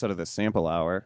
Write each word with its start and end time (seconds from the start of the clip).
episode 0.00 0.12
of 0.12 0.16
the 0.16 0.24
Sample 0.24 0.66
Hour. 0.66 1.04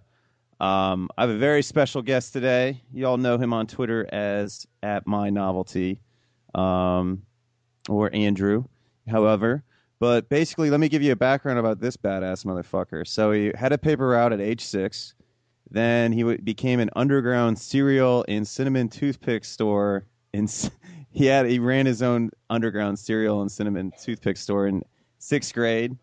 Um, 0.60 1.08
I 1.18 1.22
have 1.22 1.30
a 1.30 1.36
very 1.36 1.62
special 1.64 2.00
guest 2.00 2.32
today. 2.32 2.80
You 2.92 3.06
all 3.08 3.16
know 3.16 3.36
him 3.38 3.52
on 3.52 3.66
Twitter 3.66 4.06
as 4.12 4.68
at 4.84 5.04
Mind 5.04 5.34
Novelty, 5.34 6.00
um, 6.54 7.20
or 7.88 8.08
Andrew. 8.14 8.62
However, 9.08 9.64
but 9.98 10.28
basically, 10.28 10.70
let 10.70 10.78
me 10.78 10.88
give 10.88 11.02
you 11.02 11.10
a 11.10 11.16
background 11.16 11.58
about 11.58 11.80
this 11.80 11.96
badass 11.96 12.44
motherfucker. 12.44 13.04
So 13.04 13.32
he 13.32 13.50
had 13.56 13.72
a 13.72 13.78
paper 13.78 14.06
route 14.06 14.32
at 14.32 14.40
age 14.40 14.60
six. 14.60 15.14
Then 15.72 16.12
he 16.12 16.20
w- 16.20 16.40
became 16.40 16.78
an 16.78 16.90
underground 16.94 17.58
cereal 17.58 18.24
and 18.28 18.46
cinnamon 18.46 18.88
toothpick 18.88 19.44
store. 19.44 20.06
In 20.32 20.44
s- 20.44 20.70
he 21.10 21.26
had 21.26 21.46
he 21.46 21.58
ran 21.58 21.84
his 21.84 22.00
own 22.00 22.30
underground 22.48 22.96
cereal 23.00 23.40
and 23.40 23.50
cinnamon 23.50 23.92
toothpick 24.00 24.36
store 24.36 24.68
in 24.68 24.84
sixth 25.18 25.52
grade. 25.52 25.96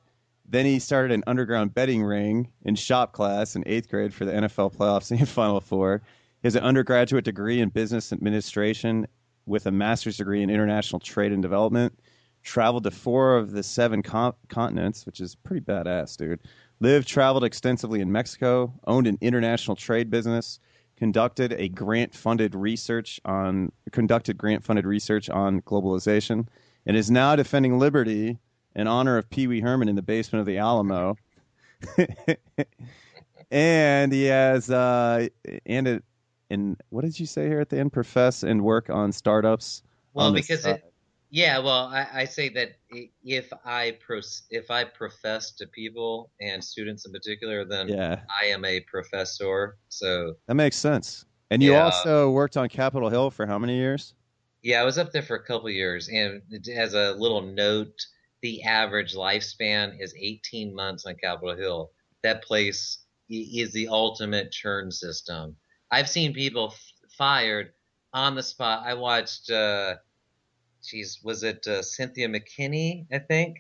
Then 0.52 0.66
he 0.66 0.80
started 0.80 1.14
an 1.14 1.24
underground 1.28 1.74
betting 1.74 2.04
ring 2.04 2.52
in 2.66 2.76
shop 2.76 3.14
class 3.14 3.56
in 3.56 3.64
eighth 3.66 3.90
grade 3.90 4.14
for 4.14 4.26
the 4.26 4.34
NFL 4.34 4.76
playoffs 4.76 5.10
and 5.10 5.28
Final 5.30 5.62
Four. 5.62 6.02
He 6.42 6.46
has 6.48 6.58
an 6.58 6.64
undergraduate 6.64 7.24
degree 7.24 7.62
in 7.62 7.70
business 7.70 8.12
administration 8.12 9.08
with 9.46 9.66
a 9.66 9.72
master's 9.72 10.18
degree 10.18 10.44
in 10.44 10.50
international 10.50 11.00
trade 11.00 11.32
and 11.32 11.42
development. 11.42 11.98
Traveled 12.44 12.84
to 12.84 12.92
four 12.92 13.38
of 13.38 13.52
the 13.52 13.64
seven 13.64 14.04
con- 14.04 14.34
continents, 14.50 15.06
which 15.06 15.22
is 15.22 15.36
pretty 15.36 15.64
badass, 15.64 16.18
dude. 16.18 16.42
Lived, 16.82 17.08
traveled 17.08 17.46
extensively 17.46 18.02
in 18.02 18.12
Mexico, 18.12 18.74
owned 18.88 19.08
an 19.08 19.18
international 19.22 19.78
trade 19.78 20.10
business, 20.10 20.60
conducted 20.98 21.54
a 21.54 21.70
grant-funded 21.70 22.56
research 22.56 23.22
on 23.24 23.72
conducted 23.92 24.38
grant-funded 24.38 24.86
research 24.86 25.30
on 25.30 25.62
globalization, 25.62 26.46
and 26.86 26.98
is 26.98 27.10
now 27.10 27.38
defending 27.38 27.80
liberty 27.80 28.38
in 28.76 28.88
honor 28.88 29.18
of 29.18 29.30
Pee 29.30 29.48
Wee 29.48 29.62
Herman 29.62 29.90
in 29.90 29.96
the 29.96 30.02
basement 30.02 30.42
of 30.42 30.46
the 30.46 30.58
Alamo. 30.58 31.18
and 33.52 34.14
he 34.14 34.26
has 34.26 34.70
uh, 34.70 35.28
and 35.66 35.88
it 35.88 36.04
in 36.50 36.78
what 36.90 37.04
did 37.04 37.20
you 37.20 37.26
say 37.26 37.48
here 37.48 37.60
at 37.60 37.70
the 37.70 37.80
end? 37.80 37.94
Profess 37.94 38.44
and 38.44 38.64
work 38.64 38.90
on 38.90 39.12
startups. 39.12 39.84
Well, 40.14 40.28
on 40.28 40.34
because 40.34 40.66
it, 40.66 40.84
yeah, 41.30 41.60
well, 41.60 41.88
I, 41.88 42.08
I 42.14 42.26
say 42.26 42.50
that 42.50 42.72
if 43.24 43.52
I 43.64 43.98
pros, 44.06 44.44
if 44.50 44.70
I 44.70 44.84
profess 44.84 45.52
to 45.54 45.68
people 45.68 46.30
and 46.42 46.62
students 46.62 47.06
in 47.06 47.14
particular, 47.14 47.64
then 47.64 47.88
yeah, 47.88 48.20
I 48.42 48.48
am 48.48 48.66
a 48.66 48.82
professor. 48.82 49.78
So 49.88 50.34
that 50.48 50.56
makes 50.56 50.76
sense. 50.76 51.26
And 51.50 51.64
you 51.64 51.72
Yeah. 51.72 51.84
also 51.84 52.30
worked 52.32 52.58
on 52.58 52.68
Capitol 52.70 53.10
Hill 53.10 53.32
for 53.32 53.46
how 53.46 53.58
many 53.58 53.76
years? 53.76 54.14
yeah, 54.62 54.82
I 54.82 54.84
was 54.84 54.98
up 54.98 55.12
there 55.12 55.24
for 55.24 55.36
a 55.36 55.44
couple 55.44 55.68
of 55.68 55.74
years, 55.74 56.08
and 56.10 56.42
it- 56.52 56.68
as 56.68 56.94
a 56.94 57.14
little 57.14 57.42
note, 57.42 57.98
the 58.42 58.64
average 58.64 59.14
lifespan 59.16 60.00
is 60.00 60.14
18 60.20 60.74
months 60.74 61.06
on 61.06 61.16
Capitol 61.16 61.56
Hill. 61.56 61.92
That 62.24 62.44
place 62.44 63.06
is 63.30 63.72
the 63.72 63.88
ultimate 63.88 64.52
churn 64.52 64.92
system. 64.92 65.56
I've 65.92 66.10
seen 66.10 66.34
people 66.34 66.72
f- 66.74 66.92
fired 67.18 67.74
on 68.14 68.36
the 68.36 68.44
spot. 68.44 68.84
I 68.86 68.94
watched, 68.94 69.50
uh, 69.52 69.96
geez, 70.84 71.20
was 71.24 71.44
it 71.44 71.66
uh, 71.68 71.82
Cynthia 71.82 72.28
McKinney? 72.28 73.06
I 73.12 73.20
think 73.20 73.58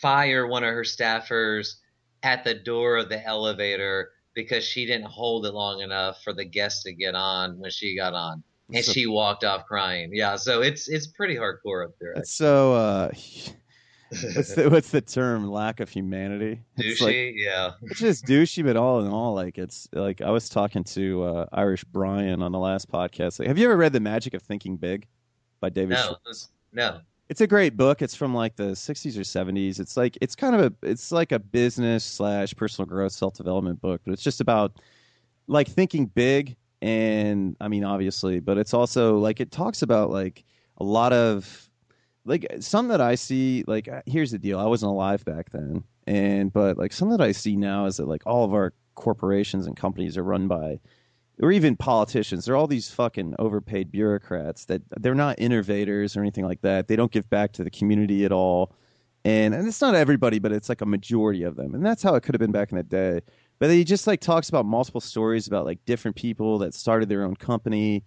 fire 0.00 0.46
one 0.46 0.62
of 0.64 0.72
her 0.72 0.82
staffers 0.84 1.76
at 2.22 2.44
the 2.44 2.54
door 2.54 2.96
of 2.98 3.08
the 3.08 3.24
elevator 3.24 4.10
because 4.34 4.64
she 4.64 4.86
didn't 4.86 5.06
hold 5.06 5.44
it 5.46 5.52
long 5.52 5.80
enough 5.80 6.22
for 6.22 6.32
the 6.32 6.44
guests 6.44 6.84
to 6.84 6.92
get 6.92 7.14
on 7.14 7.58
when 7.58 7.70
she 7.70 7.96
got 7.96 8.14
on, 8.14 8.42
and 8.72 8.84
So- 8.84 8.92
she 8.92 9.06
walked 9.06 9.42
off 9.44 9.66
crying. 9.66 10.10
Yeah, 10.14 10.36
so 10.36 10.62
it's 10.62 10.88
it's 10.88 11.08
pretty 11.08 11.34
hardcore 11.34 11.84
up 11.84 11.94
there. 12.00 12.12
It's 12.12 12.32
so 12.32 12.74
uh, 12.74 13.10
what's 14.34 14.54
the 14.54 14.68
what's 14.70 14.90
the 14.90 15.00
term? 15.00 15.48
Lack 15.48 15.80
of 15.80 15.88
humanity. 15.88 16.60
It's 16.76 17.00
like- 17.00 17.14
Douchey, 17.14 17.32
yeah. 17.36 17.72
it's 17.82 18.00
just 18.00 18.24
douchey, 18.26 18.64
but 18.64 18.76
all 18.76 19.00
in 19.04 19.08
all, 19.12 19.34
like 19.34 19.58
it's 19.58 19.88
like 19.92 20.20
I 20.20 20.30
was 20.30 20.48
talking 20.48 20.84
to 20.84 21.22
uh, 21.24 21.46
Irish 21.52 21.84
Brian 21.84 22.42
on 22.42 22.52
the 22.52 22.58
last 22.58 22.90
podcast. 22.90 23.38
Like, 23.38 23.48
have 23.48 23.58
you 23.58 23.64
ever 23.66 23.76
read 23.76 23.92
The 23.92 24.00
Magic 24.00 24.34
of 24.34 24.42
Thinking 24.42 24.76
Big 24.76 25.06
by 25.60 25.68
David? 25.68 25.94
No, 25.94 26.16
Schwartz? 26.24 26.48
no. 26.72 27.00
It's 27.28 27.40
a 27.40 27.46
great 27.46 27.76
book. 27.76 28.02
It's 28.02 28.16
from 28.16 28.34
like 28.34 28.56
the 28.56 28.72
60s 28.72 29.16
or 29.16 29.20
70s. 29.20 29.78
It's 29.78 29.96
like 29.96 30.18
it's 30.20 30.34
kind 30.34 30.56
of 30.56 30.60
a 30.62 30.72
it's 30.88 31.12
like 31.12 31.30
a 31.30 31.38
business 31.38 32.02
slash 32.04 32.52
personal 32.56 32.88
growth 32.88 33.12
self 33.12 33.34
development 33.34 33.80
book, 33.80 34.00
but 34.04 34.12
it's 34.12 34.22
just 34.24 34.40
about 34.40 34.80
like 35.46 35.68
thinking 35.68 36.06
big 36.06 36.56
and 36.82 37.56
I 37.60 37.68
mean 37.68 37.84
obviously, 37.84 38.40
but 38.40 38.58
it's 38.58 38.74
also 38.74 39.18
like 39.18 39.38
it 39.38 39.52
talks 39.52 39.82
about 39.82 40.10
like 40.10 40.42
a 40.78 40.84
lot 40.84 41.12
of 41.12 41.69
like 42.24 42.46
some 42.60 42.88
that 42.88 43.00
I 43.00 43.14
see 43.14 43.64
like 43.66 43.88
uh, 43.88 44.02
here's 44.06 44.30
the 44.30 44.38
deal. 44.38 44.58
I 44.58 44.66
wasn't 44.66 44.90
alive 44.90 45.24
back 45.24 45.50
then. 45.50 45.84
And 46.06 46.52
but 46.52 46.78
like 46.78 46.92
some 46.92 47.10
that 47.10 47.20
I 47.20 47.32
see 47.32 47.56
now 47.56 47.86
is 47.86 47.96
that 47.96 48.08
like 48.08 48.22
all 48.26 48.44
of 48.44 48.52
our 48.52 48.72
corporations 48.94 49.66
and 49.66 49.76
companies 49.76 50.16
are 50.16 50.24
run 50.24 50.48
by 50.48 50.78
or 51.42 51.52
even 51.52 51.76
politicians. 51.76 52.44
They're 52.44 52.56
all 52.56 52.66
these 52.66 52.90
fucking 52.90 53.34
overpaid 53.38 53.90
bureaucrats 53.90 54.66
that 54.66 54.82
they're 55.00 55.14
not 55.14 55.38
innovators 55.38 56.16
or 56.16 56.20
anything 56.20 56.44
like 56.44 56.60
that. 56.62 56.88
They 56.88 56.96
don't 56.96 57.12
give 57.12 57.28
back 57.30 57.52
to 57.52 57.64
the 57.64 57.70
community 57.70 58.24
at 58.24 58.32
all. 58.32 58.72
And 59.24 59.54
and 59.54 59.66
it's 59.66 59.80
not 59.80 59.94
everybody, 59.94 60.38
but 60.38 60.52
it's 60.52 60.68
like 60.68 60.80
a 60.80 60.86
majority 60.86 61.42
of 61.42 61.56
them. 61.56 61.74
And 61.74 61.84
that's 61.84 62.02
how 62.02 62.14
it 62.14 62.22
could 62.22 62.34
have 62.34 62.40
been 62.40 62.52
back 62.52 62.72
in 62.72 62.76
the 62.76 62.82
day. 62.82 63.20
But 63.58 63.70
he 63.70 63.84
just 63.84 64.06
like 64.06 64.20
talks 64.20 64.48
about 64.48 64.64
multiple 64.66 65.00
stories 65.00 65.46
about 65.46 65.66
like 65.66 65.84
different 65.84 66.16
people 66.16 66.58
that 66.58 66.74
started 66.74 67.08
their 67.08 67.24
own 67.24 67.36
company. 67.36 68.02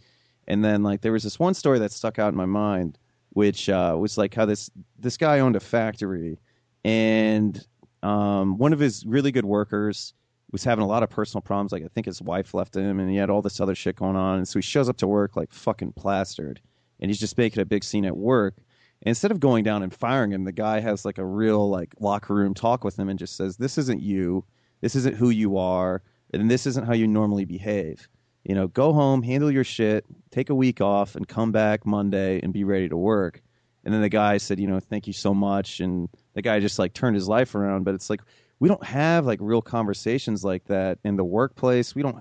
And 0.48 0.64
then 0.64 0.84
like 0.84 1.02
there 1.02 1.12
was 1.12 1.24
this 1.24 1.40
one 1.40 1.54
story 1.54 1.80
that 1.80 1.92
stuck 1.92 2.20
out 2.20 2.30
in 2.30 2.36
my 2.36 2.46
mind, 2.46 2.98
which 3.34 3.70
uh, 3.70 3.96
was 4.00 4.18
like 4.18 4.34
how 4.34 4.46
this 4.46 4.70
this 5.00 5.18
guy 5.18 5.40
owned 5.40 5.56
a 5.56 5.60
factory 5.60 6.40
and 6.84 7.66
um, 8.04 8.58
one 8.58 8.74
of 8.74 8.80
his 8.80 9.06
really 9.06 9.32
good 9.32 9.46
workers 9.46 10.14
was 10.52 10.64
having 10.64 10.84
a 10.84 10.88
lot 10.88 11.04
of 11.04 11.10
personal 11.10 11.42
problems. 11.42 11.72
Like 11.72 11.84
I 11.84 11.88
think 11.88 12.06
his 12.06 12.22
wife 12.22 12.54
left 12.54 12.76
him, 12.76 13.00
and 13.00 13.10
he 13.10 13.16
had 13.16 13.30
all 13.30 13.42
this 13.42 13.60
other 13.60 13.76
shit 13.76 13.96
going 13.96 14.16
on. 14.16 14.38
And 14.38 14.48
so 14.48 14.60
he 14.60 14.62
shows 14.62 14.90
up 14.90 14.98
to 14.98 15.08
work 15.08 15.36
like 15.36 15.52
fucking 15.52 15.94
plastered, 15.94 16.62
and 17.00 17.10
he's 17.10 17.20
just 17.20 17.38
making 17.38 17.62
a 17.62 17.66
big 17.66 17.84
scene 17.84 18.06
at 18.06 18.16
work. 18.16 18.56
And 19.02 19.10
instead 19.10 19.32
of 19.32 19.40
going 19.40 19.64
down 19.64 19.84
and 19.84 19.94
firing 19.94 20.32
him, 20.32 20.44
the 20.44 20.52
guy 20.52 20.80
has 20.80 21.06
like 21.06 21.18
a 21.18 21.26
real 21.26 21.70
like 21.70 21.94
locker 22.00 22.36
room 22.36 22.54
talk 22.54 22.84
with 22.84 23.00
him 23.00 23.10
and 23.10 23.18
just 23.18 23.36
says, 23.38 23.58
"This 23.58 23.78
isn't 23.78 24.02
you. 24.02 24.46
This 24.82 24.96
isn't 24.96 25.16
who 25.16 25.30
you 25.30 25.58
are, 25.58 26.02
and 26.34 26.52
this 26.52 26.68
isn't 26.68 26.86
how 26.86 26.94
you 26.94 27.08
normally 27.08 27.46
behave. 27.46 28.08
You 28.44 28.56
know, 28.56 28.68
go 28.68 28.94
home, 28.94 29.24
handle 29.24 29.52
your 29.52 29.64
shit, 29.64 30.06
take 30.32 30.50
a 30.50 30.56
week 30.56 30.82
off, 30.82 31.16
and 31.16 31.28
come 31.28 31.52
back 31.52 31.86
Monday 31.86 32.40
and 32.42 32.52
be 32.54 32.64
ready 32.64 32.90
to 32.90 32.98
work." 32.98 33.42
And 33.86 33.94
then 33.94 34.02
the 34.02 34.10
guy 34.10 34.38
said, 34.38 34.60
"You 34.60 34.68
know, 34.68 34.80
thank 34.80 35.08
you 35.08 35.14
so 35.14 35.34
much," 35.34 35.80
and 35.80 36.10
the 36.34 36.42
guy 36.42 36.60
just 36.60 36.80
like 36.80 36.94
turned 36.94 37.16
his 37.16 37.28
life 37.28 37.56
around. 37.56 37.84
But 37.84 37.96
it's 37.96 38.10
like 38.10 38.22
we 38.60 38.70
don't 38.70 38.84
have 38.84 39.26
like 39.26 39.40
real 39.42 39.62
conversations 39.62 40.44
like 40.44 40.66
that 40.66 41.00
in 41.04 41.16
the 41.16 41.26
workplace. 41.26 41.96
We 41.96 42.02
don't, 42.02 42.18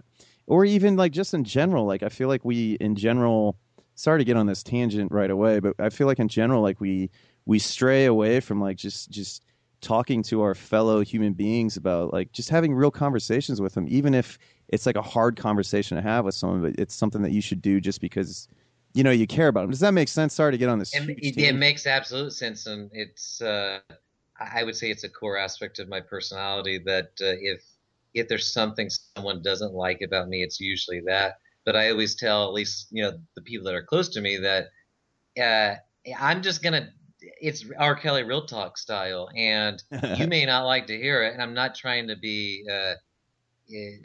or 0.47 0.65
even 0.65 0.97
like 0.97 1.13
just 1.13 1.35
in 1.35 1.45
general. 1.45 1.87
Like 1.87 2.03
I 2.03 2.09
feel 2.09 2.29
like 2.29 2.45
we 2.45 2.73
in 2.81 2.97
general. 2.97 3.57
Sorry 3.95 4.19
to 4.19 4.25
get 4.25 4.39
on 4.39 4.47
this 4.47 4.63
tangent 4.63 5.13
right 5.13 5.31
away, 5.31 5.61
but 5.61 5.75
I 5.79 5.91
feel 5.91 6.07
like 6.07 6.19
in 6.19 6.29
general, 6.29 6.63
like 6.63 6.81
we 6.81 7.11
we 7.47 7.59
stray 7.59 8.07
away 8.07 8.41
from 8.41 8.61
like 8.61 8.77
just 8.77 9.11
just 9.11 9.45
talking 9.83 10.23
to 10.23 10.41
our 10.41 10.55
fellow 10.55 11.01
human 11.01 11.33
beings 11.33 11.77
about 11.77 12.13
like 12.13 12.33
just 12.33 12.49
having 12.49 12.73
real 12.73 12.91
conversations 12.91 13.61
with 13.61 13.75
them, 13.75 13.87
even 13.89 14.15
if 14.15 14.39
it's 14.73 14.87
like 14.87 14.97
a 14.97 15.03
hard 15.03 15.37
conversation 15.37 15.97
to 15.97 16.03
have 16.03 16.25
with 16.25 16.35
someone, 16.35 16.63
but 16.63 16.81
it's 16.81 16.95
something 16.95 17.23
that 17.23 17.31
you 17.31 17.43
should 17.43 17.63
do 17.63 17.81
just 17.81 18.01
because 18.01 18.49
you 18.95 19.05
know 19.05 19.11
you 19.11 19.27
care 19.27 19.49
about 19.49 19.63
them. 19.63 19.71
Does 19.71 19.81
that 19.81 19.93
make 19.93 20.09
sense? 20.09 20.35
Sorry 20.35 20.51
to 20.51 20.59
get 20.59 20.69
on 20.69 20.79
this. 20.79 20.95
It, 20.95 21.09
it, 21.19 21.39
it 21.39 21.55
makes 21.55 21.87
absolute 21.87 22.33
sense, 22.33 22.67
and 22.67 22.91
it's. 22.93 23.41
Uh, 23.41 23.79
I 24.41 24.65
would 24.65 24.75
say 24.75 24.91
it's 24.91 25.05
a 25.05 25.09
core 25.09 25.37
aspect 25.37 25.79
of 25.79 25.89
my 25.89 26.01
personality 26.01 26.79
that 26.87 27.11
uh, 27.21 27.37
if 27.41 27.63
if 28.15 28.29
there's 28.29 28.53
something 28.53 28.91
someone 29.17 29.43
doesn't 29.43 29.75
like 29.75 30.01
about 30.03 30.29
me, 30.29 30.43
it's 30.43 30.59
usually 30.59 31.01
that. 31.07 31.37
But 31.65 31.77
I 31.77 31.91
always 31.91 32.15
tell 32.15 32.45
at 32.47 32.53
least 32.53 32.89
you 32.91 33.03
know 33.03 33.13
the 33.37 33.43
people 33.43 33.67
that 33.67 33.75
are 33.75 33.85
close 33.85 34.09
to 34.11 34.21
me 34.21 34.39
that 34.39 34.69
uh, 35.41 35.77
I'm 36.19 36.43
just 36.43 36.63
gonna. 36.63 36.89
It's 37.41 37.65
R. 37.79 37.95
Kelly 37.95 38.25
real 38.25 38.47
talk 38.47 38.79
style, 38.79 39.29
and 39.37 39.83
you 40.17 40.27
may 40.27 40.45
not 40.45 40.65
like 40.65 40.87
to 40.89 40.97
hear 40.97 41.23
it. 41.23 41.35
And 41.35 41.43
I'm 41.43 41.55
not 41.55 41.75
trying 41.75 42.09
to 42.09 42.17
be 42.17 42.67
uh, 42.69 42.95
eh, 43.73 43.97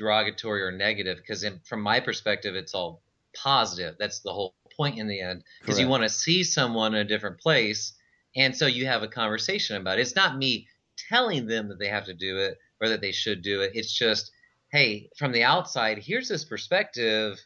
derogatory 0.00 0.62
or 0.62 0.72
negative 0.72 1.18
because 1.18 1.46
from 1.64 1.82
my 1.82 2.00
perspective, 2.00 2.54
it's 2.54 2.74
all 2.74 3.02
positive. 3.36 3.96
That's 3.98 4.20
the 4.20 4.32
whole 4.32 4.54
point 4.76 4.98
in 4.98 5.06
the 5.06 5.20
end 5.20 5.44
because 5.60 5.78
you 5.78 5.88
want 5.88 6.02
to 6.04 6.08
see 6.08 6.42
someone 6.42 6.94
in 6.94 7.00
a 7.02 7.08
different 7.08 7.38
place, 7.38 7.92
and 8.34 8.56
so 8.56 8.66
you 8.66 8.86
have 8.86 9.02
a 9.02 9.08
conversation 9.08 9.76
about 9.76 9.98
it. 9.98 10.02
It's 10.02 10.16
not 10.16 10.38
me 10.38 10.66
telling 11.08 11.46
them 11.46 11.68
that 11.68 11.78
they 11.78 11.88
have 11.88 12.06
to 12.06 12.14
do 12.14 12.38
it 12.38 12.58
or 12.80 12.88
that 12.88 13.02
they 13.02 13.12
should 13.12 13.42
do 13.42 13.60
it. 13.60 13.72
It's 13.74 13.92
just, 13.92 14.32
hey, 14.72 15.10
from 15.18 15.32
the 15.32 15.44
outside, 15.44 15.98
here's 15.98 16.28
this 16.28 16.44
perspective. 16.44 17.38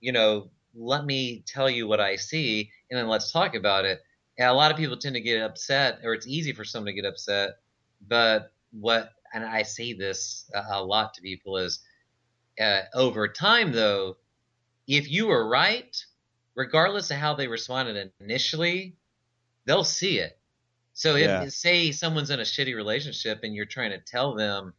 You 0.00 0.12
know, 0.12 0.50
let 0.76 1.04
me 1.04 1.42
tell 1.46 1.68
you 1.68 1.88
what 1.88 2.00
I 2.00 2.14
see, 2.14 2.70
and 2.90 2.98
then 2.98 3.08
let's 3.08 3.32
talk 3.32 3.56
about 3.56 3.84
it. 3.84 4.00
And 4.38 4.48
a 4.48 4.52
lot 4.52 4.70
of 4.70 4.76
people 4.76 4.96
tend 4.96 5.16
to 5.16 5.20
get 5.20 5.42
upset, 5.42 5.98
or 6.04 6.14
it's 6.14 6.28
easy 6.28 6.52
for 6.52 6.64
someone 6.64 6.94
to 6.94 7.00
get 7.00 7.08
upset. 7.08 7.56
But 8.06 8.52
what, 8.70 9.10
and 9.34 9.44
I 9.44 9.64
say 9.64 9.94
this 9.94 10.48
a, 10.54 10.78
a 10.78 10.84
lot 10.84 11.14
to 11.14 11.22
people, 11.22 11.56
is 11.56 11.80
uh, 12.60 12.82
over 12.94 13.28
time, 13.28 13.72
though, 13.72 14.16
if 14.86 15.10
you 15.10 15.26
were 15.26 15.48
right, 15.48 15.96
regardless 16.54 17.10
of 17.10 17.18
how 17.18 17.34
they 17.34 17.46
responded 17.48 18.12
initially, 18.20 18.96
they'll 19.64 19.84
see 19.84 20.18
it. 20.18 20.38
So 20.94 21.14
if 21.14 21.30
Yeah. 21.30 21.48
say 21.50 21.92
someone's 21.92 22.30
in 22.30 22.40
a 22.40 22.44
shitty 22.44 22.74
relationship 22.74 23.40
and 23.42 23.54
you're 23.54 23.66
trying 23.66 23.90
to 23.90 23.98
tell 24.00 24.34
them 24.34 24.74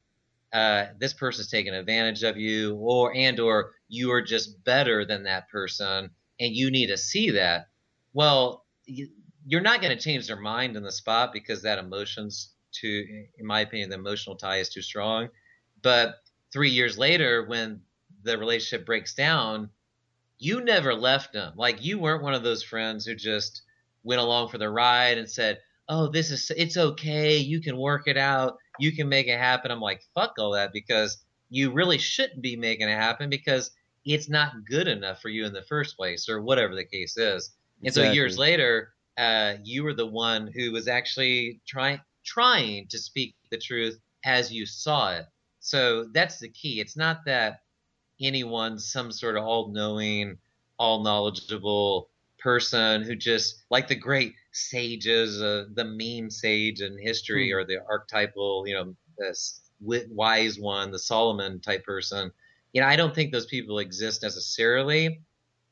uh, 0.52 0.88
this 0.98 1.14
person's 1.14 1.50
taking 1.50 1.74
advantage 1.74 2.24
of 2.24 2.36
you, 2.38 2.76
or 2.76 3.16
and 3.16 3.40
or 3.40 3.74
you 3.88 4.12
are 4.12 4.22
just 4.22 4.64
better 4.64 5.06
than 5.06 5.24
that 5.24 5.50
person, 5.50 6.10
and 6.40 6.56
you 6.56 6.72
need 6.72 6.88
to 6.88 6.98
see 6.98 7.31
that. 7.31 7.68
Well, 8.14 8.66
you, 8.86 9.10
you're 9.46 9.62
not 9.62 9.81
going 9.81 9.96
to 9.96 10.04
change 10.04 10.28
their 10.28 10.40
mind 10.40 10.76
in 10.76 10.84
the 10.84 10.92
spot 10.92 11.31
because 11.34 11.62
that 11.62 11.80
emotion's 11.80 12.54
too, 12.72 13.06
in 13.38 13.46
my 13.46 13.62
opinion, 13.62 13.90
the 13.90 13.96
emotional 13.96 14.36
tie 14.36 14.58
is 14.58 14.70
too 14.70 14.81
strong. 14.81 15.30
But 15.81 16.16
three 16.51 16.69
years 16.69 16.98
later, 16.98 17.46
when 17.46 17.81
the 18.24 18.38
relationship 18.38 18.86
breaks 18.86 19.13
down, 19.13 19.69
you 20.38 20.62
never 20.62 20.94
left 20.94 21.34
them. 21.34 21.54
Like 21.56 21.84
you 21.84 22.00
weren't 22.00 22.24
one 22.24 22.34
of 22.34 22.44
those 22.44 22.63
friends 22.63 23.06
who 23.06 23.16
just 23.16 23.63
went 24.04 24.22
along 24.22 24.50
for 24.50 24.57
the 24.57 24.69
ride 24.69 25.18
and 25.18 25.30
said, 25.30 25.60
"Oh, 25.88 26.07
this 26.07 26.31
is 26.31 26.51
it's 26.56 26.78
okay. 26.78 27.38
You 27.38 27.62
can 27.62 27.78
work 27.78 28.07
it 28.07 28.18
out. 28.18 28.57
You 28.80 28.92
can 28.94 29.10
make 29.10 29.28
it 29.28 29.38
happen." 29.38 29.72
I'm 29.72 29.81
like, 29.81 30.01
"Fuck 30.16 30.36
all 30.40 30.51
that," 30.51 30.72
because 30.74 31.18
you 31.50 31.72
really 31.72 31.98
shouldn't 31.98 32.42
be 32.42 32.56
making 32.56 32.88
it 32.90 32.95
happen 32.95 33.30
because 33.30 33.72
it's 34.06 34.30
not 34.30 34.66
good 34.66 34.88
enough 34.88 35.22
for 35.22 35.30
you 35.30 35.45
in 35.45 35.54
the 35.54 35.63
first 35.63 35.98
place, 35.98 36.30
or 36.30 36.42
whatever 36.42 36.75
the 36.75 36.86
case 36.86 37.18
is. 37.18 37.54
And 37.84 37.94
so 37.94 38.04
years 38.04 38.38
later, 38.38 38.94
uh, 39.18 39.56
you 39.63 39.84
were 39.84 39.94
the 39.94 40.06
one 40.06 40.48
who 40.48 40.72
was 40.72 40.88
actually 40.88 41.62
trying 41.68 42.00
trying 42.24 42.88
to 42.88 42.98
speak 43.00 43.36
the 43.52 43.57
truth 43.57 44.00
as 44.24 44.52
you 44.52 44.66
saw 44.66 45.13
it. 45.13 45.25
So 45.59 46.06
that's 46.13 46.39
the 46.39 46.50
key. 46.50 46.79
It's 46.79 46.97
not 46.97 47.25
that 47.25 47.61
anyone's 48.21 48.91
some 48.91 49.11
sort 49.11 49.38
of 49.38 49.44
all-knowing, 49.44 50.38
all-knowledgeable 50.77 52.09
person 52.38 53.03
who 53.03 53.15
just 53.15 53.63
like 53.69 53.88
the 53.88 53.95
great 53.95 54.33
sages, 54.51 55.41
uh, 55.41 55.65
the 55.73 55.83
meme 55.85 56.29
sage 56.29 56.81
in 56.81 56.97
history, 56.97 57.50
Hmm. 57.51 57.57
or 57.57 57.65
the 57.65 57.79
archetypal, 57.89 58.65
you 58.67 58.73
know, 58.73 58.95
this 59.17 59.61
wise 59.81 60.59
one, 60.59 60.91
the 60.91 61.00
Solomon 61.00 61.59
type 61.59 61.83
person. 61.83 62.31
You 62.73 62.81
know, 62.81 62.88
I 62.88 62.95
don't 62.95 63.13
think 63.15 63.31
those 63.31 63.45
people 63.45 63.79
exist 63.79 64.23
necessarily 64.23 65.21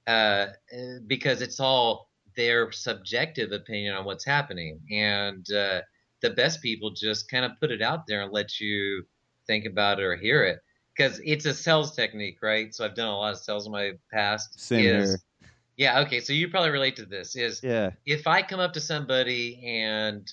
uh, 0.08 0.10
uh, 0.10 1.00
because 1.08 1.42
it's 1.42 1.60
all 1.60 2.10
their 2.36 2.72
subjective 2.72 3.52
opinion 3.52 3.96
on 3.96 4.06
what's 4.06 4.26
happening. 4.26 4.80
And 4.92 5.50
uh, 5.52 5.82
the 6.22 6.30
best 6.32 6.62
people 6.62 6.92
just 6.92 7.30
kind 7.30 7.46
of 7.46 7.52
put 7.60 7.72
it 7.72 7.82
out 7.82 8.08
there 8.08 8.22
and 8.22 8.32
let 8.32 8.60
you 8.60 9.06
think 9.48 9.66
about 9.66 10.00
it 10.00 10.04
or 10.04 10.16
hear 10.16 10.44
it. 10.44 10.60
Because 10.96 11.20
it's 11.24 11.46
a 11.46 11.54
sales 11.54 11.96
technique, 11.96 12.40
right? 12.42 12.74
So 12.74 12.84
I've 12.84 12.96
done 12.96 13.08
a 13.08 13.16
lot 13.16 13.34
of 13.34 13.40
sales 13.40 13.66
in 13.66 13.72
my 13.72 13.92
past. 14.12 14.60
Same 14.60 14.86
is, 14.86 15.10
here. 15.10 15.50
Yeah, 15.78 16.00
okay. 16.02 16.20
So 16.20 16.34
you 16.34 16.50
probably 16.50 16.72
relate 16.72 16.96
to 16.96 17.06
this. 17.06 17.36
Is 17.36 17.62
Yeah. 17.64 17.92
if 18.06 18.26
I 18.26 18.42
come 18.42 18.60
up 18.60 18.74
to 18.74 18.82
somebody 18.82 19.64
and, 19.64 20.28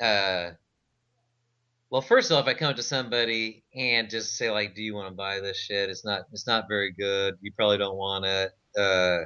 uh, 0.00 0.50
well, 1.90 2.02
first 2.02 2.30
of 2.30 2.36
all, 2.36 2.42
if 2.42 2.48
I 2.48 2.54
come 2.54 2.70
up 2.70 2.76
to 2.76 2.82
somebody 2.82 3.64
and 3.74 4.10
just 4.10 4.36
say 4.36 4.50
like, 4.50 4.74
"Do 4.74 4.82
you 4.82 4.94
want 4.94 5.08
to 5.08 5.14
buy 5.14 5.40
this 5.40 5.58
shit?" 5.58 5.90
It's 5.90 6.04
not, 6.04 6.22
it's 6.32 6.46
not 6.46 6.66
very 6.66 6.90
good. 6.90 7.36
You 7.40 7.52
probably 7.52 7.78
don't 7.78 7.96
want 7.96 8.24
it. 8.24 8.50
Uh, 8.76 9.18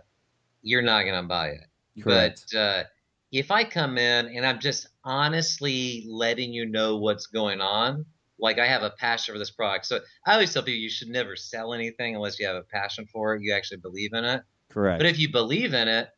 you're 0.62 0.82
not 0.82 1.04
gonna 1.04 1.26
buy 1.26 1.50
it. 1.50 1.66
Correct. 2.02 2.46
But 2.52 2.58
uh, 2.58 2.84
if 3.32 3.50
I 3.50 3.64
come 3.64 3.98
in 3.98 4.26
and 4.26 4.44
I'm 4.44 4.58
just 4.58 4.88
honestly 5.04 6.04
letting 6.08 6.52
you 6.52 6.66
know 6.66 6.96
what's 6.96 7.26
going 7.26 7.60
on, 7.60 8.04
like 8.38 8.58
I 8.58 8.66
have 8.66 8.82
a 8.82 8.90
passion 8.90 9.34
for 9.34 9.38
this 9.38 9.50
product. 9.50 9.86
So 9.86 10.00
I 10.26 10.34
always 10.34 10.52
tell 10.52 10.62
people 10.62 10.78
you 10.78 10.90
should 10.90 11.08
never 11.08 11.36
sell 11.36 11.72
anything 11.72 12.14
unless 12.14 12.38
you 12.38 12.46
have 12.46 12.56
a 12.56 12.62
passion 12.62 13.06
for 13.06 13.34
it. 13.34 13.42
You 13.42 13.54
actually 13.54 13.78
believe 13.78 14.12
in 14.12 14.24
it. 14.24 14.42
Correct. 14.70 14.98
But 14.98 15.06
if 15.06 15.18
you 15.18 15.30
believe 15.30 15.74
in 15.74 15.88
it, 15.88 16.08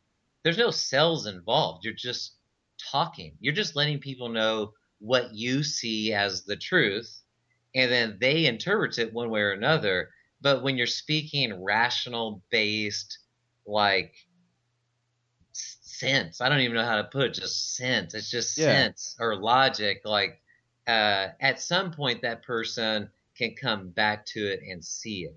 there's 0.43 0.57
no 0.57 0.71
sales 0.71 1.27
involved. 1.27 1.85
You're 1.85 1.93
just 1.93 2.35
talking. 2.91 3.35
You're 3.39 3.53
just 3.53 3.75
letting 3.75 3.99
people 3.99 4.29
know 4.29 4.73
what 4.99 5.33
you 5.33 5.63
see 5.63 6.13
as 6.13 6.43
the 6.43 6.55
truth, 6.55 7.21
and 7.75 7.91
then 7.91 8.17
they 8.19 8.45
interpret 8.45 8.97
it 8.97 9.13
one 9.13 9.29
way 9.29 9.41
or 9.41 9.51
another. 9.51 10.09
But 10.41 10.63
when 10.63 10.77
you're 10.77 10.87
speaking 10.87 11.63
rational 11.63 12.41
based, 12.49 13.19
like 13.65 14.13
sense, 15.51 16.41
I 16.41 16.49
don't 16.49 16.61
even 16.61 16.75
know 16.75 16.85
how 16.85 16.97
to 16.97 17.03
put 17.05 17.25
it, 17.27 17.33
just 17.33 17.75
sense. 17.75 18.13
It's 18.13 18.31
just 18.31 18.57
Yeah. 18.57 18.65
sense 18.65 19.15
or 19.19 19.35
logic. 19.35 20.01
Like 20.05 20.41
uh, 20.89 21.29
at 21.41 21.61
some 21.61 21.91
point, 21.91 22.21
that 22.23 22.43
person 22.43 23.09
can 23.37 23.55
come 23.55 23.89
back 23.89 24.25
to 24.27 24.39
it 24.51 24.61
and 24.69 24.83
see 24.83 25.25
it. 25.25 25.35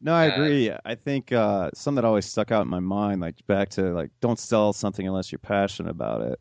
No, 0.00 0.14
I 0.14 0.24
Uh, 0.24 0.26
agree. 0.26 0.72
I 0.84 0.94
think 0.96 1.30
uh, 1.32 1.70
something 1.74 1.96
that 2.02 2.04
always 2.06 2.26
stuck 2.26 2.50
out 2.50 2.62
in 2.62 2.68
my 2.68 2.80
mind, 2.80 3.20
like 3.20 3.36
back 3.46 3.68
to 3.70 3.92
like, 3.94 4.10
don't 4.20 4.38
sell 4.38 4.72
something 4.72 5.06
unless 5.06 5.30
you're 5.30 5.38
passionate 5.38 5.90
about 5.90 6.22
it. 6.22 6.40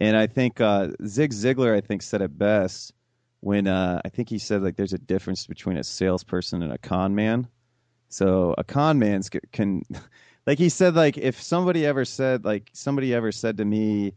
And 0.00 0.16
I 0.16 0.26
think 0.26 0.60
uh, 0.60 0.88
Zig 1.06 1.32
Ziglar, 1.32 1.76
I 1.76 1.80
think, 1.82 2.00
said 2.02 2.22
it 2.22 2.36
best 2.38 2.94
when 3.40 3.66
uh, 3.66 4.00
I 4.04 4.08
think 4.08 4.30
he 4.30 4.38
said 4.38 4.62
like, 4.62 4.76
there's 4.76 4.94
a 4.94 4.98
difference 4.98 5.46
between 5.46 5.76
a 5.76 5.84
salesperson 5.84 6.62
and 6.62 6.72
a 6.72 6.78
con 6.78 7.14
man. 7.14 7.48
So 8.08 8.54
a 8.58 8.64
con 8.64 8.98
man's 8.98 9.30
c- 9.32 9.40
can, 9.52 9.82
like 10.46 10.58
he 10.58 10.68
said, 10.70 10.94
like 10.96 11.18
if 11.18 11.40
somebody 11.42 11.86
ever 11.86 12.04
said, 12.04 12.44
like 12.44 12.70
somebody 12.74 13.14
ever 13.14 13.32
said 13.32 13.58
to 13.58 13.64
me, 13.64 14.14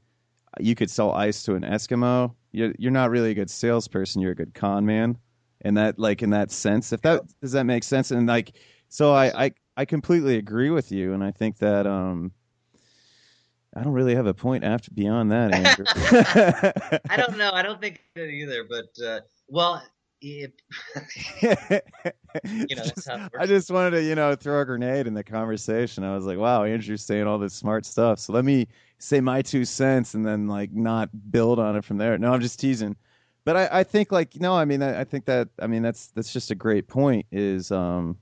you 0.59 0.75
could 0.75 0.89
sell 0.89 1.12
ice 1.12 1.43
to 1.43 1.55
an 1.55 1.63
Eskimo, 1.63 2.33
you're 2.51 2.74
you're 2.77 2.91
not 2.91 3.09
really 3.09 3.31
a 3.31 3.33
good 3.33 3.50
salesperson. 3.50 4.21
You're 4.21 4.31
a 4.31 4.35
good 4.35 4.53
con 4.53 4.85
man. 4.85 5.17
And 5.62 5.75
that, 5.77 5.97
like 5.97 6.21
in 6.21 6.29
that 6.29 6.51
sense, 6.51 6.93
if 6.93 7.01
that 7.01 7.24
does 7.41 7.51
that 7.53 7.65
make 7.65 7.83
sense? 7.83 8.12
And 8.12 8.27
like, 8.27 8.53
so 8.89 9.13
I, 9.13 9.45
I 9.45 9.51
I 9.77 9.85
completely 9.85 10.38
agree 10.38 10.69
with 10.69 10.91
you, 10.91 11.13
and 11.13 11.24
I 11.24 11.31
think 11.31 11.57
that 11.57 11.88
um, 11.88 12.31
I 13.75 13.83
don't 13.83 13.93
really 13.93 14.15
have 14.15 14.27
a 14.27 14.33
point 14.33 14.63
after 14.63 14.91
beyond 14.91 15.31
that, 15.31 15.53
Andrew. 15.53 15.85
I 17.09 17.17
don't 17.17 17.38
know. 17.38 17.51
I 17.51 17.62
don't 17.62 17.81
think 17.81 18.01
either. 18.15 18.63
But 18.63 19.05
uh, 19.05 19.19
well, 19.47 19.83
you 21.41 21.48
know, 22.75 22.84
that's 22.84 23.08
how 23.08 23.25
it 23.25 23.32
I 23.39 23.46
just 23.46 23.70
wanted 23.70 23.91
to, 23.91 24.03
you 24.03 24.15
know, 24.15 24.36
throw 24.36 24.62
a 24.62 24.65
grenade 24.65 25.05
in 25.05 25.13
the 25.13 25.24
conversation. 25.24 26.03
I 26.03 26.15
was 26.15 26.25
like, 26.25 26.38
wow, 26.38 26.63
Andrew's 26.63 27.03
saying 27.03 27.27
all 27.27 27.38
this 27.38 27.53
smart 27.53 27.86
stuff. 27.86 28.20
So 28.20 28.34
let 28.34 28.44
me 28.44 28.67
say 28.98 29.22
my 29.22 29.41
two 29.41 29.65
cents 29.65 30.15
and 30.15 30.25
then 30.25 30.48
like 30.48 30.72
not 30.72 31.10
build 31.32 31.60
on 31.60 31.75
it 31.75 31.86
from 31.86 31.98
there. 31.98 32.17
No, 32.17 32.34
I'm 32.34 32.41
just 32.41 32.60
teasing. 32.60 32.96
But 33.44 33.55
I, 33.55 33.79
I 33.79 33.84
think 33.84 34.12
like 34.12 34.39
no, 34.39 34.55
I 34.55 34.65
mean 34.65 34.82
I, 34.82 35.01
I 35.01 35.03
think 35.03 35.25
that 35.25 35.50
I 35.62 35.67
mean 35.67 35.84
that's 35.84 36.08
that's 36.08 36.34
just 36.34 36.50
a 36.50 36.55
great 36.55 36.88
point. 36.88 37.27
Is 37.32 37.72
um, 37.72 38.17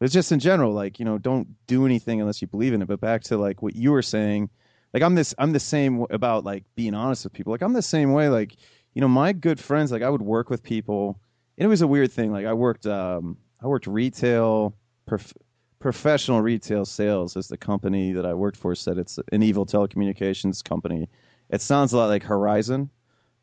it's 0.00 0.12
just 0.12 0.32
in 0.32 0.40
general 0.40 0.72
like 0.72 0.98
you 0.98 1.04
know 1.04 1.18
don't 1.18 1.46
do 1.68 1.86
anything 1.86 2.20
unless 2.20 2.42
you 2.42 2.48
believe 2.48 2.74
in 2.74 2.82
it. 2.82 2.88
But 2.88 3.00
back 3.00 3.22
to 3.24 3.38
like 3.38 3.62
what 3.62 3.76
you 3.76 3.92
were 3.92 4.02
saying, 4.02 4.50
like 4.92 5.04
I'm 5.04 5.14
this 5.14 5.32
I'm 5.38 5.52
the 5.52 5.60
same 5.60 6.04
about 6.10 6.44
like 6.44 6.64
being 6.74 6.94
honest 6.94 7.22
with 7.22 7.32
people. 7.32 7.52
Like 7.52 7.62
I'm 7.62 7.72
the 7.72 7.82
same 7.82 8.12
way. 8.12 8.28
Like 8.28 8.56
you 8.94 9.00
know 9.00 9.08
my 9.08 9.32
good 9.32 9.58
friends 9.58 9.90
like 9.92 10.02
I 10.02 10.10
would 10.10 10.22
work 10.22 10.50
with 10.50 10.62
people 10.62 11.18
and 11.58 11.66
it 11.66 11.68
was 11.68 11.82
a 11.82 11.86
weird 11.86 12.10
thing. 12.10 12.32
Like 12.32 12.46
I 12.46 12.52
worked, 12.52 12.86
um, 12.86 13.36
I 13.62 13.66
worked 13.66 13.86
retail, 13.86 14.74
prof- 15.06 15.34
professional 15.78 16.40
retail 16.40 16.84
sales. 16.84 17.36
As 17.36 17.48
the 17.48 17.56
company 17.56 18.12
that 18.12 18.24
I 18.26 18.34
worked 18.34 18.56
for 18.56 18.74
said, 18.74 18.98
it's 18.98 19.18
an 19.32 19.42
evil 19.42 19.66
telecommunications 19.66 20.64
company. 20.64 21.08
It 21.50 21.60
sounds 21.60 21.92
a 21.92 21.98
lot 21.98 22.06
like 22.06 22.22
Horizon, 22.22 22.90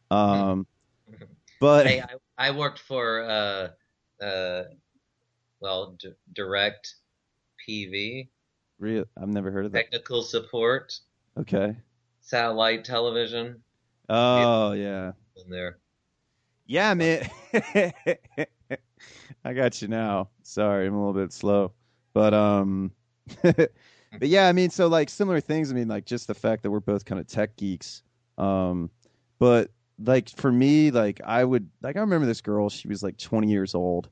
um, 0.09 0.65
but 1.59 1.85
hey, 1.85 2.01
I, 2.01 2.47
I 2.49 2.51
worked 2.51 2.79
for 2.79 3.23
uh, 3.23 3.69
uh, 4.23 4.63
well, 5.59 5.95
d- 5.99 6.13
direct 6.33 6.95
PV, 7.67 8.27
real, 8.79 9.05
I've 9.21 9.27
never 9.29 9.51
heard 9.51 9.65
of 9.65 9.71
that. 9.73 9.91
technical 9.91 10.23
support, 10.23 10.99
Okay, 11.37 11.75
satellite 12.21 12.83
television. 12.83 13.61
Oh 14.09 14.71
yeah. 14.71 15.11
In 15.43 15.49
there. 15.49 15.77
Yeah, 16.65 16.93
man. 16.93 17.29
I 19.43 19.53
got 19.53 19.81
you 19.81 19.87
now. 19.87 20.29
Sorry, 20.43 20.85
I'm 20.85 20.93
a 20.93 20.97
little 20.97 21.19
bit 21.19 21.33
slow. 21.33 21.71
But 22.13 22.33
um 22.33 22.91
but 23.43 23.71
yeah, 24.21 24.47
I 24.47 24.53
mean 24.53 24.69
so 24.69 24.87
like 24.87 25.09
similar 25.09 25.41
things, 25.41 25.71
I 25.71 25.75
mean 25.75 25.87
like 25.87 26.05
just 26.05 26.27
the 26.27 26.33
fact 26.33 26.63
that 26.63 26.71
we're 26.71 26.79
both 26.79 27.05
kind 27.05 27.19
of 27.19 27.27
tech 27.27 27.55
geeks. 27.55 28.03
Um 28.37 28.89
but 29.39 29.71
like 30.03 30.29
for 30.29 30.51
me, 30.51 30.91
like 30.91 31.21
I 31.25 31.43
would 31.43 31.69
like 31.81 31.95
I 31.97 32.01
remember 32.01 32.27
this 32.27 32.41
girl, 32.41 32.69
she 32.69 32.87
was 32.87 33.03
like 33.03 33.17
20 33.17 33.49
years 33.49 33.73
old 33.75 34.09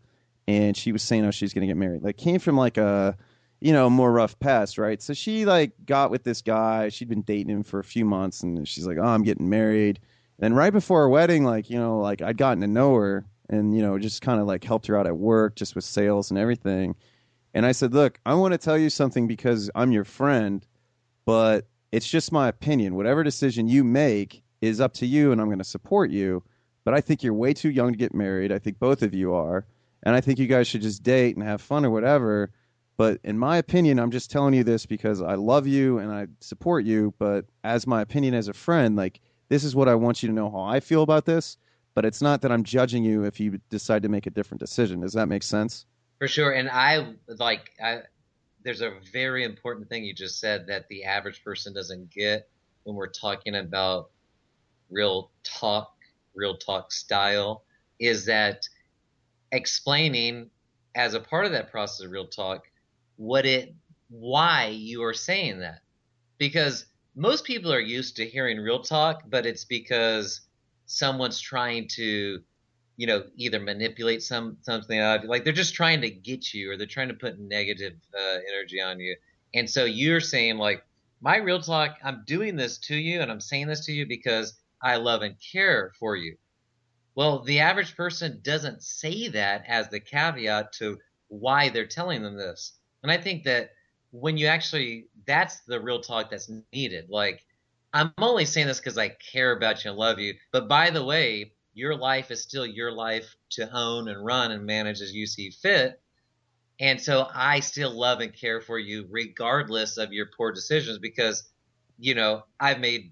and 0.48 0.76
she 0.76 0.92
was 0.92 1.04
saying 1.04 1.24
how 1.24 1.32
she's 1.32 1.54
going 1.54 1.62
to 1.62 1.68
get 1.68 1.78
married. 1.78 2.04
Like 2.04 2.18
came 2.18 2.40
from 2.40 2.58
like 2.58 2.78
a 2.78 3.18
you 3.60 3.74
know, 3.74 3.90
more 3.90 4.12
rough 4.12 4.38
past, 4.40 4.78
right? 4.78 5.02
So 5.02 5.14
she 5.14 5.46
like 5.46 5.72
got 5.86 6.12
with 6.12 6.24
this 6.24 6.42
guy. 6.42 6.90
She'd 6.90 7.10
been 7.10 7.24
dating 7.24 7.50
him 7.50 7.64
for 7.64 7.80
a 7.80 7.84
few 7.84 8.06
months 8.06 8.42
and 8.44 8.68
she's 8.68 8.86
like, 8.86 8.98
"Oh, 9.00 9.06
I'm 9.06 9.24
getting 9.24 9.50
married." 9.50 10.00
And 10.40 10.56
right 10.56 10.72
before 10.72 11.02
our 11.02 11.10
wedding, 11.10 11.44
like, 11.44 11.70
you 11.70 11.80
know, 11.80 12.00
like 12.00 12.22
I'd 12.22 12.38
gotten 12.38 12.62
to 12.62 12.68
know 12.68 12.96
her 12.96 13.26
and, 13.50 13.76
you 13.76 13.82
know, 13.82 13.98
just 13.98 14.22
kind 14.22 14.40
of 14.40 14.48
like 14.48 14.64
helped 14.64 14.88
her 14.88 14.98
out 14.98 15.08
at 15.08 15.18
work 15.18 15.56
just 15.56 15.76
with 15.76 15.84
sales 15.84 16.30
and 16.30 16.40
everything. 16.40 16.96
And 17.54 17.66
I 17.66 17.72
said, 17.72 17.94
Look, 17.94 18.20
I 18.26 18.36
want 18.36 18.52
to 18.52 18.58
tell 18.58 18.78
you 18.78 18.90
something 18.90 19.28
because 19.28 19.70
I'm 19.74 19.92
your 19.92 20.04
friend, 20.04 20.66
but 21.26 21.68
it's 21.92 22.08
just 22.08 22.32
my 22.32 22.48
opinion. 22.48 22.96
Whatever 22.96 23.24
decision 23.24 23.68
you 23.68 23.84
make 23.84 24.44
is 24.62 24.80
up 24.80 24.94
to 24.96 25.06
you 25.06 25.32
and 25.32 25.42
I'm 25.42 25.48
going 25.48 25.58
to 25.58 25.64
support 25.64 26.12
you. 26.12 26.44
But 26.84 26.94
I 26.94 27.02
think 27.02 27.24
you're 27.24 27.34
way 27.34 27.54
too 27.54 27.70
young 27.70 27.92
to 27.92 27.98
get 27.98 28.14
married. 28.14 28.52
I 28.52 28.60
think 28.60 28.80
both 28.80 29.02
of 29.02 29.14
you 29.14 29.34
are. 29.34 29.66
And 30.04 30.16
I 30.16 30.22
think 30.22 30.40
you 30.40 30.48
guys 30.48 30.68
should 30.68 30.82
just 30.82 31.04
date 31.04 31.36
and 31.36 31.44
have 31.44 31.62
fun 31.62 31.84
or 31.84 31.90
whatever. 31.90 32.52
But 32.96 33.20
in 33.24 33.38
my 33.38 33.58
opinion, 33.58 34.00
I'm 34.00 34.12
just 34.12 34.32
telling 34.32 34.54
you 34.54 34.64
this 34.64 34.86
because 34.86 35.22
I 35.22 35.36
love 35.36 35.68
you 35.68 35.98
and 36.00 36.12
I 36.12 36.28
support 36.40 36.86
you. 36.86 37.14
But 37.20 37.46
as 37.64 37.88
my 37.88 38.02
opinion 38.02 38.34
as 38.34 38.48
a 38.48 38.54
friend, 38.54 38.96
like, 38.96 39.20
this 39.50 39.64
is 39.64 39.76
what 39.76 39.88
I 39.88 39.96
want 39.96 40.22
you 40.22 40.28
to 40.28 40.36
know 40.36 40.50
how 40.50 40.62
I 40.62 40.80
feel 40.80 41.04
about 41.04 41.26
this. 41.26 41.58
But 41.94 42.06
it's 42.06 42.22
not 42.22 42.42
that 42.42 42.52
I'm 42.52 42.64
judging 42.64 43.04
you 43.04 43.24
if 43.24 43.40
you 43.40 43.60
decide 43.70 44.04
to 44.04 44.10
make 44.10 44.28
a 44.28 44.30
different 44.30 44.60
decision. 44.60 45.02
Does 45.02 45.14
that 45.14 45.28
make 45.28 45.42
sense? 45.42 45.88
For 46.20 46.28
sure. 46.28 46.52
And 46.52 46.70
I 46.70 47.14
like 47.40 47.72
I 47.84 48.02
there's 48.64 48.82
a 48.82 48.94
very 49.12 49.44
important 49.44 49.88
thing 49.90 50.04
you 50.04 50.14
just 50.14 50.40
said 50.40 50.68
that 50.68 50.88
the 50.90 51.04
average 51.04 51.44
person 51.44 51.74
doesn't 51.74 52.12
get 52.12 52.50
when 52.84 52.96
we're 52.96 53.08
talking 53.08 53.56
about 53.56 54.10
real 54.90 55.32
talk, 55.44 55.94
real 56.36 56.58
talk 56.58 56.92
style 56.92 57.64
is 58.00 58.26
that 58.26 58.68
explaining 59.52 60.50
as 60.96 61.14
a 61.14 61.20
part 61.20 61.46
of 61.46 61.52
that 61.52 61.72
process 61.72 62.06
of 62.06 62.12
real 62.12 62.28
talk 62.28 62.64
what 63.16 63.46
it 63.46 63.74
why 64.10 64.68
you 64.68 65.04
are 65.04 65.14
saying 65.14 65.60
that. 65.60 65.80
Because 66.38 66.86
most 67.18 67.44
people 67.44 67.74
are 67.74 67.80
used 67.80 68.16
to 68.18 68.26
hearing 68.26 68.60
real 68.60 68.82
talk, 68.82 69.24
but 69.28 69.46
it's 69.46 69.66
because 69.66 70.42
someone's 70.86 71.42
trying 71.42 71.90
to 71.90 72.42
you 72.98 73.06
know, 73.06 73.24
either 73.38 73.60
manipulate 73.60 74.24
some 74.24 74.58
something 74.62 75.00
out. 75.00 75.26
Like 75.26 75.44
they're 75.44 75.54
just 75.54 75.76
trying 75.76 76.02
to 76.02 76.10
get 76.10 76.54
you, 76.54 76.72
or 76.72 76.78
they're 76.78 76.88
trying 76.88 77.10
to 77.10 77.14
put 77.14 77.40
negative 77.40 77.94
uh, 78.14 78.38
energy 78.52 78.82
on 78.82 79.00
you. 79.00 79.16
And 79.54 79.70
so 79.70 79.86
you're 79.86 80.20
saying 80.20 80.58
like, 80.58 80.84
my 81.22 81.38
real 81.38 81.62
talk, 81.62 81.98
I'm 82.04 82.24
doing 82.26 82.56
this 82.56 82.80
to 82.80 82.96
you, 82.96 83.22
and 83.22 83.32
I'm 83.32 83.40
saying 83.40 83.68
this 83.68 83.86
to 83.86 83.94
you 83.94 84.08
because 84.08 84.56
I 84.82 84.98
love 84.98 85.22
and 85.22 85.36
care 85.40 85.94
for 86.00 86.16
you. 86.16 86.38
Well, 87.16 87.44
the 87.44 87.60
average 87.60 87.96
person 87.96 88.40
doesn't 88.44 88.84
say 88.84 89.28
that 89.30 89.64
as 89.68 89.90
the 89.90 90.00
caveat 90.00 90.74
to 90.74 90.98
why 91.30 91.70
they're 91.70 91.88
telling 91.88 92.22
them 92.24 92.36
this. 92.36 92.74
And 93.04 93.12
I 93.12 93.18
think 93.18 93.44
that 93.44 93.72
when 94.12 94.38
you 94.38 94.48
actually, 94.48 95.08
that's 95.26 95.62
the 95.62 95.80
real 95.80 96.02
talk 96.02 96.30
that's 96.30 96.52
needed. 96.72 97.10
Like, 97.10 97.44
I'm 97.94 98.14
only 98.18 98.46
saying 98.46 98.68
this 98.68 98.80
because 98.80 98.98
I 98.98 99.10
care 99.10 99.52
about 99.52 99.84
you 99.84 99.92
and 99.92 100.00
love 100.00 100.20
you. 100.20 100.34
But 100.52 100.68
by 100.68 100.90
the 100.90 101.04
way, 101.04 101.54
your 101.74 101.96
life 101.96 102.32
is 102.32 102.42
still 102.42 102.66
your 102.66 102.92
life 102.92 103.36
to 103.52 103.70
own 103.72 104.08
and 104.08 104.26
run 104.26 104.52
and 104.52 104.66
manage 104.66 105.02
as 105.02 105.14
you 105.14 105.28
see 105.28 105.52
fit. 105.52 106.02
And 106.80 107.02
so 107.02 107.28
I 107.34 107.60
still 107.60 107.92
love 107.92 108.20
and 108.20 108.34
care 108.34 108.62
for 108.62 108.78
you 108.78 109.08
regardless 109.10 109.98
of 109.98 110.14
your 110.14 110.28
poor 110.38 110.52
decisions 110.52 111.00
because, 111.00 111.50
you 112.00 112.16
know, 112.16 112.44
I've 112.60 112.80
made 112.80 113.12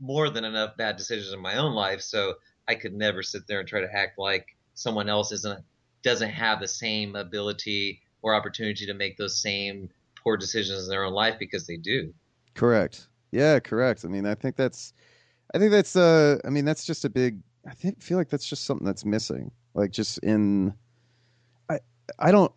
more 0.00 0.30
than 0.30 0.44
enough 0.44 0.76
bad 0.76 0.96
decisions 0.96 1.32
in 1.32 1.40
my 1.40 1.56
own 1.56 1.74
life. 1.74 2.00
So 2.00 2.34
I 2.68 2.74
could 2.76 2.94
never 2.94 3.22
sit 3.22 3.46
there 3.46 3.60
and 3.60 3.68
try 3.68 3.80
to 3.80 3.94
act 3.94 4.18
like 4.18 4.46
someone 4.74 5.08
else 5.08 5.32
isn't, 5.32 5.64
doesn't 6.02 6.30
have 6.30 6.60
the 6.60 6.68
same 6.68 7.16
ability 7.16 8.00
or 8.22 8.34
opportunity 8.34 8.86
to 8.86 8.94
make 8.94 9.16
those 9.16 9.40
same 9.40 9.90
poor 10.22 10.36
decisions 10.36 10.84
in 10.84 10.90
their 10.90 11.04
own 11.04 11.12
life 11.12 11.36
because 11.38 11.66
they 11.66 11.76
do. 11.76 12.12
Correct. 12.54 13.08
Yeah, 13.32 13.60
correct. 13.60 14.04
I 14.04 14.08
mean, 14.08 14.26
I 14.26 14.34
think 14.34 14.56
that's, 14.56 14.92
I 15.54 15.58
think 15.58 15.70
that's, 15.70 15.96
uh, 15.96 16.38
I 16.44 16.50
mean, 16.50 16.64
that's 16.64 16.84
just 16.84 17.04
a 17.04 17.10
big 17.10 17.40
I 17.66 17.72
think 17.72 18.02
feel 18.02 18.18
like 18.18 18.28
that's 18.28 18.48
just 18.48 18.64
something 18.64 18.86
that's 18.86 19.04
missing. 19.04 19.50
Like 19.74 19.90
just 19.90 20.18
in, 20.18 20.74
I 21.68 21.80
I 22.18 22.32
don't 22.32 22.52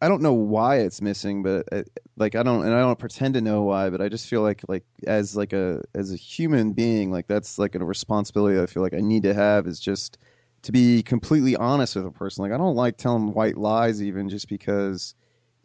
I 0.00 0.08
don't 0.08 0.22
know 0.22 0.32
why 0.32 0.78
it's 0.78 1.00
missing, 1.00 1.42
but 1.42 1.66
uh, 1.72 1.82
like 2.16 2.34
I 2.34 2.42
don't 2.42 2.64
and 2.64 2.74
I 2.74 2.80
don't 2.80 2.98
pretend 2.98 3.34
to 3.34 3.40
know 3.40 3.62
why, 3.62 3.90
but 3.90 4.00
I 4.00 4.08
just 4.08 4.28
feel 4.28 4.42
like 4.42 4.62
like 4.68 4.84
as 5.06 5.36
like 5.36 5.52
a 5.52 5.82
as 5.94 6.12
a 6.12 6.16
human 6.16 6.72
being, 6.72 7.10
like 7.10 7.26
that's 7.26 7.58
like 7.58 7.74
a 7.74 7.84
responsibility 7.84 8.60
I 8.60 8.66
feel 8.66 8.82
like 8.82 8.94
I 8.94 9.00
need 9.00 9.22
to 9.24 9.34
have 9.34 9.66
is 9.66 9.80
just 9.80 10.18
to 10.62 10.72
be 10.72 11.02
completely 11.02 11.56
honest 11.56 11.96
with 11.96 12.06
a 12.06 12.10
person. 12.10 12.42
Like 12.42 12.52
I 12.52 12.58
don't 12.58 12.76
like 12.76 12.96
telling 12.96 13.32
white 13.34 13.56
lies 13.56 14.02
even 14.02 14.28
just 14.28 14.48
because 14.48 15.14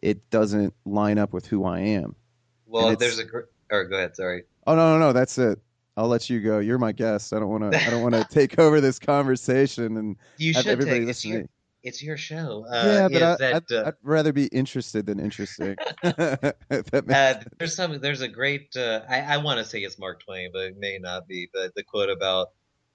it 0.02 0.28
doesn't 0.30 0.74
line 0.84 1.18
up 1.18 1.32
with 1.32 1.46
who 1.46 1.64
I 1.64 1.78
am. 1.80 2.14
Well, 2.66 2.94
there's 2.96 3.18
a 3.18 3.24
or 3.70 3.84
go 3.84 3.96
ahead, 3.96 4.16
sorry. 4.16 4.44
Oh 4.66 4.74
no, 4.74 4.98
no, 4.98 5.06
no, 5.06 5.12
that's 5.12 5.38
it. 5.38 5.58
I'll 5.96 6.08
let 6.08 6.30
you 6.30 6.40
go. 6.40 6.58
You're 6.58 6.78
my 6.78 6.92
guest. 6.92 7.32
I 7.32 7.38
don't 7.38 7.48
want 7.48 7.72
to. 7.72 7.80
I 7.80 7.90
don't 7.90 8.02
want 8.02 8.14
to 8.14 8.24
take 8.30 8.58
over 8.58 8.80
this 8.80 8.98
conversation 8.98 9.96
and 9.96 10.16
you 10.38 10.54
have 10.54 10.64
should 10.64 10.72
everybody 10.72 11.00
take, 11.00 11.06
listen 11.06 11.10
it's, 11.10 11.22
to 11.22 11.28
your, 11.28 11.40
me. 11.40 11.48
it's 11.82 12.02
your 12.02 12.16
show. 12.16 12.66
Uh, 12.68 12.84
yeah, 12.86 13.08
but 13.08 13.22
I, 13.22 13.36
that, 13.36 13.54
I'd, 13.54 13.72
uh, 13.72 13.84
I'd 13.88 13.94
rather 14.02 14.32
be 14.32 14.46
interested 14.46 15.06
than 15.06 15.20
interesting. 15.20 15.76
uh, 16.02 16.52
there's 17.58 17.74
some. 17.74 18.00
There's 18.00 18.22
a 18.22 18.28
great. 18.28 18.74
Uh, 18.76 19.00
I, 19.08 19.20
I 19.20 19.36
want 19.38 19.58
to 19.58 19.64
say 19.64 19.80
it's 19.80 19.98
Mark 19.98 20.22
Twain, 20.24 20.50
but 20.52 20.62
it 20.62 20.78
may 20.78 20.98
not 20.98 21.28
be. 21.28 21.48
But 21.52 21.74
the 21.74 21.82
quote 21.82 22.10
about, 22.10 22.48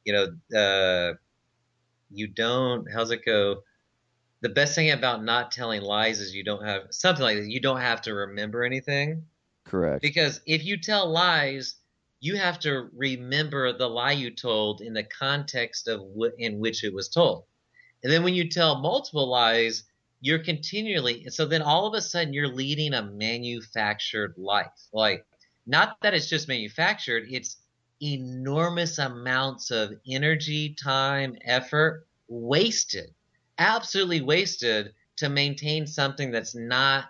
you 0.03 0.13
know, 0.13 0.59
uh, 0.59 1.13
you 2.09 2.27
don't. 2.27 2.91
How's 2.91 3.11
it 3.11 3.23
go? 3.25 3.61
The 4.41 4.49
best 4.49 4.75
thing 4.75 4.91
about 4.91 5.23
not 5.23 5.51
telling 5.51 5.81
lies 5.81 6.19
is 6.19 6.33
you 6.33 6.43
don't 6.43 6.63
have 6.65 6.87
something 6.91 7.23
like 7.23 7.37
that. 7.37 7.49
You 7.49 7.59
don't 7.59 7.81
have 7.81 8.01
to 8.03 8.13
remember 8.13 8.63
anything 8.63 9.27
correct. 9.65 10.01
because 10.01 10.41
if 10.45 10.63
you 10.65 10.77
tell 10.77 11.09
lies, 11.09 11.75
you 12.19 12.35
have 12.37 12.59
to 12.61 12.89
remember 12.95 13.73
the 13.77 13.87
lie 13.89 14.11
you 14.13 14.31
told 14.31 14.81
in 14.81 14.93
the 14.93 15.03
context 15.03 15.87
of 15.87 15.99
w- 16.01 16.33
in 16.37 16.59
which 16.59 16.83
it 16.83 16.93
was 16.93 17.09
told. 17.09 17.45
And 18.03 18.11
then 18.11 18.23
when 18.23 18.33
you 18.35 18.49
tell 18.49 18.79
multiple 18.81 19.27
lies, 19.27 19.83
you're 20.21 20.39
continually 20.43 21.29
so 21.29 21.45
then 21.45 21.61
all 21.61 21.87
of 21.87 21.93
a 21.93 22.01
sudden 22.01 22.33
you're 22.33 22.47
leading 22.47 22.93
a 22.93 23.03
manufactured 23.03 24.35
life. 24.37 24.87
Like 24.93 25.25
not 25.67 25.97
that 26.01 26.13
it's 26.15 26.29
just 26.29 26.47
manufactured, 26.47 27.27
it's 27.29 27.57
enormous 28.01 28.97
amounts 28.99 29.71
of 29.71 29.93
energy, 30.07 30.73
time, 30.75 31.35
effort 31.45 32.07
wasted. 32.27 33.13
Absolutely 33.57 34.21
wasted 34.21 34.93
to 35.17 35.29
maintain 35.29 35.87
something 35.87 36.31
that's 36.31 36.55
not 36.55 37.05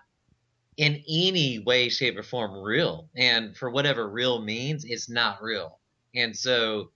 in 0.77 1.04
any 1.10 1.60
way, 1.60 1.89
shape, 1.89 2.18
or 2.18 2.24
form 2.24 2.62
real. 2.62 3.10
And 3.16 3.58
for 3.58 3.70
whatever 3.70 4.10
real 4.10 4.42
means, 4.42 4.86
it's 4.86 5.10
not 5.10 5.42
real. 5.42 5.80
And 6.16 6.36
so 6.36 6.92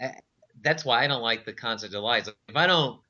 uh, 0.00 0.08
that's 0.62 0.84
why 0.84 1.04
I 1.04 1.06
don't 1.06 1.22
like 1.22 1.44
the 1.44 1.52
concept 1.52 1.94
of 1.94 2.02
lies. 2.02 2.28
If 2.28 2.56
I 2.56 2.66
don't, 2.66 3.00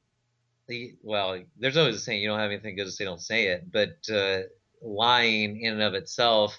well, 1.03 1.41
there's 1.59 1.77
always 1.77 1.97
a 1.97 1.99
saying, 1.99 2.23
you 2.23 2.29
don't 2.29 2.39
have 2.39 2.51
anything 2.51 2.75
good 2.75 2.87
to 2.87 2.91
say, 2.91 3.05
don't 3.05 3.21
say 3.21 3.49
it. 3.49 3.71
But 3.71 3.99
uh, 4.13 4.43
lying 4.83 5.61
in 5.61 5.75
and 5.75 5.83
of 5.83 5.95
itself 5.95 6.59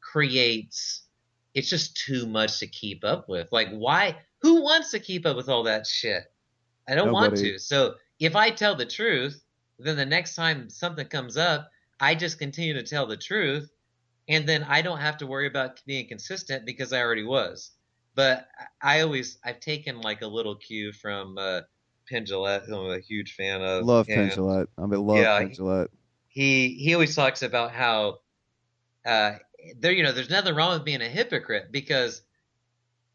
creates, 0.00 1.02
it's 1.54 1.68
just 1.68 1.96
too 1.96 2.26
much 2.26 2.58
to 2.60 2.66
keep 2.66 3.04
up 3.04 3.28
with. 3.28 3.48
Like, 3.52 3.68
why? 3.70 4.16
Who 4.40 4.62
wants 4.62 4.90
to 4.92 4.98
keep 4.98 5.26
up 5.26 5.36
with 5.36 5.48
all 5.48 5.62
that 5.64 5.86
shit? 5.86 6.24
I 6.88 6.94
don't 6.94 7.12
want 7.12 7.36
to. 7.36 7.58
So 7.58 7.94
if 8.20 8.36
I 8.36 8.50
tell 8.50 8.74
the 8.74 8.86
truth, 8.86 9.42
then 9.78 9.96
the 9.96 10.06
next 10.06 10.34
time 10.34 10.70
something 10.70 11.06
comes 11.06 11.36
up, 11.36 11.70
I 12.00 12.14
just 12.14 12.38
continue 12.38 12.74
to 12.74 12.82
tell 12.82 13.06
the 13.06 13.16
truth, 13.16 13.70
and 14.28 14.48
then 14.48 14.62
I 14.64 14.82
don't 14.82 14.98
have 15.00 15.16
to 15.18 15.26
worry 15.26 15.46
about 15.46 15.80
being 15.86 16.08
consistent 16.08 16.64
because 16.66 16.92
I 16.92 17.00
already 17.00 17.24
was. 17.24 17.72
But 18.14 18.46
I 18.80 19.00
always 19.00 19.38
I've 19.44 19.60
taken 19.60 20.00
like 20.00 20.22
a 20.22 20.26
little 20.26 20.54
cue 20.56 20.92
from 20.92 21.36
uh, 21.38 21.62
Penn 22.08 22.24
Jillette, 22.24 22.66
who 22.66 22.76
I'm 22.76 22.90
a 22.98 23.00
huge 23.00 23.34
fan 23.34 23.60
of. 23.62 23.84
love 23.84 24.06
and 24.08 24.30
Penn 24.30 24.38
Jillette. 24.38 24.68
I 24.78 24.86
mean, 24.86 25.00
love 25.04 25.16
Yeah, 25.18 25.38
Penn 25.38 25.50
he- 25.50 25.56
Jillette. 25.56 25.88
He 26.28 26.68
he 26.74 26.94
always 26.94 27.14
talks 27.14 27.42
about 27.42 27.70
how 27.72 28.18
uh, 29.06 29.32
there 29.78 29.92
you 29.92 30.02
know 30.02 30.12
there's 30.12 30.30
nothing 30.30 30.54
wrong 30.54 30.74
with 30.74 30.84
being 30.84 31.00
a 31.02 31.08
hypocrite 31.08 31.70
because 31.70 32.22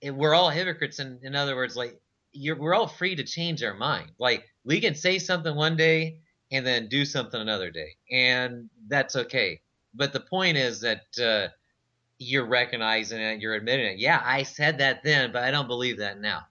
it, 0.02 0.12
we're 0.16 0.34
all 0.34 0.50
hypocrites. 0.50 1.00
In 1.00 1.20
in 1.24 1.36
other 1.36 1.56
words, 1.56 1.76
like 1.76 2.00
we're 2.34 2.74
all 2.74 2.88
free 2.88 3.16
to 3.16 3.24
change 3.24 3.64
our 3.64 3.74
mind. 3.74 4.12
Like 4.20 4.46
we 4.64 4.82
can 4.82 4.96
say 4.96 5.20
something 5.20 5.56
one 5.56 5.76
day 5.76 6.20
and 6.52 6.66
then 6.66 6.88
do 6.88 7.06
something 7.06 7.40
another 7.40 7.72
day, 7.72 7.96
and 8.12 8.70
that's 8.88 9.16
okay. 9.16 9.62
But 9.94 10.14
the 10.14 10.20
point 10.20 10.58
is 10.58 10.82
that 10.82 11.04
uh, 11.22 11.50
you're 12.20 12.46
recognizing 12.46 13.20
it, 13.20 13.40
you're 13.42 13.56
admitting 13.56 13.88
it. 13.88 14.00
Yeah, 14.00 14.22
I 14.24 14.44
said 14.44 14.78
that 14.80 15.04
then, 15.04 15.32
but 15.32 15.44
I 15.44 15.52
don't 15.52 15.68
believe 15.68 15.98
that 16.00 16.20
now. 16.20 16.46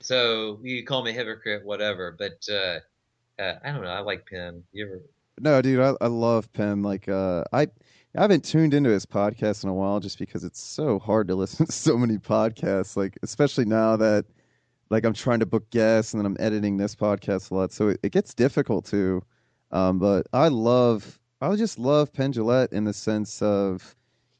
So 0.00 0.60
you 0.62 0.84
call 0.84 1.02
me 1.02 1.10
a 1.10 1.14
hypocrite, 1.14 1.64
whatever. 1.64 2.14
But 2.16 2.46
uh, 2.50 2.80
uh, 3.40 3.54
I 3.64 3.72
don't 3.72 3.82
know. 3.82 3.88
I 3.88 4.00
like 4.00 4.26
Penn. 4.26 4.62
You 4.72 4.86
ever? 4.86 5.02
No, 5.38 5.60
dude, 5.60 5.80
I, 5.80 5.94
I 6.00 6.06
love 6.06 6.52
Penn. 6.52 6.82
Like, 6.82 7.08
uh, 7.08 7.44
I 7.52 7.62
I 8.16 8.22
haven't 8.22 8.44
tuned 8.44 8.72
into 8.72 8.90
his 8.90 9.04
podcast 9.04 9.62
in 9.62 9.68
a 9.68 9.74
while 9.74 10.00
just 10.00 10.18
because 10.18 10.42
it's 10.44 10.60
so 10.60 10.98
hard 10.98 11.28
to 11.28 11.34
listen 11.34 11.66
to 11.66 11.72
so 11.72 11.96
many 11.96 12.18
podcasts. 12.18 12.96
Like, 12.96 13.18
especially 13.22 13.64
now 13.64 13.96
that 13.96 14.26
like 14.90 15.04
I'm 15.04 15.14
trying 15.14 15.40
to 15.40 15.46
book 15.46 15.68
guests 15.70 16.14
and 16.14 16.20
then 16.20 16.26
I'm 16.26 16.36
editing 16.38 16.76
this 16.76 16.94
podcast 16.94 17.50
a 17.50 17.54
lot, 17.54 17.72
so 17.72 17.88
it, 17.88 18.00
it 18.02 18.12
gets 18.12 18.34
difficult 18.34 18.84
too. 18.84 19.22
Um, 19.72 19.98
but 19.98 20.26
I 20.32 20.48
love, 20.48 21.18
I 21.40 21.54
just 21.56 21.78
love 21.78 22.12
Penn 22.12 22.32
Jillette 22.32 22.72
in 22.72 22.84
the 22.84 22.92
sense 22.92 23.42
of 23.42 23.96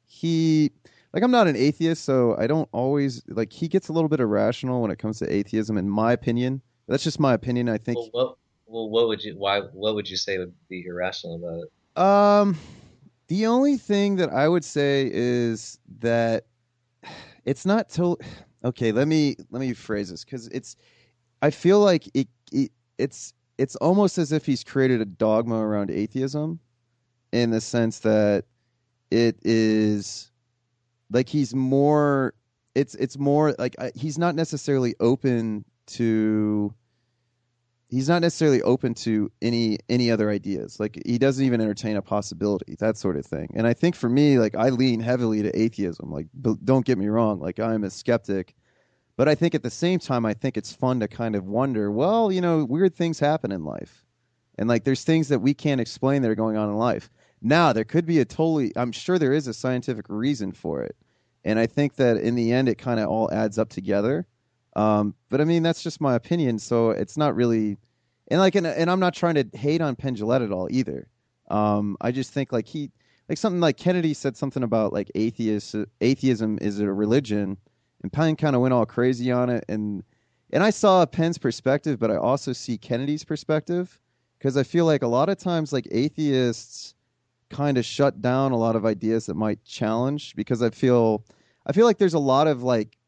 he, 0.07 0.71
like, 1.13 1.23
I'm 1.23 1.31
not 1.31 1.47
an 1.47 1.57
atheist, 1.57 2.05
so 2.05 2.37
I 2.39 2.47
don't 2.47 2.69
always 2.73 3.23
like. 3.29 3.53
He 3.53 3.69
gets 3.69 3.89
a 3.89 3.93
little 3.93 4.09
bit 4.09 4.21
irrational 4.21 4.83
when 4.83 4.91
it 4.91 4.99
comes 4.99 5.19
to 5.19 5.33
atheism, 5.33 5.79
in 5.79 5.89
my 5.89 6.13
opinion. 6.13 6.63
That's 6.89 7.03
just 7.03 7.19
my 7.19 7.35
opinion. 7.35 7.69
I 7.69 7.79
think 7.79 7.99
Well, 7.99 8.09
what? 8.13 8.37
Well, 8.67 8.91
what 8.91 9.09
would 9.09 9.25
you? 9.25 9.35
Why? 9.37 9.61
What 9.61 9.95
would 9.95 10.09
you 10.09 10.17
say 10.17 10.39
would 10.39 10.53
be 10.69 10.85
irrational 10.87 11.37
about 11.37 11.65
it? 11.65 12.03
Um, 12.03 12.59
the 13.29 13.47
only 13.47 13.77
thing 13.77 14.17
that 14.17 14.31
I 14.31 14.49
would 14.49 14.65
say 14.65 15.11
is 15.13 15.79
that 16.01 16.45
it's 17.45 17.67
not 17.67 17.89
to. 17.91 18.17
Okay, 18.67 18.91
let 18.91 19.07
me 19.07 19.37
let 19.51 19.61
me 19.61 19.73
phrase 19.75 20.11
this 20.11 20.25
because 20.25 20.49
it's. 20.49 20.77
I 21.43 21.51
feel 21.51 21.81
like 21.81 22.09
it, 22.15 22.29
it. 22.53 22.73
It's 22.99 23.33
it's 23.59 23.77
almost 23.77 24.19
as 24.19 24.33
if 24.33 24.45
he's 24.45 24.65
created 24.65 25.01
a 25.01 25.05
dogma 25.05 25.57
around 25.57 25.91
atheism, 25.93 26.61
in 27.33 27.51
the 27.51 27.61
sense 27.61 28.01
that 28.01 28.45
it 29.11 29.39
is 29.45 30.33
like 31.11 31.29
he's 31.29 31.55
more. 31.55 32.35
It's 32.75 32.95
it's 32.97 33.19
more 33.19 33.55
like 33.59 33.77
I- 33.79 33.93
he's 33.95 34.19
not 34.19 34.35
necessarily 34.35 34.95
open 35.01 35.65
to 35.89 36.75
he's 37.97 38.11
not 38.11 38.21
necessarily 38.21 38.61
open 38.61 38.93
to 38.93 39.33
any 39.41 39.79
any 39.89 40.11
other 40.11 40.29
ideas. 40.31 40.79
Like 40.79 41.01
he 41.07 41.17
doesn't 41.17 41.45
even 41.45 41.63
entertain 41.63 41.97
a 41.97 42.03
possibility 42.03 42.77
that 42.79 42.99
sort 42.99 43.17
of 43.17 43.25
thing. 43.25 43.49
And 43.55 43.67
i 43.67 43.73
think 43.73 43.95
for 43.97 44.11
me 44.11 44.39
like 44.39 44.55
i 44.55 44.69
lean 44.69 45.01
heavily 45.01 45.43
to 45.43 45.59
atheism. 45.59 46.13
Like 46.13 46.27
don't 46.63 46.85
get 46.85 46.99
me 46.99 47.07
wrong 47.07 47.41
like 47.41 47.59
i'm 47.59 47.85
a 47.85 47.91
skeptic. 47.91 48.55
But 49.17 49.29
i 49.29 49.35
think 49.35 49.55
at 49.55 49.63
the 49.63 49.71
same 49.71 49.99
time 49.99 50.27
i 50.27 50.35
think 50.35 50.59
it's 50.59 50.75
fun 50.75 51.01
to 51.01 51.09
kind 51.09 51.35
of 51.35 51.47
wonder 51.47 51.91
well 51.91 52.31
you 52.31 52.43
know 52.43 52.67
weird 52.67 52.95
things 52.95 53.19
happen 53.19 53.51
in 53.51 53.65
life. 53.65 54.05
And 54.59 54.69
like 54.69 54.85
there's 54.85 55.05
things 55.05 55.29
that 55.29 55.41
we 55.41 55.55
can't 55.55 55.81
explain 55.81 56.21
that 56.21 56.31
are 56.31 56.35
going 56.35 56.59
on 56.59 56.69
in 56.69 56.77
life. 56.77 57.11
Now 57.41 57.73
there 57.73 57.85
could 57.85 58.05
be 58.05 58.21
a 58.21 58.27
totally 58.27 58.73
i'm 58.77 58.93
sure 58.93 59.19
there 59.19 59.33
is 59.33 59.47
a 59.47 59.55
scientific 59.55 60.05
reason 60.11 60.53
for 60.53 60.83
it. 60.83 60.97
And 61.47 61.59
i 61.59 61.67
think 61.67 61.97
that 61.97 62.19
in 62.19 62.35
the 62.35 62.53
end 62.53 62.69
it 62.69 62.77
kind 62.77 63.01
of 63.01 63.09
all 63.09 63.33
adds 63.33 63.59
up 63.59 63.71
together 63.71 64.27
um, 64.77 65.15
but 65.31 65.41
I 65.41 65.45
mean, 65.45 65.63
that's 65.63 65.83
just 65.83 66.01
my 66.03 66.15
opinion. 66.15 66.59
So 66.59 66.91
it's 66.91 67.17
not 67.17 67.35
really, 67.35 67.79
and 68.29 68.39
like, 68.39 68.55
and, 68.55 68.67
and 68.67 68.91
I'm 68.91 69.01
not 69.01 69.15
trying 69.15 69.35
to 69.37 69.47
hate 69.57 69.81
on 69.81 69.97
Penn 69.97 70.15
Jillette 70.15 70.45
at 70.45 70.53
all 70.53 70.69
either. 70.71 71.09
Um, 71.49 71.97
I 72.03 72.13
just 72.13 72.33
think 72.33 72.53
like 72.53 72.67
he, 72.67 72.91
like 73.29 73.39
something 73.39 73.61
like 73.61 73.79
Kennedy 73.79 74.13
said 74.13 74.37
something 74.37 74.63
about 74.63 74.93
like 74.93 75.11
atheist, 75.15 75.75
atheism 76.03 76.59
is 76.61 76.79
a 76.79 76.93
religion, 76.93 77.57
and 78.03 78.13
Penn 78.13 78.37
kind 78.37 78.55
of 78.55 78.61
went 78.61 78.75
all 78.75 78.85
crazy 78.85 79.33
on 79.33 79.49
it. 79.49 79.65
And 79.69 80.05
and 80.53 80.63
I 80.63 80.71
saw 80.71 81.07
Penn's 81.07 81.39
perspective, 81.39 81.99
but 81.99 82.11
I 82.11 82.17
also 82.17 82.53
see 82.53 82.77
Kennedy's 82.77 83.25
perspective 83.25 83.99
because 84.39 84.59
I 84.59 84.63
feel 84.63 84.85
like 84.85 85.03
a 85.03 85.09
lot 85.09 85.31
of 85.31 85.39
times 85.39 85.73
like 85.73 85.89
atheists 85.91 86.95
kind 87.49 87.79
of 87.79 87.85
shut 87.85 88.21
down 88.21 88.53
a 88.53 88.59
lot 88.59 88.77
of 88.77 88.85
ideas 88.85 89.27
that 89.27 89.35
might 89.35 89.65
challenge 89.65 90.37
because 90.37 90.63
I 90.63 90.69
feel 90.69 91.25
I 91.67 91.73
feel 91.73 91.87
like 91.87 91.97
there's 91.97 92.15
a 92.15 92.19
lot 92.19 92.47
of 92.47 92.63
like 92.63 92.99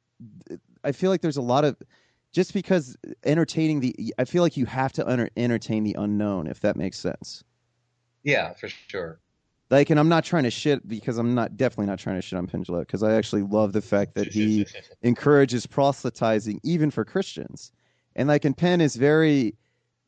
I 0.89 0.93
feel 0.93 1.11
like 1.11 1.21
there's 1.21 1.37
a 1.37 1.43
lot 1.43 1.65
of 1.65 1.77
just 2.33 2.53
because 2.55 2.97
entertaining 3.25 3.81
the 3.81 4.15
I 4.19 4.25
feel 4.25 4.43
like 4.43 4.57
you 4.57 4.67
have 4.67 4.93
to 4.95 5.07
enter, 5.09 5.29
entertain 5.37 5.85
the 5.85 5.95
unknown 5.99 6.47
if 6.47 6.61
that 6.61 6.77
makes 6.77 6.99
sense. 6.99 7.45
Yeah, 8.23 8.55
for 8.55 8.69
sure. 8.69 9.21
Like, 9.71 9.91
and 9.91 10.01
I'm 10.01 10.09
not 10.09 10.25
trying 10.25 10.45
to 10.45 10.51
shit 10.51 10.89
because 10.89 11.19
I'm 11.19 11.35
not 11.35 11.59
definitely 11.59 11.87
not 11.87 11.99
trying 11.99 12.17
to 12.17 12.23
shit 12.23 12.39
on 12.39 12.47
Penn 12.47 12.65
Jillette 12.65 12.87
because 12.87 13.03
I 13.03 13.15
actually 13.15 13.43
love 13.43 13.75
the 13.75 13.83
fact 13.83 14.15
that 14.15 14.33
he 14.33 14.67
encourages 15.03 15.67
proselytizing 15.67 16.59
even 16.65 16.91
for 16.91 17.05
Christians. 17.05 17.71
And 18.17 18.29
like, 18.29 18.47
and 18.47 18.57
Penn 18.57 18.81
is 18.81 18.97
very 18.97 19.55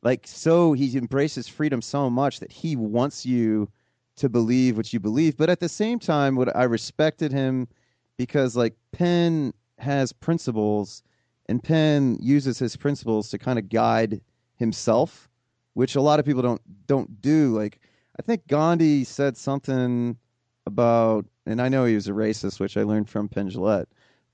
like 0.01 0.25
so 0.25 0.73
he 0.73 0.97
embraces 0.97 1.47
freedom 1.47 1.81
so 1.81 2.09
much 2.09 2.39
that 2.39 2.51
he 2.51 2.75
wants 2.75 3.23
you 3.23 3.69
to 4.15 4.29
believe 4.29 4.77
what 4.77 4.91
you 4.91 4.99
believe. 4.99 5.37
But 5.37 5.51
at 5.51 5.59
the 5.59 5.69
same 5.69 5.99
time, 5.99 6.35
what 6.35 6.55
I 6.55 6.63
respected 6.63 7.31
him 7.31 7.67
because 8.17 8.55
like 8.55 8.75
Penn 8.91 9.53
has 9.81 10.13
principles 10.13 11.03
and 11.47 11.61
Penn 11.61 12.17
uses 12.21 12.59
his 12.59 12.77
principles 12.77 13.29
to 13.29 13.37
kind 13.37 13.59
of 13.59 13.67
guide 13.67 14.21
himself, 14.55 15.29
which 15.73 15.95
a 15.95 16.01
lot 16.01 16.19
of 16.19 16.25
people 16.25 16.41
don't 16.41 16.61
don't 16.87 17.21
do. 17.21 17.57
Like 17.57 17.79
I 18.17 18.21
think 18.21 18.47
Gandhi 18.47 19.03
said 19.03 19.35
something 19.35 20.17
about, 20.65 21.25
and 21.45 21.61
I 21.61 21.69
know 21.69 21.85
he 21.85 21.95
was 21.95 22.07
a 22.07 22.11
racist, 22.11 22.59
which 22.59 22.77
I 22.77 22.83
learned 22.83 23.09
from 23.09 23.27
Penn 23.27 23.51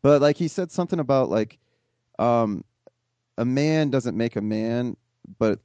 but 0.02 0.22
like 0.22 0.38
he 0.38 0.48
said 0.48 0.72
something 0.72 1.00
about 1.00 1.30
like 1.30 1.58
um, 2.20 2.64
a 3.38 3.46
man 3.46 3.90
doesn't 3.90 4.18
make 4.18 4.36
a 4.36 4.42
man, 4.42 4.96
but 5.40 5.60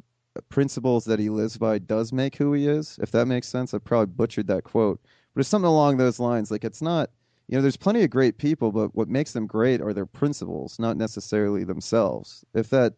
principles 0.49 1.05
that 1.05 1.19
he 1.19 1.29
lives 1.29 1.59
by 1.59 1.79
does 1.79 2.13
make 2.13 2.37
who 2.37 2.53
he 2.53 2.67
is. 2.67 2.99
If 3.03 3.11
that 3.11 3.27
makes 3.27 3.49
sense, 3.49 3.75
I 3.75 3.79
probably 3.79 4.15
butchered 4.15 4.47
that 4.47 4.65
quote, 4.65 5.01
but 5.35 5.41
it's 5.41 5.49
something 5.49 5.69
along 5.69 5.97
those 5.97 6.19
lines. 6.19 6.51
Like 6.51 6.65
it's 6.65 6.83
not, 6.83 7.11
you 7.53 7.59
know, 7.59 7.63
there's 7.63 7.77
plenty 7.77 8.03
of 8.03 8.09
great 8.09 8.39
people, 8.39 8.73
but 8.73 8.95
what 8.95 9.11
makes 9.11 9.33
them 9.33 9.47
great 9.47 9.83
are 9.83 9.93
their 9.93 10.07
principles, 10.07 10.79
not 10.79 10.97
necessarily 10.97 11.65
themselves. 11.65 12.47
If 12.55 12.71
that 12.71 12.95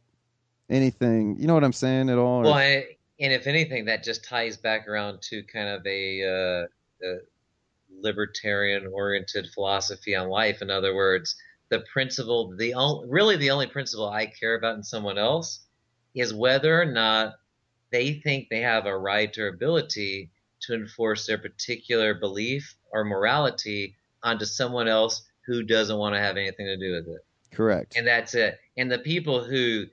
anything, 0.71 1.37
you 1.41 1.49
know 1.49 1.55
what 1.55 1.65
I'm 1.65 1.73
saying 1.73 2.09
at 2.09 2.19
all? 2.19 2.43
Well, 2.43 2.55
I, 2.55 2.85
and 3.19 3.33
if 3.33 3.49
anything, 3.49 3.85
that 3.87 4.05
just 4.05 4.25
ties 4.25 4.57
back 4.57 4.87
around 4.87 5.23
to 5.23 5.43
kind 5.43 5.71
of 5.71 5.85
a, 5.85 6.23
uh, 6.23 7.05
a 7.05 7.17
libertarian-oriented 8.01 9.49
philosophy 9.53 10.15
on 10.15 10.29
life. 10.29 10.63
In 10.63 10.71
other 10.71 10.95
words, 10.95 11.35
the 11.71 11.81
principle, 11.93 12.55
the 12.57 12.75
only, 12.75 13.09
really 13.09 13.37
the 13.37 13.51
only 13.51 13.67
principle 13.67 14.09
I 14.09 14.27
care 14.27 14.55
about 14.55 14.77
in 14.77 14.85
someone 14.85 15.19
else 15.19 15.65
is 16.15 16.33
whether 16.33 16.81
or 16.81 16.87
not 16.87 17.35
they 17.91 18.21
think 18.21 18.51
they 18.51 18.61
have 18.61 18.87
a 18.87 18.97
right 18.97 19.37
or 19.37 19.49
ability 19.49 20.31
to 20.61 20.75
enforce 20.75 21.27
their 21.27 21.39
particular 21.39 22.15
belief 22.15 22.77
or 22.93 23.05
morality 23.05 23.97
onto 24.25 24.45
someone 24.45 24.89
else 24.89 25.23
who 25.47 25.63
doesn't 25.63 25.99
want 25.99 26.15
to 26.15 26.21
have 26.21 26.37
anything 26.37 26.67
to 26.67 26.77
do 26.77 26.93
with 26.95 27.07
it. 27.07 27.25
Correct. 27.53 27.97
And 27.97 28.07
that's 28.07 28.35
it. 28.35 28.59
And 28.77 28.91
the 28.91 28.99
people 28.99 29.45
who 29.45 29.85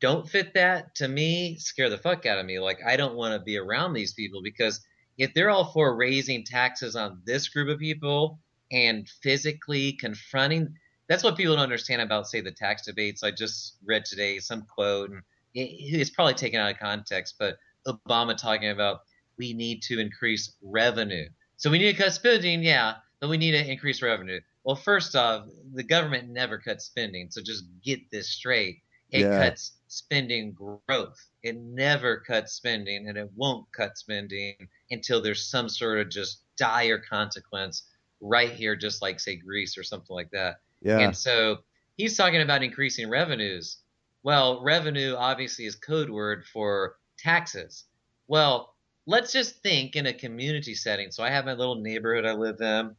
don't 0.00 0.28
fit 0.28 0.54
that, 0.54 0.94
to 0.96 1.08
me, 1.08 1.56
scare 1.56 1.90
the 1.90 1.98
fuck 1.98 2.26
out 2.26 2.38
of 2.38 2.46
me. 2.46 2.58
Like, 2.58 2.80
I 2.84 2.96
don't 2.96 3.14
want 3.14 3.34
to 3.34 3.44
be 3.44 3.58
around 3.58 3.92
these 3.92 4.12
people 4.12 4.42
because 4.42 4.80
if 5.16 5.34
they're 5.34 5.50
all 5.50 5.72
for 5.72 5.96
raising 5.96 6.44
taxes 6.44 6.96
on 6.96 7.20
this 7.24 7.48
group 7.48 7.68
of 7.68 7.78
people 7.78 8.38
and 8.72 9.08
physically 9.22 9.92
confronting, 9.92 10.74
that's 11.08 11.24
what 11.24 11.36
people 11.36 11.54
don't 11.54 11.62
understand 11.62 12.02
about, 12.02 12.28
say, 12.28 12.40
the 12.40 12.52
tax 12.52 12.86
debates. 12.86 13.22
I 13.22 13.30
just 13.30 13.76
read 13.84 14.04
today 14.04 14.38
some 14.38 14.62
quote, 14.62 15.10
and 15.10 15.22
it, 15.54 15.68
it's 15.70 16.10
probably 16.10 16.34
taken 16.34 16.60
out 16.60 16.72
of 16.72 16.78
context, 16.78 17.34
but 17.38 17.56
Obama 17.86 18.36
talking 18.36 18.70
about 18.70 19.00
we 19.38 19.52
need 19.52 19.82
to 19.82 19.98
increase 19.98 20.54
revenue. 20.62 21.28
So 21.56 21.70
we 21.70 21.78
need 21.78 21.96
to 21.96 22.02
cut 22.02 22.12
spending, 22.12 22.62
yeah, 22.62 22.94
but 23.20 23.28
we 23.28 23.36
need 23.36 23.52
to 23.52 23.70
increase 23.70 24.02
revenue. 24.02 24.40
Well, 24.64 24.76
first 24.76 25.16
off, 25.16 25.46
the 25.72 25.82
government 25.82 26.28
never 26.28 26.58
cuts 26.58 26.84
spending, 26.84 27.30
so 27.30 27.40
just 27.42 27.64
get 27.82 28.10
this 28.10 28.28
straight. 28.30 28.82
It 29.10 29.20
Yeah. 29.20 29.48
cuts 29.48 29.72
spending 29.88 30.52
growth. 30.52 31.18
It 31.42 31.56
never 31.56 32.18
cuts 32.18 32.52
spending, 32.52 33.08
and 33.08 33.16
it 33.16 33.30
won't 33.34 33.70
cut 33.72 33.96
spending 33.96 34.68
until 34.90 35.22
there's 35.22 35.46
some 35.46 35.68
sort 35.68 35.98
of 35.98 36.10
just 36.10 36.42
dire 36.56 36.98
consequence 36.98 37.84
right 38.20 38.52
here, 38.52 38.76
just 38.76 39.00
like 39.00 39.20
say 39.20 39.36
Greece 39.36 39.78
or 39.78 39.82
something 39.82 40.14
like 40.14 40.30
that. 40.30 40.60
Yeah. 40.82 40.98
And 40.98 41.16
so 41.16 41.58
he's 41.96 42.16
talking 42.16 42.42
about 42.42 42.62
increasing 42.62 43.08
revenues. 43.08 43.78
Well, 44.22 44.62
revenue 44.62 45.14
obviously 45.16 45.64
is 45.64 45.74
code 45.74 46.10
word 46.10 46.44
for 46.44 46.96
taxes. 47.16 47.84
Well, 48.26 48.74
let's 49.06 49.32
just 49.32 49.62
think 49.62 49.96
in 49.96 50.06
a 50.06 50.12
community 50.12 50.74
setting. 50.74 51.10
So 51.10 51.22
I 51.22 51.30
have 51.30 51.46
my 51.46 51.54
little 51.54 51.76
neighborhood 51.76 52.26
I 52.26 52.32
live 52.32 52.60
in, 52.60 52.94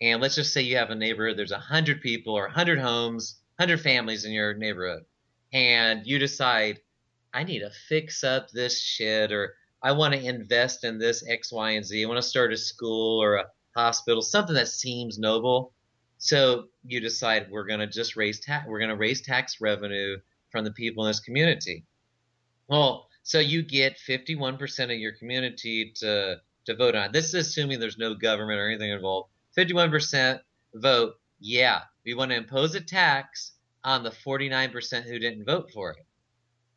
and 0.00 0.20
let's 0.20 0.34
just 0.34 0.52
say 0.52 0.62
you 0.62 0.76
have 0.76 0.90
a 0.90 0.94
neighborhood, 0.94 1.36
there's 1.36 1.52
100 1.52 2.00
people 2.00 2.34
or 2.34 2.42
100 2.42 2.78
homes, 2.78 3.40
100 3.56 3.80
families 3.80 4.24
in 4.24 4.32
your 4.32 4.54
neighborhood, 4.54 5.04
and 5.52 6.06
you 6.06 6.18
decide, 6.18 6.80
I 7.32 7.44
need 7.44 7.60
to 7.60 7.70
fix 7.88 8.24
up 8.24 8.50
this 8.50 8.80
shit, 8.80 9.32
or 9.32 9.54
I 9.82 9.92
want 9.92 10.14
to 10.14 10.24
invest 10.24 10.84
in 10.84 10.98
this 10.98 11.26
X, 11.28 11.52
Y, 11.52 11.70
and 11.70 11.84
Z. 11.84 12.02
I 12.02 12.08
want 12.08 12.18
to 12.18 12.28
start 12.28 12.52
a 12.52 12.56
school 12.56 13.22
or 13.22 13.36
a 13.36 13.46
hospital, 13.74 14.22
something 14.22 14.54
that 14.54 14.68
seems 14.68 15.18
noble. 15.18 15.72
So 16.18 16.64
you 16.84 17.00
decide 17.00 17.50
we're 17.50 17.66
going 17.66 17.80
to 17.80 17.86
just 17.86 18.16
raise 18.16 18.40
tax, 18.40 18.66
we're 18.66 18.78
going 18.78 18.90
to 18.90 18.96
raise 18.96 19.20
tax 19.20 19.60
revenue 19.60 20.16
from 20.50 20.64
the 20.64 20.72
people 20.72 21.04
in 21.04 21.10
this 21.10 21.20
community. 21.20 21.84
Well, 22.68 23.08
so 23.22 23.38
you 23.38 23.62
get 23.62 23.98
51% 23.98 24.84
of 24.84 24.98
your 24.98 25.12
community 25.12 25.92
to 25.96 26.36
to 26.66 26.74
vote 26.74 26.94
on. 26.94 27.12
This 27.12 27.26
is 27.26 27.34
assuming 27.34 27.80
there's 27.80 27.98
no 27.98 28.14
government 28.14 28.58
or 28.58 28.68
anything 28.68 28.90
involved. 28.90 29.30
51% 29.56 30.40
vote, 30.74 31.14
yeah, 31.40 31.80
we 32.04 32.14
want 32.14 32.30
to 32.30 32.36
impose 32.36 32.74
a 32.74 32.80
tax 32.80 33.52
on 33.84 34.02
the 34.02 34.10
49% 34.10 35.02
who 35.04 35.18
didn't 35.18 35.44
vote 35.44 35.70
for 35.72 35.90
it. 35.90 36.06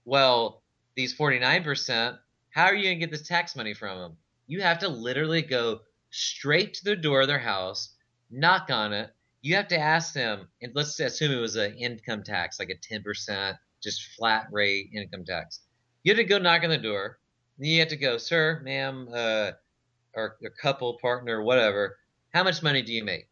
Well, 0.05 0.63
these 0.95 1.15
49%, 1.15 2.17
how 2.51 2.65
are 2.65 2.75
you 2.75 2.83
going 2.83 2.99
to 2.99 3.05
get 3.05 3.11
this 3.11 3.27
tax 3.27 3.55
money 3.55 3.73
from 3.73 3.99
them? 3.99 4.17
You 4.47 4.61
have 4.61 4.79
to 4.79 4.87
literally 4.87 5.41
go 5.41 5.81
straight 6.09 6.73
to 6.75 6.83
the 6.83 6.95
door 6.95 7.21
of 7.21 7.27
their 7.27 7.39
house, 7.39 7.95
knock 8.31 8.69
on 8.69 8.93
it. 8.93 9.11
You 9.41 9.55
have 9.55 9.67
to 9.69 9.77
ask 9.77 10.13
them, 10.13 10.47
and 10.61 10.71
let's 10.75 10.99
assume 10.99 11.31
it 11.31 11.39
was 11.39 11.55
an 11.55 11.75
income 11.75 12.23
tax, 12.23 12.59
like 12.59 12.69
a 12.69 12.93
10%, 12.93 13.57
just 13.81 14.03
flat 14.17 14.47
rate 14.51 14.89
income 14.93 15.23
tax. 15.23 15.61
You 16.03 16.11
have 16.11 16.17
to 16.17 16.23
go 16.23 16.37
knock 16.37 16.63
on 16.63 16.69
the 16.69 16.77
door. 16.77 17.19
You 17.57 17.79
have 17.79 17.89
to 17.89 17.97
go, 17.97 18.17
sir, 18.17 18.61
ma'am, 18.63 19.09
uh, 19.13 19.51
or 20.15 20.37
your 20.41 20.51
couple, 20.51 20.97
partner, 21.01 21.43
whatever. 21.43 21.97
How 22.33 22.43
much 22.43 22.61
money 22.61 22.83
do 22.83 22.93
you 22.93 23.03
make? 23.03 23.27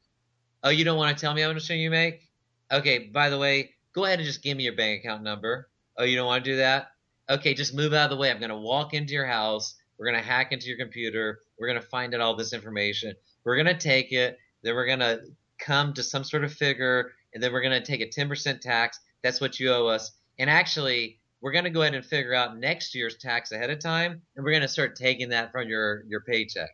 Oh, 0.63 0.69
you 0.69 0.83
don't 0.83 0.97
want 0.97 1.15
to 1.15 1.21
tell 1.21 1.33
me 1.33 1.41
how 1.41 1.53
much 1.53 1.69
money 1.69 1.81
you 1.81 1.91
make? 1.91 2.27
Okay, 2.71 3.09
by 3.13 3.29
the 3.29 3.37
way, 3.37 3.75
go 3.93 4.05
ahead 4.05 4.19
and 4.19 4.25
just 4.25 4.41
give 4.41 4.57
me 4.57 4.63
your 4.63 4.75
bank 4.75 5.01
account 5.01 5.21
number. 5.23 5.69
Oh, 5.97 6.03
you 6.03 6.15
don't 6.15 6.25
want 6.25 6.43
to 6.43 6.51
do 6.51 6.57
that? 6.57 6.87
Okay, 7.29 7.53
just 7.53 7.75
move 7.75 7.93
out 7.93 8.05
of 8.05 8.09
the 8.09 8.17
way. 8.17 8.31
I'm 8.31 8.39
going 8.39 8.49
to 8.49 8.57
walk 8.57 8.95
into 8.95 9.13
your 9.13 9.27
house. 9.27 9.75
We're 9.97 10.07
going 10.07 10.21
to 10.21 10.27
hack 10.27 10.51
into 10.51 10.67
your 10.67 10.77
computer. 10.77 11.41
We're 11.59 11.67
going 11.67 11.79
to 11.79 11.87
find 11.87 12.15
out 12.15 12.21
all 12.21 12.35
this 12.35 12.53
information. 12.53 13.13
We're 13.43 13.55
going 13.55 13.67
to 13.67 13.77
take 13.77 14.11
it. 14.11 14.39
Then 14.63 14.73
we're 14.73 14.87
going 14.87 14.99
to 14.99 15.21
come 15.59 15.93
to 15.93 16.03
some 16.03 16.23
sort 16.23 16.43
of 16.43 16.51
figure. 16.51 17.11
And 17.33 17.43
then 17.43 17.53
we're 17.53 17.61
going 17.61 17.79
to 17.79 17.85
take 17.85 18.01
a 18.01 18.07
10% 18.07 18.61
tax. 18.61 18.99
That's 19.23 19.39
what 19.39 19.59
you 19.59 19.71
owe 19.71 19.87
us. 19.87 20.11
And 20.39 20.49
actually, 20.49 21.19
we're 21.41 21.51
going 21.51 21.65
to 21.65 21.69
go 21.69 21.81
ahead 21.81 21.93
and 21.93 22.05
figure 22.05 22.33
out 22.33 22.57
next 22.57 22.95
year's 22.95 23.17
tax 23.17 23.51
ahead 23.51 23.69
of 23.69 23.79
time. 23.79 24.21
And 24.35 24.43
we're 24.43 24.51
going 24.51 24.61
to 24.61 24.67
start 24.67 24.95
taking 24.95 25.29
that 25.29 25.51
from 25.51 25.67
your, 25.67 26.03
your 26.07 26.21
paycheck. 26.21 26.71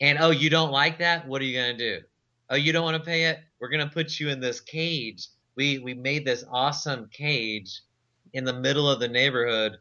And 0.00 0.18
oh, 0.18 0.30
you 0.30 0.50
don't 0.50 0.70
like 0.70 0.98
that? 0.98 1.26
What 1.26 1.40
are 1.40 1.44
you 1.44 1.56
going 1.58 1.76
to 1.76 1.98
do? 1.98 2.04
Oh, 2.50 2.56
you 2.56 2.72
don't 2.72 2.84
want 2.84 2.96
to 2.96 3.04
pay 3.04 3.24
it? 3.24 3.38
We're 3.60 3.68
going 3.70 3.86
to 3.86 3.92
put 3.92 4.18
you 4.20 4.28
in 4.28 4.40
this 4.40 4.60
cage. 4.60 5.28
We, 5.56 5.78
we 5.78 5.94
made 5.94 6.24
this 6.24 6.44
awesome 6.50 7.08
cage 7.12 7.80
in 8.32 8.44
the 8.44 8.52
middle 8.52 8.88
of 8.90 9.00
the 9.00 9.08
neighborhood. 9.08 9.76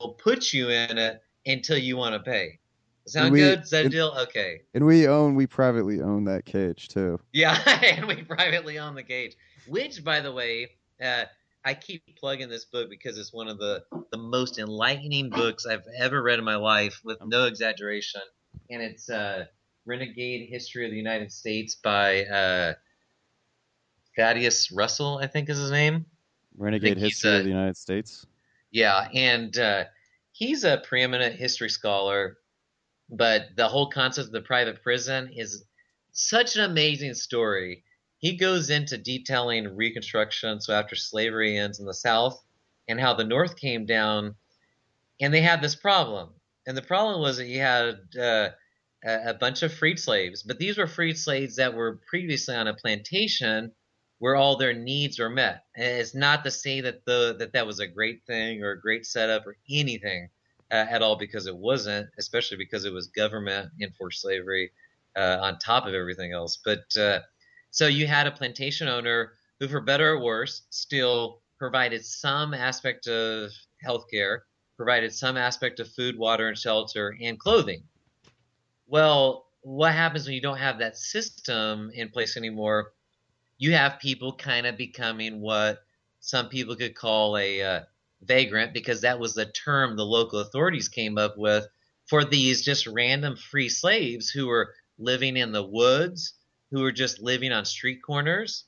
We'll 0.00 0.14
put 0.14 0.52
you 0.52 0.70
in 0.70 0.98
it 0.98 1.20
until 1.46 1.78
you 1.78 1.96
want 1.96 2.14
to 2.14 2.20
pay. 2.20 2.58
Sound 3.06 3.32
We- 3.32 3.40
good? 3.40 3.60
Is 3.60 3.70
that 3.70 3.80
a 3.80 3.82
and- 3.84 3.90
deal? 3.90 4.14
Okay. 4.18 4.62
And 4.74 4.84
we 4.84 5.06
own, 5.06 5.34
we 5.34 5.46
privately 5.46 6.00
own 6.00 6.24
that 6.24 6.44
cage 6.44 6.88
too. 6.88 7.20
Yeah, 7.32 7.58
and 7.82 8.06
we 8.06 8.22
privately 8.22 8.78
own 8.78 8.94
the 8.94 9.02
cage. 9.02 9.34
Which, 9.66 10.02
by 10.02 10.20
the 10.20 10.32
way, 10.32 10.70
uh, 11.02 11.24
I 11.64 11.74
keep 11.74 12.02
plugging 12.16 12.48
this 12.48 12.64
book 12.64 12.88
because 12.88 13.18
it's 13.18 13.32
one 13.32 13.48
of 13.48 13.58
the, 13.58 13.84
the 14.10 14.18
most 14.18 14.58
enlightening 14.58 15.28
books 15.30 15.66
I've 15.66 15.84
ever 15.98 16.22
read 16.22 16.38
in 16.38 16.44
my 16.44 16.56
life, 16.56 17.00
with 17.04 17.18
no 17.24 17.44
exaggeration. 17.44 18.22
And 18.70 18.82
it's 18.82 19.10
uh, 19.10 19.44
Renegade 19.88 20.50
History 20.50 20.84
of 20.84 20.90
the 20.90 20.96
United 20.96 21.32
States 21.32 21.74
by 21.74 22.24
uh, 22.24 22.74
Thaddeus 24.16 24.70
Russell, 24.70 25.18
I 25.22 25.26
think 25.26 25.48
is 25.48 25.56
his 25.56 25.70
name. 25.70 26.04
Renegade 26.56 26.98
History 26.98 27.30
a- 27.30 27.38
of 27.38 27.44
the 27.44 27.50
United 27.50 27.76
States. 27.76 28.26
Yeah, 28.70 29.08
and 29.14 29.56
uh, 29.58 29.84
he's 30.32 30.64
a 30.64 30.82
preeminent 30.86 31.36
history 31.36 31.70
scholar, 31.70 32.36
but 33.08 33.46
the 33.56 33.66
whole 33.66 33.88
concept 33.88 34.26
of 34.26 34.32
the 34.32 34.42
private 34.42 34.82
prison 34.82 35.30
is 35.34 35.64
such 36.12 36.56
an 36.56 36.64
amazing 36.64 37.14
story. 37.14 37.82
He 38.18 38.36
goes 38.36 38.68
into 38.68 38.98
detailing 38.98 39.74
Reconstruction, 39.74 40.60
so 40.60 40.74
after 40.74 40.96
slavery 40.96 41.56
ends 41.56 41.80
in 41.80 41.86
the 41.86 41.94
South, 41.94 42.44
and 42.88 43.00
how 43.00 43.14
the 43.14 43.24
North 43.24 43.56
came 43.56 43.86
down, 43.86 44.34
and 45.18 45.32
they 45.32 45.40
had 45.40 45.62
this 45.62 45.76
problem. 45.76 46.28
And 46.66 46.76
the 46.76 46.82
problem 46.82 47.22
was 47.22 47.38
that 47.38 47.46
you 47.46 47.60
had 47.60 48.00
uh, 48.20 48.50
a 49.04 49.30
a 49.30 49.34
bunch 49.34 49.62
of 49.62 49.72
freed 49.72 49.98
slaves, 49.98 50.42
but 50.42 50.58
these 50.58 50.78
were 50.78 50.86
freed 50.86 51.18
slaves 51.18 51.56
that 51.56 51.74
were 51.74 52.00
previously 52.08 52.54
on 52.54 52.68
a 52.68 52.74
plantation 52.74 53.72
where 54.18 54.34
all 54.34 54.56
their 54.56 54.74
needs 54.74 55.18
were 55.18 55.30
met. 55.30 55.64
And 55.76 56.00
it's 56.00 56.14
not 56.14 56.44
to 56.44 56.50
say 56.50 56.80
that 56.80 57.04
the 57.04 57.36
that 57.38 57.52
that 57.52 57.66
was 57.66 57.80
a 57.80 57.86
great 57.86 58.22
thing 58.26 58.62
or 58.62 58.72
a 58.72 58.80
great 58.80 59.06
setup 59.06 59.46
or 59.46 59.56
anything 59.70 60.28
uh, 60.70 60.86
at 60.90 61.02
all, 61.02 61.16
because 61.16 61.46
it 61.46 61.56
wasn't, 61.56 62.08
especially 62.18 62.56
because 62.56 62.84
it 62.84 62.92
was 62.92 63.06
government 63.08 63.70
enforced 63.80 64.20
slavery 64.20 64.72
uh, 65.16 65.38
on 65.40 65.58
top 65.58 65.86
of 65.86 65.94
everything 65.94 66.32
else. 66.32 66.58
But 66.62 66.96
uh, 66.96 67.20
so 67.70 67.86
you 67.86 68.06
had 68.06 68.26
a 68.26 68.32
plantation 68.32 68.88
owner 68.88 69.32
who, 69.60 69.68
for 69.68 69.80
better 69.80 70.12
or 70.12 70.22
worse, 70.22 70.62
still 70.70 71.40
provided 71.58 72.04
some 72.04 72.54
aspect 72.54 73.06
of 73.08 73.50
healthcare, 73.84 74.40
provided 74.76 75.12
some 75.12 75.36
aspect 75.36 75.80
of 75.80 75.88
food, 75.88 76.16
water, 76.16 76.48
and 76.48 76.58
shelter, 76.58 77.16
and 77.20 77.38
clothing. 77.38 77.82
Well, 78.88 79.46
what 79.60 79.92
happens 79.92 80.24
when 80.26 80.34
you 80.34 80.40
don't 80.40 80.58
have 80.58 80.78
that 80.78 80.96
system 80.96 81.90
in 81.94 82.08
place 82.08 82.36
anymore? 82.36 82.92
You 83.58 83.72
have 83.74 84.00
people 84.00 84.34
kind 84.34 84.66
of 84.66 84.76
becoming 84.78 85.40
what 85.40 85.82
some 86.20 86.48
people 86.48 86.74
could 86.76 86.94
call 86.94 87.36
a 87.36 87.62
uh, 87.62 87.80
vagrant, 88.22 88.72
because 88.74 89.02
that 89.02 89.20
was 89.20 89.34
the 89.34 89.46
term 89.46 89.96
the 89.96 90.06
local 90.06 90.40
authorities 90.40 90.88
came 90.88 91.18
up 91.18 91.36
with 91.36 91.66
for 92.08 92.24
these 92.24 92.64
just 92.64 92.86
random 92.86 93.36
free 93.36 93.68
slaves 93.68 94.30
who 94.30 94.46
were 94.46 94.74
living 94.98 95.36
in 95.36 95.52
the 95.52 95.62
woods, 95.64 96.34
who 96.70 96.80
were 96.80 96.92
just 96.92 97.20
living 97.20 97.52
on 97.52 97.64
street 97.66 98.00
corners. 98.02 98.64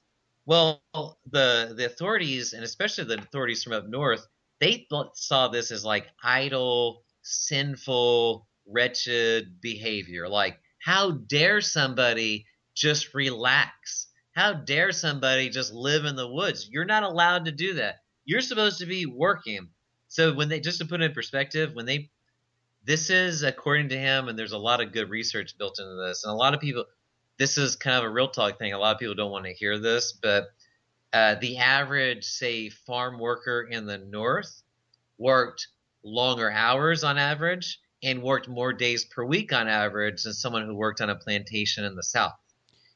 Well, 0.47 0.83
the 1.31 1.75
the 1.77 1.87
authorities, 1.87 2.53
and 2.53 2.63
especially 2.65 3.05
the 3.05 3.19
authorities 3.19 3.65
from 3.65 3.73
up 3.73 3.89
north, 3.89 4.27
they 4.61 4.87
saw 5.15 5.49
this 5.49 5.71
as 5.71 5.85
like 5.85 6.09
idle, 6.23 7.05
sinful, 7.23 8.47
wretched 8.67 9.61
behavior. 9.61 10.29
Like, 10.29 10.59
how 10.79 11.13
dare 11.13 11.61
somebody 11.61 12.47
just 12.75 13.15
relax? 13.15 14.09
How 14.33 14.53
dare 14.53 14.93
somebody 14.93 15.49
just 15.49 15.73
live 15.73 16.05
in 16.05 16.17
the 16.17 16.29
woods? 16.29 16.69
You're 16.71 16.85
not 16.85 17.03
allowed 17.03 17.45
to 17.47 17.53
do 17.53 17.75
that. 17.75 17.97
You're 18.25 18.41
supposed 18.41 18.79
to 18.79 18.87
be 18.87 19.07
working. 19.07 19.69
So 20.09 20.35
when 20.35 20.49
they 20.49 20.61
just 20.61 20.79
to 20.79 20.87
put 20.87 21.01
it 21.01 21.05
in 21.05 21.13
perspective, 21.13 21.75
when 21.75 21.87
they 21.87 22.11
this 22.85 23.11
is 23.11 23.43
according 23.43 23.91
to 23.91 23.99
him, 23.99 24.29
and 24.29 24.39
there's 24.39 24.53
a 24.53 24.59
lot 24.59 24.81
of 24.81 24.93
good 24.93 25.11
research 25.11 25.59
built 25.59 25.79
into 25.79 25.95
this, 26.07 26.25
and 26.25 26.33
a 26.33 26.37
lot 26.37 26.55
of 26.55 26.61
people 26.61 26.85
this 27.37 27.57
is 27.57 27.75
kind 27.77 27.97
of 27.97 28.05
a 28.05 28.11
real 28.11 28.29
talk 28.29 28.59
thing. 28.59 28.73
A 28.73 28.79
lot 28.79 28.95
of 28.95 29.01
people 29.01 29.15
don't 29.15 29.31
want 29.31 29.47
to 29.47 29.55
hear 29.55 29.79
this, 29.79 30.13
but 30.13 30.49
uh, 31.13 31.37
the 31.37 31.57
average, 31.57 32.25
say, 32.25 32.69
farm 32.69 33.19
worker 33.19 33.63
in 33.63 33.87
the 33.87 33.99
north 33.99 34.63
worked 35.19 35.69
longer 36.05 36.51
hours 36.51 37.03
on 37.03 37.19
average 37.19 37.79
and 38.03 38.23
worked 38.23 38.49
more 38.49 38.73
days 38.73 39.05
per 39.05 39.25
week 39.25 39.53
on 39.53 39.69
average 39.69 40.23
than 40.23 40.33
someone 40.33 40.67
who 40.67 40.75
worked 40.75 41.01
on 41.01 41.11
a 41.11 41.17
plantation 41.17 41.85
in 41.85 41.97
the 41.97 42.03
south. 42.03 42.37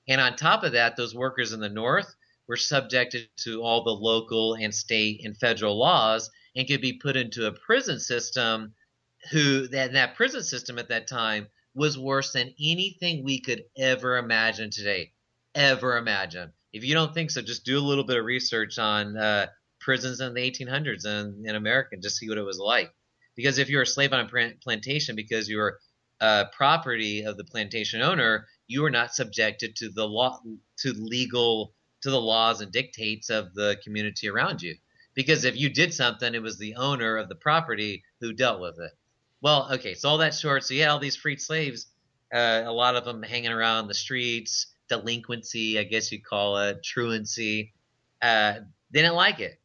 And 0.08 0.20
on 0.20 0.36
top 0.36 0.64
of 0.64 0.72
that, 0.72 0.96
those 0.96 1.14
workers 1.14 1.52
in 1.52 1.60
the 1.60 1.68
north 1.68 2.14
were 2.46 2.56
subjected 2.56 3.28
to 3.36 3.62
all 3.62 3.84
the 3.84 3.90
local 3.90 4.54
and 4.54 4.74
state 4.74 5.24
and 5.24 5.36
federal 5.36 5.78
laws 5.78 6.30
and 6.56 6.68
could 6.68 6.80
be 6.80 6.94
put 6.94 7.16
into 7.16 7.46
a 7.46 7.52
prison 7.52 7.98
system 7.98 8.74
who 9.30 9.66
that, 9.68 9.92
that 9.92 10.14
prison 10.14 10.42
system 10.42 10.78
at 10.78 10.88
that 10.88 11.06
time 11.06 11.48
was 11.74 11.98
worse 11.98 12.32
than 12.32 12.54
anything 12.60 13.24
we 13.24 13.40
could 13.40 13.64
ever 13.76 14.16
imagine 14.18 14.70
today. 14.70 15.12
Ever 15.54 15.96
imagine. 15.96 16.52
If 16.72 16.84
you 16.84 16.94
don't 16.94 17.14
think 17.14 17.30
so, 17.30 17.40
just 17.40 17.64
do 17.64 17.78
a 17.78 17.80
little 17.80 18.04
bit 18.04 18.18
of 18.18 18.24
research 18.24 18.78
on 18.78 19.16
uh, 19.16 19.46
prisons 19.80 20.20
in 20.20 20.34
the 20.34 20.50
1800s 20.50 21.06
in, 21.06 21.44
in 21.46 21.56
America 21.56 21.90
and 21.92 22.02
just 22.02 22.16
see 22.16 22.28
what 22.28 22.38
it 22.38 22.42
was 22.42 22.58
like. 22.58 22.92
Because 23.36 23.58
if 23.58 23.68
you're 23.68 23.82
a 23.82 23.86
slave 23.86 24.12
on 24.12 24.20
a 24.20 24.52
plantation 24.62 25.16
because 25.16 25.48
you 25.48 25.58
were 25.58 25.78
uh, 26.20 26.44
property 26.56 27.22
of 27.24 27.36
the 27.36 27.44
plantation 27.44 28.00
owner, 28.00 28.46
you 28.66 28.82
were 28.82 28.90
not 28.90 29.14
subjected 29.14 29.76
to 29.76 29.88
the 29.90 30.06
law, 30.06 30.40
to 30.78 30.92
legal, 30.92 31.74
to 32.02 32.10
the 32.10 32.20
laws 32.20 32.60
and 32.60 32.72
dictates 32.72 33.30
of 33.30 33.52
the 33.54 33.76
community 33.82 34.28
around 34.28 34.62
you. 34.62 34.76
Because 35.14 35.44
if 35.44 35.56
you 35.56 35.68
did 35.68 35.94
something, 35.94 36.34
it 36.34 36.42
was 36.42 36.58
the 36.58 36.74
owner 36.76 37.16
of 37.16 37.28
the 37.28 37.34
property 37.34 38.02
who 38.20 38.32
dealt 38.32 38.60
with 38.60 38.78
it. 38.78 38.92
Well, 39.40 39.68
okay, 39.72 39.94
so 39.94 40.08
all 40.08 40.18
that 40.18 40.34
short. 40.34 40.64
So 40.64 40.74
yeah, 40.74 40.88
all 40.88 40.98
these 40.98 41.16
freed 41.16 41.40
slaves, 41.40 41.86
uh, 42.32 42.62
a 42.64 42.72
lot 42.72 42.96
of 42.96 43.04
them 43.04 43.22
hanging 43.22 43.52
around 43.52 43.88
the 43.88 43.94
streets, 43.94 44.66
delinquency, 44.88 45.78
I 45.78 45.84
guess 45.84 46.10
you'd 46.10 46.24
call 46.24 46.58
it, 46.58 46.82
truancy. 46.82 47.74
Uh, 48.22 48.54
they 48.90 49.02
didn't 49.02 49.16
like 49.16 49.40
it. 49.40 49.60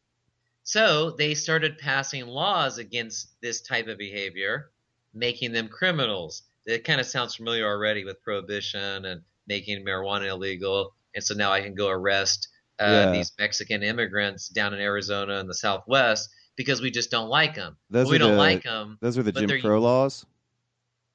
So 0.70 1.10
they 1.18 1.34
started 1.34 1.80
passing 1.80 2.28
laws 2.28 2.78
against 2.78 3.30
this 3.42 3.60
type 3.62 3.88
of 3.88 3.98
behavior, 3.98 4.70
making 5.16 5.52
them 5.52 5.68
criminals. 5.68 6.44
It 6.68 6.84
kind 6.84 7.00
of 7.02 7.08
sounds 7.08 7.34
familiar 7.34 7.66
already 7.66 8.06
with 8.06 8.22
prohibition 8.22 9.06
and 9.06 9.24
making 9.48 9.84
marijuana 9.84 10.28
illegal. 10.30 10.94
And 11.16 11.24
so 11.24 11.34
now 11.34 11.52
I 11.52 11.62
can 11.62 11.74
go 11.74 11.90
arrest 11.90 12.50
uh, 12.80 12.86
Yeah. 12.86 13.12
these 13.12 13.32
Mexican 13.40 13.82
immigrants 13.82 14.48
down 14.48 14.76
in 14.76 14.80
Arizona 14.80 15.40
and 15.40 15.50
the 15.50 15.56
Southwest 15.56 16.30
because 16.56 16.82
we 16.82 16.92
just 16.92 17.10
don't 17.10 17.30
like 17.30 17.56
them. 17.56 17.76
Those 17.90 18.08
we 18.08 18.18
are 18.18 18.20
don't 18.20 18.32
the- 18.34 18.38
like 18.38 18.62
them. 18.62 19.00
Those 19.02 19.18
were 19.18 19.24
the 19.24 19.32
Jim 19.32 19.62
Crow 19.62 19.80
laws. 19.80 20.24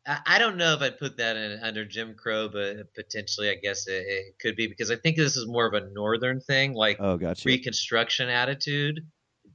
I 0.04 0.18
I 0.26 0.38
don't 0.40 0.56
know 0.56 0.74
if 0.74 0.82
I'd 0.82 0.98
put 0.98 1.16
that 1.18 1.36
in 1.36 1.60
under 1.62 1.84
Jim 1.84 2.16
Crow, 2.16 2.48
but 2.48 2.92
potentially 2.94 3.50
I 3.50 3.54
guess 3.54 3.86
it, 3.86 4.04
it 4.04 4.38
could 4.40 4.56
be 4.56 4.66
because 4.66 4.90
I 4.90 4.96
think 4.96 5.16
this 5.16 5.36
is 5.36 5.46
more 5.46 5.64
of 5.64 5.74
a 5.74 5.88
northern 5.90 6.40
thing, 6.40 6.74
like 6.74 6.96
Oh, 6.98 7.16
gotcha. 7.16 7.48
Reconstruction 7.48 8.28
attitude 8.28 9.06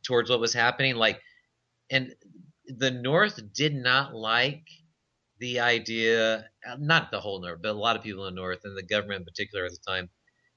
towards 0.04 0.30
what 0.30 0.40
was 0.40 0.54
happening. 0.54 0.96
Like, 0.96 1.20
and 1.90 2.14
the 2.66 2.92
North 2.92 3.40
did 3.54 3.74
not 3.74 4.14
like 4.14 4.68
the 5.40 5.60
idea, 5.60 6.46
not 6.78 7.12
the 7.12 7.20
whole 7.20 7.42
North, 7.42 7.62
but 7.62 7.72
a 7.72 7.74
lot 7.74 7.96
of 7.96 8.04
people 8.04 8.28
in 8.28 8.36
the 8.36 8.42
North 8.42 8.60
and 8.64 8.78
the 8.78 8.84
government 8.84 9.22
in 9.22 9.26
particular 9.26 9.66
at 9.66 9.72
the 9.72 9.78
time 9.88 10.10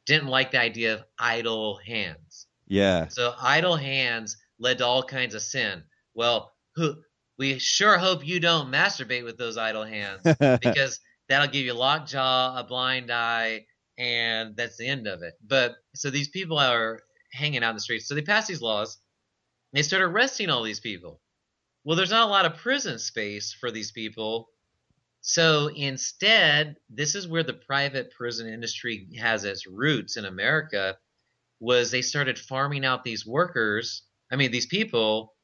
didn't 0.06 0.28
like 0.28 0.50
the 0.50 0.60
idea 0.60 0.94
of 0.94 1.04
idle 1.18 1.78
hands. 1.86 2.46
Yeah. 2.66 3.08
So 3.08 3.34
idle 3.40 3.76
hands 3.76 4.36
led 4.58 4.78
to 4.78 4.86
all 4.86 5.02
kinds 5.02 5.34
of 5.34 5.42
sin. 5.42 5.84
Well, 6.14 6.52
who 6.74 6.96
we 7.38 7.58
sure 7.58 7.98
hope 7.98 8.26
you 8.26 8.40
don't 8.40 8.72
masturbate 8.72 9.24
with 9.24 9.38
those 9.38 9.56
idle 9.56 9.84
hands 9.84 10.22
because 10.60 11.00
that'll 11.28 11.48
give 11.48 11.64
you 11.64 11.74
lockjaw, 11.74 12.58
a 12.58 12.64
blind 12.64 13.10
eye, 13.10 13.66
and 13.98 14.56
that's 14.56 14.76
the 14.76 14.86
end 14.86 15.06
of 15.06 15.22
it. 15.22 15.34
But 15.46 15.74
so 15.94 16.10
these 16.10 16.28
people 16.28 16.58
are 16.58 17.00
hanging 17.32 17.62
out 17.62 17.70
in 17.70 17.76
the 17.76 17.80
streets. 17.80 18.06
So 18.06 18.14
they 18.14 18.22
pass 18.22 18.46
these 18.46 18.62
laws. 18.62 18.98
They 19.72 19.82
start 19.82 20.02
arresting 20.02 20.50
all 20.50 20.62
these 20.62 20.80
people. 20.80 21.20
Well, 21.84 21.96
there's 21.96 22.10
not 22.10 22.28
a 22.28 22.30
lot 22.30 22.46
of 22.46 22.56
prison 22.56 22.98
space 22.98 23.52
for 23.52 23.70
these 23.70 23.90
people. 23.90 24.48
So 25.20 25.68
instead, 25.68 26.76
this 26.90 27.14
is 27.14 27.26
where 27.26 27.42
the 27.42 27.54
private 27.54 28.10
prison 28.10 28.46
industry 28.46 29.08
has 29.18 29.44
its 29.44 29.66
roots 29.66 30.16
in 30.16 30.24
America 30.24 30.98
was 31.60 31.90
they 31.90 32.02
started 32.02 32.38
farming 32.38 32.84
out 32.84 33.04
these 33.04 33.24
workers, 33.24 34.02
I 34.30 34.36
mean 34.36 34.50
these 34.50 34.66
people 34.66 35.34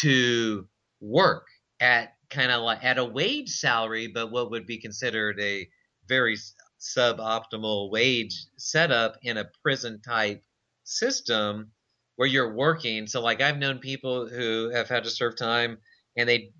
to 0.00 0.66
work 1.00 1.46
at 1.80 2.14
kind 2.30 2.50
of 2.50 2.62
like 2.62 2.82
at 2.84 2.98
a 2.98 3.04
wage 3.04 3.50
salary, 3.50 4.08
but 4.08 4.30
what 4.30 4.50
would 4.50 4.66
be 4.66 4.78
considered 4.78 5.38
a 5.40 5.68
very 6.06 6.36
suboptimal 6.80 7.90
wage 7.90 8.46
setup 8.56 9.16
in 9.22 9.36
a 9.36 9.50
prison 9.62 10.00
type 10.00 10.42
system 10.84 11.70
where 12.18 12.26
you're 12.26 12.52
working. 12.52 13.06
So, 13.06 13.20
like, 13.20 13.40
I've 13.40 13.58
known 13.58 13.78
people 13.78 14.26
who 14.26 14.70
have 14.70 14.88
had 14.88 15.04
to 15.04 15.10
serve 15.10 15.36
time 15.36 15.78
and 16.16 16.28
they, 16.28 16.50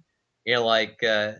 you 0.44 0.54
know, 0.54 0.64
like, 0.64 1.02
uh, 1.02 1.32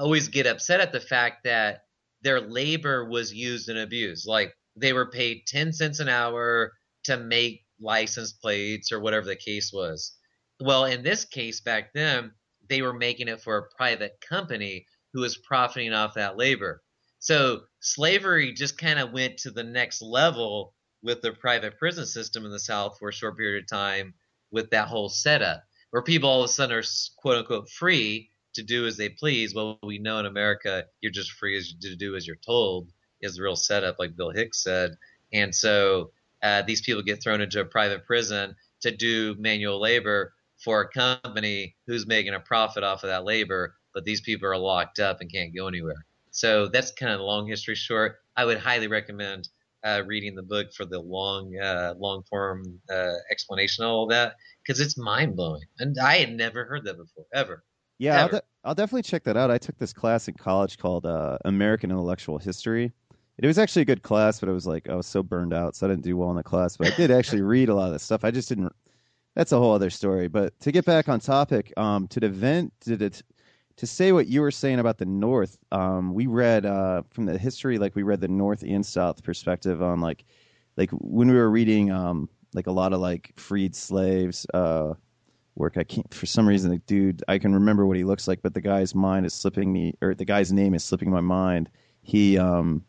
always 0.00 0.28
get 0.28 0.46
upset 0.46 0.80
at 0.80 0.92
the 0.92 1.00
fact 1.00 1.44
that 1.44 1.82
their 2.22 2.40
labor 2.40 3.04
was 3.04 3.34
used 3.34 3.68
and 3.68 3.78
abused. 3.78 4.26
Like, 4.26 4.54
they 4.76 4.94
were 4.94 5.10
paid 5.10 5.42
10 5.46 5.74
cents 5.74 6.00
an 6.00 6.08
hour 6.08 6.72
to 7.04 7.18
make 7.18 7.66
license 7.78 8.32
plates 8.32 8.92
or 8.92 9.00
whatever 9.00 9.26
the 9.26 9.36
case 9.36 9.70
was. 9.74 10.16
Well, 10.58 10.86
in 10.86 11.02
this 11.02 11.26
case 11.26 11.60
back 11.60 11.92
then, 11.92 12.32
they 12.70 12.80
were 12.80 12.94
making 12.94 13.28
it 13.28 13.42
for 13.42 13.58
a 13.58 13.76
private 13.76 14.12
company 14.26 14.86
who 15.12 15.20
was 15.20 15.36
profiting 15.36 15.92
off 15.92 16.14
that 16.14 16.38
labor. 16.38 16.82
So 17.18 17.64
slavery 17.80 18.54
just 18.54 18.78
kind 18.78 18.98
of 18.98 19.12
went 19.12 19.36
to 19.40 19.50
the 19.50 19.64
next 19.64 20.00
level 20.00 20.72
with 21.06 21.22
the 21.22 21.32
private 21.32 21.78
prison 21.78 22.04
system 22.04 22.44
in 22.44 22.50
the 22.50 22.58
South 22.58 22.98
for 22.98 23.08
a 23.08 23.12
short 23.12 23.38
period 23.38 23.62
of 23.62 23.68
time 23.68 24.12
with 24.50 24.68
that 24.70 24.88
whole 24.88 25.08
setup, 25.08 25.62
where 25.90 26.02
people 26.02 26.28
all 26.28 26.42
of 26.42 26.50
a 26.50 26.52
sudden 26.52 26.76
are 26.76 26.82
quote 27.16 27.38
unquote 27.38 27.70
free 27.70 28.28
to 28.54 28.62
do 28.62 28.86
as 28.86 28.96
they 28.96 29.08
please. 29.08 29.54
Well, 29.54 29.78
we 29.82 29.98
know 29.98 30.18
in 30.18 30.26
America, 30.26 30.84
you're 31.00 31.12
just 31.12 31.30
free 31.32 31.62
to 31.80 31.96
do 31.96 32.16
as 32.16 32.26
you're 32.26 32.36
told 32.36 32.90
is 33.22 33.36
the 33.36 33.42
real 33.42 33.56
setup, 33.56 33.98
like 33.98 34.16
Bill 34.16 34.30
Hicks 34.30 34.62
said. 34.62 34.96
And 35.32 35.54
so 35.54 36.10
uh, 36.42 36.62
these 36.62 36.82
people 36.82 37.02
get 37.02 37.22
thrown 37.22 37.40
into 37.40 37.60
a 37.60 37.64
private 37.64 38.04
prison 38.04 38.54
to 38.82 38.90
do 38.90 39.34
manual 39.38 39.80
labor 39.80 40.34
for 40.62 40.80
a 40.80 40.88
company 40.88 41.76
who's 41.86 42.06
making 42.06 42.34
a 42.34 42.40
profit 42.40 42.82
off 42.82 43.04
of 43.04 43.08
that 43.08 43.24
labor, 43.24 43.74
but 43.94 44.04
these 44.04 44.20
people 44.20 44.48
are 44.48 44.58
locked 44.58 44.98
up 44.98 45.20
and 45.20 45.32
can't 45.32 45.54
go 45.54 45.68
anywhere. 45.68 46.04
So 46.30 46.66
that's 46.66 46.92
kind 46.92 47.12
of 47.12 47.20
long 47.20 47.46
history 47.46 47.74
short. 47.74 48.16
I 48.36 48.44
would 48.44 48.58
highly 48.58 48.88
recommend 48.88 49.48
uh, 49.86 50.02
reading 50.04 50.34
the 50.34 50.42
book 50.42 50.68
for 50.76 50.84
the 50.84 50.98
long, 50.98 51.56
uh, 51.58 51.94
long 51.98 52.22
form 52.28 52.80
uh, 52.90 53.12
explanation 53.30 53.84
of 53.84 53.90
all 53.90 54.06
that 54.08 54.34
because 54.64 54.80
it's 54.80 54.98
mind 54.98 55.36
blowing, 55.36 55.62
and 55.78 55.96
I 56.02 56.16
had 56.16 56.32
never 56.32 56.64
heard 56.64 56.84
that 56.86 56.96
before 56.96 57.24
ever. 57.32 57.64
Yeah, 57.98 58.22
I'll, 58.22 58.28
de- 58.28 58.42
I'll 58.64 58.74
definitely 58.74 59.02
check 59.02 59.22
that 59.24 59.36
out. 59.36 59.50
I 59.50 59.58
took 59.58 59.78
this 59.78 59.92
class 59.92 60.28
in 60.28 60.34
college 60.34 60.76
called 60.76 61.06
uh, 61.06 61.38
American 61.44 61.90
Intellectual 61.90 62.38
History. 62.38 62.92
It 63.38 63.46
was 63.46 63.58
actually 63.58 63.82
a 63.82 63.86
good 63.86 64.02
class, 64.02 64.40
but 64.40 64.48
it 64.48 64.52
was 64.52 64.66
like 64.66 64.88
I 64.88 64.94
was 64.94 65.06
so 65.06 65.22
burned 65.22 65.54
out, 65.54 65.76
so 65.76 65.86
I 65.86 65.90
didn't 65.90 66.04
do 66.04 66.16
well 66.16 66.30
in 66.30 66.36
the 66.36 66.42
class. 66.42 66.76
But 66.76 66.92
I 66.92 66.96
did 66.96 67.10
actually 67.10 67.42
read 67.54 67.68
a 67.68 67.74
lot 67.74 67.86
of 67.86 67.92
this 67.92 68.02
stuff. 68.02 68.24
I 68.24 68.30
just 68.30 68.48
didn't. 68.48 68.72
That's 69.34 69.52
a 69.52 69.58
whole 69.58 69.72
other 69.72 69.90
story. 69.90 70.28
But 70.28 70.58
to 70.60 70.72
get 70.72 70.84
back 70.84 71.08
on 71.08 71.20
topic, 71.20 71.72
um, 71.76 72.08
to 72.08 72.20
the 72.20 72.26
event, 72.26 72.72
to 72.80 72.96
the, 72.96 73.22
to 73.76 73.86
say 73.86 74.12
what 74.12 74.26
you 74.26 74.40
were 74.40 74.50
saying 74.50 74.78
about 74.78 74.98
the 74.98 75.06
North, 75.06 75.58
um, 75.70 76.14
we 76.14 76.26
read 76.26 76.64
uh, 76.64 77.02
from 77.10 77.26
the 77.26 77.36
history, 77.36 77.78
like 77.78 77.94
we 77.94 78.02
read 78.02 78.20
the 78.20 78.28
North 78.28 78.62
and 78.62 78.84
South 78.84 79.22
perspective 79.22 79.82
on 79.82 80.00
like, 80.00 80.24
like 80.76 80.90
when 80.90 81.28
we 81.28 81.34
were 81.34 81.50
reading 81.50 81.90
um, 81.90 82.28
like 82.54 82.66
a 82.66 82.72
lot 82.72 82.92
of 82.92 83.00
like 83.00 83.32
freed 83.36 83.76
slaves 83.76 84.46
uh, 84.54 84.94
work. 85.54 85.76
I 85.76 85.84
can't 85.84 86.12
for 86.12 86.26
some 86.26 86.48
reason 86.48 86.70
the 86.70 86.78
dude 86.78 87.22
I 87.28 87.38
can 87.38 87.54
remember 87.54 87.86
what 87.86 87.96
he 87.96 88.04
looks 88.04 88.26
like, 88.26 88.42
but 88.42 88.54
the 88.54 88.60
guy's 88.60 88.94
mind 88.94 89.26
is 89.26 89.34
slipping 89.34 89.72
me, 89.72 89.94
or 90.00 90.14
the 90.14 90.24
guy's 90.24 90.52
name 90.52 90.74
is 90.74 90.84
slipping 90.84 91.10
my 91.10 91.20
mind. 91.20 91.68
He 92.02 92.38
um, 92.38 92.82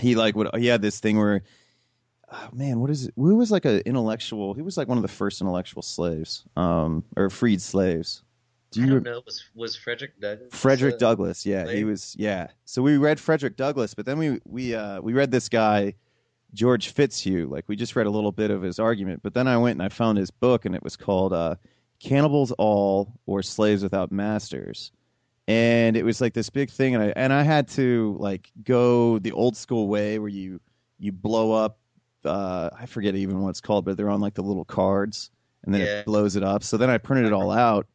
he 0.00 0.14
like 0.14 0.36
what 0.36 0.56
he 0.56 0.66
had 0.66 0.82
this 0.82 1.00
thing 1.00 1.18
where. 1.18 1.42
Oh, 2.30 2.48
man, 2.52 2.80
what 2.80 2.90
is 2.90 3.06
it? 3.06 3.14
Who 3.16 3.36
was 3.36 3.50
like 3.50 3.64
an 3.64 3.80
intellectual? 3.86 4.52
He 4.52 4.60
was 4.60 4.76
like 4.76 4.86
one 4.86 4.98
of 4.98 5.02
the 5.02 5.08
first 5.08 5.40
intellectual 5.40 5.80
slaves, 5.80 6.44
um, 6.56 7.02
or 7.16 7.30
freed 7.30 7.62
slaves. 7.62 8.22
Do 8.70 8.82
I 8.82 8.84
you 8.84 8.90
don't 8.94 9.02
know. 9.04 9.22
Was 9.24 9.44
was 9.54 9.76
Frederick 9.76 10.20
Douglass? 10.20 10.48
Frederick 10.52 10.94
uh, 10.94 10.98
Douglass, 10.98 11.46
yeah, 11.46 11.70
he 11.70 11.84
was, 11.84 12.14
yeah. 12.18 12.48
So 12.64 12.82
we 12.82 12.98
read 12.98 13.18
Frederick 13.18 13.56
Douglass, 13.56 13.94
but 13.94 14.04
then 14.06 14.18
we 14.18 14.40
we 14.44 14.74
uh, 14.74 15.00
we 15.00 15.14
read 15.14 15.30
this 15.30 15.48
guy 15.48 15.94
George 16.52 16.88
Fitzhugh. 16.88 17.48
Like 17.48 17.64
we 17.68 17.76
just 17.76 17.96
read 17.96 18.06
a 18.06 18.10
little 18.10 18.32
bit 18.32 18.50
of 18.50 18.62
his 18.62 18.78
argument, 18.78 19.22
but 19.22 19.32
then 19.34 19.48
I 19.48 19.56
went 19.56 19.76
and 19.76 19.82
I 19.82 19.88
found 19.88 20.18
his 20.18 20.30
book, 20.30 20.66
and 20.66 20.74
it 20.74 20.84
was 20.84 20.96
called 20.96 21.32
uh, 21.32 21.54
"Cannibals 22.00 22.52
All 22.52 23.12
or 23.26 23.42
Slaves 23.42 23.82
Without 23.82 24.12
Masters," 24.12 24.92
and 25.46 25.96
it 25.96 26.04
was 26.04 26.20
like 26.20 26.34
this 26.34 26.50
big 26.50 26.70
thing, 26.70 26.94
and 26.94 27.04
I 27.04 27.12
and 27.16 27.32
I 27.32 27.42
had 27.44 27.68
to 27.68 28.16
like 28.20 28.50
go 28.64 29.18
the 29.18 29.32
old 29.32 29.56
school 29.56 29.88
way 29.88 30.18
where 30.18 30.28
you 30.28 30.60
you 30.98 31.12
blow 31.12 31.52
up. 31.52 31.78
Uh, 32.22 32.68
I 32.78 32.84
forget 32.84 33.14
even 33.14 33.40
what 33.40 33.50
it's 33.50 33.60
called, 33.62 33.86
but 33.86 33.96
they're 33.96 34.10
on 34.10 34.20
like 34.20 34.34
the 34.34 34.42
little 34.42 34.66
cards, 34.66 35.30
and 35.64 35.72
then 35.72 35.80
Yeah. 35.80 36.00
it 36.00 36.04
blows 36.04 36.36
it 36.36 36.42
up. 36.42 36.62
So 36.64 36.76
then 36.76 36.90
I 36.90 36.98
printed 36.98 37.24
it 37.26 37.32
all 37.32 37.50
out 37.50 37.86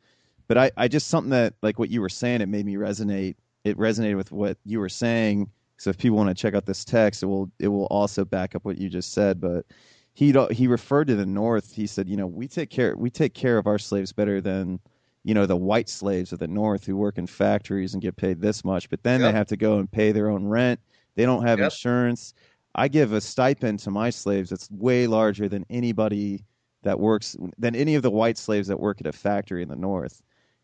but 0.47 0.57
I, 0.57 0.71
I 0.77 0.87
just 0.87 1.07
something 1.07 1.31
that 1.31 1.53
like 1.61 1.79
what 1.79 1.89
you 1.89 2.01
were 2.01 2.09
saying 2.09 2.41
it 2.41 2.49
made 2.49 2.65
me 2.65 2.75
resonate 2.75 3.35
it 3.63 3.77
resonated 3.77 4.17
with 4.17 4.31
what 4.31 4.57
you 4.65 4.79
were 4.79 4.89
saying. 4.89 5.49
So 5.77 5.89
if 5.89 5.97
people 5.97 6.17
want 6.17 6.29
to 6.29 6.35
check 6.41 6.53
out 6.53 6.65
this 6.65 6.83
text 6.85 7.23
it 7.23 7.27
will 7.27 7.51
it 7.59 7.69
will 7.69 7.85
also 7.87 8.25
back 8.25 8.55
up 8.55 8.65
what 8.65 8.77
you 8.77 8.89
just 8.89 9.13
said. 9.13 9.39
But 9.41 9.65
he 10.13 10.33
he 10.51 10.67
referred 10.67 11.07
to 11.07 11.15
the 11.15 11.25
north. 11.25 11.73
He 11.73 11.87
said 11.87 12.09
you 12.09 12.17
know 12.17 12.27
we 12.27 12.47
take 12.47 12.69
care 12.69 12.95
we 12.95 13.09
take 13.09 13.33
care 13.33 13.57
of 13.57 13.67
our 13.67 13.79
slaves 13.79 14.11
better 14.13 14.41
than 14.41 14.79
you 15.23 15.33
know 15.33 15.45
the 15.45 15.55
white 15.55 15.89
slaves 15.89 16.33
of 16.33 16.39
the 16.39 16.47
north 16.47 16.85
who 16.85 16.97
work 16.97 17.17
in 17.17 17.27
factories 17.27 17.93
and 17.93 18.01
get 18.01 18.17
paid 18.17 18.41
this 18.41 18.63
much. 18.65 18.89
But 18.89 19.03
then 19.03 19.21
Yep. 19.21 19.31
they 19.31 19.31
have 19.31 19.47
to 19.47 19.57
go 19.57 19.77
and 19.79 19.91
pay 19.91 20.11
their 20.11 20.29
own 20.29 20.45
rent. 20.45 20.79
They 21.15 21.25
don't 21.25 21.45
have 21.45 21.59
Yep. 21.59 21.61
insurance. 21.61 22.33
I 22.75 22.87
give 22.87 23.13
a 23.13 23.21
stipend 23.21 23.79
to 23.79 23.91
my 23.91 24.09
slaves 24.09 24.49
that's 24.49 24.69
way 24.71 25.07
larger 25.07 25.47
than 25.47 25.65
anybody 25.69 26.43
that 26.81 26.99
works 26.99 27.37
than 27.57 27.75
any 27.75 27.95
of 27.95 28.01
the 28.03 28.11
white 28.11 28.37
slaves 28.37 28.67
that 28.67 28.79
work 28.79 28.99
at 28.99 29.07
a 29.07 29.13
factory 29.13 29.61
in 29.61 29.69
the 29.69 29.75
north 29.75 30.21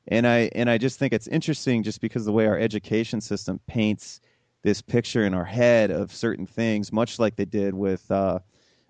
and 0.09 0.27
I 0.27 0.49
and 0.53 0.69
I 0.69 0.77
just 0.77 0.99
think 0.99 1.13
it's 1.13 1.27
interesting 1.27 1.83
just 1.83 2.01
because 2.01 2.25
the 2.25 2.31
way 2.31 2.47
our 2.47 2.57
education 2.57 3.21
system 3.21 3.59
paints 3.67 4.21
this 4.63 4.81
picture 4.81 5.25
in 5.25 5.33
our 5.33 5.45
head 5.45 5.91
of 5.91 6.13
certain 6.13 6.45
things, 6.45 6.91
much 6.91 7.17
like 7.19 7.35
they 7.35 7.45
did 7.45 7.73
with 7.73 8.09
uh, 8.11 8.39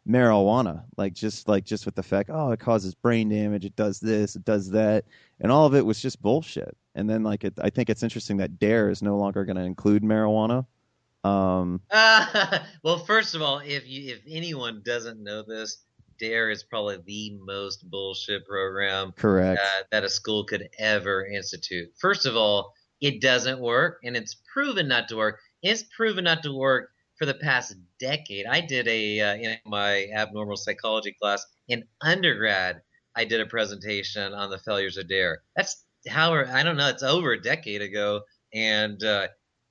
marijuana, 0.07 0.83
like 0.97 1.13
just 1.13 1.47
like 1.47 1.63
just 1.65 1.85
with 1.85 1.95
the 1.95 2.03
fact, 2.03 2.29
oh, 2.33 2.51
it 2.51 2.59
causes 2.59 2.95
brain 2.95 3.29
damage, 3.29 3.65
it 3.65 3.75
does 3.75 3.99
this, 3.99 4.35
it 4.35 4.45
does 4.45 4.71
that, 4.71 5.05
and 5.41 5.51
all 5.51 5.65
of 5.65 5.75
it 5.75 5.85
was 5.85 6.01
just 6.01 6.21
bullshit. 6.21 6.75
And 6.95 7.09
then 7.09 7.23
like 7.23 7.43
it, 7.43 7.53
I 7.61 7.69
think 7.69 7.89
it's 7.89 8.03
interesting 8.03 8.37
that 8.37 8.57
Dare 8.57 8.89
is 8.89 9.01
no 9.01 9.17
longer 9.17 9.45
going 9.45 9.57
to 9.57 9.63
include 9.63 10.03
marijuana. 10.03 10.65
Um, 11.23 11.81
Uh, 11.91 12.59
well, 12.83 12.99
first 12.99 13.35
of 13.35 13.41
all, 13.41 13.59
if 13.59 13.87
you 13.87 14.13
if 14.13 14.21
anyone 14.27 14.81
doesn't 14.83 15.21
know 15.21 15.43
this, 15.43 15.83
Dare 16.19 16.49
is 16.49 16.63
probably 16.63 16.97
the 17.05 17.37
most 17.45 17.89
bullshit 17.89 18.45
program 18.45 19.13
correct. 19.13 19.59
uh, 19.61 19.83
that 19.91 20.03
a 20.03 20.09
school 20.09 20.43
could 20.43 20.69
ever 20.77 21.25
institute. 21.25 21.89
First 21.99 22.25
of 22.25 22.35
all, 22.35 22.73
it 23.01 23.21
doesn't 23.21 23.59
work, 23.59 23.99
and 24.03 24.15
it's 24.15 24.35
proven 24.53 24.87
not 24.87 25.07
to 25.09 25.15
work. 25.15 25.39
It's 25.63 25.83
proven 25.95 26.25
not 26.25 26.43
to 26.43 26.53
work 26.53 26.89
for 27.17 27.25
the 27.25 27.33
past 27.33 27.75
decade. 27.99 28.45
I 28.45 28.61
did 28.61 28.87
a 28.87 29.19
uh, 29.19 29.35
in 29.35 29.57
my 29.65 30.07
abnormal 30.15 30.57
psychology 30.57 31.15
class 31.21 31.45
in 31.67 31.83
undergrad. 32.01 32.81
I 33.15 33.25
did 33.25 33.41
a 33.41 33.45
presentation 33.45 34.33
on 34.33 34.49
the 34.49 34.59
failures 34.59 34.97
of 34.97 35.09
Dare. 35.09 35.41
That's 35.55 35.83
how 36.07 36.33
I 36.33 36.63
don't 36.63 36.77
know. 36.77 36.89
It's 36.89 37.03
over 37.03 37.33
a 37.33 37.41
decade 37.41 37.81
ago, 37.81 38.21
and 38.53 39.03
uh, 39.03 39.27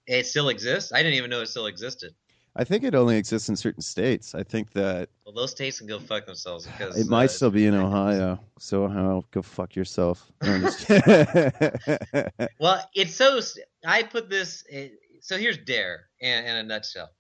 it 0.07 0.27
still 0.27 0.49
exists. 0.49 0.93
I 0.93 1.03
didn't 1.03 1.15
even 1.15 1.31
know 1.31 1.41
it 1.41 1.47
still 1.49 1.67
existed. 1.67 2.15
I 2.59 2.65
think 2.65 2.83
it 2.83 2.97
only 2.97 3.17
exists 3.17 3.49
in 3.49 3.55
certain 3.55 3.83
states. 3.83 4.35
I 4.35 4.43
think 4.43 4.73
that 4.73 5.09
Well, 5.25 5.33
those 5.33 5.53
states 5.53 5.79
can 5.79 5.87
go 5.87 6.01
fuck 6.01 6.27
themselves 6.27 6.67
because 6.67 6.99
it 6.99 7.07
might 7.07 7.27
uh, 7.27 7.29
still 7.29 7.51
be 7.53 7.67
in 7.67 7.75
Ohio. 7.75 8.41
So 8.59 8.85
Ohio, 8.85 9.25
go 9.31 9.43
fuck 9.43 9.77
yourself. 9.77 10.33
No, 10.43 10.55
I'm 10.55 10.63
just 10.63 10.87
kidding. 10.87 12.49
Well, 12.59 12.85
it's 12.95 13.15
so. 13.15 13.41
I 13.87 14.03
put 14.03 14.29
this. 14.29 14.65
So 15.21 15.39
here's 15.39 15.59
Dare 15.59 16.07
in, 16.21 16.45
in 16.45 16.57
a 16.57 16.63
nutshell: 16.65 17.11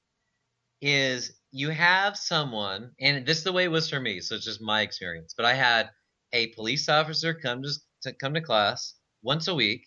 is 0.82 1.38
you 1.52 1.70
have 1.70 2.16
someone, 2.16 2.90
and 3.00 3.24
this 3.24 3.38
is 3.38 3.44
the 3.44 3.52
way 3.52 3.64
it 3.64 3.70
was 3.70 3.88
for 3.88 4.00
me. 4.00 4.20
So 4.20 4.34
it's 4.34 4.44
just 4.44 4.60
my 4.60 4.80
experience. 4.80 5.34
But 5.36 5.46
I 5.46 5.54
had 5.54 5.90
a 6.32 6.48
police 6.48 6.88
officer 6.88 7.32
come 7.32 7.62
to, 7.62 7.70
to 8.02 8.12
come 8.12 8.34
to 8.34 8.40
class 8.40 8.94
once 9.22 9.46
a 9.46 9.54
week. 9.54 9.86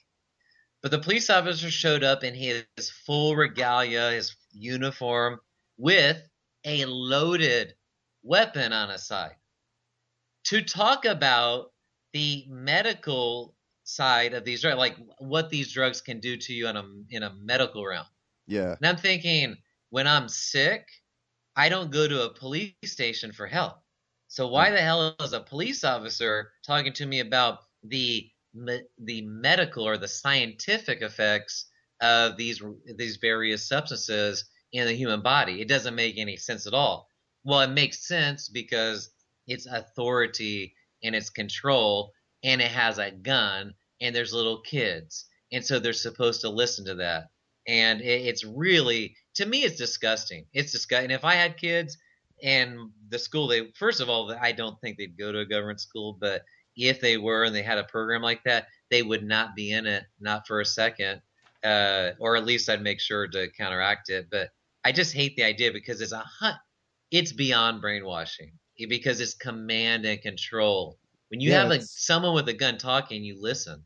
But 0.81 0.91
the 0.91 0.99
police 0.99 1.29
officer 1.29 1.69
showed 1.69 2.03
up 2.03 2.23
in 2.23 2.33
his 2.33 2.63
full 3.05 3.35
regalia, 3.35 4.11
his 4.11 4.35
uniform, 4.53 5.39
with 5.77 6.21
a 6.65 6.85
loaded 6.85 7.73
weapon 8.23 8.73
on 8.73 8.91
a 8.91 8.97
side. 8.97 9.35
to 10.43 10.61
talk 10.61 11.05
about 11.05 11.71
the 12.13 12.45
medical 12.49 13.55
side 13.83 14.33
of 14.33 14.43
these 14.43 14.61
drugs, 14.61 14.77
like 14.77 14.97
what 15.19 15.49
these 15.49 15.71
drugs 15.71 16.01
can 16.01 16.19
do 16.19 16.35
to 16.37 16.53
you 16.53 16.67
in 16.67 16.75
a 16.75 16.83
in 17.09 17.23
a 17.23 17.33
medical 17.35 17.85
realm. 17.85 18.05
Yeah. 18.47 18.75
And 18.75 18.85
I'm 18.85 18.97
thinking, 18.97 19.55
when 19.91 20.07
I'm 20.07 20.27
sick, 20.27 20.87
I 21.55 21.69
don't 21.69 21.91
go 21.91 22.07
to 22.07 22.23
a 22.23 22.33
police 22.33 22.73
station 22.85 23.31
for 23.31 23.47
help. 23.47 23.77
So 24.27 24.47
why 24.47 24.69
hmm. 24.69 24.75
the 24.75 24.81
hell 24.81 25.15
is 25.19 25.33
a 25.33 25.41
police 25.41 25.83
officer 25.83 26.51
talking 26.65 26.93
to 26.93 27.05
me 27.05 27.19
about 27.19 27.59
the 27.83 28.29
the 28.97 29.21
medical 29.21 29.87
or 29.87 29.97
the 29.97 30.07
scientific 30.07 31.01
effects 31.01 31.67
of 32.01 32.37
these 32.37 32.61
these 32.97 33.17
various 33.17 33.67
substances 33.67 34.45
in 34.73 34.85
the 34.87 34.93
human 34.93 35.21
body? 35.21 35.61
It 35.61 35.67
doesn't 35.67 35.95
make 35.95 36.17
any 36.17 36.37
sense 36.37 36.67
at 36.67 36.73
all. 36.73 37.07
Well, 37.43 37.61
it 37.61 37.71
makes 37.71 38.07
sense 38.07 38.49
because 38.49 39.09
it's 39.47 39.65
authority 39.65 40.75
and 41.03 41.15
it's 41.15 41.29
control, 41.29 42.13
and 42.43 42.61
it 42.61 42.71
has 42.71 42.99
a 42.99 43.11
gun, 43.11 43.73
and 43.99 44.15
there's 44.15 44.33
little 44.33 44.61
kids, 44.61 45.25
and 45.51 45.65
so 45.65 45.79
they're 45.79 45.93
supposed 45.93 46.41
to 46.41 46.49
listen 46.49 46.85
to 46.85 46.95
that. 46.95 47.29
And 47.67 48.01
it, 48.01 48.27
it's 48.27 48.43
really, 48.43 49.15
to 49.35 49.45
me, 49.45 49.63
it's 49.63 49.77
disgusting. 49.77 50.45
It's 50.53 50.71
disgusting. 50.71 51.11
If 51.11 51.25
I 51.25 51.35
had 51.35 51.57
kids 51.57 51.97
and 52.43 52.91
the 53.09 53.19
school, 53.19 53.47
they 53.47 53.71
first 53.77 54.01
of 54.01 54.09
all, 54.09 54.35
I 54.39 54.51
don't 54.51 54.79
think 54.81 54.97
they'd 54.97 55.17
go 55.17 55.31
to 55.31 55.39
a 55.39 55.45
government 55.45 55.81
school, 55.81 56.17
but 56.19 56.43
if 56.75 57.01
they 57.01 57.17
were 57.17 57.43
and 57.43 57.55
they 57.55 57.63
had 57.63 57.77
a 57.77 57.83
program 57.83 58.21
like 58.21 58.43
that, 58.45 58.67
they 58.89 59.03
would 59.03 59.23
not 59.23 59.55
be 59.55 59.71
in 59.71 59.85
it, 59.85 60.03
not 60.19 60.47
for 60.47 60.61
a 60.61 60.65
second, 60.65 61.21
uh, 61.63 62.11
or 62.19 62.35
at 62.35 62.45
least 62.45 62.69
I'd 62.69 62.81
make 62.81 62.99
sure 62.99 63.27
to 63.27 63.49
counteract 63.51 64.09
it. 64.09 64.27
But 64.31 64.49
I 64.83 64.91
just 64.91 65.13
hate 65.13 65.35
the 65.35 65.43
idea 65.43 65.71
because 65.71 66.01
it's 66.01 66.11
a 66.11 66.19
hunt. 66.39 66.57
It's 67.11 67.33
beyond 67.33 67.81
brainwashing 67.81 68.53
because 68.89 69.19
it's 69.21 69.35
command 69.35 70.05
and 70.05 70.21
control. 70.21 70.99
When 71.29 71.39
you 71.41 71.51
Yeah, 71.51 71.53
have 71.53 71.71
a, 71.71 71.81
someone 71.81 72.33
with 72.33 72.49
a 72.49 72.53
gun 72.53 72.77
talking, 72.77 73.23
you 73.23 73.39
listen. 73.41 73.85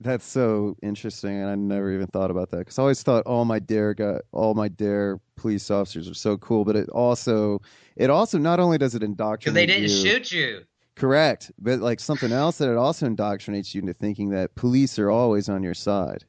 That's 0.00 0.26
so 0.26 0.76
interesting, 0.82 1.36
and 1.40 1.48
I 1.48 1.54
never 1.54 1.92
even 1.92 2.08
thought 2.08 2.32
about 2.32 2.50
that 2.50 2.58
because 2.58 2.76
I 2.78 2.82
always 2.82 3.02
thought 3.04 3.24
all 3.24 3.44
my 3.44 3.60
dare 3.60 3.94
got 3.94 4.22
all 4.32 4.52
my 4.54 4.66
dare 4.66 5.20
police 5.36 5.70
officers 5.70 6.10
are 6.10 6.14
so 6.14 6.36
cool, 6.38 6.64
but 6.64 6.74
it 6.74 6.88
also 6.90 7.60
it 7.94 8.10
also 8.10 8.36
not 8.38 8.58
only 8.58 8.78
does 8.78 8.96
it 8.96 9.02
Because 9.38 9.54
indoctrinate 9.54 9.54
they 9.54 9.66
didn't 9.66 9.90
you, 9.90 10.12
shoot 10.12 10.32
you. 10.32 10.66
correct, 10.96 11.52
but 11.58 11.80
like 11.80 12.00
something 12.00 12.32
else 12.32 12.58
that 12.58 12.70
it 12.70 12.76
also 12.78 13.08
indoctrinates 13.08 13.74
you 13.74 13.82
into 13.82 13.94
thinking 13.94 14.30
that 14.30 14.54
police 14.56 14.98
are 14.98 15.10
always 15.10 15.48
on 15.48 15.62
your 15.62 15.74
side, 15.74 16.24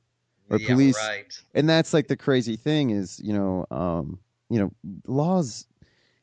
Or 0.53 0.59
yeah, 0.59 0.67
police- 0.67 0.97
right. 0.97 1.41
and 1.55 1.67
that's 1.67 1.93
like 1.93 2.07
the 2.07 2.17
crazy 2.17 2.55
thing 2.55 2.91
is 2.91 3.19
you 3.23 3.33
know 3.33 3.65
um 3.71 4.19
you 4.49 4.59
know 4.59 4.71
laws. 5.07 5.67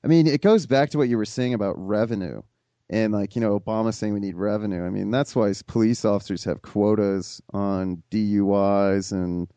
I 0.03 0.07
mean, 0.07 0.27
it 0.27 0.41
goes 0.41 0.65
back 0.67 0.91
to 0.91 0.99
what 0.99 1.09
you 1.09 1.19
were 1.19 1.27
saying 1.27 1.53
about 1.53 1.75
revenue. 1.77 2.43
And 2.89 3.13
like 3.13 3.37
you 3.37 3.41
know, 3.41 3.59
Obama 3.59 3.95
saying 3.95 4.15
we 4.15 4.21
need 4.21 4.35
revenue. 4.35 4.85
I 4.85 4.91
mean, 4.91 5.11
that's 5.11 5.37
why 5.37 5.53
police 5.67 6.05
officers 6.05 6.43
have 6.45 6.63
quotas 6.63 7.41
on 7.53 8.03
DUIs 8.11 9.13
and 9.13 9.49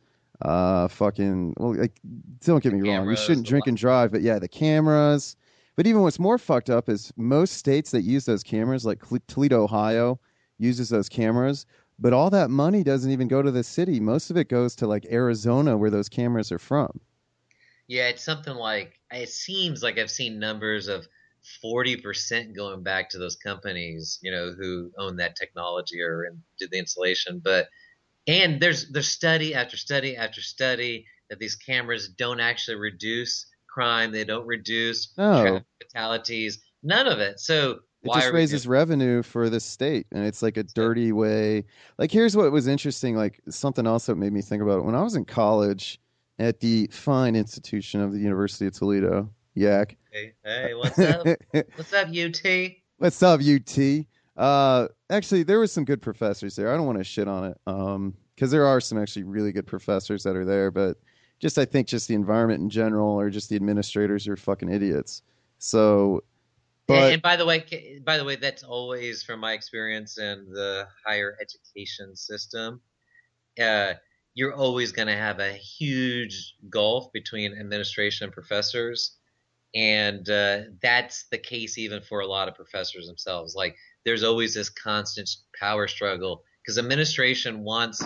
uh, 0.43 0.87
fucking. 0.87 1.55
Well, 1.57 1.75
like, 1.75 1.99
don't 2.41 2.61
get 2.61 2.73
me 2.73 2.87
wrong, 2.87 3.09
you 3.09 3.15
shouldn't 3.15 3.47
drink 3.47 3.67
and 3.67 3.77
drive, 3.77 4.11
but 4.11 4.21
yeah, 4.21 4.37
the 4.39 4.47
cameras. 4.47 5.35
But 5.75 5.87
even 5.87 6.01
what's 6.01 6.19
more 6.19 6.37
fucked 6.37 6.69
up 6.69 6.89
is 6.89 7.11
most 7.17 7.53
states 7.53 7.89
that 7.91 8.01
use 8.01 8.25
those 8.25 8.43
cameras, 8.43 8.85
like 8.85 9.01
Toledo, 9.27 9.63
Ohio, 9.63 10.19
uses 10.59 10.89
those 10.89 11.09
cameras. 11.09 11.65
But 12.03 12.11
all 12.11 12.29
that 12.31 12.49
money 12.49 12.83
doesn't 12.83 13.09
even 13.09 13.29
go 13.29 13.41
to 13.41 13.49
the 13.49 13.63
city. 13.63 13.97
Most 13.97 14.29
of 14.29 14.35
it 14.35 14.49
goes 14.49 14.75
to 14.75 14.87
like 14.87 15.05
Arizona, 15.09 15.77
where 15.77 15.89
those 15.89 16.09
cameras 16.09 16.51
are 16.51 16.59
from. 16.59 16.99
Yeah, 17.87 18.09
it's 18.09 18.25
something 18.25 18.55
like 18.55 18.99
it 19.09 19.29
seems 19.29 19.81
like 19.81 19.97
I've 19.97 20.11
seen 20.11 20.37
numbers 20.37 20.89
of 20.89 21.07
forty 21.61 21.95
percent 21.95 22.57
going 22.57 22.83
back 22.83 23.09
to 23.11 23.19
those 23.19 23.37
companies, 23.37 24.19
you 24.21 24.31
know, 24.31 24.51
who 24.51 24.91
own 24.97 25.15
that 25.15 25.37
technology 25.37 26.01
or 26.01 26.27
did 26.59 26.71
the 26.71 26.77
installation. 26.77 27.39
But 27.41 27.69
and 28.27 28.59
there's 28.59 28.91
there's 28.91 29.07
study 29.07 29.55
after 29.55 29.77
study 29.77 30.17
after 30.17 30.41
study 30.41 31.05
that 31.29 31.39
these 31.39 31.55
cameras 31.55 32.09
don't 32.09 32.41
actually 32.41 32.75
reduce 32.75 33.45
crime. 33.69 34.11
They 34.11 34.25
don't 34.25 34.45
reduce 34.45 35.13
oh. 35.17 35.43
No. 35.43 35.61
fatalities. 35.81 36.59
None 36.83 37.07
of 37.07 37.19
it. 37.19 37.39
So 37.39 37.79
It 38.03 38.09
why 38.09 38.19
just 38.19 38.33
raises 38.33 38.63
doing- 38.63 38.71
revenue 38.71 39.23
for 39.23 39.49
the 39.49 39.59
state, 39.59 40.07
and 40.11 40.25
it's 40.25 40.41
like 40.41 40.57
a 40.57 40.63
dirty 40.63 41.13
way. 41.13 41.63
Like, 41.97 42.11
here's 42.11 42.35
what 42.35 42.51
was 42.51 42.67
interesting. 42.67 43.15
Like, 43.15 43.39
something 43.49 43.87
else 43.87 44.07
that 44.07 44.15
made 44.15 44.33
me 44.33 44.41
think 44.41 44.61
about 44.61 44.79
it. 44.79 44.85
When 44.85 44.95
I 44.95 45.01
was 45.01 45.15
in 45.15 45.23
college 45.23 46.01
at 46.37 46.59
the 46.59 46.87
fine 46.91 47.35
institution 47.35 48.01
of 48.01 48.11
the 48.11 48.19
University 48.19 48.67
of 48.67 48.73
Toledo, 48.73 49.29
Yak. 49.55 49.95
Hey, 50.11 50.33
hey, 50.43 50.73
what's 50.73 50.99
up? 50.99 51.25
what's 51.75 51.93
up, 51.93 52.09
UT? 52.09 52.41
What's 52.97 53.23
up, 53.23 53.39
UT? 53.39 54.05
Uh, 54.35 54.87
actually, 55.09 55.43
there 55.43 55.59
was 55.59 55.71
some 55.71 55.85
good 55.85 56.01
professors 56.01 56.55
there. 56.57 56.73
I 56.73 56.75
don't 56.75 56.85
want 56.85 56.97
to 56.97 57.03
shit 57.05 57.29
on 57.29 57.51
it, 57.51 57.57
um, 57.67 58.13
because 58.35 58.51
there 58.51 58.65
are 58.65 58.81
some 58.81 58.97
actually 58.97 59.23
really 59.23 59.53
good 59.53 59.67
professors 59.67 60.23
that 60.23 60.35
are 60.35 60.43
there. 60.45 60.71
But 60.71 60.97
just, 61.39 61.57
I 61.57 61.63
think, 61.63 61.87
just 61.87 62.09
the 62.09 62.15
environment 62.15 62.61
in 62.61 62.69
general, 62.69 63.11
or 63.17 63.29
just 63.29 63.49
the 63.49 63.55
administrators 63.55 64.27
are 64.27 64.35
fucking 64.35 64.69
idiots. 64.69 65.21
So, 65.59 66.21
but 66.87 67.13
and 67.13 67.21
by 67.21 67.35
the 67.35 67.45
way, 67.45 68.01
by 68.05 68.17
the 68.17 68.25
way, 68.25 68.35
that's 68.35 68.63
always 68.63 69.23
from 69.23 69.39
my 69.39 69.53
experience 69.53 70.17
in 70.17 70.45
the 70.51 70.87
higher 71.05 71.37
education 71.41 72.15
system. 72.15 72.81
Uh, 73.61 73.93
you're 74.33 74.53
always 74.53 74.91
going 74.91 75.07
to 75.07 75.15
have 75.15 75.39
a 75.39 75.53
huge 75.53 76.55
gulf 76.69 77.11
between 77.13 77.57
administration 77.57 78.25
and 78.25 78.33
professors, 78.33 79.17
and 79.75 80.27
uh, 80.29 80.61
that's 80.81 81.25
the 81.31 81.37
case 81.37 81.77
even 81.77 82.01
for 82.01 82.21
a 82.21 82.27
lot 82.27 82.47
of 82.47 82.55
professors 82.55 83.07
themselves. 83.07 83.55
Like, 83.55 83.75
there's 84.05 84.23
always 84.23 84.53
this 84.53 84.69
constant 84.69 85.29
power 85.59 85.87
struggle 85.87 86.43
because 86.61 86.77
administration 86.77 87.63
wants, 87.63 88.05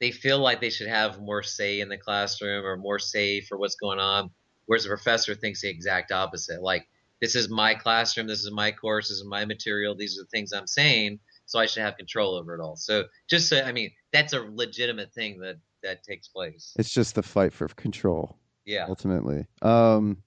they 0.00 0.10
feel 0.10 0.38
like 0.38 0.60
they 0.60 0.70
should 0.70 0.88
have 0.88 1.20
more 1.20 1.42
say 1.42 1.80
in 1.80 1.88
the 1.88 1.96
classroom 1.96 2.64
or 2.64 2.76
more 2.76 2.98
say 2.98 3.40
for 3.40 3.56
what's 3.56 3.76
going 3.76 4.00
on, 4.00 4.30
whereas 4.66 4.82
the 4.82 4.88
professor 4.88 5.34
thinks 5.34 5.62
the 5.62 5.70
exact 5.70 6.12
opposite. 6.12 6.62
Like 6.62 6.88
this 7.22 7.36
is 7.36 7.48
my 7.48 7.72
classroom, 7.72 8.26
this 8.26 8.40
is 8.40 8.50
my 8.50 8.72
course, 8.72 9.08
this 9.08 9.18
is 9.18 9.24
my 9.24 9.44
material, 9.44 9.94
these 9.94 10.18
are 10.18 10.22
the 10.22 10.26
things 10.26 10.52
I'm 10.52 10.66
saying, 10.66 11.20
so 11.46 11.60
I 11.60 11.66
should 11.66 11.84
have 11.84 11.96
control 11.96 12.34
over 12.34 12.52
it 12.54 12.60
all. 12.60 12.74
So 12.76 13.04
just 13.30 13.48
so, 13.48 13.62
I 13.62 13.70
mean, 13.70 13.92
that's 14.12 14.32
a 14.32 14.40
legitimate 14.40 15.14
thing 15.14 15.38
that 15.38 15.56
that 15.84 16.02
takes 16.02 16.28
place. 16.28 16.74
it's 16.78 16.92
just 16.92 17.14
the 17.14 17.22
fight 17.22 17.52
for 17.52 17.68
control. 17.68 18.36
Yeah. 18.64 18.86
ultimately. 18.88 19.46
Um, 19.62 20.18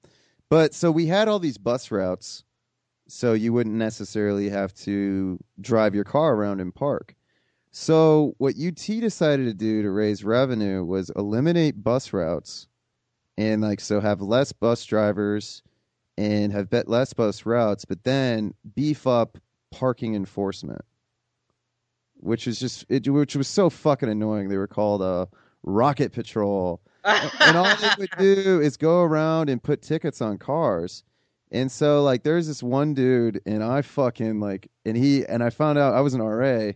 but 0.50 0.74
so 0.74 0.92
we 0.92 1.06
had 1.06 1.28
all 1.28 1.40
these 1.40 1.58
bus 1.58 1.92
routes, 1.92 2.44
so 3.08 3.34
you 3.34 3.54
wouldn't 3.54 3.76
necessarily 3.76 4.50
have 4.50 4.74
to 4.76 5.40
drive 5.62 5.96
your 5.96 6.04
car 6.04 6.34
around 6.34 6.60
and 6.60 6.74
park. 6.74 7.16
So 7.72 8.36
what 8.38 8.56
UT 8.56 8.76
decided 8.76 9.46
to 9.46 9.54
do 9.54 9.82
to 9.82 9.92
raise 9.92 10.24
revenue 10.24 10.84
was 10.84 11.12
eliminate 11.16 11.84
bus 11.84 12.14
routes, 12.14 12.68
and 13.38 13.62
like 13.62 13.82
so 13.82 14.00
have 14.00 14.22
less 14.22 14.54
bus 14.54 14.86
drivers 14.86 15.62
and 16.17 16.51
have 16.51 16.69
bet 16.69 16.88
less 16.88 17.13
bus 17.13 17.45
routes, 17.45 17.86
but 17.86 18.04
then 18.04 18.54
beef 18.75 19.06
up 19.06 19.38
parking 19.71 20.15
enforcement, 20.15 20.82
which 22.17 22.47
is 22.47 22.60
just 22.60 22.86
it, 22.89 23.08
which 23.08 23.36
was 23.36 23.47
so 23.47 23.69
fucking 23.69 24.10
annoying. 24.10 24.49
They 24.49 24.58
were 24.58 24.67
called 24.67 25.01
a 25.01 25.28
Rocket 25.63 26.12
Patrol 26.13 26.82
and 27.06 27.58
all 27.58 27.75
they 27.78 27.89
would 27.99 28.10
do 28.17 28.62
is 28.62 28.78
go 28.78 29.01
around 29.01 29.49
and 29.49 29.62
put 29.62 29.82
tickets 29.82 30.21
on 30.21 30.38
cars. 30.38 31.04
And 31.51 31.71
so 31.71 32.04
like 32.04 32.23
there's 32.23 32.47
this 32.47 32.63
one 32.63 32.93
dude 32.93 33.41
and 33.45 33.63
I 33.63 33.82
fucking 33.82 34.39
like 34.39 34.69
and 34.86 34.97
he 34.97 35.25
and 35.25 35.43
I 35.43 35.49
found 35.49 35.78
out 35.78 35.93
I 35.93 36.01
was 36.01 36.13
an 36.13 36.21
RA 36.21 36.71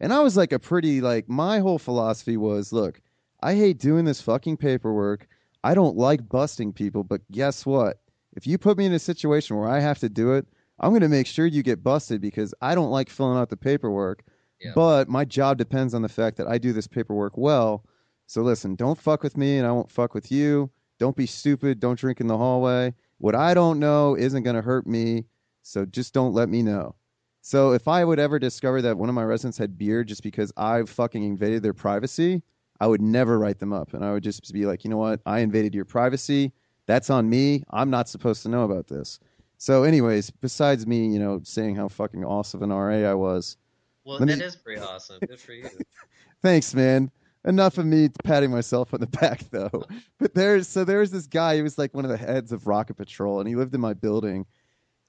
and 0.00 0.12
I 0.12 0.20
was 0.20 0.36
like 0.36 0.52
a 0.52 0.58
pretty 0.58 1.00
like 1.00 1.28
my 1.28 1.58
whole 1.58 1.78
philosophy 1.78 2.36
was 2.36 2.72
look, 2.72 3.00
I 3.42 3.54
hate 3.54 3.78
doing 3.78 4.04
this 4.04 4.20
fucking 4.20 4.56
paperwork. 4.56 5.26
I 5.64 5.74
don't 5.74 5.96
like 5.96 6.28
busting 6.28 6.72
people, 6.72 7.04
but 7.04 7.20
guess 7.30 7.66
what? 7.66 7.98
If 8.34 8.46
you 8.46 8.58
put 8.58 8.78
me 8.78 8.86
in 8.86 8.92
a 8.92 8.98
situation 8.98 9.56
where 9.56 9.68
I 9.68 9.80
have 9.80 9.98
to 10.00 10.08
do 10.08 10.32
it, 10.32 10.46
I'm 10.80 10.90
going 10.90 11.02
to 11.02 11.08
make 11.08 11.26
sure 11.26 11.46
you 11.46 11.62
get 11.62 11.82
busted 11.82 12.20
because 12.20 12.54
I 12.60 12.74
don't 12.74 12.90
like 12.90 13.08
filling 13.10 13.38
out 13.38 13.50
the 13.50 13.56
paperwork. 13.56 14.24
Yeah. 14.60 14.72
But 14.74 15.08
my 15.08 15.24
job 15.24 15.58
depends 15.58 15.94
on 15.94 16.02
the 16.02 16.08
fact 16.08 16.36
that 16.36 16.46
I 16.46 16.58
do 16.58 16.72
this 16.72 16.86
paperwork 16.86 17.36
well. 17.36 17.84
So 18.26 18.42
listen, 18.42 18.74
don't 18.74 18.98
fuck 18.98 19.22
with 19.22 19.36
me 19.36 19.58
and 19.58 19.66
I 19.66 19.72
won't 19.72 19.90
fuck 19.90 20.14
with 20.14 20.30
you. 20.32 20.70
Don't 20.98 21.16
be 21.16 21.26
stupid. 21.26 21.80
Don't 21.80 21.98
drink 21.98 22.20
in 22.20 22.26
the 22.28 22.38
hallway. 22.38 22.94
What 23.18 23.34
I 23.34 23.54
don't 23.54 23.78
know 23.78 24.16
isn't 24.16 24.42
going 24.42 24.56
to 24.56 24.62
hurt 24.62 24.86
me. 24.86 25.24
So 25.62 25.84
just 25.84 26.14
don't 26.14 26.32
let 26.32 26.48
me 26.48 26.62
know. 26.62 26.94
So 27.40 27.72
if 27.72 27.88
I 27.88 28.04
would 28.04 28.20
ever 28.20 28.38
discover 28.38 28.80
that 28.82 28.96
one 28.96 29.08
of 29.08 29.14
my 29.14 29.24
residents 29.24 29.58
had 29.58 29.76
beer 29.76 30.04
just 30.04 30.22
because 30.22 30.52
I 30.56 30.84
fucking 30.84 31.24
invaded 31.24 31.62
their 31.62 31.74
privacy, 31.74 32.42
I 32.80 32.86
would 32.86 33.02
never 33.02 33.38
write 33.38 33.58
them 33.58 33.72
up. 33.72 33.94
And 33.94 34.04
I 34.04 34.12
would 34.12 34.22
just 34.22 34.52
be 34.52 34.64
like, 34.64 34.84
you 34.84 34.90
know 34.90 34.96
what? 34.96 35.20
I 35.26 35.40
invaded 35.40 35.74
your 35.74 35.84
privacy. 35.84 36.52
That's 36.92 37.08
on 37.08 37.30
me. 37.30 37.64
I'm 37.70 37.88
not 37.88 38.06
supposed 38.06 38.42
to 38.42 38.50
know 38.50 38.64
about 38.64 38.86
this. 38.86 39.18
So, 39.56 39.84
anyways, 39.84 40.28
besides 40.28 40.86
me, 40.86 41.06
you 41.06 41.18
know, 41.18 41.40
saying 41.42 41.74
how 41.74 41.88
fucking 41.88 42.22
awesome 42.22 42.62
an 42.62 42.68
RA 42.68 43.10
I 43.10 43.14
was, 43.14 43.56
well, 44.04 44.18
that 44.18 44.26
me- 44.26 44.34
is 44.34 44.56
pretty 44.56 44.82
awesome. 44.82 45.18
Good 45.26 45.40
for 45.40 45.54
you. 45.54 45.70
Thanks, 46.42 46.74
man. 46.74 47.10
Enough 47.46 47.78
of 47.78 47.86
me 47.86 48.10
patting 48.24 48.50
myself 48.50 48.92
on 48.92 49.00
the 49.00 49.06
back, 49.22 49.40
though. 49.50 49.86
But 50.18 50.34
there's 50.34 50.68
so 50.68 50.84
there's 50.84 51.10
this 51.10 51.26
guy. 51.26 51.56
He 51.56 51.62
was 51.62 51.78
like 51.78 51.94
one 51.94 52.04
of 52.04 52.10
the 52.10 52.16
heads 52.18 52.52
of 52.52 52.66
Rocket 52.66 52.98
Patrol, 52.98 53.40
and 53.40 53.48
he 53.48 53.56
lived 53.56 53.74
in 53.74 53.80
my 53.80 53.94
building. 53.94 54.44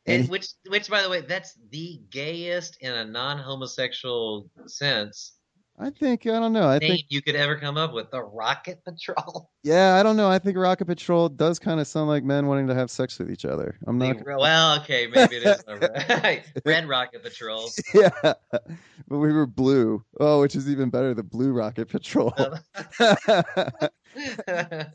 And 0.06 0.22
And 0.22 0.30
which, 0.30 0.54
which, 0.70 0.90
by 0.90 1.02
the 1.02 1.10
way, 1.10 1.20
that's 1.20 1.58
the 1.70 2.00
gayest 2.12 2.78
in 2.80 2.94
a 2.94 3.04
non-homosexual 3.04 4.50
sense 4.68 5.34
I 5.80 5.90
think 5.90 6.28
I 6.28 6.40
don't 6.40 6.54
know. 6.54 6.70
I 6.70 6.78
think 6.78 7.06
you 7.10 7.22
could 7.22 7.36
ever 7.36 7.56
come 7.56 7.78
up 7.78 7.94
with. 7.94 8.12
The 8.12 8.22
Rocket 8.22 8.84
Patrol. 8.86 9.50
yeah, 9.64 9.96
I 9.96 10.04
don't 10.04 10.16
know. 10.16 10.30
I 10.30 10.38
think 10.38 10.56
Rocket 10.56 10.86
Patrol 10.86 11.30
does 11.30 11.58
kind 11.58 11.80
of 11.80 11.88
sound 11.88 12.10
like 12.10 12.24
men 12.24 12.46
wanting 12.46 12.68
to 12.68 12.76
have 12.76 12.92
sex 12.92 13.18
with 13.18 13.32
each 13.32 13.44
other. 13.44 13.76
I'm 13.88 13.98
not. 13.98 14.24
well, 14.24 14.80
okay, 14.82 15.08
maybe 15.08 15.38
it 15.38 15.44
is. 15.44 15.64
Red, 15.68 16.44
Red 16.66 16.88
Rocket 16.88 17.24
Patrol. 17.24 17.70
Yeah, 17.94 18.10
but 18.22 18.68
we 19.08 19.32
were 19.32 19.46
blue. 19.46 20.04
Oh, 20.20 20.42
which 20.42 20.56
is 20.56 20.70
even 20.70 20.90
better. 20.90 21.14
The 21.14 21.24
Blue 21.24 21.54
Rocket 21.54 21.88
Patrol. 21.90 22.34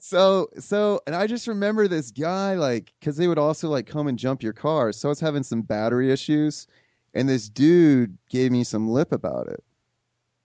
so 0.00 0.48
so 0.58 1.00
and 1.08 1.16
i 1.16 1.26
just 1.26 1.48
remember 1.48 1.88
this 1.88 2.12
guy 2.12 2.54
like 2.54 2.92
because 3.00 3.16
they 3.16 3.26
would 3.26 3.38
also 3.38 3.68
like 3.68 3.84
come 3.84 4.06
and 4.06 4.16
jump 4.16 4.44
your 4.44 4.52
car 4.52 4.92
so 4.92 5.08
i 5.08 5.10
was 5.10 5.18
having 5.18 5.42
some 5.42 5.60
battery 5.60 6.12
issues 6.12 6.68
and 7.14 7.28
this 7.28 7.48
dude 7.48 8.16
gave 8.30 8.52
me 8.52 8.62
some 8.62 8.88
lip 8.88 9.10
about 9.10 9.48
it 9.48 9.62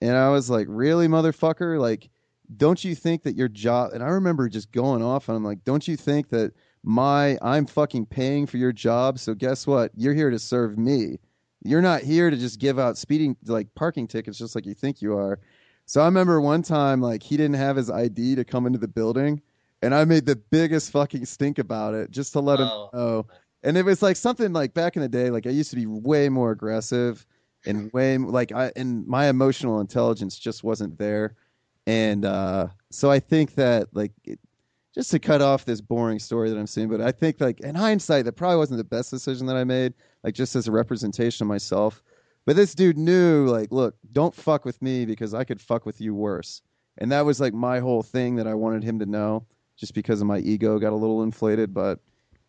and 0.04 0.16
i 0.16 0.28
was 0.30 0.48
like 0.50 0.66
really 0.68 1.08
motherfucker? 1.08 1.78
Like 1.80 2.10
don't 2.56 2.84
you 2.84 2.94
think 2.94 3.22
that 3.22 3.34
your 3.36 3.48
job 3.48 3.92
and 3.94 4.02
i 4.02 4.08
remember 4.08 4.48
just 4.48 4.70
going 4.70 5.02
off 5.02 5.28
and 5.28 5.36
i'm 5.36 5.44
like 5.44 5.64
don't 5.64 5.88
you 5.88 5.96
think 5.96 6.28
that 6.28 6.52
my 6.82 7.38
i'm 7.40 7.64
fucking 7.66 8.04
paying 8.06 8.46
for 8.46 8.58
your 8.58 8.72
job 8.72 9.18
so 9.18 9.34
guess 9.34 9.66
what? 9.66 9.90
You're 9.96 10.12
here 10.14 10.30
to 10.30 10.38
serve 10.38 10.76
me. 10.78 11.18
You're 11.64 11.80
not 11.80 12.02
here 12.02 12.28
to 12.28 12.36
just 12.36 12.60
give 12.60 12.78
out 12.78 12.98
speeding 12.98 13.34
like 13.46 13.74
parking 13.74 14.06
tickets 14.06 14.36
just 14.38 14.54
like 14.54 14.66
you 14.66 14.74
think 14.74 15.00
you 15.00 15.16
are. 15.16 15.38
So 15.86 16.02
I 16.02 16.04
remember 16.06 16.40
one 16.40 16.62
time, 16.62 17.00
like, 17.00 17.22
he 17.22 17.36
didn't 17.36 17.56
have 17.56 17.76
his 17.76 17.90
ID 17.90 18.34
to 18.36 18.44
come 18.44 18.66
into 18.66 18.78
the 18.78 18.88
building, 18.88 19.40
and 19.82 19.94
I 19.94 20.04
made 20.04 20.24
the 20.26 20.36
biggest 20.36 20.90
fucking 20.92 21.24
stink 21.26 21.58
about 21.58 21.94
it 21.94 22.10
just 22.10 22.32
to 22.34 22.40
let 22.40 22.60
Oh. 22.60 22.62
him 22.62 22.98
know. 22.98 23.26
And 23.62 23.76
it 23.78 23.84
was 23.84 24.02
like 24.02 24.16
something 24.16 24.52
like 24.52 24.74
back 24.74 24.96
in 24.96 25.02
the 25.02 25.08
day, 25.08 25.30
like 25.30 25.46
I 25.46 25.50
used 25.50 25.70
to 25.70 25.76
be 25.76 25.86
way 25.86 26.28
more 26.28 26.50
aggressive 26.52 27.26
and 27.66 27.92
way 27.92 28.18
like 28.18 28.52
I 28.52 28.72
and 28.76 29.06
my 29.06 29.28
emotional 29.28 29.80
intelligence 29.80 30.38
just 30.38 30.64
wasn't 30.64 30.98
there. 30.98 31.34
And 31.86 32.24
uh, 32.24 32.68
so 32.90 33.10
I 33.10 33.20
think 33.20 33.54
that 33.56 33.88
like 33.92 34.12
it, 34.24 34.38
just 34.94 35.10
to 35.10 35.18
cut 35.18 35.42
off 35.42 35.64
this 35.64 35.80
boring 35.80 36.18
story 36.18 36.50
that 36.50 36.58
I'm 36.58 36.66
seeing, 36.66 36.88
but 36.88 37.00
I 37.00 37.12
think 37.12 37.40
like 37.40 37.60
in 37.60 37.74
hindsight, 37.74 38.24
that 38.26 38.32
probably 38.32 38.58
wasn't 38.58 38.78
the 38.78 38.84
best 38.84 39.10
decision 39.10 39.46
that 39.46 39.56
I 39.56 39.64
made. 39.64 39.94
Like 40.22 40.34
just 40.34 40.56
as 40.56 40.68
a 40.68 40.72
representation 40.72 41.44
of 41.44 41.48
myself. 41.48 42.02
But 42.46 42.56
this 42.56 42.74
dude 42.74 42.98
knew, 42.98 43.46
like, 43.46 43.72
look, 43.72 43.94
don't 44.12 44.34
fuck 44.34 44.64
with 44.64 44.80
me 44.82 45.04
because 45.06 45.34
I 45.34 45.44
could 45.44 45.60
fuck 45.60 45.86
with 45.86 46.00
you 46.00 46.14
worse. 46.14 46.62
And 46.98 47.10
that 47.12 47.24
was 47.24 47.40
like 47.40 47.54
my 47.54 47.78
whole 47.78 48.02
thing 48.02 48.36
that 48.36 48.46
I 48.46 48.54
wanted 48.54 48.82
him 48.82 48.98
to 48.98 49.06
know, 49.06 49.46
just 49.76 49.94
because 49.94 50.20
of 50.20 50.26
my 50.26 50.38
ego 50.38 50.78
got 50.78 50.92
a 50.92 50.96
little 50.96 51.22
inflated. 51.22 51.72
But, 51.72 52.00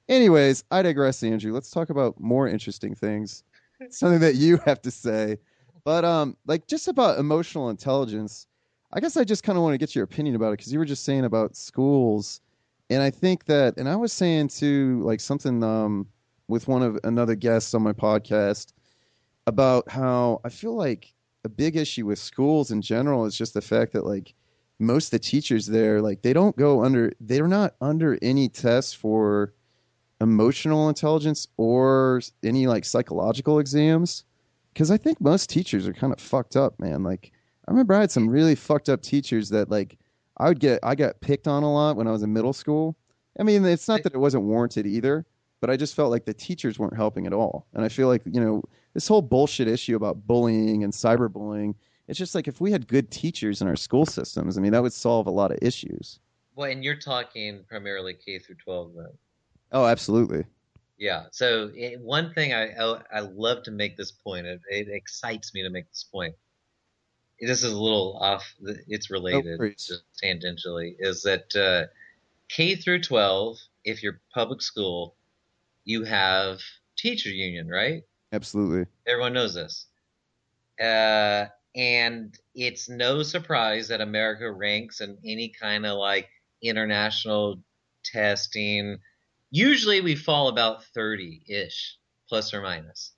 anyways, 0.10 0.64
I 0.72 0.82
digress, 0.82 1.24
Andrew. 1.24 1.54
Let's 1.54 1.72
talk 1.72 1.90
about 1.90 2.20
more 2.20 2.48
interesting 2.48 2.94
things, 2.94 3.44
something 3.90 4.20
that 4.20 4.36
you 4.36 4.58
have 4.66 4.82
to 4.84 4.92
say. 4.92 5.38
But, 5.84 6.04
um, 6.06 6.36
like, 6.48 6.68
just 6.68 6.88
about 6.88 7.20
emotional 7.20 7.70
intelligence, 7.70 8.48
I 8.94 9.00
guess 9.00 9.18
I 9.18 9.24
just 9.24 9.44
kind 9.44 9.58
of 9.58 9.64
want 9.64 9.74
to 9.74 9.78
get 9.78 9.96
your 9.96 10.04
opinion 10.04 10.36
about 10.36 10.50
it 10.50 10.58
because 10.58 10.74
you 10.74 10.80
were 10.80 10.86
just 10.86 11.04
saying 11.04 11.26
about 11.26 11.56
schools. 11.56 12.42
And 12.90 13.02
I 13.02 13.10
think 13.10 13.46
that, 13.46 13.78
and 13.78 13.90
I 13.90 13.96
was 13.96 14.14
saying 14.14 14.50
too, 14.50 15.02
like, 15.04 15.20
something, 15.20 15.64
um, 15.64 16.08
with 16.48 16.68
one 16.68 16.84
of 16.84 17.00
another 17.04 17.36
guest 17.36 17.74
on 17.74 17.82
my 17.82 17.94
podcast 17.94 18.74
about 19.48 19.90
how 19.90 20.42
I 20.44 20.50
feel 20.50 20.76
like 20.76 21.14
a 21.44 21.50
big 21.50 21.76
issue 21.76 22.06
with 22.06 22.20
schools 22.20 22.72
in 22.72 22.82
general 22.82 23.26
is 23.26 23.38
just 23.38 23.54
the 23.54 23.62
fact 23.62 23.94
that 23.94 24.06
like 24.06 24.34
most 24.80 25.08
of 25.08 25.12
the 25.12 25.20
teachers 25.20 25.68
there 25.68 26.02
like 26.02 26.22
they 26.22 26.34
don't 26.34 26.56
go 26.58 26.84
under 26.84 27.12
they're 27.22 27.48
not 27.48 27.76
under 27.82 28.18
any 28.22 28.50
tests 28.50 28.94
for 28.94 29.54
emotional 30.22 30.90
intelligence 30.90 31.48
or 31.58 32.22
any 32.44 32.68
like 32.68 32.86
psychological 32.86 33.60
exams 33.60 34.24
because 34.74 34.92
I 34.92 34.98
think 34.98 35.22
most 35.22 35.50
teachers 35.50 35.88
are 35.88 35.94
kind 35.94 36.14
of 36.14 36.20
fucked 36.20 36.56
up, 36.56 36.80
man. 36.80 37.04
Like 37.04 37.32
I 37.68 37.72
remember 37.72 37.94
I 37.94 38.02
had 38.02 38.12
some 38.12 38.30
really 38.30 38.56
fucked 38.56 38.90
up 38.90 39.02
teachers 39.02 39.50
that 39.50 39.70
like 39.70 39.98
I 40.38 40.50
would 40.50 40.60
get 40.60 40.80
I 40.84 40.96
got 40.96 41.20
picked 41.22 41.48
on 41.48 41.64
a 41.64 41.74
lot 41.74 41.96
when 41.96 42.08
I 42.08 42.12
was 42.12 42.24
in 42.24 42.34
middle 42.34 42.54
school. 42.54 42.96
I 43.40 43.44
mean, 43.44 43.66
it's 43.66 43.88
not 43.88 44.04
that 44.04 44.14
it 44.14 44.18
wasn't 44.18 44.44
warranted 44.44 44.86
either, 44.86 45.26
but 45.60 45.70
I 45.70 45.78
just 45.78 45.96
felt 45.96 46.12
like 46.12 46.26
the 46.26 46.34
teachers 46.34 46.80
weren't 46.80 46.96
helping 46.96 47.26
at 47.26 47.34
all. 47.34 47.68
And 47.74 47.84
I 47.84 47.90
feel 47.90 48.08
like, 48.08 48.22
you 48.26 48.40
know, 48.40 48.64
this 48.94 49.08
whole 49.08 49.22
bullshit 49.22 49.68
issue 49.68 49.96
about 49.96 50.26
bullying 50.26 50.84
and 50.84 50.94
cyberbullying, 50.94 51.76
it's 52.08 52.20
just 52.20 52.36
like 52.36 52.48
if 52.48 52.62
we 52.62 52.72
had 52.72 52.88
good 52.88 53.12
teachers 53.12 53.62
in 53.62 53.68
our 53.68 53.76
school 53.76 54.06
systems, 54.06 54.58
I 54.58 54.62
mean, 54.62 54.72
that 54.72 54.82
would 54.82 54.94
solve 54.94 55.28
a 55.28 55.32
lot 55.32 55.52
of 55.52 55.58
issues. 55.62 56.20
Well, 56.56 56.70
and 56.70 56.84
you're 56.84 56.96
talking 56.96 57.66
primarily 57.68 58.14
K 58.14 58.40
through 58.40 58.56
12 58.64 58.92
then. 58.96 59.08
Oh, 59.72 59.86
absolutely. 59.86 60.46
Yeah. 60.98 61.26
So 61.32 61.72
eh, 61.78 61.96
one 61.96 62.34
thing 62.34 62.54
I 62.54 62.74
I, 62.74 63.02
I 63.14 63.20
love 63.20 63.64
to 63.64 63.72
make 63.72 63.98
this 63.98 64.12
point. 64.12 64.46
It, 64.46 64.62
it 64.70 64.88
excites 64.90 65.54
me 65.54 65.64
to 65.64 65.70
make 65.70 65.90
this 65.90 66.06
point. 66.12 66.36
This 67.40 67.64
is 67.64 67.74
a 67.74 67.78
little 67.80 68.18
off. 68.22 68.56
It's 68.88 69.12
related, 69.12 69.60
just 69.78 70.04
tangentially. 70.24 70.96
Is 71.00 71.24
that 71.24 71.54
uh, 71.56 71.92
K 72.50 72.76
through 72.76 73.02
12? 73.02 73.58
If 73.84 74.02
you're 74.02 74.22
public 74.34 74.62
school, 74.62 75.16
you 75.84 76.06
have 76.06 76.62
teacher 76.98 77.30
union, 77.30 77.68
right? 77.68 78.04
Absolutely. 78.32 78.86
Everyone 79.06 79.34
knows 79.34 79.54
this. 79.54 79.88
Uh, 80.80 81.48
and 81.76 82.38
it's 82.54 82.88
no 82.88 83.22
surprise 83.22 83.90
that 83.90 84.02
America 84.02 84.50
ranks 84.50 85.02
in 85.02 85.18
any 85.26 85.50
kind 85.50 85.86
of 85.86 85.98
like 85.98 86.30
international 86.62 87.60
testing. 88.04 88.98
Usually 89.56 90.02
we 90.02 90.16
fall 90.16 90.50
about 90.50 90.84
30 90.84 91.44
ish, 91.48 91.98
plus 92.28 92.54
or 92.54 92.62
minus. 92.62 93.14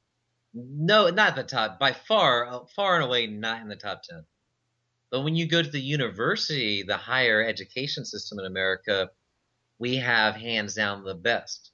No, 0.54 1.10
not 1.10 1.36
the 1.36 1.44
top, 1.44 1.80
by 1.80 1.94
far, 1.94 2.68
far 2.76 2.96
and 2.98 3.06
away, 3.06 3.26
not 3.26 3.64
in 3.64 3.70
the 3.70 3.76
top 3.76 4.04
10. 4.04 4.24
But 5.10 5.22
when 5.22 5.36
you 5.36 5.48
go 5.48 5.64
to 5.64 5.70
the 5.70 5.82
university, 5.82 6.84
the 6.84 6.96
higher 6.98 7.44
education 7.44 8.06
system 8.06 8.38
in 8.38 8.46
America, 8.46 9.10
we 9.80 9.96
have 9.96 10.36
hands 10.36 10.76
down 10.76 11.04
the 11.04 11.16
best 11.16 11.72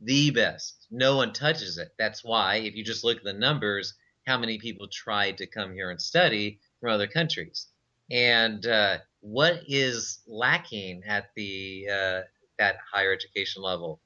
the 0.00 0.30
best. 0.30 0.86
No 0.90 1.16
one 1.16 1.32
touches 1.32 1.78
it. 1.78 1.92
That's 1.98 2.22
why, 2.22 2.56
if 2.56 2.76
you 2.76 2.84
just 2.84 3.02
look 3.02 3.18
at 3.18 3.24
the 3.24 3.32
numbers, 3.32 3.94
how 4.26 4.38
many 4.38 4.58
people 4.58 4.86
tried 4.88 5.38
to 5.38 5.46
come 5.46 5.72
here 5.72 5.90
and 5.90 6.00
study 6.00 6.60
from 6.80 6.92
other 6.92 7.08
countries, 7.08 7.66
and 8.10 8.64
uh, 8.66 8.98
what 9.20 9.62
is 9.66 10.20
lacking 10.28 11.02
at 11.08 11.30
the 11.34 11.88
uh, 11.90 12.20
that 12.58 12.76
higher 12.92 13.12
education 13.12 13.62
level? 13.62 14.00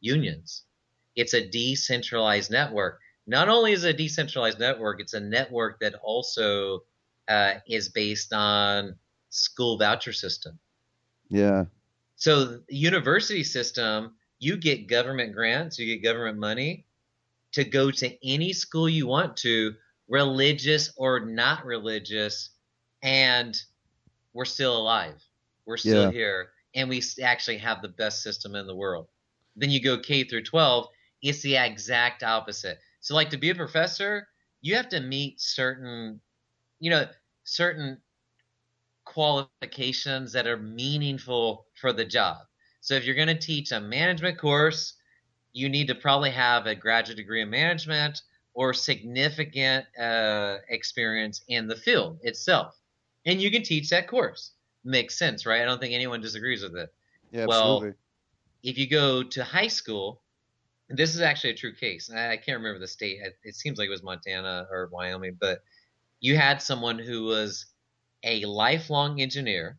Unions. 0.00 0.62
It's 1.14 1.34
a 1.34 1.46
decentralized 1.46 2.50
network. 2.50 3.00
Not 3.26 3.48
only 3.48 3.72
is 3.72 3.84
it 3.84 3.94
a 3.94 3.96
decentralized 3.96 4.60
network, 4.60 5.00
it's 5.00 5.14
a 5.14 5.20
network 5.20 5.80
that 5.80 5.94
also 6.02 6.84
uh, 7.28 7.54
is 7.66 7.88
based 7.88 8.32
on 8.32 8.96
school 9.30 9.78
voucher 9.78 10.12
system. 10.12 10.58
Yeah. 11.28 11.64
So 12.16 12.60
university 12.68 13.42
system, 13.42 14.14
you 14.38 14.56
get 14.56 14.86
government 14.86 15.34
grants, 15.34 15.78
you 15.78 15.86
get 15.86 16.04
government 16.04 16.38
money 16.38 16.86
to 17.52 17.64
go 17.64 17.90
to 17.90 18.28
any 18.28 18.52
school 18.52 18.88
you 18.88 19.06
want 19.06 19.36
to, 19.38 19.74
religious 20.08 20.92
or 20.96 21.20
not 21.20 21.64
religious, 21.64 22.50
and 23.02 23.60
we're 24.34 24.44
still 24.44 24.76
alive. 24.76 25.22
We're 25.64 25.78
still 25.78 26.04
Yeah. 26.04 26.10
here, 26.12 26.52
and 26.76 26.88
we 26.88 27.02
actually 27.22 27.58
have 27.58 27.82
the 27.82 27.88
best 27.88 28.22
system 28.22 28.54
in 28.54 28.66
the 28.66 28.76
world. 28.76 29.08
Then 29.56 29.70
you 29.70 29.82
go 29.82 29.98
K 29.98 30.22
through 30.22 30.44
12, 30.44 30.86
it's 31.22 31.42
the 31.42 31.56
exact 31.56 32.22
opposite. 32.22 32.78
So, 33.00 33.14
like 33.14 33.30
to 33.30 33.38
be 33.38 33.50
a 33.50 33.54
professor, 33.54 34.28
you 34.60 34.76
have 34.76 34.88
to 34.90 35.00
meet 35.00 35.40
certain, 35.40 36.20
you 36.78 36.90
know, 36.90 37.06
certain 37.44 37.98
qualifications 39.04 40.32
that 40.32 40.46
are 40.46 40.58
meaningful 40.58 41.66
for 41.80 41.92
the 41.92 42.04
job. 42.04 42.38
So 42.80 42.94
if 42.94 43.04
you're 43.04 43.14
going 43.14 43.28
to 43.28 43.38
teach 43.38 43.72
a 43.72 43.80
management 43.80 44.38
course, 44.38 44.94
you 45.52 45.68
need 45.68 45.88
to 45.88 45.94
probably 45.94 46.30
have 46.30 46.66
a 46.66 46.74
graduate 46.74 47.16
degree 47.16 47.40
in 47.40 47.48
management 47.48 48.20
or 48.52 48.74
significant 48.74 49.86
uh, 49.98 50.58
experience 50.68 51.42
in 51.48 51.66
the 51.66 51.76
field 51.76 52.18
itself. 52.22 52.74
And 53.24 53.40
you 53.40 53.50
can 53.50 53.62
teach 53.62 53.90
that 53.90 54.08
course. 54.08 54.52
Makes 54.86 55.18
sense, 55.18 55.44
right? 55.44 55.62
I 55.62 55.64
don't 55.64 55.80
think 55.80 55.94
anyone 55.94 56.20
disagrees 56.20 56.62
with 56.62 56.76
it. 56.76 56.94
Yeah, 57.32 57.46
Well, 57.46 57.74
absolutely. 57.74 57.98
If 58.62 58.78
you 58.78 58.88
go 58.88 59.24
to 59.24 59.42
high 59.42 59.66
school, 59.66 60.22
this 60.88 61.14
is 61.14 61.20
actually 61.20 61.50
a 61.50 61.56
true 61.56 61.74
case. 61.74 62.08
I, 62.08 62.36
can't 62.36 62.58
remember 62.58 62.78
the 62.78 62.86
state. 62.86 63.18
It, 63.20 63.36
it 63.42 63.54
seems 63.56 63.78
like 63.78 63.88
it 63.88 63.90
was 63.90 64.04
Montana 64.04 64.68
or 64.70 64.88
Wyoming, 64.92 65.36
but 65.40 65.64
you 66.20 66.36
had 66.36 66.62
someone 66.62 67.00
who 67.00 67.24
was 67.24 67.66
a 68.22 68.44
lifelong 68.44 69.20
engineer 69.20 69.78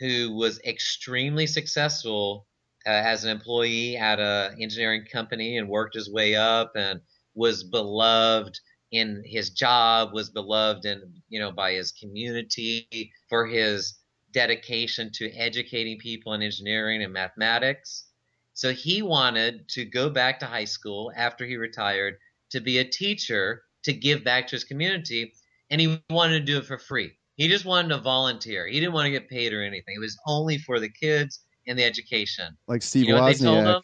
who 0.00 0.34
was 0.34 0.60
extremely 0.64 1.46
successful 1.46 2.46
uh, 2.86 2.90
as 2.90 3.22
an 3.24 3.30
employee 3.30 3.96
at 3.96 4.18
a 4.18 4.54
engineering 4.60 5.04
company 5.12 5.58
and 5.58 5.68
worked 5.68 5.94
his 5.94 6.10
way 6.10 6.34
up 6.34 6.72
and 6.74 7.00
was 7.34 7.62
beloved 7.62 8.58
in 8.90 9.22
his 9.24 9.50
job 9.50 10.12
was 10.12 10.30
beloved 10.30 10.84
in 10.86 11.12
you 11.28 11.38
know 11.38 11.52
by 11.52 11.72
his 11.72 11.92
community 11.92 13.12
for 13.28 13.46
his 13.46 13.98
dedication 14.32 15.10
to 15.14 15.30
educating 15.32 15.98
people 15.98 16.32
in 16.34 16.42
engineering 16.42 17.02
and 17.02 17.12
mathematics 17.12 18.06
So 18.54 18.72
he 18.72 19.02
wanted 19.02 19.68
to 19.70 19.84
go 19.84 20.10
back 20.10 20.40
to 20.40 20.46
high 20.46 20.64
school 20.64 21.12
after 21.16 21.46
he 21.46 21.56
retired 21.56 22.16
to 22.50 22.60
be 22.60 22.78
a 22.78 22.84
teacher 22.84 23.62
to 23.84 23.92
give 23.92 24.24
back 24.24 24.48
to 24.48 24.56
his 24.56 24.64
community, 24.64 25.32
and 25.70 25.80
he 25.80 26.02
wanted 26.10 26.40
to 26.40 26.44
do 26.44 26.58
it 26.58 26.66
for 26.66 26.78
free. 26.78 27.12
He 27.36 27.46
just 27.48 27.64
wanted 27.64 27.88
to 27.90 27.98
volunteer. 27.98 28.66
He 28.66 28.80
didn't 28.80 28.94
want 28.94 29.06
to 29.06 29.12
get 29.12 29.28
paid 29.28 29.52
or 29.52 29.62
anything. 29.62 29.94
It 29.96 30.00
was 30.00 30.18
only 30.26 30.58
for 30.58 30.80
the 30.80 30.88
kids 30.88 31.40
and 31.68 31.78
the 31.78 31.84
education. 31.84 32.56
Like 32.66 32.82
Steve 32.82 33.04
You 33.06 33.14
know 33.14 33.22
what 33.22 33.38
they 33.38 33.44
told 33.44 33.64
Wozniak. 33.64 33.82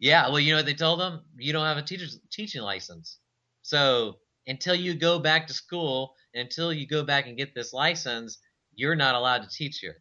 Yeah, 0.00 0.28
well, 0.28 0.40
you 0.40 0.52
know 0.52 0.58
what 0.58 0.66
they 0.66 0.74
told 0.74 1.00
him? 1.00 1.20
You 1.36 1.52
don't 1.52 1.64
have 1.64 1.76
a 1.76 1.82
teacher's 1.82 2.18
teaching 2.32 2.62
license. 2.62 3.18
So 3.62 4.18
until 4.48 4.74
you 4.74 4.94
go 4.94 5.18
back 5.20 5.46
to 5.46 5.54
school, 5.54 6.14
until 6.34 6.72
you 6.72 6.86
go 6.86 7.04
back 7.04 7.26
and 7.28 7.36
get 7.36 7.54
this 7.54 7.72
license, 7.72 8.38
you're 8.78 8.94
not 8.94 9.16
allowed 9.16 9.42
to 9.42 9.48
teach 9.48 9.80
here. 9.80 9.96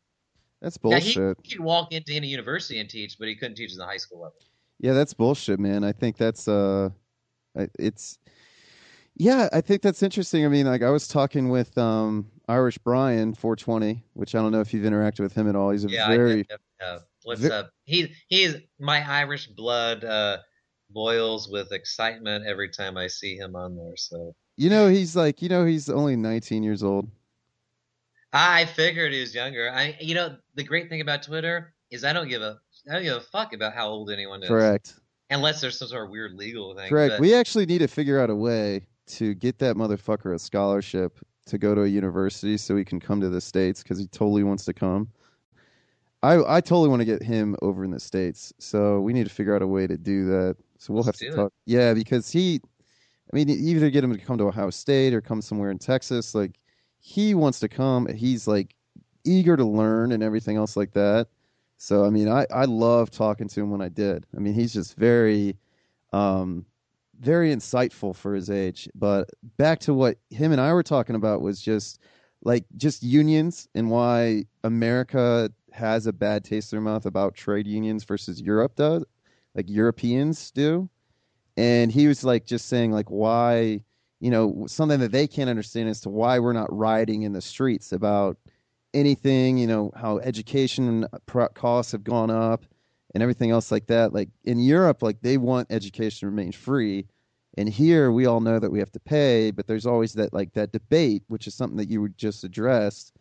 That's 0.61 0.77
Now, 0.83 0.99
he, 0.99 1.13
bullshit. 1.13 1.37
he 1.43 1.55
could 1.55 1.63
walk 1.63 1.91
into 1.91 2.13
any 2.13 2.27
university 2.27 2.79
and 2.79 2.89
teach, 2.89 3.17
but 3.19 3.27
he 3.27 3.35
couldn't 3.35 3.55
teach 3.55 3.71
in 3.71 3.77
the 3.77 3.85
high 3.85 3.97
school 3.97 4.21
level. 4.21 4.37
Yeah, 4.79 4.93
that's 4.93 5.13
bullshit, 5.13 5.59
man. 5.59 5.83
I 5.83 5.91
think 5.91 6.17
that's 6.17 6.47
uh, 6.47 6.89
it's 7.79 8.19
yeah, 9.15 9.49
I 9.51 9.61
think 9.61 9.81
that's 9.81 10.03
interesting. 10.03 10.45
I 10.45 10.47
mean, 10.47 10.67
like 10.67 10.83
I 10.83 10.91
was 10.91 11.07
talking 11.07 11.49
with 11.49 11.75
um 11.77 12.29
Irish 12.47 12.77
Brian 12.77 13.33
420, 13.33 14.03
which 14.13 14.35
I 14.35 14.39
don't 14.39 14.51
know 14.51 14.61
if 14.61 14.73
you've 14.73 14.85
interacted 14.85 15.21
with 15.21 15.33
him 15.33 15.49
at 15.49 15.55
all. 15.55 15.71
He's 15.71 15.85
a 15.85 15.89
Yeah, 15.89 16.07
very. 16.07 16.47
Uh, 16.79 16.99
what's 17.23 17.41
ve- 17.41 17.49
up? 17.49 17.71
He 17.85 18.13
he's 18.27 18.57
my 18.79 19.03
Irish 19.09 19.47
blood 19.47 20.03
uh, 20.03 20.37
boils 20.91 21.49
with 21.49 21.71
excitement 21.71 22.45
every 22.45 22.69
time 22.69 22.97
I 22.97 23.07
see 23.07 23.35
him 23.35 23.55
on 23.55 23.75
there. 23.75 23.97
So 23.97 24.35
you 24.57 24.69
know 24.69 24.87
he's 24.87 25.15
like 25.15 25.41
you 25.41 25.49
know 25.49 25.65
he's 25.65 25.89
only 25.89 26.15
19 26.15 26.61
years 26.61 26.83
old. 26.83 27.09
I 28.33 28.65
figured 28.65 29.13
he 29.13 29.21
was 29.21 29.33
younger. 29.33 29.69
I 29.73 29.97
you 29.99 30.15
know 30.15 30.35
the 30.55 30.63
great 30.63 30.89
thing 30.89 31.01
about 31.01 31.23
Twitter 31.23 31.73
is 31.91 32.03
I 32.03 32.13
don't 32.13 32.27
give 32.27 32.41
a 32.41 32.59
I 32.89 32.93
don't 32.93 33.03
give 33.03 33.17
a 33.17 33.21
fuck 33.21 33.53
about 33.53 33.73
how 33.73 33.87
old 33.87 34.09
anyone 34.11 34.41
is, 34.43 34.49
Correct. 34.49 34.95
unless 35.29 35.61
there's 35.61 35.77
some 35.77 35.87
sort 35.89 36.05
of 36.05 36.09
weird 36.09 36.33
legal 36.33 36.73
thing. 36.75 36.89
Correct. 36.89 37.13
but- 37.13 37.19
We 37.21 37.33
actually 37.33 37.65
need 37.65 37.79
to 37.79 37.87
figure 37.87 38.19
out 38.19 38.29
a 38.29 38.35
way 38.35 38.87
to 39.07 39.33
get 39.33 39.57
that 39.59 39.75
motherfucker 39.75 40.33
a 40.35 40.39
scholarship 40.39 41.17
to 41.45 41.57
go 41.57 41.73
to 41.73 41.83
a 41.83 41.87
university 41.87 42.57
so 42.57 42.75
he 42.75 42.83
can 42.83 42.99
come 42.99 43.21
to 43.21 43.29
the 43.29 43.39
states 43.41 43.81
because 43.81 43.97
he 43.97 44.07
totally 44.07 44.43
wants 44.43 44.65
to 44.65 44.73
come. 44.73 45.07
I 46.23 46.57
I 46.57 46.61
totally 46.61 46.89
want 46.89 47.01
to 47.01 47.05
get 47.05 47.21
him 47.21 47.55
over 47.61 47.83
in 47.85 47.91
the 47.91 47.99
states, 47.99 48.51
so 48.59 48.99
we 49.01 49.13
need 49.13 49.25
to 49.25 49.33
figure 49.33 49.55
out 49.55 49.61
a 49.61 49.67
way 49.67 49.87
to 49.87 49.97
do 49.97 50.25
that. 50.25 50.57
So 50.79 50.93
we'll 50.93 51.03
Let's 51.03 51.19
have 51.21 51.29
to 51.29 51.35
do 51.35 51.41
it. 51.41 51.43
talk. 51.43 51.53
Yeah, 51.65 51.93
because 51.93 52.29
he, 52.31 52.59
I 53.31 53.35
mean, 53.35 53.49
either 53.49 53.89
get 53.89 54.03
him 54.03 54.13
to 54.13 54.19
come 54.19 54.37
to 54.39 54.45
Ohio 54.45 54.69
State 54.69 55.13
or 55.13 55.21
come 55.21 55.41
somewhere 55.41 55.71
in 55.71 55.77
Texas. 55.77 56.33
Like 56.35 56.59
he 56.99 57.33
wants 57.33 57.59
to 57.61 57.69
come. 57.69 58.07
He's 58.07 58.47
like 58.47 58.75
eager 59.23 59.57
to 59.57 59.65
learn 59.65 60.11
and 60.11 60.23
everything 60.23 60.57
else 60.57 60.75
like 60.77 60.93
that. 60.93 61.27
So 61.77 62.05
I 62.05 62.09
mean, 62.09 62.27
I 62.27 62.45
I 62.53 62.65
love 62.65 63.11
talking 63.11 63.47
to 63.49 63.61
him 63.61 63.71
when 63.71 63.81
I 63.81 63.89
did. 63.89 64.25
I 64.35 64.39
mean, 64.39 64.53
he's 64.53 64.73
just 64.73 64.95
very, 64.97 65.55
um, 66.13 66.65
very 67.19 67.53
insightful 67.53 68.15
for 68.15 68.33
his 68.33 68.49
age. 68.49 68.89
But 68.95 69.29
back 69.57 69.79
to 69.81 69.93
what 69.93 70.17
him 70.29 70.51
and 70.51 70.61
I 70.61 70.73
were 70.73 70.83
talking 70.83 71.15
about 71.15 71.41
was 71.41 71.61
just 71.61 71.99
like 72.43 72.65
just 72.77 73.03
unions 73.03 73.67
and 73.75 73.89
why 73.89 74.45
America 74.63 75.51
has 75.71 76.07
a 76.07 76.13
bad 76.13 76.43
taste 76.43 76.73
in 76.73 76.77
their 76.77 76.83
mouth 76.83 77.05
about 77.05 77.35
trade 77.35 77.67
unions 77.67 78.03
versus 78.03 78.41
Europe 78.41 78.75
does, 78.75 79.03
like 79.55 79.69
Europeans 79.69 80.51
do. 80.51 80.89
And 81.55 81.91
he 81.91 82.07
was 82.07 82.23
like 82.23 82.45
just 82.45 82.67
saying 82.67 82.91
like 82.91 83.09
why, 83.09 83.83
you 84.19 84.31
know, 84.31 84.65
something 84.67 84.99
that 84.99 85.11
they 85.11 85.27
can't 85.27 85.49
understand 85.49 85.89
as 85.89 86.01
to 86.01 86.09
why 86.09 86.39
we're 86.39 86.53
not 86.53 86.75
rioting 86.75 87.23
in 87.23 87.33
the 87.33 87.41
streets 87.41 87.91
about 87.91 88.37
anything, 88.93 89.57
you 89.57 89.67
know, 89.67 89.91
how 89.95 90.17
education 90.19 91.05
costs 91.53 91.91
have 91.91 92.03
gone 92.03 92.31
up 92.31 92.65
and 93.13 93.21
everything 93.21 93.51
else 93.51 93.71
like 93.71 93.87
that. 93.87 94.13
Like 94.13 94.29
in 94.43 94.59
Europe, 94.59 95.03
like 95.03 95.21
they 95.21 95.37
want 95.37 95.67
education 95.71 96.21
to 96.21 96.25
remain 96.31 96.51
free. 96.51 97.05
And 97.57 97.69
here 97.69 98.11
we 98.11 98.25
all 98.25 98.41
know 98.41 98.59
that 98.59 98.71
we 98.71 98.79
have 98.79 98.91
to 98.91 98.99
pay, 98.99 99.51
but 99.51 99.67
there's 99.67 99.85
always 99.85 100.13
that 100.13 100.33
like 100.33 100.53
that 100.53 100.71
debate, 100.71 101.23
which 101.27 101.47
is 101.47 101.55
something 101.55 101.77
that 101.77 101.89
you 101.89 102.01
were 102.01 102.09
just 102.09 102.43
addressed. 102.43 103.13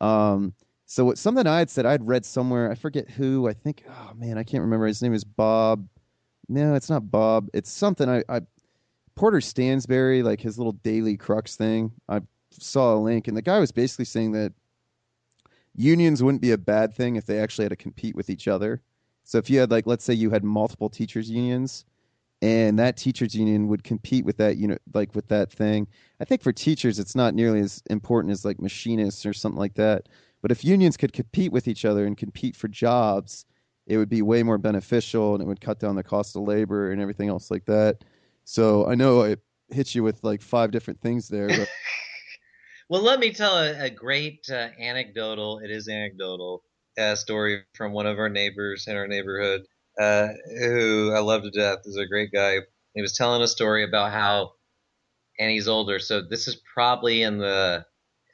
Um, 0.00 0.54
so 0.86 1.04
what, 1.04 1.18
something 1.18 1.46
I 1.46 1.58
had 1.58 1.70
said, 1.70 1.86
I'd 1.86 2.06
read 2.06 2.24
somewhere, 2.24 2.70
I 2.70 2.74
forget 2.76 3.10
who, 3.10 3.48
I 3.48 3.52
think, 3.52 3.84
oh 3.88 4.12
man, 4.14 4.38
I 4.38 4.44
can't 4.44 4.62
remember. 4.62 4.86
His 4.86 5.02
name 5.02 5.14
is 5.14 5.24
Bob. 5.24 5.88
No, 6.48 6.74
it's 6.74 6.90
not 6.90 7.10
Bob. 7.10 7.48
It's 7.52 7.70
something 7.70 8.08
I, 8.08 8.22
I 8.28 8.40
Porter 9.16 9.38
Stansberry, 9.38 10.22
like 10.22 10.40
his 10.40 10.58
little 10.58 10.72
daily 10.72 11.16
crux 11.16 11.56
thing. 11.56 11.90
I 12.08 12.20
saw 12.50 12.94
a 12.94 13.00
link, 13.00 13.28
and 13.28 13.36
the 13.36 13.42
guy 13.42 13.58
was 13.58 13.72
basically 13.72 14.04
saying 14.04 14.32
that 14.32 14.52
unions 15.74 16.22
wouldn't 16.22 16.42
be 16.42 16.52
a 16.52 16.58
bad 16.58 16.94
thing 16.94 17.16
if 17.16 17.26
they 17.26 17.40
actually 17.40 17.64
had 17.64 17.70
to 17.70 17.76
compete 17.76 18.14
with 18.14 18.30
each 18.30 18.46
other. 18.46 18.82
So 19.24 19.38
if 19.38 19.50
you 19.50 19.58
had 19.58 19.70
like, 19.70 19.86
let's 19.86 20.04
say 20.04 20.14
you 20.14 20.30
had 20.30 20.44
multiple 20.44 20.88
teachers 20.88 21.30
unions, 21.30 21.84
and 22.42 22.78
that 22.78 22.98
teachers 22.98 23.34
union 23.34 23.66
would 23.68 23.82
compete 23.82 24.24
with 24.24 24.36
that 24.36 24.58
unit, 24.58 24.82
like 24.92 25.14
with 25.14 25.26
that 25.28 25.50
thing. 25.50 25.88
I 26.20 26.24
think 26.26 26.42
for 26.42 26.52
teachers, 26.52 26.98
it's 26.98 27.14
not 27.14 27.34
nearly 27.34 27.60
as 27.60 27.82
important 27.88 28.32
as 28.32 28.44
like 28.44 28.60
machinists 28.60 29.24
or 29.24 29.32
something 29.32 29.58
like 29.58 29.74
that. 29.74 30.08
But 30.42 30.52
if 30.52 30.62
unions 30.62 30.98
could 30.98 31.14
compete 31.14 31.50
with 31.50 31.66
each 31.66 31.86
other 31.86 32.06
and 32.06 32.16
compete 32.16 32.54
for 32.54 32.68
jobs, 32.68 33.46
it 33.86 33.96
would 33.96 34.10
be 34.10 34.20
way 34.20 34.42
more 34.42 34.58
beneficial, 34.58 35.34
and 35.34 35.42
it 35.42 35.46
would 35.46 35.60
cut 35.62 35.80
down 35.80 35.96
the 35.96 36.02
cost 36.02 36.36
of 36.36 36.42
labor 36.42 36.92
and 36.92 37.00
everything 37.00 37.30
else 37.30 37.50
like 37.50 37.64
that. 37.64 38.04
So 38.46 38.86
I 38.86 38.94
know 38.94 39.22
it 39.22 39.40
hits 39.70 39.94
you 39.94 40.02
with 40.02 40.24
like 40.24 40.40
five 40.40 40.70
different 40.70 41.00
things 41.00 41.28
there, 41.28 41.48
but 41.48 41.68
Well, 42.88 43.02
let 43.02 43.18
me 43.18 43.32
tell 43.32 43.58
a, 43.58 43.86
a 43.86 43.90
great 43.90 44.48
uh, 44.48 44.68
anecdotal, 44.78 45.58
it 45.58 45.72
is 45.72 45.88
anecdotal, 45.88 46.62
uh, 46.96 47.16
story 47.16 47.64
from 47.74 47.92
one 47.92 48.06
of 48.06 48.20
our 48.20 48.28
neighbors 48.28 48.86
in 48.86 48.96
our 48.96 49.08
neighborhood 49.08 49.62
uh, 50.00 50.28
who 50.60 51.12
I 51.12 51.18
love 51.18 51.42
to 51.42 51.50
death. 51.50 51.80
is 51.84 51.96
a 51.96 52.06
great 52.06 52.30
guy. 52.32 52.58
He 52.94 53.02
was 53.02 53.16
telling 53.16 53.42
a 53.42 53.48
story 53.48 53.82
about 53.82 54.12
how, 54.12 54.52
and 55.38 55.50
he's 55.50 55.66
older, 55.66 55.98
so 55.98 56.22
this 56.22 56.46
is 56.46 56.62
probably 56.72 57.22
in 57.22 57.38
the, 57.38 57.84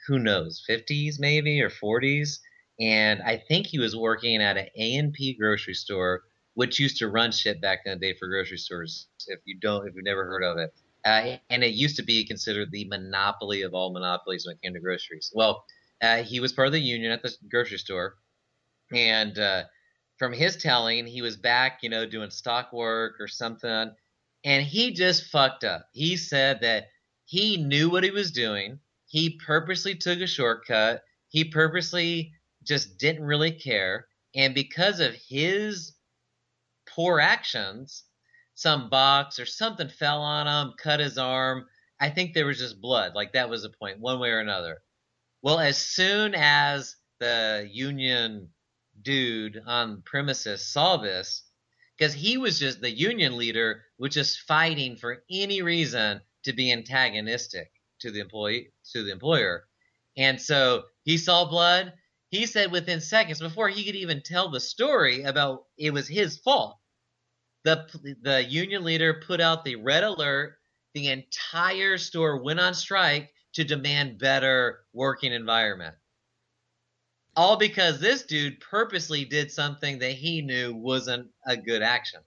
who 0.06 0.18
knows, 0.18 0.62
50s 0.68 1.18
maybe 1.18 1.62
or 1.62 1.70
40s. 1.70 2.38
And 2.78 3.22
I 3.22 3.38
think 3.48 3.66
he 3.66 3.78
was 3.78 3.96
working 3.96 4.42
at 4.42 4.58
an 4.58 4.66
A&P 4.76 5.36
grocery 5.40 5.74
store, 5.74 6.22
which 6.54 6.78
used 6.78 6.98
to 6.98 7.08
run 7.08 7.32
shit 7.32 7.60
back 7.60 7.80
in 7.86 7.92
the 7.92 7.98
day 7.98 8.14
for 8.18 8.28
grocery 8.28 8.58
stores. 8.58 9.08
If 9.26 9.40
you 9.44 9.58
don't, 9.58 9.86
if 9.86 9.94
you've 9.94 10.04
never 10.04 10.24
heard 10.24 10.42
of 10.42 10.58
it. 10.58 10.70
Uh, 11.04 11.36
and 11.50 11.64
it 11.64 11.74
used 11.74 11.96
to 11.96 12.04
be 12.04 12.24
considered 12.24 12.70
the 12.70 12.86
monopoly 12.88 13.62
of 13.62 13.74
all 13.74 13.92
monopolies 13.92 14.46
when 14.46 14.54
it 14.54 14.62
came 14.62 14.74
to 14.74 14.80
groceries. 14.80 15.32
Well, 15.34 15.64
uh, 16.00 16.22
he 16.22 16.40
was 16.40 16.52
part 16.52 16.66
of 16.66 16.72
the 16.72 16.80
union 16.80 17.10
at 17.10 17.22
the 17.22 17.32
grocery 17.50 17.78
store, 17.78 18.14
and 18.92 19.36
uh, 19.38 19.64
from 20.18 20.32
his 20.32 20.56
telling, 20.56 21.06
he 21.06 21.22
was 21.22 21.36
back, 21.36 21.78
you 21.82 21.88
know, 21.88 22.06
doing 22.06 22.30
stock 22.30 22.72
work 22.72 23.14
or 23.18 23.26
something, 23.26 23.92
and 24.44 24.64
he 24.64 24.92
just 24.92 25.30
fucked 25.30 25.64
up. 25.64 25.86
He 25.92 26.16
said 26.16 26.60
that 26.60 26.86
he 27.24 27.56
knew 27.56 27.90
what 27.90 28.04
he 28.04 28.10
was 28.10 28.30
doing. 28.30 28.78
He 29.06 29.40
purposely 29.44 29.94
took 29.94 30.20
a 30.20 30.26
shortcut. 30.26 31.02
He 31.28 31.44
purposely 31.44 32.32
just 32.62 32.98
didn't 32.98 33.24
really 33.24 33.52
care, 33.52 34.06
and 34.36 34.54
because 34.54 35.00
of 35.00 35.14
his 35.14 35.94
poor 36.94 37.20
actions, 37.20 38.04
some 38.54 38.90
box 38.90 39.38
or 39.38 39.46
something 39.46 39.88
fell 39.88 40.20
on 40.20 40.46
him, 40.46 40.74
cut 40.76 41.00
his 41.00 41.18
arm. 41.18 41.66
I 42.00 42.10
think 42.10 42.34
there 42.34 42.46
was 42.46 42.58
just 42.58 42.80
blood. 42.80 43.14
Like 43.14 43.32
that 43.32 43.48
was 43.48 43.62
the 43.62 43.70
point, 43.70 44.00
one 44.00 44.18
way 44.18 44.30
or 44.30 44.40
another. 44.40 44.82
Well, 45.42 45.58
as 45.58 45.76
soon 45.76 46.34
as 46.34 46.96
the 47.18 47.68
union 47.70 48.48
dude 49.00 49.62
on 49.66 50.02
premises 50.02 50.66
saw 50.66 50.96
this, 50.96 51.44
because 51.96 52.14
he 52.14 52.36
was 52.36 52.58
just 52.58 52.80
the 52.80 52.90
union 52.90 53.36
leader 53.36 53.82
was 53.98 54.14
just 54.14 54.40
fighting 54.40 54.96
for 54.96 55.22
any 55.30 55.62
reason 55.62 56.20
to 56.44 56.52
be 56.52 56.72
antagonistic 56.72 57.70
to 58.00 58.10
the 58.10 58.20
employee 58.20 58.72
to 58.92 59.04
the 59.04 59.12
employer. 59.12 59.64
And 60.16 60.40
so 60.40 60.84
he 61.04 61.16
saw 61.16 61.48
blood. 61.48 61.92
He 62.28 62.46
said 62.46 62.72
within 62.72 63.00
seconds 63.00 63.40
before 63.40 63.68
he 63.68 63.84
could 63.84 63.94
even 63.94 64.22
tell 64.22 64.50
the 64.50 64.60
story 64.60 65.22
about 65.22 65.64
it 65.78 65.92
was 65.92 66.08
his 66.08 66.38
fault 66.38 66.78
the 67.64 68.16
the 68.22 68.44
union 68.44 68.84
leader 68.84 69.22
put 69.26 69.40
out 69.40 69.64
the 69.64 69.76
red 69.76 70.04
alert. 70.04 70.56
The 70.94 71.08
entire 71.08 71.96
store 71.96 72.42
went 72.42 72.60
on 72.60 72.74
strike 72.74 73.32
to 73.54 73.64
demand 73.64 74.18
better 74.18 74.80
working 74.92 75.32
environment. 75.32 75.94
All 77.34 77.56
because 77.56 77.98
this 77.98 78.24
dude 78.24 78.60
purposely 78.60 79.24
did 79.24 79.50
something 79.50 79.98
that 80.00 80.12
he 80.12 80.42
knew 80.42 80.74
wasn't 80.74 81.28
a 81.46 81.56
good 81.56 81.82
action. 81.82 82.20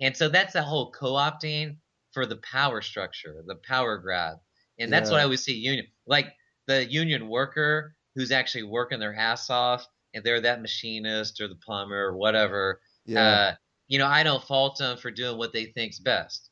And 0.00 0.16
so 0.16 0.28
that's 0.28 0.52
that 0.52 0.64
whole 0.64 0.92
co-opting 0.92 1.78
for 2.12 2.26
the 2.26 2.36
power 2.36 2.80
structure, 2.80 3.42
the 3.46 3.56
power 3.56 3.98
grab. 3.98 4.36
And 4.78 4.92
that's 4.92 5.10
what 5.10 5.20
I 5.20 5.24
always 5.24 5.42
see 5.42 5.54
union 5.54 5.86
like 6.06 6.32
the 6.66 6.84
union 6.84 7.28
worker 7.28 7.94
who's 8.14 8.30
actually 8.30 8.64
working 8.64 9.00
their 9.00 9.14
ass 9.14 9.50
off 9.50 9.86
and 10.14 10.22
they're 10.22 10.40
that 10.40 10.60
machinist 10.60 11.40
or 11.40 11.48
the 11.48 11.56
plumber 11.56 12.04
or 12.04 12.16
whatever 12.16 12.80
yeah, 13.06 13.22
uh, 13.22 13.54
you 13.88 13.98
know, 13.98 14.06
I 14.06 14.22
don't 14.22 14.42
fault 14.42 14.78
them 14.78 14.96
for 14.98 15.10
doing 15.10 15.38
what 15.38 15.52
they 15.52 15.66
think's 15.66 15.98
best. 15.98 16.50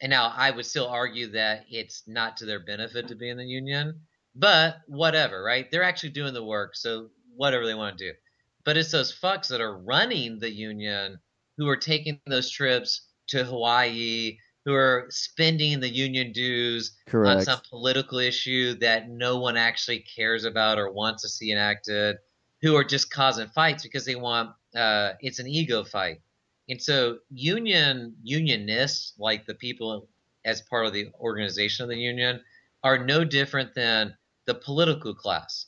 And 0.00 0.10
now 0.10 0.32
I 0.36 0.50
would 0.50 0.66
still 0.66 0.88
argue 0.88 1.30
that 1.32 1.64
it's 1.70 2.02
not 2.06 2.36
to 2.38 2.46
their 2.46 2.60
benefit 2.60 3.08
to 3.08 3.14
be 3.14 3.28
in 3.28 3.36
the 3.36 3.44
union, 3.44 4.00
but 4.34 4.78
whatever, 4.88 5.42
right? 5.42 5.70
They're 5.70 5.84
actually 5.84 6.10
doing 6.10 6.34
the 6.34 6.44
work, 6.44 6.74
so 6.74 7.10
whatever 7.36 7.66
they 7.66 7.74
want 7.74 7.98
to 7.98 8.12
do. 8.12 8.18
But 8.64 8.76
it's 8.76 8.90
those 8.90 9.16
fucks 9.16 9.48
that 9.48 9.60
are 9.60 9.78
running 9.78 10.38
the 10.38 10.50
union 10.50 11.18
who 11.56 11.68
are 11.68 11.76
taking 11.76 12.20
those 12.26 12.50
trips 12.50 13.08
to 13.28 13.44
Hawaii, 13.44 14.38
who 14.64 14.74
are 14.74 15.06
spending 15.10 15.80
the 15.80 15.88
union 15.88 16.32
dues 16.32 16.96
on 17.08 17.12
Correct. 17.12 17.44
some 17.44 17.60
political 17.68 18.18
issue 18.18 18.74
that 18.74 19.08
no 19.08 19.38
one 19.38 19.56
actually 19.56 20.00
cares 20.00 20.44
about 20.44 20.78
or 20.78 20.92
wants 20.92 21.22
to 21.22 21.28
see 21.28 21.52
enacted, 21.52 22.16
who 22.60 22.76
are 22.76 22.84
just 22.84 23.10
causing 23.10 23.48
fights 23.48 23.82
because 23.82 24.04
they 24.04 24.14
want 24.14 24.50
uh, 24.74 25.12
it's 25.20 25.38
an 25.38 25.46
ego 25.46 25.84
fight. 25.84 26.20
And 26.72 26.80
so 26.80 27.18
union 27.28 28.16
unionists, 28.22 29.12
like 29.18 29.44
the 29.44 29.52
people 29.52 30.08
as 30.46 30.62
part 30.62 30.86
of 30.86 30.94
the 30.94 31.08
organization 31.20 31.82
of 31.82 31.90
the 31.90 31.98
union, 31.98 32.40
are 32.82 33.04
no 33.04 33.26
different 33.26 33.74
than 33.74 34.16
the 34.46 34.54
political 34.54 35.14
class. 35.14 35.66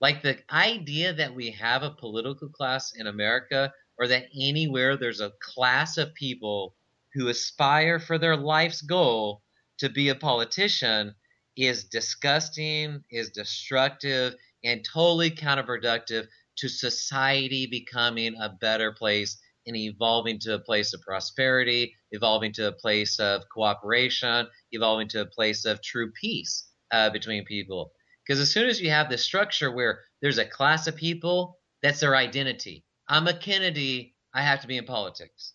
Like 0.00 0.24
the 0.24 0.38
idea 0.52 1.12
that 1.12 1.36
we 1.36 1.52
have 1.52 1.84
a 1.84 1.92
political 1.92 2.48
class 2.48 2.94
in 2.96 3.06
America 3.06 3.72
or 3.96 4.08
that 4.08 4.24
anywhere 4.36 4.96
there's 4.96 5.20
a 5.20 5.34
class 5.38 5.96
of 5.98 6.14
people 6.14 6.74
who 7.14 7.28
aspire 7.28 8.00
for 8.00 8.18
their 8.18 8.36
life's 8.36 8.82
goal 8.82 9.42
to 9.78 9.88
be 9.88 10.08
a 10.08 10.16
politician 10.16 11.14
is 11.54 11.84
disgusting, 11.84 13.04
is 13.08 13.30
destructive, 13.30 14.34
and 14.64 14.84
totally 14.84 15.30
counterproductive 15.30 16.26
to 16.56 16.68
society 16.68 17.68
becoming 17.68 18.34
a 18.40 18.48
better 18.48 18.90
place 18.90 19.38
and 19.66 19.76
evolving 19.76 20.38
to 20.40 20.54
a 20.54 20.58
place 20.58 20.94
of 20.94 21.00
prosperity, 21.02 21.94
evolving 22.12 22.52
to 22.54 22.68
a 22.68 22.72
place 22.72 23.18
of 23.18 23.42
cooperation, 23.52 24.46
evolving 24.72 25.08
to 25.08 25.20
a 25.22 25.26
place 25.26 25.64
of 25.64 25.82
true 25.82 26.10
peace 26.12 26.68
uh, 26.92 27.10
between 27.10 27.44
people. 27.44 27.92
Because 28.26 28.40
as 28.40 28.52
soon 28.52 28.68
as 28.68 28.80
you 28.80 28.90
have 28.90 29.08
this 29.08 29.24
structure 29.24 29.70
where 29.70 30.00
there's 30.22 30.38
a 30.38 30.44
class 30.44 30.86
of 30.86 30.96
people, 30.96 31.58
that's 31.82 32.00
their 32.00 32.16
identity. 32.16 32.84
I'm 33.08 33.26
a 33.26 33.38
Kennedy, 33.38 34.14
I 34.34 34.42
have 34.42 34.60
to 34.60 34.68
be 34.68 34.76
in 34.76 34.84
politics. 34.84 35.54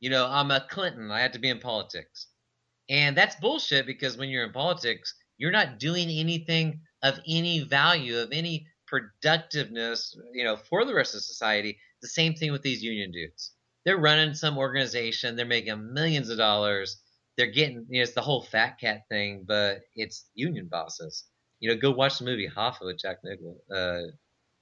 You 0.00 0.10
know, 0.10 0.26
I'm 0.26 0.50
a 0.50 0.66
Clinton, 0.70 1.10
I 1.10 1.20
have 1.20 1.32
to 1.32 1.38
be 1.38 1.50
in 1.50 1.58
politics. 1.58 2.28
And 2.88 3.16
that's 3.16 3.36
bullshit 3.36 3.86
because 3.86 4.16
when 4.16 4.28
you're 4.28 4.44
in 4.44 4.52
politics, 4.52 5.14
you're 5.38 5.50
not 5.50 5.78
doing 5.78 6.08
anything 6.08 6.80
of 7.02 7.18
any 7.26 7.60
value, 7.64 8.18
of 8.18 8.30
any 8.32 8.66
productiveness, 8.86 10.16
you 10.32 10.44
know, 10.44 10.56
for 10.56 10.84
the 10.84 10.94
rest 10.94 11.14
of 11.14 11.22
society. 11.22 11.78
The 12.06 12.10
same 12.10 12.34
thing 12.34 12.52
with 12.52 12.62
these 12.62 12.84
union 12.84 13.10
dudes. 13.10 13.50
They're 13.84 13.98
running 13.98 14.32
some 14.34 14.58
organization, 14.58 15.34
they're 15.34 15.44
making 15.44 15.92
millions 15.92 16.28
of 16.28 16.38
dollars. 16.38 17.02
They're 17.36 17.50
getting, 17.50 17.84
you 17.90 17.98
know, 17.98 18.02
it's 18.04 18.12
the 18.14 18.20
whole 18.20 18.42
fat 18.42 18.78
cat 18.78 19.02
thing, 19.10 19.44
but 19.46 19.80
it's 19.96 20.26
union 20.34 20.68
bosses. 20.70 21.24
You 21.58 21.70
know, 21.70 21.76
go 21.80 21.90
watch 21.90 22.18
the 22.18 22.24
movie 22.24 22.48
Hoffa 22.48 22.82
with 22.82 22.98
Jack 23.00 23.18
Nichol, 23.24 23.58
uh, 23.74 24.12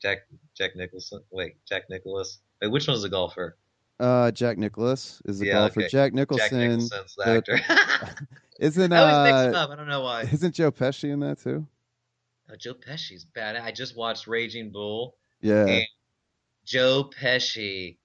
Jack 0.00 0.20
Jack 0.56 0.74
Nicholson. 0.74 1.20
Wait, 1.30 1.56
Jack 1.68 1.82
Nicholas. 1.90 2.38
Wait, 2.62 2.68
which 2.68 2.88
one's 2.88 3.02
the 3.02 3.10
golfer? 3.10 3.58
Uh, 4.00 4.30
Jack 4.30 4.56
Nicklaus 4.56 5.20
is 5.26 5.38
the 5.38 5.46
Yeah, 5.48 5.52
golfer. 5.52 5.80
okay. 5.80 5.88
Jack 5.88 5.90
Jack 5.90 6.12
Nicholson 6.14 6.58
Nicholson's 6.58 7.14
the 7.14 7.26
actor. 7.26 8.26
isn't 8.58 8.92
I 8.94 8.98
always 8.98 9.32
mix 9.32 9.42
them 9.44 9.54
uh 9.54 9.58
up. 9.58 9.70
I 9.70 9.76
don't 9.76 9.88
know 9.88 10.00
why. 10.00 10.22
isn't 10.22 10.54
Joe 10.54 10.72
Pesci 10.72 11.10
in 11.12 11.20
that 11.20 11.38
too? 11.40 11.66
Oh, 12.50 12.56
Joe 12.56 12.74
Pesci's 12.74 13.24
bad. 13.26 13.56
I 13.56 13.70
just 13.70 13.96
watched 13.96 14.26
Raging 14.26 14.70
Bull. 14.70 15.16
Yeah. 15.42 15.80
Joe 16.64 17.10
Pesci 17.18 17.98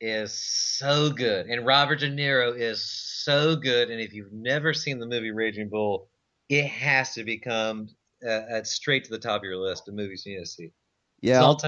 is 0.00 0.32
so 0.32 1.10
good, 1.10 1.46
and 1.46 1.64
Robert 1.64 2.00
De 2.00 2.10
Niro 2.10 2.56
is 2.56 2.82
so 2.84 3.54
good. 3.54 3.90
And 3.90 4.00
if 4.00 4.12
you've 4.12 4.32
never 4.32 4.74
seen 4.74 4.98
the 4.98 5.06
movie 5.06 5.30
Raging 5.30 5.68
Bull, 5.68 6.08
it 6.48 6.66
has 6.66 7.14
to 7.14 7.24
become 7.24 7.88
uh, 8.28 8.62
straight 8.64 9.04
to 9.04 9.10
the 9.10 9.18
top 9.18 9.42
of 9.42 9.44
your 9.44 9.56
list 9.56 9.88
of 9.88 9.94
movies 9.94 10.24
you 10.26 10.36
need 10.36 10.44
to 10.44 10.50
see. 10.50 10.72
yeah. 11.20 11.42
I'll. 11.42 11.60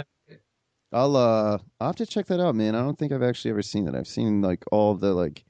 I'll 0.93 1.16
uh 1.16 1.59
I'll 1.81 1.89
have 1.89 1.97
to 1.97 2.07
check 2.07 2.27
that 2.27 2.39
out, 2.39 2.55
man. 2.55 2.77
I 2.77 2.81
don't 2.81 2.97
think 2.97 3.11
I've 3.11 3.22
actually 3.22 3.51
ever 3.51 3.62
seen 3.62 3.89
it. 3.89 3.97
I've 3.97 4.07
seen 4.07 4.41
like 4.43 4.62
all 4.70 4.95
the 4.95 5.12
like 5.12 5.45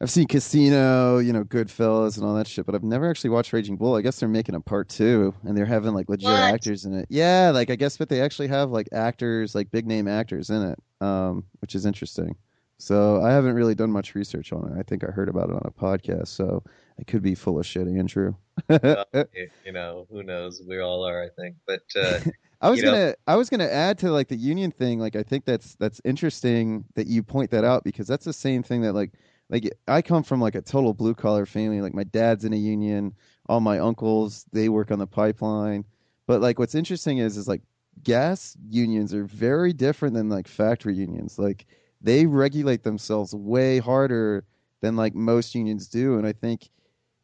I've 0.00 0.10
seen 0.10 0.26
Casino, 0.26 1.18
you 1.18 1.32
know, 1.32 1.42
Goodfellas 1.44 2.18
and 2.18 2.26
all 2.26 2.34
that 2.34 2.46
shit, 2.46 2.66
but 2.66 2.74
I've 2.74 2.82
never 2.82 3.08
actually 3.08 3.30
watched 3.30 3.52
Raging 3.54 3.76
Bull. 3.76 3.94
I 3.94 4.02
guess 4.02 4.20
they're 4.20 4.28
making 4.28 4.54
a 4.54 4.60
part 4.60 4.90
two 4.90 5.34
and 5.44 5.56
they're 5.56 5.64
having 5.64 5.94
like 5.94 6.10
legit 6.10 6.28
What? 6.28 6.38
actors 6.38 6.84
in 6.84 6.92
it. 6.94 7.06
Yeah, 7.08 7.50
like 7.54 7.70
I 7.70 7.76
guess 7.76 7.96
but 7.96 8.10
they 8.10 8.20
actually 8.20 8.48
have 8.48 8.70
like 8.70 8.88
actors, 8.92 9.54
like 9.54 9.70
big 9.70 9.86
name 9.86 10.06
actors 10.06 10.50
in 10.50 10.62
it. 10.62 10.78
Um, 11.00 11.44
which 11.60 11.74
is 11.74 11.86
interesting. 11.86 12.36
So 12.78 13.22
I 13.22 13.30
haven't 13.30 13.54
really 13.54 13.74
done 13.74 13.90
much 13.90 14.14
research 14.14 14.52
on 14.52 14.70
it. 14.70 14.78
I 14.78 14.82
think 14.82 15.02
I 15.02 15.10
heard 15.10 15.30
about 15.30 15.48
it 15.48 15.54
on 15.54 15.62
a 15.64 15.70
podcast, 15.70 16.28
so 16.28 16.62
I 16.98 17.04
could 17.04 17.22
be 17.22 17.34
full 17.34 17.58
of 17.58 17.64
shit, 17.64 17.86
Andrew. 17.86 18.34
Uh, 18.68 19.04
you 19.64 19.72
know, 19.72 20.06
who 20.10 20.22
knows? 20.22 20.62
We 20.66 20.78
all 20.80 21.06
are, 21.06 21.22
I 21.22 21.28
think. 21.40 21.56
But 21.66 21.82
uh, 21.98 22.20
I 22.60 22.68
was 22.68 22.82
gonna 22.82 23.14
I 23.26 23.36
was 23.36 23.48
gonna 23.48 23.64
add 23.64 23.98
to 24.00 24.10
like 24.10 24.28
the 24.28 24.36
union 24.36 24.70
thing. 24.70 24.98
Like 24.98 25.16
I 25.16 25.22
think 25.22 25.46
that's 25.46 25.74
that's 25.76 26.02
interesting 26.04 26.84
that 26.96 27.06
you 27.06 27.22
point 27.22 27.50
that 27.52 27.64
out 27.64 27.82
because 27.82 28.06
that's 28.06 28.26
the 28.26 28.32
same 28.32 28.62
thing 28.62 28.82
that 28.82 28.92
like 28.92 29.12
like 29.48 29.70
I 29.86 30.02
come 30.02 30.22
from 30.22 30.40
like 30.40 30.54
a 30.54 30.62
total 30.62 30.94
blue 30.94 31.14
collar 31.14 31.46
family. 31.46 31.80
Like 31.80 31.94
my 31.94 32.04
dad's 32.04 32.44
in 32.44 32.52
a 32.52 32.56
union, 32.56 33.14
all 33.48 33.60
my 33.60 33.78
uncles 33.78 34.44
they 34.52 34.68
work 34.68 34.90
on 34.90 34.98
the 34.98 35.06
pipeline. 35.06 35.84
But 36.26 36.40
like 36.40 36.58
what's 36.58 36.74
interesting 36.74 37.18
is 37.18 37.36
is 37.36 37.48
like 37.48 37.62
gas 38.02 38.56
unions 38.68 39.14
are 39.14 39.24
very 39.24 39.72
different 39.72 40.14
than 40.14 40.28
like 40.28 40.48
factory 40.48 40.94
unions. 40.94 41.38
Like 41.38 41.66
they 42.00 42.26
regulate 42.26 42.82
themselves 42.82 43.34
way 43.34 43.78
harder 43.78 44.44
than 44.80 44.96
like 44.96 45.14
most 45.14 45.54
unions 45.54 45.88
do, 45.88 46.18
and 46.18 46.26
I 46.26 46.32
think 46.32 46.70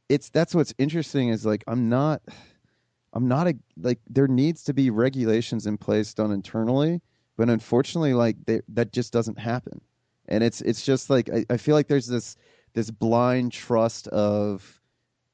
it's 0.08 0.30
that's 0.30 0.54
what's 0.54 0.74
interesting 0.78 1.28
is 1.28 1.44
like 1.46 1.64
I'm 1.66 1.88
not 1.88 2.22
I'm 3.12 3.28
not 3.28 3.48
a 3.48 3.54
like 3.76 3.98
there 4.08 4.28
needs 4.28 4.62
to 4.64 4.74
be 4.74 4.90
regulations 4.90 5.66
in 5.66 5.76
place 5.76 6.14
done 6.14 6.32
internally, 6.32 7.00
but 7.36 7.50
unfortunately, 7.50 8.14
like 8.14 8.36
they, 8.46 8.62
that 8.68 8.92
just 8.92 9.12
doesn't 9.12 9.38
happen, 9.38 9.80
and 10.28 10.42
it's 10.44 10.60
it's 10.62 10.84
just 10.84 11.10
like 11.10 11.30
I, 11.30 11.44
I 11.50 11.56
feel 11.56 11.74
like 11.74 11.88
there's 11.88 12.06
this 12.06 12.36
this 12.74 12.90
blind 12.90 13.52
trust 13.52 14.08
of, 14.08 14.80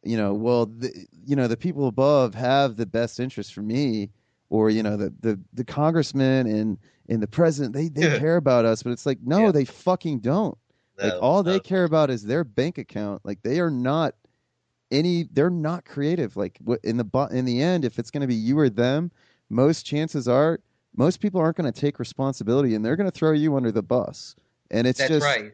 you 0.02 0.16
know, 0.16 0.34
well, 0.34 0.66
the, 0.66 1.06
you 1.24 1.36
know, 1.36 1.46
the 1.48 1.56
people 1.56 1.86
above 1.86 2.34
have 2.34 2.76
the 2.76 2.86
best 2.86 3.20
interest 3.20 3.54
for 3.54 3.62
me, 3.62 4.10
or 4.50 4.70
you 4.70 4.82
know, 4.82 4.96
the 4.96 5.12
the 5.20 5.38
the 5.52 5.64
congressman 5.64 6.46
and 6.46 6.78
and 7.08 7.22
the 7.22 7.28
president 7.28 7.74
they 7.74 7.88
they 7.88 8.08
care 8.18 8.36
about 8.36 8.64
us, 8.64 8.82
but 8.82 8.92
it's 8.92 9.06
like 9.06 9.18
no, 9.22 9.46
Yeah. 9.46 9.52
they 9.52 9.64
fucking 9.64 10.20
don't. 10.20 10.58
Like 11.00 11.12
no, 11.12 11.20
all 11.20 11.42
they 11.42 11.60
care 11.60 11.84
about 11.84 12.10
is 12.10 12.24
their 12.24 12.44
bank 12.44 12.78
account. 12.78 13.22
Like 13.24 13.42
they 13.42 13.60
are 13.60 13.70
not 13.70 14.14
any. 14.90 15.24
They're 15.32 15.50
not 15.50 15.84
creative. 15.84 16.36
Like 16.36 16.58
in 16.84 16.96
the 16.96 17.28
in 17.32 17.44
the 17.44 17.62
end, 17.62 17.84
if 17.84 17.98
it's 17.98 18.10
going 18.10 18.22
to 18.22 18.26
be 18.26 18.34
you 18.34 18.58
or 18.58 18.70
them, 18.70 19.10
most 19.50 19.84
chances 19.86 20.28
are 20.28 20.60
most 20.96 21.20
people 21.20 21.40
aren't 21.40 21.56
going 21.56 21.70
to 21.72 21.80
take 21.80 21.98
responsibility 21.98 22.74
and 22.74 22.84
they're 22.84 22.96
going 22.96 23.10
to 23.10 23.16
throw 23.16 23.32
you 23.32 23.56
under 23.56 23.70
the 23.70 23.82
bus. 23.82 24.34
And 24.70 24.86
it's 24.86 24.98
That's 24.98 25.10
just 25.10 25.24
right. 25.24 25.52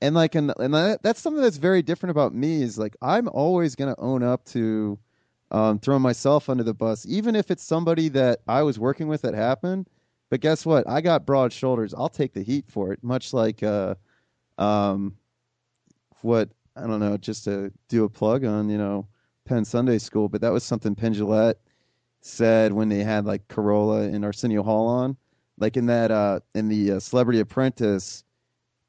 and 0.00 0.14
like 0.14 0.34
and 0.34 0.52
and 0.58 0.74
that, 0.74 1.02
that's 1.02 1.20
something 1.20 1.42
that's 1.42 1.58
very 1.58 1.82
different 1.82 2.10
about 2.10 2.34
me 2.34 2.62
is 2.62 2.78
like 2.78 2.96
I'm 3.02 3.28
always 3.28 3.74
going 3.74 3.94
to 3.94 4.00
own 4.00 4.22
up 4.22 4.44
to 4.46 4.98
um, 5.50 5.78
throwing 5.78 6.02
myself 6.02 6.48
under 6.48 6.62
the 6.62 6.74
bus, 6.74 7.06
even 7.06 7.34
if 7.34 7.50
it's 7.50 7.64
somebody 7.64 8.08
that 8.10 8.40
I 8.48 8.62
was 8.62 8.78
working 8.78 9.08
with 9.08 9.22
that 9.22 9.34
happened. 9.34 9.88
But 10.30 10.40
guess 10.40 10.66
what? 10.66 10.88
I 10.88 11.00
got 11.00 11.24
broad 11.24 11.52
shoulders. 11.52 11.94
I'll 11.94 12.10
take 12.10 12.34
the 12.34 12.42
heat 12.42 12.66
for 12.68 12.92
it. 12.92 13.02
Much 13.02 13.32
like 13.32 13.62
uh, 13.62 13.94
um, 14.58 15.16
what 16.20 16.50
I 16.76 16.86
don't 16.86 17.00
know, 17.00 17.16
just 17.16 17.44
to 17.44 17.72
do 17.88 18.04
a 18.04 18.08
plug 18.08 18.44
on 18.44 18.68
you 18.68 18.78
know 18.78 19.06
Penn 19.46 19.64
Sunday 19.64 19.98
School. 19.98 20.28
But 20.28 20.40
that 20.42 20.52
was 20.52 20.64
something 20.64 20.94
Penn 20.94 21.14
Jillette 21.14 21.54
said 22.20 22.72
when 22.72 22.88
they 22.88 23.02
had 23.02 23.24
like 23.24 23.46
Carolla 23.48 24.12
and 24.12 24.24
Arsenio 24.24 24.62
Hall 24.62 24.86
on, 24.86 25.16
like 25.58 25.76
in 25.76 25.86
that 25.86 26.10
uh, 26.10 26.40
in 26.54 26.68
the 26.68 26.92
uh, 26.92 27.00
Celebrity 27.00 27.40
Apprentice. 27.40 28.24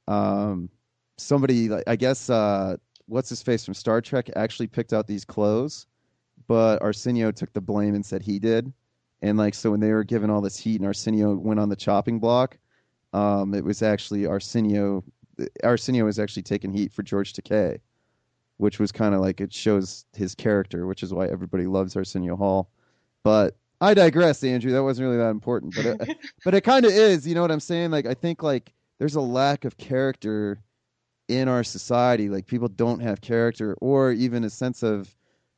Um, 0.09 0.69
somebody 1.17 1.69
I 1.87 1.95
guess 1.95 2.29
uh, 2.29 2.75
what's 3.05 3.29
his 3.29 3.41
face 3.41 3.63
from 3.63 3.73
Star 3.73 4.01
Trek 4.01 4.29
actually 4.35 4.67
picked 4.67 4.91
out 4.91 5.07
these 5.07 5.23
clothes, 5.23 5.87
but 6.47 6.81
Arsenio 6.81 7.31
took 7.31 7.53
the 7.53 7.61
blame 7.61 7.95
and 7.95 8.05
said 8.05 8.21
he 8.21 8.39
did. 8.39 8.73
And 9.21 9.37
like 9.37 9.53
so 9.53 9.71
when 9.71 9.79
they 9.79 9.91
were 9.91 10.03
given 10.03 10.29
all 10.29 10.41
this 10.41 10.57
heat 10.57 10.79
and 10.79 10.85
Arsenio 10.85 11.35
went 11.35 11.59
on 11.59 11.69
the 11.69 11.75
chopping 11.75 12.19
block, 12.19 12.57
um, 13.13 13.53
it 13.53 13.63
was 13.63 13.81
actually 13.81 14.25
Arsenio 14.25 15.03
Arsenio 15.63 16.05
was 16.05 16.19
actually 16.19 16.43
taking 16.43 16.73
heat 16.73 16.91
for 16.91 17.03
George 17.03 17.33
Takei, 17.33 17.79
which 18.57 18.79
was 18.79 18.91
kind 18.91 19.13
of 19.13 19.21
like 19.21 19.39
it 19.39 19.53
shows 19.53 20.05
his 20.13 20.35
character, 20.35 20.87
which 20.87 21.03
is 21.03 21.13
why 21.13 21.27
everybody 21.27 21.65
loves 21.67 21.95
Arsenio 21.95 22.35
Hall. 22.35 22.69
But 23.23 23.55
I 23.81 23.93
digress, 23.93 24.43
Andrew. 24.43 24.71
That 24.71 24.83
wasn't 24.83 25.05
really 25.05 25.17
that 25.17 25.29
important, 25.29 25.75
but 25.75 25.85
it, 25.85 26.17
but 26.43 26.53
it 26.53 26.61
kind 26.61 26.85
of 26.85 26.91
is. 26.91 27.27
You 27.27 27.35
know 27.35 27.41
what 27.41 27.51
I'm 27.51 27.59
saying? 27.59 27.91
Like 27.91 28.05
I 28.05 28.13
think 28.13 28.43
like 28.43 28.73
there's 28.99 29.15
a 29.15 29.21
lack 29.21 29.65
of 29.65 29.77
character 29.77 30.61
in 31.27 31.47
our 31.47 31.63
society. 31.63 32.29
Like 32.29 32.45
people 32.45 32.67
don't 32.67 32.99
have 32.99 33.21
character 33.21 33.75
or 33.81 34.11
even 34.11 34.43
a 34.43 34.49
sense 34.49 34.83
of 34.83 35.15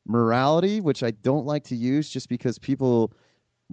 morality, 0.08 0.80
which 0.80 1.04
I 1.04 1.12
don't 1.12 1.46
like 1.46 1.64
to 1.66 1.76
use 1.76 2.10
just 2.10 2.30
because 2.30 2.58
people 2.58 3.12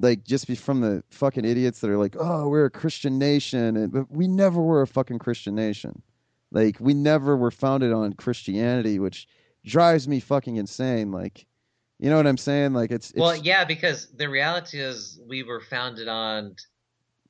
like 0.00 0.24
just 0.24 0.46
be 0.46 0.54
from 0.54 0.80
the 0.80 1.02
fucking 1.10 1.44
idiots 1.44 1.80
that 1.80 1.90
are 1.90 1.98
like, 1.98 2.16
oh, 2.18 2.48
we're 2.48 2.66
a 2.66 2.70
Christian 2.70 3.18
nation, 3.18 3.76
and 3.76 3.92
but 3.92 4.10
we 4.10 4.28
never 4.28 4.60
were 4.60 4.82
a 4.82 4.86
fucking 4.86 5.18
Christian 5.18 5.54
nation. 5.54 6.02
Like 6.50 6.76
we 6.80 6.94
never 6.94 7.36
were 7.36 7.50
founded 7.50 7.92
on 7.92 8.12
Christianity, 8.14 8.98
which 8.98 9.28
drives 9.64 10.08
me 10.08 10.20
fucking 10.20 10.56
insane. 10.56 11.10
Like, 11.10 11.46
you 11.98 12.08
know 12.08 12.16
what 12.16 12.26
I'm 12.26 12.38
saying? 12.38 12.72
Like 12.72 12.90
it's, 12.90 13.10
it's 13.10 13.20
Well, 13.20 13.36
yeah, 13.36 13.64
because 13.64 14.06
the 14.14 14.28
reality 14.28 14.80
is 14.80 15.20
we 15.28 15.42
were 15.42 15.60
founded 15.60 16.08
on 16.08 16.54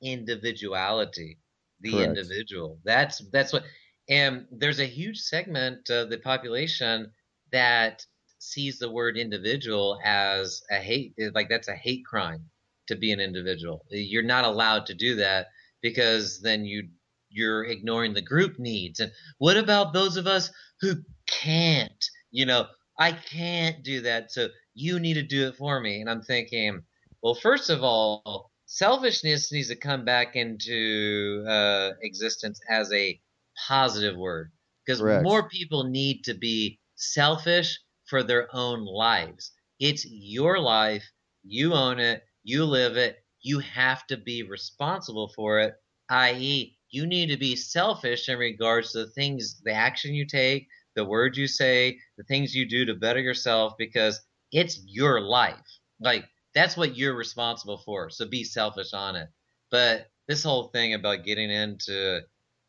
individuality. 0.01 1.37
The 1.81 1.91
Correct. 1.91 2.17
individual. 2.17 2.79
That's 2.83 3.19
that's 3.31 3.53
what. 3.53 3.63
And 4.09 4.47
there's 4.51 4.79
a 4.79 4.85
huge 4.85 5.19
segment 5.19 5.89
of 5.89 6.09
the 6.09 6.17
population 6.17 7.11
that 7.51 8.05
sees 8.39 8.79
the 8.79 8.89
word 8.89 9.17
individual 9.17 9.99
as 10.03 10.61
a 10.71 10.77
hate, 10.77 11.13
like 11.35 11.49
that's 11.49 11.67
a 11.67 11.75
hate 11.75 12.05
crime 12.05 12.43
to 12.87 12.95
be 12.95 13.11
an 13.11 13.19
individual. 13.19 13.85
You're 13.89 14.23
not 14.23 14.45
allowed 14.45 14.87
to 14.87 14.95
do 14.95 15.15
that 15.15 15.47
because 15.81 16.41
then 16.41 16.65
you 16.65 16.89
you're 17.29 17.65
ignoring 17.65 18.13
the 18.13 18.21
group 18.21 18.57
needs. 18.57 18.99
And 18.99 19.11
what 19.37 19.57
about 19.57 19.93
those 19.93 20.17
of 20.17 20.25
us 20.25 20.51
who 20.81 20.95
can't? 21.27 22.03
You 22.31 22.47
know, 22.47 22.67
I 22.97 23.11
can't 23.11 23.83
do 23.83 24.01
that, 24.01 24.31
so 24.31 24.47
you 24.73 24.99
need 24.99 25.13
to 25.15 25.23
do 25.23 25.47
it 25.47 25.55
for 25.55 25.79
me. 25.79 26.01
And 26.01 26.09
I'm 26.09 26.21
thinking, 26.21 26.81
well, 27.21 27.35
first 27.35 27.69
of 27.69 27.83
all, 27.83 28.51
selfishness 28.69 29.51
needs 29.51 29.67
to 29.69 29.75
come 29.75 30.05
back 30.05 30.35
into 30.35 31.43
uh, 31.49 31.89
existence 32.03 32.61
as 32.69 32.93
a 32.93 33.19
positive 33.67 34.15
word 34.15 34.51
because 34.85 35.01
Correct. 35.01 35.23
more 35.23 35.49
people 35.49 35.85
need 35.85 36.23
to 36.23 36.35
be 36.35 36.79
selfish 36.95 37.79
for 38.05 38.21
their 38.21 38.47
own 38.55 38.85
lives. 38.85 39.51
It's 39.79 40.05
your 40.05 40.59
life, 40.59 41.03
you 41.43 41.73
own 41.73 41.99
it, 41.99 42.23
you 42.43 42.63
live 42.63 42.95
it, 42.95 43.17
you 43.41 43.57
have 43.59 44.05
to 44.07 44.17
be 44.17 44.43
responsible 44.43 45.29
for 45.35 45.59
it, 45.59 45.73
i.e., 46.09 46.77
you 46.91 47.07
need 47.07 47.27
to 47.29 47.37
be 47.37 47.55
selfish 47.55 48.29
in 48.29 48.37
regards 48.37 48.91
to 48.91 49.05
the 49.05 49.11
things, 49.11 49.61
the 49.63 49.73
action 49.73 50.13
you 50.13 50.25
take, 50.25 50.67
the 50.95 51.05
words 51.05 51.37
you 51.37 51.47
say, 51.47 51.97
the 52.17 52.23
things 52.25 52.53
you 52.53 52.67
do 52.67 52.85
to 52.85 52.93
better 52.93 53.19
yourself 53.19 53.73
because 53.79 54.19
it's 54.51 54.79
your 54.85 55.21
life. 55.21 55.55
Like, 55.99 56.25
that's 56.53 56.75
what 56.77 56.97
you're 56.97 57.15
responsible 57.15 57.81
for. 57.85 58.09
So 58.09 58.27
be 58.27 58.43
selfish 58.43 58.93
on 58.93 59.15
it. 59.15 59.29
But 59.71 60.07
this 60.27 60.43
whole 60.43 60.69
thing 60.69 60.93
about 60.93 61.23
getting 61.23 61.49
into, 61.49 62.21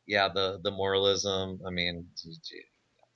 yeah, 0.06 0.28
the, 0.28 0.60
the 0.62 0.70
moralism, 0.70 1.60
I 1.66 1.70
mean, 1.70 2.06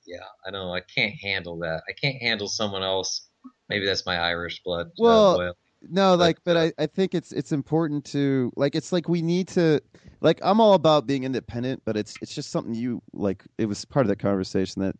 yeah, 0.05 0.17
I 0.45 0.51
know 0.51 0.73
I 0.73 0.81
can't 0.81 1.15
handle 1.21 1.57
that. 1.59 1.83
I 1.89 1.93
can't 1.93 2.21
handle 2.21 2.47
someone 2.47 2.83
else. 2.83 3.27
Maybe 3.69 3.85
that's 3.85 4.05
my 4.05 4.17
Irish 4.17 4.61
blood. 4.63 4.87
uh, 4.87 4.91
Well, 4.97 5.37
boil. 5.37 5.53
No, 5.87 6.13
But, 6.13 6.19
like, 6.19 6.37
but 6.43 6.57
uh, 6.57 6.59
I, 6.61 6.73
I 6.79 6.85
think 6.87 7.13
it's 7.13 7.31
it's 7.31 7.51
important 7.51 8.05
to 8.05 8.51
like 8.55 8.75
it's 8.75 8.91
like 8.91 9.07
we 9.07 9.21
need 9.21 9.47
to 9.49 9.79
like 10.21 10.39
I'm 10.41 10.59
all 10.59 10.73
about 10.73 11.05
being 11.05 11.23
independent, 11.23 11.83
but 11.85 11.95
it's 11.95 12.17
it's 12.21 12.33
just 12.33 12.49
something 12.49 12.73
you 12.73 13.01
like. 13.13 13.43
It 13.59 13.67
was 13.67 13.85
part 13.85 14.05
of 14.05 14.07
the 14.09 14.15
conversation 14.15 14.81
that 14.81 14.95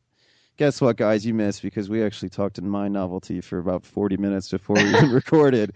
guess 0.58 0.82
what, 0.82 0.98
guys, 0.98 1.26
you 1.26 1.34
missed 1.34 1.62
because 1.62 1.90
we 1.90 2.04
actually 2.04 2.30
talked 2.30 2.58
in 2.58 2.70
my 2.70 2.88
novelty 2.88 3.42
for 3.42 3.60
about 3.60 3.86
40 3.86 4.18
minutes 4.18 4.50
before 4.50 4.76
we 4.76 4.90
even 4.90 5.10
recorded. 5.12 5.74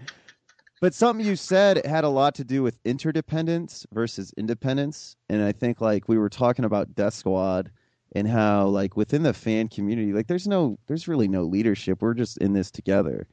But 0.81 0.93
something 0.93 1.25
you 1.25 1.35
said 1.35 1.85
had 1.85 2.05
a 2.05 2.09
lot 2.09 2.35
to 2.35 2.43
do 2.43 2.63
with 2.63 2.79
interdependence 2.85 3.85
versus 3.91 4.33
independence, 4.37 5.17
and 5.29 5.43
I 5.43 5.51
think 5.51 5.81
like 5.81 6.07
we 6.07 6.17
were 6.17 6.29
talking 6.29 6.63
about 6.63 6.95
Death 6.95 7.15
Squad 7.15 7.69
and 8.13 8.27
how 8.27 8.67
like 8.67 8.95
within 8.95 9.23
the 9.23 9.33
fan 9.33 9.67
community, 9.67 10.13
like 10.13 10.27
there's 10.27 10.47
no 10.47 10.79
there's 10.87 11.07
really 11.07 11.27
no 11.27 11.43
leadership. 11.43 12.01
We're 12.01 12.13
just 12.13 12.37
in 12.37 12.53
this 12.53 12.71
together. 12.71 13.27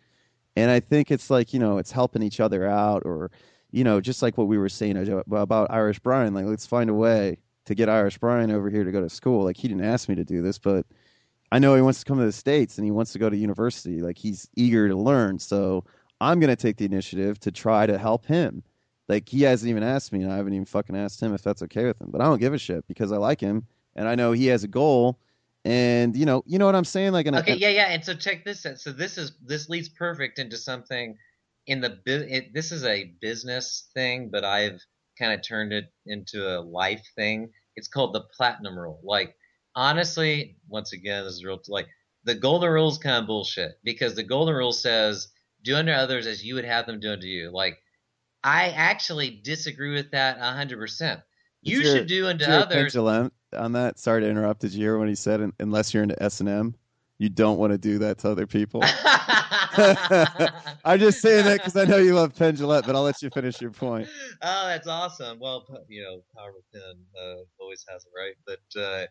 And 0.56 0.70
I 0.70 0.80
think 0.80 1.10
it's 1.10 1.30
like, 1.30 1.52
you 1.52 1.60
know, 1.60 1.78
it's 1.78 1.92
helping 1.92 2.22
each 2.22 2.40
other 2.40 2.66
out 2.66 3.02
or, 3.04 3.30
you 3.70 3.84
know, 3.84 4.00
just 4.00 4.22
like 4.22 4.38
what 4.38 4.48
we 4.48 4.58
were 4.58 4.70
saying 4.70 4.96
about 5.30 5.70
Irish 5.70 5.98
Brian, 6.00 6.34
like 6.34 6.46
let's 6.46 6.66
find 6.66 6.88
a 6.88 6.94
way 6.94 7.38
to 7.66 7.74
get 7.74 7.88
Irish 7.88 8.16
Brian 8.18 8.50
over 8.50 8.70
here 8.70 8.82
to 8.82 8.90
go 8.90 9.02
to 9.02 9.10
school. 9.10 9.44
Like 9.44 9.56
he 9.56 9.68
didn't 9.68 9.84
ask 9.84 10.08
me 10.08 10.14
to 10.14 10.24
do 10.24 10.40
this, 10.40 10.58
but 10.58 10.86
I 11.52 11.58
know 11.58 11.74
he 11.74 11.82
wants 11.82 12.00
to 12.00 12.04
come 12.04 12.18
to 12.18 12.24
the 12.24 12.32
States 12.32 12.78
and 12.78 12.84
he 12.84 12.90
wants 12.90 13.12
to 13.12 13.18
go 13.18 13.30
to 13.30 13.36
university. 13.36 14.00
Like 14.00 14.18
he's 14.18 14.48
eager 14.56 14.88
to 14.88 14.96
learn. 14.96 15.38
So 15.38 15.84
I'm 16.20 16.40
going 16.40 16.50
to 16.50 16.56
take 16.56 16.76
the 16.76 16.84
initiative 16.84 17.38
to 17.40 17.50
try 17.50 17.86
to 17.86 17.98
help 17.98 18.26
him. 18.26 18.62
Like 19.08 19.28
he 19.28 19.42
hasn't 19.42 19.70
even 19.70 19.82
asked 19.82 20.12
me 20.12 20.22
and 20.22 20.32
I 20.32 20.36
haven't 20.36 20.54
even 20.54 20.64
fucking 20.64 20.96
asked 20.96 21.22
him 21.22 21.32
if 21.34 21.42
that's 21.42 21.62
okay 21.62 21.84
with 21.84 22.00
him, 22.00 22.08
but 22.10 22.20
I 22.20 22.24
don't 22.24 22.40
give 22.40 22.54
a 22.54 22.58
shit 22.58 22.86
because 22.88 23.12
I 23.12 23.18
like 23.18 23.40
him 23.40 23.64
and 23.94 24.08
I 24.08 24.16
know 24.16 24.32
he 24.32 24.46
has 24.46 24.64
a 24.64 24.68
goal 24.68 25.18
and 25.64 26.16
you 26.16 26.26
know, 26.26 26.42
you 26.46 26.58
know 26.58 26.66
what 26.66 26.74
I'm 26.76 26.84
saying? 26.84 27.12
Like, 27.12 27.26
an, 27.26 27.34
Okay, 27.36 27.56
yeah, 27.56 27.70
yeah. 27.70 27.86
And 27.86 28.04
so 28.04 28.14
check 28.14 28.44
this 28.44 28.64
out. 28.66 28.78
So 28.78 28.92
this 28.92 29.18
is 29.18 29.32
this 29.44 29.68
leads 29.68 29.88
perfect 29.88 30.38
into 30.38 30.56
something 30.56 31.16
in 31.66 31.80
the 31.80 31.98
it, 32.06 32.54
this 32.54 32.70
is 32.70 32.84
a 32.84 33.12
business 33.20 33.88
thing, 33.92 34.28
but 34.30 34.44
I've 34.44 34.80
kind 35.18 35.32
of 35.32 35.42
turned 35.42 35.72
it 35.72 35.86
into 36.06 36.46
a 36.46 36.60
life 36.60 37.04
thing. 37.16 37.50
It's 37.74 37.88
called 37.88 38.14
the 38.14 38.22
platinum 38.36 38.78
rule. 38.78 39.00
Like 39.02 39.34
honestly, 39.76 40.56
once 40.68 40.92
again, 40.92 41.24
this 41.24 41.34
is 41.34 41.44
real 41.44 41.60
like 41.68 41.86
the 42.24 42.34
golden 42.34 42.70
rule 42.70 42.88
is 42.88 42.98
kind 42.98 43.18
of 43.18 43.26
bullshit 43.26 43.78
because 43.84 44.14
the 44.14 44.24
golden 44.24 44.54
rule 44.56 44.72
says 44.72 45.28
do 45.62 45.76
unto 45.76 45.92
others 45.92 46.26
as 46.26 46.44
you 46.44 46.54
would 46.54 46.64
have 46.64 46.86
them 46.86 46.98
do 46.98 47.12
unto 47.12 47.26
you. 47.26 47.50
Like 47.52 47.78
I 48.42 48.70
actually 48.70 49.40
disagree 49.44 49.92
with 49.92 50.10
that 50.10 50.38
hundred 50.38 50.78
percent. 50.78 51.20
You 51.62 51.80
your- 51.80 51.96
should 51.96 52.06
do 52.08 52.26
unto 52.26 52.42
Is 52.42 52.48
there 52.48 52.58
a 52.58 52.62
others. 52.62 52.82
pendulum 52.92 53.32
on 53.56 53.72
that? 53.72 53.98
Sorry 53.98 54.22
to 54.22 54.28
interrupt. 54.28 54.60
Did 54.60 54.72
you 54.72 54.80
hear 54.80 54.98
when 54.98 55.08
he 55.08 55.14
said, 55.14 55.52
unless 55.60 55.92
you're 55.92 56.02
into 56.02 56.20
S 56.22 56.40
and 56.40 56.48
M, 56.48 56.74
you 57.18 57.28
don't 57.28 57.58
want 57.58 57.72
to 57.72 57.78
do 57.78 57.98
that 57.98 58.18
to 58.18 58.30
other 58.30 58.46
people? 58.46 58.82
I'm 60.84 60.98
just 60.98 61.20
saying 61.20 61.44
that 61.44 61.58
because 61.58 61.76
I 61.76 61.84
know 61.84 61.98
you 61.98 62.14
love 62.14 62.34
Penn 62.34 62.56
Jillette, 62.56 62.86
but 62.86 62.94
I'll 62.94 63.02
let 63.02 63.20
you 63.20 63.30
finish 63.30 63.60
your 63.60 63.70
point. 63.72 64.08
oh, 64.42 64.66
that's 64.68 64.86
awesome. 64.86 65.38
Well, 65.40 65.66
you 65.88 66.02
know, 66.02 66.22
Power 66.36 66.52
Within 66.54 66.96
uh, 67.20 67.42
always 67.58 67.84
has 67.88 68.04
it 68.04 68.12
right, 68.16 68.34
but 68.46 68.80
uh, 68.80 69.06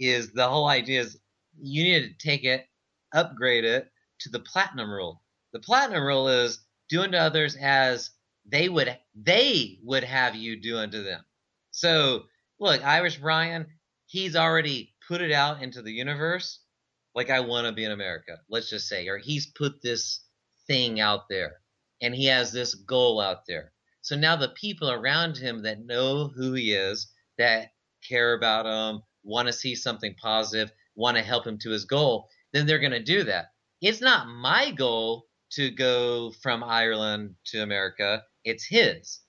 is 0.00 0.32
the 0.32 0.48
whole 0.48 0.66
idea 0.66 1.02
is 1.02 1.18
you 1.60 1.84
need 1.84 2.02
to 2.02 2.26
take 2.26 2.44
it, 2.44 2.66
upgrade 3.14 3.64
it 3.64 3.88
to 4.20 4.30
the 4.30 4.40
platinum 4.40 4.90
rule. 4.90 5.22
The 5.52 5.60
platinum 5.60 6.02
rule 6.04 6.28
is 6.28 6.60
do 6.88 7.02
unto 7.02 7.16
others 7.16 7.56
as 7.56 8.10
they 8.46 8.68
would 8.68 8.96
they 9.14 9.78
would 9.82 10.04
have 10.04 10.34
you 10.34 10.60
do 10.60 10.78
unto 10.78 11.04
them. 11.04 11.22
So 11.70 12.24
look, 12.58 12.84
Irish 12.84 13.18
Brian, 13.18 13.66
he's 14.06 14.34
already 14.36 14.94
put 15.06 15.20
it 15.20 15.32
out 15.32 15.62
into 15.62 15.82
the 15.82 15.92
universe. 15.92 16.60
Like 17.14 17.30
I 17.30 17.40
want 17.40 17.66
to 17.66 17.72
be 17.72 17.84
in 17.84 17.92
America, 17.92 18.38
let's 18.48 18.70
just 18.70 18.88
say, 18.88 19.08
or 19.08 19.18
he's 19.18 19.46
put 19.46 19.82
this 19.82 20.24
thing 20.66 21.00
out 21.00 21.28
there, 21.28 21.56
and 22.00 22.14
he 22.14 22.26
has 22.26 22.52
this 22.52 22.74
goal 22.74 23.20
out 23.20 23.46
there. 23.46 23.72
So 24.00 24.16
now 24.16 24.36
the 24.36 24.50
people 24.50 24.90
around 24.90 25.36
him 25.36 25.62
that 25.64 25.84
know 25.84 26.28
who 26.28 26.54
he 26.54 26.72
is, 26.72 27.12
that 27.36 27.72
care 28.08 28.34
about 28.34 28.66
him, 28.66 29.02
want 29.22 29.46
to 29.46 29.52
see 29.52 29.74
something 29.74 30.14
positive, 30.20 30.72
want 30.94 31.16
to 31.16 31.22
help 31.22 31.46
him 31.46 31.58
to 31.58 31.70
his 31.70 31.84
goal, 31.84 32.28
then 32.52 32.66
they're 32.66 32.78
going 32.78 32.92
to 32.92 33.02
do 33.02 33.24
that. 33.24 33.46
It's 33.80 34.00
not 34.00 34.28
my 34.28 34.70
goal 34.70 35.26
to 35.52 35.70
go 35.70 36.32
from 36.42 36.62
Ireland 36.62 37.34
to 37.46 37.62
America, 37.62 38.22
it's 38.44 38.64
his. 38.64 39.20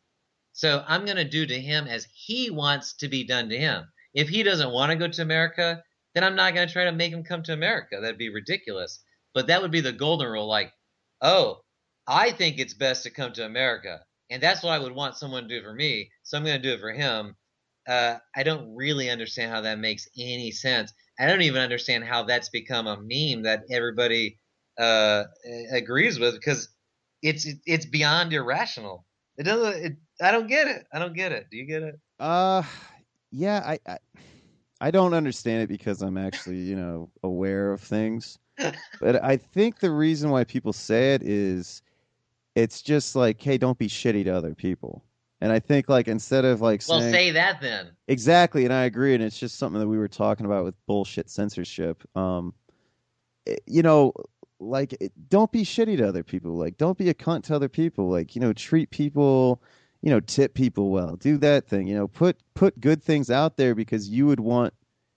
So 0.53 0.83
I'm 0.87 1.05
going 1.05 1.17
to 1.17 1.23
do 1.23 1.45
to 1.45 1.59
him 1.59 1.87
as 1.87 2.07
he 2.13 2.49
wants 2.49 2.93
to 2.97 3.07
be 3.07 3.25
done 3.25 3.49
to 3.49 3.57
him. 3.57 3.85
If 4.13 4.29
he 4.29 4.43
doesn't 4.43 4.71
want 4.71 4.91
to 4.91 4.97
go 4.97 5.07
to 5.07 5.21
America, 5.21 5.83
then 6.13 6.23
I'm 6.23 6.35
not 6.35 6.53
going 6.53 6.67
to 6.67 6.73
try 6.73 6.83
to 6.83 6.91
make 6.91 7.13
him 7.13 7.23
come 7.23 7.43
to 7.43 7.53
America. 7.53 7.99
That'd 8.01 8.17
be 8.17 8.29
ridiculous. 8.29 8.99
But 9.33 9.47
that 9.47 9.61
would 9.61 9.71
be 9.71 9.81
the 9.81 9.93
golden 9.93 10.29
rule 10.29 10.47
like, 10.47 10.73
oh, 11.21 11.61
I 12.07 12.31
think 12.31 12.59
it's 12.59 12.73
best 12.73 13.03
to 13.03 13.09
come 13.09 13.31
to 13.33 13.45
America. 13.45 14.01
And 14.29 14.43
that's 14.43 14.63
what 14.63 14.73
I 14.73 14.79
would 14.79 14.93
want 14.93 15.17
someone 15.17 15.43
to 15.43 15.59
do 15.59 15.63
for 15.63 15.73
me. 15.73 16.11
So 16.23 16.37
I'm 16.37 16.43
going 16.43 16.61
to 16.61 16.67
do 16.67 16.73
it 16.73 16.79
for 16.79 16.91
him. 16.91 17.35
Uh, 17.87 18.17
I 18.35 18.43
don't 18.43 18.75
really 18.75 19.09
understand 19.09 19.51
how 19.51 19.61
that 19.61 19.79
makes 19.79 20.07
any 20.17 20.51
sense. 20.51 20.93
I 21.19 21.27
don't 21.27 21.41
even 21.41 21.61
understand 21.61 22.03
how 22.03 22.23
that's 22.23 22.49
become 22.49 22.87
a 22.87 22.97
meme 22.97 23.43
that 23.43 23.63
everybody 23.69 24.39
uh, 24.79 25.23
agrees 25.71 26.19
with 26.19 26.35
because 26.35 26.69
it's 27.21 27.47
it's 27.65 27.85
beyond 27.85 28.33
irrational. 28.33 29.05
It 29.37 29.43
doesn't. 29.43 29.85
It, 29.85 29.93
I 30.21 30.31
don't 30.31 30.47
get 30.47 30.67
it. 30.67 30.85
I 30.93 30.99
don't 30.99 31.15
get 31.15 31.31
it. 31.31 31.47
Do 31.51 31.57
you 31.57 31.65
get 31.65 31.83
it? 31.83 31.99
Uh, 32.19 32.63
yeah, 33.31 33.61
I, 33.65 33.79
I, 33.87 33.97
I 34.79 34.91
don't 34.91 35.13
understand 35.13 35.63
it 35.63 35.69
because 35.69 36.01
I'm 36.01 36.17
actually, 36.17 36.57
you 36.57 36.75
know, 36.75 37.09
aware 37.23 37.71
of 37.71 37.81
things. 37.81 38.39
but 38.99 39.23
I 39.23 39.37
think 39.37 39.79
the 39.79 39.91
reason 39.91 40.29
why 40.29 40.43
people 40.43 40.73
say 40.73 41.13
it 41.13 41.23
is, 41.23 41.81
it's 42.55 42.81
just 42.81 43.15
like, 43.15 43.41
hey, 43.41 43.57
don't 43.57 43.77
be 43.77 43.87
shitty 43.87 44.23
to 44.25 44.31
other 44.31 44.53
people. 44.53 45.03
And 45.41 45.51
I 45.51 45.59
think 45.59 45.89
like 45.89 46.07
instead 46.07 46.45
of 46.45 46.61
like 46.61 46.81
Well, 46.87 46.99
saying 46.99 47.13
say 47.13 47.31
that 47.31 47.59
then. 47.61 47.89
exactly, 48.07 48.63
and 48.65 48.73
I 48.73 48.83
agree, 48.83 49.13
and 49.15 49.23
it's 49.23 49.39
just 49.39 49.57
something 49.57 49.79
that 49.79 49.87
we 49.87 49.97
were 49.97 50.07
talking 50.07 50.45
about 50.45 50.63
with 50.63 50.75
bullshit 50.85 51.29
censorship. 51.29 52.03
Um, 52.15 52.53
it- 53.45 53.63
you 53.65 53.81
know, 53.81 54.13
like 54.59 54.93
it, 55.01 55.11
don't 55.29 55.51
be 55.51 55.63
shitty 55.63 55.97
to 55.97 56.07
other 56.07 56.23
people. 56.23 56.55
Like 56.55 56.77
don't 56.77 56.97
be 56.97 57.09
a 57.09 57.13
cunt 57.13 57.43
to 57.45 57.55
other 57.55 57.69
people. 57.69 58.09
Like 58.09 58.35
you 58.35 58.41
know, 58.41 58.53
treat 58.53 58.91
people 58.91 59.61
you 60.03 60.09
know, 60.09 60.19
tip 60.19 60.55
people 60.55 60.89
well, 60.89 61.15
do 61.15 61.37
that 61.37 61.67
thing, 61.67 61.85
you 61.87 61.93
know, 61.93 62.07
put 62.07 62.37
put 62.55 62.79
good 62.81 63.03
things 63.03 63.29
out 63.29 63.57
there 63.57 63.75
because 63.75 64.09
you 64.09 64.25
would 64.25 64.39
want 64.39 64.73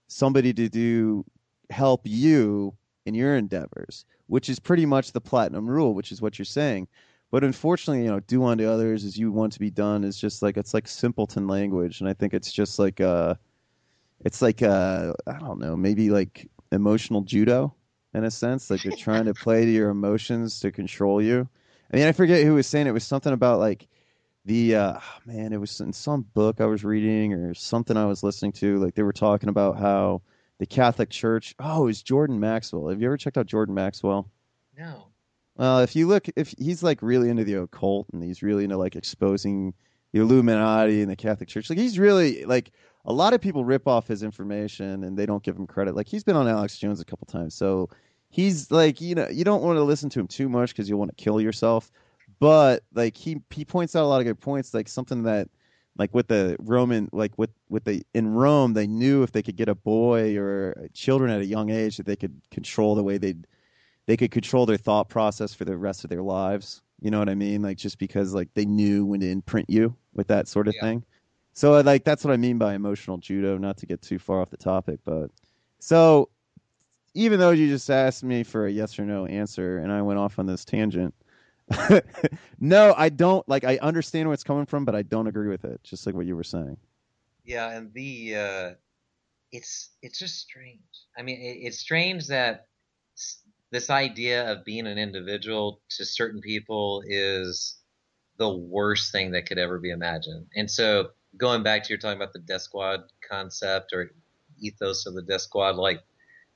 somebody 0.09 0.53
to 0.53 0.69
do 0.69 1.25
help 1.71 2.03
you 2.05 2.75
in 3.07 3.15
your 3.15 3.35
endeavors, 3.35 4.05
which 4.27 4.51
is 4.51 4.59
pretty 4.61 4.85
much 4.85 5.13
the 5.13 5.23
platinum 5.23 5.67
rule, 5.67 5.95
which 5.95 6.13
is 6.13 6.21
what 6.21 6.39
you're 6.39 6.45
saying. 6.45 6.87
But 7.35 7.43
unfortunately, 7.43 8.05
you 8.05 8.13
know, 8.13 8.21
do 8.21 8.45
unto 8.45 8.65
others 8.65 9.05
as 9.05 9.19
you 9.19 9.33
want 9.33 9.53
to 9.55 9.59
be 9.59 9.69
done 9.69 10.05
is 10.05 10.17
just 10.17 10.41
like 10.41 10.57
it's 10.57 10.73
like 10.73 10.87
simpleton 10.87 11.49
language, 11.49 11.99
and 11.99 12.09
I 12.09 12.13
think 12.13 12.33
it's 12.33 12.53
just 12.53 12.79
like 12.79 13.01
uh, 13.01 13.35
it's 14.21 14.41
like 14.41 14.63
uh, 14.63 15.15
I 15.27 15.39
don't 15.41 15.59
know, 15.59 15.77
maybe 15.77 16.11
like 16.11 16.49
emotional 16.71 17.23
judo 17.23 17.75
in 18.15 18.23
a 18.23 18.31
sense, 18.31 18.71
like 18.71 18.85
you're 18.85 18.97
trying 18.97 19.25
to 19.25 19.35
play 19.45 19.65
to 19.65 19.71
your 19.73 19.91
emotions 19.91 20.61
to 20.61 20.71
control 20.71 21.21
you. 21.21 21.49
I 21.93 21.97
mean, 21.97 22.07
I 22.07 22.13
forget 22.13 22.45
who 22.45 22.55
was 22.55 22.69
saying 22.69 22.87
it, 22.87 22.93
was 22.93 23.03
something 23.03 23.33
about 23.33 23.59
like 23.59 23.89
the 24.45 24.77
uh, 24.77 24.99
oh, 25.01 25.21
man, 25.27 25.53
it 25.53 25.59
was 25.59 25.81
in 25.81 25.93
some 25.93 26.25
book 26.35 26.61
I 26.61 26.67
was 26.67 26.85
reading 26.85 27.33
or 27.33 27.53
something 27.53 27.97
I 27.97 28.07
was 28.07 28.23
listening 28.23 28.53
to. 28.53 28.79
Like 28.79 28.95
they 28.95 29.03
were 29.03 29.13
talking 29.13 29.49
about 29.49 29.77
how 29.77 30.23
the 30.61 30.67
Catholic 30.67 31.11
Church. 31.11 31.57
Oh, 31.59 31.83
it 31.83 31.87
was 31.87 32.01
Jordan 32.01 32.39
Maxwell. 32.39 32.91
Have 32.91 33.01
you 33.01 33.09
ever 33.09 33.17
checked 33.17 33.39
out 33.39 33.47
Jordan 33.47 33.75
Maxwell? 33.75 34.31
No. 34.79 35.09
Well, 35.57 35.81
if 35.81 35.95
you 35.95 36.07
look, 36.09 36.27
if 36.37 36.55
he's 36.59 36.83
like 36.83 37.01
really 37.03 37.31
into 37.31 37.45
the 37.45 37.55
occult 37.55 38.09
and 38.13 38.23
he's 38.23 38.43
really 38.43 38.65
into 38.65 38.77
like 38.77 38.97
exposing 38.97 39.75
the 40.13 40.21
Illuminati 40.21 41.01
and 41.03 41.11
the 41.11 41.17
Catholic 41.17 41.49
Church, 41.49 41.71
like 41.71 41.79
he's 41.79 41.99
really 41.99 42.45
like 42.45 42.73
a 43.05 43.13
lot 43.13 43.35
of 43.35 43.41
people 43.41 43.65
rip 43.65 43.87
off 43.87 44.09
his 44.09 44.23
information 44.23 45.05
and 45.05 45.17
they 45.17 45.27
don't 45.27 45.43
give 45.43 45.57
him 45.57 45.67
credit. 45.67 45.95
Like 45.95 46.09
he's 46.09 46.25
been 46.25 46.37
on 46.37 46.49
Alex 46.49 46.79
Jones 46.79 47.01
a 47.01 47.05
couple 47.05 47.27
times, 47.27 47.55
so 47.55 47.89
he's 48.31 48.71
like 48.71 49.01
you 49.01 49.15
know 49.15 49.29
you 49.31 49.45
don't 49.45 49.63
want 49.63 49.77
to 49.77 49.85
listen 49.85 50.11
to 50.11 50.21
him 50.21 50.27
too 50.27 50.49
much 50.49 50.71
because 50.71 50.89
you'll 50.89 50.99
want 50.99 51.17
to 51.17 51.23
kill 51.23 51.41
yourself. 51.41 51.93
But 52.41 52.83
like 52.93 53.17
he 53.17 53.41
he 53.51 53.65
points 53.65 53.95
out 53.95 54.05
a 54.05 54.09
lot 54.09 54.21
of 54.21 54.27
good 54.27 54.41
points, 54.41 54.75
like 54.75 54.89
something 54.89 55.23
that 55.25 55.49
like 55.97 56.13
with 56.15 56.27
the 56.29 56.57
Roman 56.59 57.09
like 57.13 57.39
with 57.39 57.51
with 57.69 57.85
the 57.85 58.05
in 58.15 58.29
Rome 58.29 58.73
they 58.75 58.87
knew 58.89 59.23
if 59.23 59.33
they 59.33 59.43
could 59.43 59.57
get 59.57 59.69
a 59.69 59.75
boy 59.77 60.37
or 60.37 60.89
children 60.95 61.31
at 61.31 61.41
a 61.41 61.47
young 61.47 61.71
age 61.71 61.97
that 61.99 62.07
they 62.07 62.17
could 62.17 62.41
control 62.51 62.95
the 62.97 63.03
way 63.05 63.19
they 63.19 63.37
they 64.07 64.17
could 64.17 64.31
control 64.31 64.67
their 64.67 64.77
thought 64.77 65.09
process 65.09 65.55
for 65.55 65.65
the 65.65 65.77
rest 65.77 66.05
of 66.05 66.11
their 66.11 66.23
lives. 66.23 66.83
You 67.01 67.11
know 67.11 67.19
what 67.19 67.29
I 67.29 67.35
mean? 67.35 67.63
Like 67.63 67.77
just 67.77 67.99
because 67.99 68.35
like 68.35 68.49
they 68.55 68.65
knew 68.65 69.05
when 69.05 69.21
to 69.21 69.31
imprint 69.31 69.69
you 69.71 69.95
with 70.15 70.27
that 70.29 70.49
sort 70.49 70.69
of 70.69 70.77
Yeah. 70.77 70.83
thing. 70.83 71.05
So 71.53 71.81
like 71.81 72.05
that's 72.05 72.25
what 72.25 72.33
I 72.33 72.37
mean 72.37 72.59
by 72.59 72.75
emotional 72.75 73.19
judo. 73.19 73.59
Not 73.59 73.77
to 73.79 73.87
get 73.87 74.03
too 74.03 74.19
far 74.19 74.41
off 74.41 74.51
the 74.51 74.57
topic, 74.57 75.01
but 75.05 75.31
so 75.79 76.29
even 77.15 77.39
though 77.39 77.51
you 77.51 77.69
just 77.69 77.91
asked 77.91 78.25
me 78.25 78.43
for 78.43 78.67
a 78.67 78.71
yes 78.73 78.99
or 78.99 79.05
no 79.05 79.27
answer 79.27 79.79
and 79.79 79.93
I 79.93 80.03
went 80.03 80.19
off 80.19 80.39
on 80.39 80.47
this 80.47 80.65
tangent, 80.65 81.15
no, 82.61 82.95
I 82.97 83.09
don't 83.09 83.49
like. 83.49 83.65
I 83.65 83.79
understand 83.79 84.29
where 84.29 84.35
it's 84.35 84.45
coming 84.45 84.67
from, 84.67 84.85
but 84.85 84.95
I 84.95 85.03
don't 85.03 85.27
agree 85.27 85.49
with 85.49 85.65
it. 85.65 85.83
Just 85.83 86.07
like 86.07 86.15
what 86.15 86.27
you 86.27 86.37
were 86.37 86.45
saying. 86.45 86.77
Yeah, 87.45 87.71
and 87.71 87.93
the 87.93 88.37
uh, 88.37 88.75
it's 89.53 89.91
it's 90.03 90.19
just 90.19 90.41
strange. 90.41 90.81
I 91.17 91.23
mean, 91.23 91.41
it, 91.41 91.67
it's 91.67 91.79
strange 91.79 92.27
that 92.29 92.67
this 93.75 93.91
idea 93.91 94.49
of 94.53 94.65
being 94.65 94.87
an 94.87 94.99
individual 94.99 95.81
to 95.89 96.05
certain 96.05 96.41
people 96.41 97.03
is 97.09 97.79
the 98.39 98.49
worst 98.49 99.11
thing 99.11 99.33
that 99.33 99.47
could 99.47 99.59
ever 99.59 99.81
be 99.81 99.91
imagined. 99.91 100.47
And 100.55 100.71
so, 100.71 101.09
going 101.37 101.65
back 101.65 101.83
to 101.83 101.89
you're 101.89 101.99
talking 101.99 102.17
about 102.17 102.33
the 102.33 102.39
death 102.39 102.63
squad 102.63 103.01
concept 103.29 103.93
or 103.93 104.13
ethos 104.61 105.07
of 105.07 105.15
the 105.15 105.23
death 105.23 105.41
squad, 105.41 105.75
like 105.75 105.99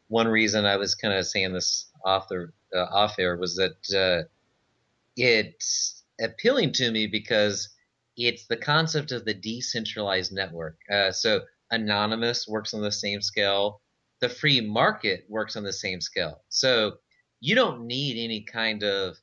one 0.07 0.29
reason 0.29 0.65
I 0.65 0.77
was 0.77 0.95
kind 0.95 1.13
of 1.13 1.27
saying 1.27 1.53
this 1.53 1.91
off 2.05 2.29
the 2.29 2.53
uh, 2.73 2.85
off 2.85 3.19
air 3.19 3.37
was 3.37 3.57
that 3.57 3.97
uh, 3.99 4.29
it's 5.17 6.05
appealing 6.21 6.71
to 6.75 6.93
me 6.93 7.09
because 7.09 7.69
it's 8.17 8.47
the 8.47 8.57
concept 8.57 9.11
of 9.11 9.25
the 9.25 9.35
decentralized 9.35 10.33
network. 10.33 10.77
Uh, 10.89 11.11
so 11.11 11.41
anonymous 11.73 12.47
works 12.47 12.75
on 12.75 12.81
the 12.81 12.93
same 12.93 13.21
scale. 13.21 13.81
The 14.21 14.29
free 14.29 14.61
market 14.61 15.25
works 15.29 15.57
on 15.57 15.65
the 15.65 15.73
same 15.73 16.01
scale. 16.01 16.43
So 16.49 16.99
you 17.41 17.55
don't 17.55 17.87
need 17.87 18.23
any 18.23 18.43
kind 18.43 18.83
of 18.83 19.17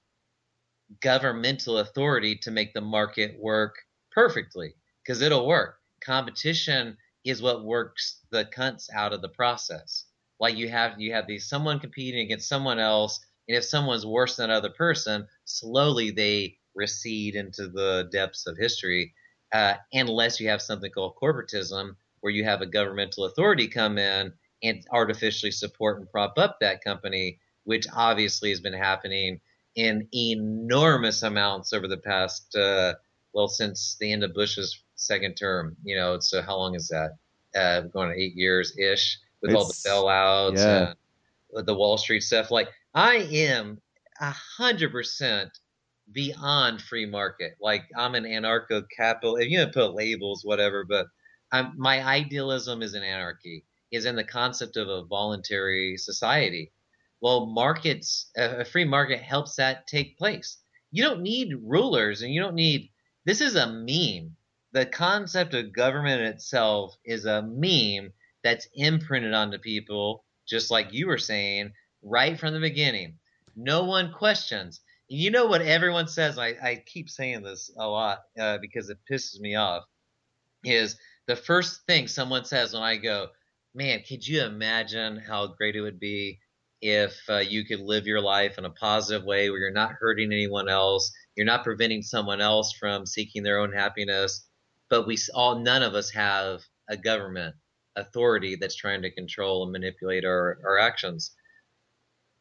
governmental 1.01 1.79
authority 1.79 2.35
to 2.35 2.51
make 2.51 2.73
the 2.73 2.81
market 2.81 3.37
work 3.39 3.75
perfectly 4.11 4.73
because 5.03 5.21
it'll 5.21 5.47
work. 5.47 5.77
Competition 6.01 6.97
is 7.23 7.41
what 7.41 7.65
works 7.65 8.21
the 8.29 8.45
cunts 8.45 8.87
out 8.93 9.13
of 9.13 9.21
the 9.21 9.29
process. 9.29 10.05
Like 10.39 10.55
you 10.55 10.69
have 10.69 10.99
you 10.99 11.13
have 11.13 11.27
these 11.27 11.47
someone 11.49 11.79
competing 11.79 12.21
against 12.25 12.47
someone 12.47 12.79
else, 12.79 13.19
and 13.47 13.57
if 13.57 13.63
someone's 13.63 14.05
worse 14.05 14.35
than 14.35 14.49
another 14.49 14.69
person, 14.69 15.27
slowly 15.45 16.11
they 16.11 16.57
recede 16.75 17.35
into 17.35 17.67
the 17.67 18.09
depths 18.11 18.47
of 18.47 18.57
history. 18.57 19.13
Uh, 19.53 19.75
unless 19.93 20.39
you 20.39 20.49
have 20.49 20.61
something 20.61 20.91
called 20.91 21.15
corporatism, 21.21 21.95
where 22.19 22.33
you 22.33 22.43
have 22.43 22.61
a 22.61 22.65
governmental 22.65 23.25
authority 23.25 23.67
come 23.67 23.97
in 23.97 24.33
and 24.63 24.85
artificially 24.91 25.51
support 25.51 25.99
and 25.99 26.09
prop 26.09 26.37
up 26.37 26.57
that 26.59 26.83
company, 26.83 27.39
which 27.65 27.85
obviously 27.93 28.49
has 28.49 28.61
been 28.61 28.73
happening 28.73 29.39
in 29.75 30.07
enormous 30.13 31.21
amounts 31.23 31.73
over 31.73 31.87
the 31.87 31.97
past, 31.97 32.55
uh, 32.55 32.93
well, 33.33 33.47
since 33.47 33.97
the 33.99 34.11
end 34.11 34.23
of 34.23 34.33
Bush's 34.33 34.81
second 34.95 35.35
term. 35.35 35.75
You 35.83 35.97
know, 35.97 36.19
so 36.19 36.41
how 36.41 36.55
long 36.57 36.75
is 36.75 36.87
that? 36.87 37.17
Uh, 37.55 37.81
going 37.81 38.09
on 38.09 38.15
eight 38.17 38.35
years 38.35 38.77
ish 38.77 39.17
with 39.41 39.53
all 39.53 39.63
the 39.65 39.69
It's- 39.69 39.85
bailouts 39.87 40.57
yeah. 40.57 40.87
and 40.89 40.95
with 41.51 41.65
the 41.65 41.75
Wall 41.75 41.97
Street 41.97 42.21
stuff. 42.21 42.51
Like, 42.51 42.69
I 42.93 43.15
am 43.15 43.81
a 44.21 44.31
hundred 44.57 44.91
percent 44.91 45.49
beyond 46.11 46.81
free 46.81 47.05
market. 47.05 47.55
Like, 47.61 47.83
I'm 47.97 48.15
an 48.15 48.25
anarcho 48.25 48.83
capital. 48.95 49.37
If 49.37 49.49
you 49.49 49.59
want 49.59 49.73
to 49.73 49.79
put 49.79 49.93
labels, 49.95 50.43
whatever, 50.43 50.83
but 50.83 51.07
I'm, 51.51 51.73
my 51.77 52.05
idealism 52.05 52.81
is 52.81 52.93
in 52.93 53.03
anarchy, 53.03 53.63
is 53.91 54.05
in 54.05 54.15
the 54.15 54.23
concept 54.23 54.77
of 54.77 54.87
a 54.89 55.03
voluntary 55.03 55.97
society. 55.97 56.71
Well, 57.21 57.47
markets, 57.47 58.29
a 58.37 58.65
free 58.65 58.85
market 58.85 59.21
helps 59.21 59.55
that 59.55 59.87
take 59.87 60.17
place. 60.17 60.57
You 60.91 61.03
don't 61.03 61.21
need 61.21 61.55
rulers 61.63 62.21
and 62.21 62.33
you 62.33 62.41
don't 62.41 62.55
need, 62.55 62.89
this 63.25 63.41
is 63.41 63.55
a 63.55 63.67
meme. 63.67 64.35
The 64.73 64.85
concept 64.85 65.53
of 65.53 65.73
government 65.73 66.21
itself 66.21 66.95
is 67.05 67.25
a 67.25 67.41
meme 67.41 68.11
that's 68.43 68.67
imprinted 68.75 69.33
onto 69.33 69.57
people, 69.57 70.23
just 70.45 70.69
like 70.69 70.93
you 70.93 71.07
were 71.07 71.17
saying, 71.17 71.71
right 72.03 72.39
from 72.39 72.53
the 72.53 72.59
beginning. 72.59 73.17
No 73.55 73.83
one 73.85 74.11
questions. 74.11 74.81
You 75.07 75.31
know 75.31 75.47
what 75.47 75.61
everyone 75.61 76.07
says? 76.07 76.37
I, 76.37 76.55
I 76.61 76.83
keep 76.85 77.09
saying 77.09 77.43
this 77.43 77.71
a 77.77 77.87
lot 77.87 78.23
uh, 78.39 78.57
because 78.59 78.89
it 78.89 78.97
pisses 79.09 79.39
me 79.39 79.55
off. 79.55 79.85
Is 80.63 80.97
the 81.27 81.35
first 81.35 81.85
thing 81.85 82.07
someone 82.07 82.45
says 82.45 82.73
when 82.73 82.83
I 82.83 82.97
go, 82.97 83.27
man, 83.73 84.01
could 84.07 84.27
you 84.27 84.43
imagine 84.43 85.17
how 85.17 85.47
great 85.47 85.75
it 85.75 85.81
would 85.81 85.99
be 85.99 86.39
if 86.81 87.15
uh, 87.29 87.37
you 87.37 87.65
could 87.65 87.79
live 87.79 88.05
your 88.05 88.21
life 88.21 88.57
in 88.57 88.65
a 88.65 88.69
positive 88.69 89.25
way 89.25 89.49
where 89.49 89.59
you're 89.59 89.71
not 89.71 89.93
hurting 89.99 90.31
anyone 90.31 90.69
else, 90.69 91.11
you're 91.35 91.45
not 91.45 91.63
preventing 91.63 92.01
someone 92.01 92.41
else 92.41 92.73
from 92.73 93.05
seeking 93.05 93.43
their 93.43 93.59
own 93.59 93.71
happiness, 93.71 94.47
but 94.89 95.07
we 95.07 95.17
all 95.33 95.59
none 95.59 95.83
of 95.83 95.93
us 95.95 96.11
have 96.11 96.61
a 96.89 96.97
government 96.97 97.55
authority 97.95 98.55
that's 98.55 98.75
trying 98.75 99.01
to 99.01 99.11
control 99.11 99.63
and 99.63 99.71
manipulate 99.71 100.25
our, 100.25 100.59
our 100.65 100.77
actions. 100.77 101.31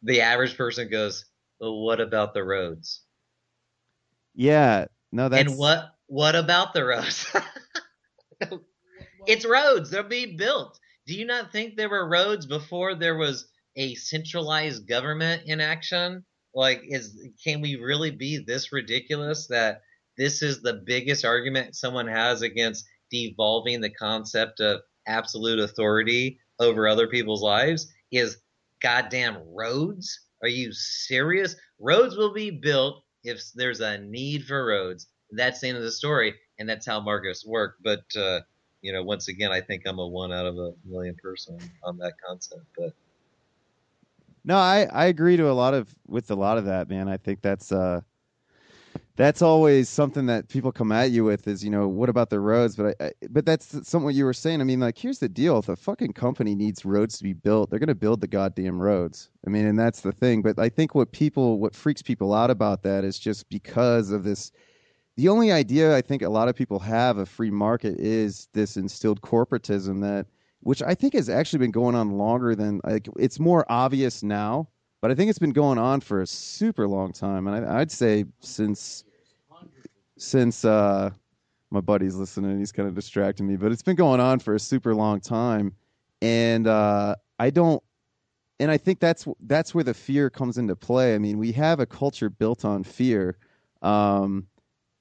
The 0.03 0.21
average 0.21 0.57
person 0.57 0.91
goes, 0.91 1.25
well, 1.61 1.81
what 1.85 2.01
about 2.01 2.35
the 2.35 2.45
roads? 2.45 3.03
Yeah. 4.35 4.87
No, 5.13 5.29
that's 5.29 5.49
And 5.49 5.59
what 5.59 5.95
what 6.07 6.35
about 6.35 6.75
the 6.75 6.85
roads? 6.85 7.27
it's 9.27 9.47
roads. 9.47 9.91
They're 9.91 10.03
being 10.03 10.37
built. 10.37 10.79
Do 11.07 11.15
you 11.15 11.25
not 11.25 11.53
think 11.53 11.77
there 11.77 11.89
were 11.89 12.09
roads 12.09 12.47
before 12.47 12.95
there 12.95 13.17
was 13.17 13.47
a 13.77 13.95
centralized 13.95 14.87
government 14.87 15.43
in 15.47 15.61
action? 15.61 16.25
Like, 16.55 16.83
is 16.85 17.19
can 17.43 17.61
we 17.61 17.77
really 17.77 18.11
be 18.11 18.39
this 18.39 18.73
ridiculous 18.73 19.47
that 19.49 19.83
this 20.17 20.43
is 20.43 20.63
the 20.63 20.83
biggest 20.87 21.25
argument 21.25 21.75
someone 21.75 22.07
has 22.07 22.43
against 22.43 22.87
devolving 23.11 23.81
the 23.81 23.91
concept 23.91 24.61
of 24.61 24.81
absolute 25.07 25.59
authority 25.59 26.39
over 26.61 26.87
other 26.87 27.09
people's 27.09 27.43
lives? 27.43 27.93
Is 28.13 28.39
goddamn 28.81 29.39
roads? 29.53 30.21
Are 30.43 30.49
you 30.49 30.73
serious? 30.73 31.57
Roads 31.81 32.17
will 32.17 32.33
be 32.33 32.51
built 32.51 33.03
if 33.25 33.43
there's 33.55 33.81
a 33.81 33.99
need 33.99 34.45
for 34.45 34.67
roads. 34.67 35.09
That's 35.33 35.61
the 35.61 35.69
end 35.69 35.79
of 35.79 35.83
the 35.83 35.91
story, 35.91 36.35
and 36.59 36.69
that's 36.69 36.87
how 36.87 37.01
markets 37.01 37.45
work. 37.45 37.77
But 37.83 38.05
uh, 38.17 38.41
you 38.83 38.93
know, 38.93 39.03
once 39.03 39.29
again, 39.29 39.51
I 39.51 39.61
think 39.61 39.83
I'm 39.87 39.99
a 39.99 40.07
one 40.07 40.33
out 40.33 40.47
of 40.47 40.59
a 40.59 40.73
million 40.85 41.17
person 41.21 41.59
on 41.83 41.97
that 41.99 42.13
concept. 42.25 42.67
But 42.77 42.93
No, 44.45 44.57
I, 44.57 44.87
I 44.93 45.07
agree 45.07 45.37
to 45.37 45.51
a 45.51 45.53
lot 45.53 45.75
of 45.75 45.95
with 46.07 46.31
a 46.31 46.35
lot 46.35 46.59
of 46.59 46.67
that, 46.67 46.89
man. 46.89 47.09
I 47.09 47.17
think 47.17 47.41
that's 47.43 47.73
uh 47.73 48.03
that's 49.17 49.43
always 49.43 49.89
something 49.89 50.27
that 50.27 50.49
people 50.49 50.73
come 50.73 50.91
at 50.91 51.13
you 51.13 51.25
with 51.25 51.47
is, 51.47 51.63
you 51.65 51.71
know, 51.71 51.87
what 51.87 52.09
about 52.09 52.31
the 52.31 52.41
roads? 52.41 52.75
But 52.77 52.97
I, 53.01 53.07
I 53.07 53.13
but 53.31 53.47
that's 53.47 53.89
something 53.89 54.15
you 54.15 54.25
were 54.25 54.33
saying. 54.33 54.61
I 54.61 54.65
mean, 54.65 54.81
like 54.81 54.99
here's 54.99 55.19
the 55.21 55.29
deal. 55.29 55.59
If 55.59 55.69
a 55.69 55.77
fucking 55.77 56.13
company 56.15 56.55
needs 56.55 56.85
roads 56.85 57.17
to 57.19 57.25
be 57.25 57.33
built, 57.33 57.71
they're 57.71 57.79
gonna 57.79 57.95
build 57.95 58.21
the 58.21 58.27
goddamn 58.27 58.81
roads. 58.81 59.31
I 59.47 59.51
mean, 59.51 59.67
and 59.67 59.79
that's 59.79 60.01
the 60.01 60.13
thing. 60.13 60.43
But 60.43 60.59
I 60.59 60.69
think 60.69 60.95
what 60.95 61.13
people 61.13 61.59
what 61.59 61.75
freaks 61.75 62.03
people 62.03 62.35
out 62.35 62.51
about 62.51 62.83
that 62.83 63.05
is 63.05 63.19
just 63.19 63.49
because 63.49 64.11
of 64.11 64.25
this 64.25 64.51
the 65.17 65.29
only 65.29 65.53
idea 65.53 65.97
I 65.97 66.03
think 66.03 66.23
a 66.23 66.29
lot 66.29 66.49
of 66.49 66.57
people 66.57 66.81
have 66.81 67.19
of 67.19 67.29
free 67.29 67.51
market 67.51 67.99
is 68.01 68.49
this 68.53 68.77
instilled 68.77 69.21
corporatism 69.23 70.01
that 70.03 70.27
which 70.65 70.83
I 70.83 70.95
think 70.95 71.13
has 71.15 71.29
actually 71.29 71.59
been 71.61 71.71
going 71.71 71.95
on 71.95 72.13
longer 72.13 72.55
than 72.55 72.81
like 72.85 73.07
it's 73.19 73.39
more 73.39 73.65
obvious 73.69 74.23
now, 74.23 74.67
but 75.03 75.11
I 75.11 75.15
think 75.15 75.29
it's 75.29 75.39
been 75.39 75.53
going 75.53 75.79
on 75.79 76.01
for 76.01 76.23
a 76.23 76.27
super 76.27 76.89
long 76.89 77.13
time, 77.13 77.47
and 77.47 77.67
I, 77.67 77.81
I'd 77.81 77.91
say 77.91 78.25
since 78.41 79.05
since 80.17 80.65
uh, 80.65 81.11
my 81.71 81.81
buddy's 81.81 82.15
listening, 82.17 82.59
he's 82.59 82.73
kind 82.73 82.89
of 82.89 82.95
distracting 82.95 83.47
me, 83.47 83.57
but 83.57 83.73
it's 83.73 83.83
been 83.83 83.97
going 83.97 84.21
on 84.21 84.39
for 84.39 84.55
a 84.55 84.61
super 84.61 84.95
long 84.95 85.21
time, 85.21 85.75
and 86.23 86.67
uh, 86.67 87.15
I 87.39 87.51
don't, 87.51 87.83
and 88.59 88.71
I 88.71 88.79
think 88.79 89.01
that's 89.01 89.27
that's 89.41 89.75
where 89.75 89.85
the 89.85 89.95
fear 89.95 90.31
comes 90.31 90.57
into 90.57 90.75
play. 90.75 91.15
I 91.15 91.19
mean, 91.19 91.37
we 91.37 91.53
have 91.53 91.79
a 91.79 91.87
culture 91.87 92.31
built 92.31 92.65
on 92.65 92.85
fear. 92.85 93.37
Um, 93.83 94.47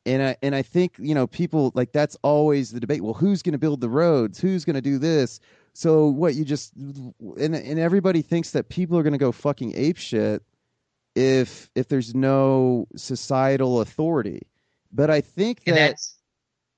and 0.05 0.21
I 0.21 0.35
and 0.41 0.55
I 0.55 0.61
think 0.61 0.95
you 0.99 1.15
know 1.15 1.27
people 1.27 1.71
like 1.75 1.91
that's 1.91 2.17
always 2.23 2.71
the 2.71 2.79
debate. 2.79 3.03
Well, 3.03 3.13
who's 3.13 3.41
going 3.41 3.53
to 3.53 3.59
build 3.59 3.81
the 3.81 3.89
roads? 3.89 4.39
Who's 4.39 4.65
going 4.65 4.75
to 4.75 4.81
do 4.81 4.97
this? 4.97 5.39
So 5.73 6.07
what 6.07 6.35
you 6.35 6.45
just 6.45 6.73
and 6.75 7.55
and 7.55 7.79
everybody 7.79 8.21
thinks 8.21 8.51
that 8.51 8.69
people 8.69 8.97
are 8.97 9.03
going 9.03 9.13
to 9.13 9.19
go 9.19 9.31
fucking 9.31 9.73
ape 9.75 9.97
shit 9.97 10.43
if 11.15 11.69
if 11.75 11.87
there's 11.87 12.13
no 12.13 12.87
societal 12.95 13.81
authority. 13.81 14.43
But 14.91 15.09
I 15.09 15.21
think 15.21 15.63
that 15.65 15.75
that's 15.75 16.19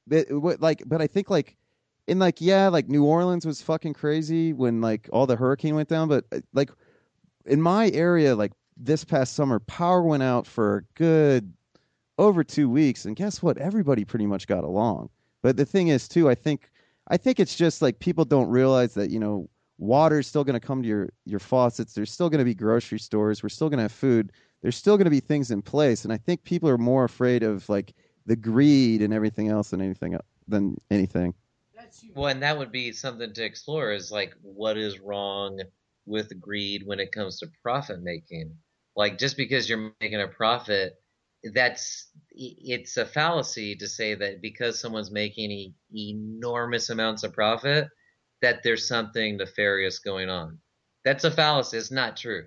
but 0.07 0.31
what 0.31 0.61
like 0.61 0.83
but 0.85 1.01
I 1.01 1.07
think 1.07 1.29
like 1.29 1.57
in 2.07 2.19
like 2.19 2.39
yeah 2.39 2.69
like 2.69 2.87
New 2.87 3.03
Orleans 3.03 3.45
was 3.45 3.61
fucking 3.61 3.93
crazy 3.93 4.53
when 4.53 4.81
like 4.81 5.09
all 5.11 5.25
the 5.25 5.35
hurricane 5.35 5.75
went 5.75 5.89
down 5.89 6.07
but 6.07 6.25
uh, 6.31 6.39
like 6.53 6.71
in 7.45 7.61
my 7.61 7.89
area 7.89 8.35
like 8.35 8.51
this 8.77 9.03
past 9.03 9.33
summer 9.33 9.59
power 9.59 10.01
went 10.01 10.23
out 10.23 10.45
for 10.45 10.77
a 10.77 10.81
good 10.93 11.53
over 12.17 12.43
2 12.43 12.69
weeks 12.69 13.05
and 13.05 13.15
guess 13.15 13.41
what 13.41 13.57
everybody 13.57 14.05
pretty 14.05 14.25
much 14.25 14.47
got 14.47 14.63
along 14.63 15.09
but 15.41 15.57
the 15.57 15.65
thing 15.65 15.89
is 15.89 16.07
too 16.07 16.29
I 16.29 16.35
think 16.35 16.71
I 17.07 17.17
think 17.17 17.39
it's 17.39 17.55
just 17.55 17.81
like 17.81 17.99
people 17.99 18.25
don't 18.25 18.49
realize 18.49 18.93
that 18.93 19.09
you 19.09 19.19
know 19.19 19.49
water's 19.77 20.25
still 20.27 20.43
going 20.43 20.59
to 20.59 20.65
come 20.65 20.81
to 20.81 20.87
your 20.87 21.09
your 21.25 21.39
faucets 21.39 21.93
there's 21.93 22.11
still 22.11 22.29
going 22.29 22.39
to 22.39 22.45
be 22.45 22.55
grocery 22.55 22.99
stores 22.99 23.43
we're 23.43 23.49
still 23.49 23.69
going 23.69 23.79
to 23.79 23.83
have 23.83 23.91
food 23.91 24.31
there's 24.61 24.77
still 24.77 24.95
going 24.95 25.05
to 25.05 25.11
be 25.11 25.19
things 25.19 25.51
in 25.51 25.61
place 25.61 26.05
and 26.05 26.13
I 26.13 26.17
think 26.17 26.43
people 26.43 26.69
are 26.69 26.77
more 26.77 27.03
afraid 27.03 27.43
of 27.43 27.67
like 27.67 27.93
the 28.25 28.35
greed 28.35 29.01
and 29.01 29.13
everything 29.13 29.49
else 29.49 29.69
than 29.69 29.81
anything 29.81 30.17
than 30.47 30.79
anything. 30.91 31.33
well, 32.13 32.27
and 32.27 32.41
that 32.43 32.57
would 32.57 32.71
be 32.71 32.91
something 32.91 33.33
to 33.33 33.43
explore. 33.43 33.91
Is 33.91 34.11
like 34.11 34.33
what 34.41 34.77
is 34.77 34.99
wrong 34.99 35.61
with 36.05 36.39
greed 36.39 36.83
when 36.85 36.99
it 36.99 37.11
comes 37.11 37.39
to 37.39 37.47
profit 37.61 38.01
making? 38.01 38.55
Like 38.95 39.17
just 39.17 39.37
because 39.37 39.69
you're 39.69 39.91
making 39.99 40.21
a 40.21 40.27
profit, 40.27 41.01
that's 41.53 42.09
it's 42.31 42.97
a 42.97 43.05
fallacy 43.05 43.75
to 43.75 43.87
say 43.87 44.15
that 44.15 44.41
because 44.41 44.79
someone's 44.79 45.11
making 45.11 45.51
e- 45.51 45.73
enormous 45.93 46.89
amounts 46.89 47.23
of 47.23 47.33
profit, 47.33 47.87
that 48.41 48.63
there's 48.63 48.87
something 48.87 49.37
nefarious 49.37 49.99
going 49.99 50.29
on. 50.29 50.57
That's 51.03 51.23
a 51.23 51.31
fallacy. 51.31 51.77
It's 51.77 51.91
not 51.91 52.17
true. 52.17 52.45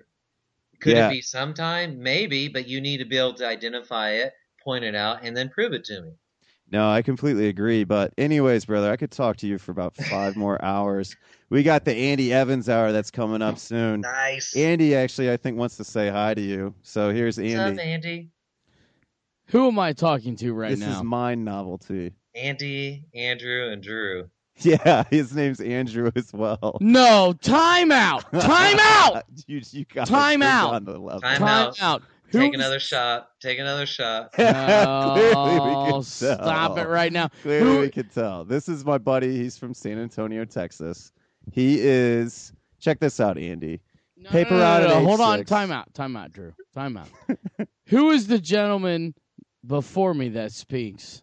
Could 0.81 0.95
Yeah. 0.95 1.07
it 1.07 1.11
be 1.11 1.21
sometime? 1.21 2.01
Maybe, 2.01 2.47
but 2.47 2.67
you 2.67 2.81
need 2.81 2.97
to 2.97 3.05
be 3.05 3.17
able 3.17 3.33
to 3.35 3.47
identify 3.47 4.11
it, 4.11 4.33
point 4.63 4.83
it 4.83 4.95
out, 4.95 5.19
and 5.23 5.35
then 5.35 5.49
prove 5.49 5.73
it 5.73 5.85
to 5.85 6.01
me. 6.01 6.11
No, 6.71 6.89
I 6.89 7.01
completely 7.01 7.47
agree. 7.47 7.83
But 7.83 8.13
anyways, 8.17 8.65
brother, 8.65 8.91
I 8.91 8.95
could 8.95 9.11
talk 9.11 9.37
to 9.37 9.47
you 9.47 9.57
for 9.57 9.71
about 9.71 9.95
five 9.95 10.35
more 10.35 10.63
hours. 10.63 11.15
We 11.49 11.63
got 11.63 11.83
the 11.83 11.95
Andy 11.95 12.31
Evans 12.31 12.69
hour 12.69 12.91
that's 12.91 13.09
coming 13.09 13.41
up 13.41 13.57
soon. 13.57 14.01
Nice. 14.01 14.55
Andy 14.55 14.95
actually, 14.95 15.31
I 15.31 15.37
think, 15.37 15.57
wants 15.57 15.77
to 15.77 15.83
say 15.83 16.09
hi 16.09 16.35
to 16.35 16.41
you. 16.41 16.75
So 16.83 17.11
here's 17.11 17.37
What's 17.37 17.55
up, 17.55 17.79
Andy. 17.79 18.29
Andy? 19.49 19.57
Who 19.57 19.67
am 19.67 19.79
I 19.79 19.93
talking 19.93 20.35
to 20.37 20.53
right 20.53 20.69
this 20.71 20.79
now? 20.79 20.87
This 20.87 20.97
is 20.97 21.03
Mind 21.03 21.43
Novelty. 21.45 22.13
Andy, 22.35 23.05
Andrew, 23.13 23.69
and 23.71 23.81
Drew. 23.81 24.29
Yeah, 24.61 25.03
his 25.09 25.33
name's 25.35 25.59
Andrew 25.61 26.11
as 26.15 26.31
well. 26.33 26.77
no, 26.81 27.33
time 27.41 27.91
out. 27.91 28.31
Time 28.39 28.77
out. 28.79 29.23
you, 29.47 29.61
you 29.71 29.85
got 29.85 30.07
Time 30.07 30.41
out. 30.41 30.73
On 30.73 30.85
the 30.85 30.97
level. 30.99 31.21
Time 31.21 31.39
time 31.39 31.47
out. 31.47 31.81
out. 31.81 32.03
Take 32.31 32.41
Who's- 32.53 32.55
another 32.55 32.79
shot. 32.79 33.29
Take 33.41 33.57
another 33.57 33.85
shot. 33.87 34.31
Clearly, 34.33 34.53
we 34.53 35.33
Oh, 35.35 35.87
can 35.93 36.03
stop 36.03 36.77
it 36.77 36.87
right 36.87 37.11
now. 37.11 37.29
Clearly, 37.41 37.71
Who- 37.71 37.79
we 37.79 37.89
can 37.89 38.07
tell. 38.09 38.43
This 38.45 38.69
is 38.69 38.85
my 38.85 38.97
buddy. 38.99 39.35
He's 39.35 39.57
from 39.57 39.73
San 39.73 39.97
Antonio, 39.97 40.45
Texas. 40.45 41.11
He 41.51 41.79
is. 41.79 42.53
Check 42.79 42.99
this 42.99 43.19
out, 43.19 43.37
Andy. 43.37 43.79
No, 44.17 44.29
Paper 44.29 44.51
no, 44.51 44.57
no, 44.59 44.63
route 44.63 44.81
no, 44.81 44.85
at 44.85 44.89
no. 44.93 44.99
age 44.99 45.05
Hold 45.07 45.21
on. 45.21 45.37
six. 45.39 45.49
Time 45.49 45.71
out. 45.71 45.93
Time 45.93 46.15
out, 46.15 46.31
Drew. 46.31 46.53
Time 46.75 46.97
out. 46.97 47.07
Who 47.87 48.11
is 48.11 48.27
the 48.27 48.37
gentleman 48.39 49.15
before 49.69 50.13
me 50.13 50.27
that 50.29 50.51
speaks? 50.51 51.21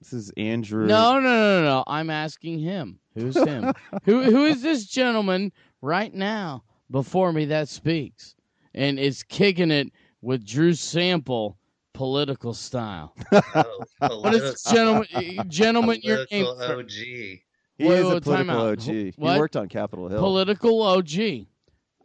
This 0.00 0.12
is 0.14 0.32
Andrew. 0.36 0.86
No, 0.86 1.14
no, 1.14 1.20
no, 1.20 1.60
no, 1.60 1.64
no. 1.64 1.84
I'm 1.86 2.08
asking 2.10 2.58
him. 2.60 2.98
Who's 3.14 3.36
him? 3.36 3.72
who 4.04 4.22
who 4.22 4.46
is 4.46 4.62
this 4.62 4.86
gentleman 4.86 5.52
right 5.82 6.14
now 6.14 6.64
before 6.90 7.32
me 7.32 7.44
that 7.46 7.68
speaks 7.68 8.34
and 8.74 8.98
is 8.98 9.22
kicking 9.22 9.70
it 9.70 9.88
with 10.22 10.46
Drew 10.46 10.72
Sample 10.72 11.58
political 11.92 12.54
style? 12.54 13.14
Oh, 13.54 13.84
What 14.20 14.34
is 14.34 14.40
this 14.42 14.62
gentleman 14.64 15.06
eh, 15.14 15.42
gentleman 15.48 16.00
your 16.02 16.24
name? 16.30 16.46
Political? 16.46 16.78
OG. 16.80 16.90
He 16.90 17.40
Wait, 17.88 17.98
is 17.98 18.06
wait, 18.06 18.16
a 18.16 18.20
political 18.20 18.56
out. 18.60 18.68
OG. 18.72 18.80
He 18.82 19.12
What? 19.16 19.38
worked 19.38 19.56
on 19.56 19.68
Capitol 19.68 20.08
Hill. 20.08 20.20
Political 20.20 20.82
OG. 20.82 21.10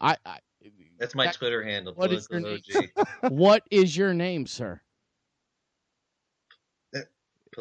I, 0.01 0.15
I 0.25 0.39
That's 0.99 1.15
my 1.15 1.25
That- 1.25 1.35
Twitter 1.35 1.63
handle. 1.63 1.93
what 1.95 2.11
is 2.11 2.27
your 2.29 2.41
Political 2.41 2.81
OG. 2.97 3.07
what 3.31 3.63
is 3.71 3.95
your 3.95 4.13
name, 4.13 4.45
sir? 4.45 4.81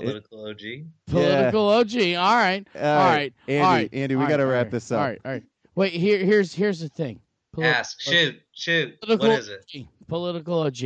Political 0.00 0.46
OG. 0.48 0.60
Political 1.08 1.68
OG. 1.68 1.96
All 2.16 2.34
right. 2.36 2.66
All 2.74 2.82
All 2.82 3.04
right. 3.10 3.32
Andy. 3.48 3.60
all 3.62 3.72
right, 3.72 3.90
Andy, 3.92 4.16
we 4.16 4.26
got 4.26 4.36
to 4.38 4.44
right, 4.46 4.52
wrap 4.52 4.64
right, 4.66 4.70
this 4.72 4.92
up. 4.92 5.00
All 5.00 5.06
right. 5.06 5.20
All 5.24 5.32
right. 5.32 5.42
Wait. 5.74 5.92
Here. 5.94 6.18
Here's 6.18 6.52
here's 6.52 6.80
the 6.80 6.88
thing. 6.88 7.20
Poli- 7.52 7.66
Ask. 7.68 8.00
Shoot. 8.00 8.40
Shoot. 8.52 9.00
Political 9.00 9.28
What 9.28 9.38
is 9.38 9.48
it? 9.48 9.64
OG. 9.74 9.86
Political 10.08 10.58
OG. 10.60 10.82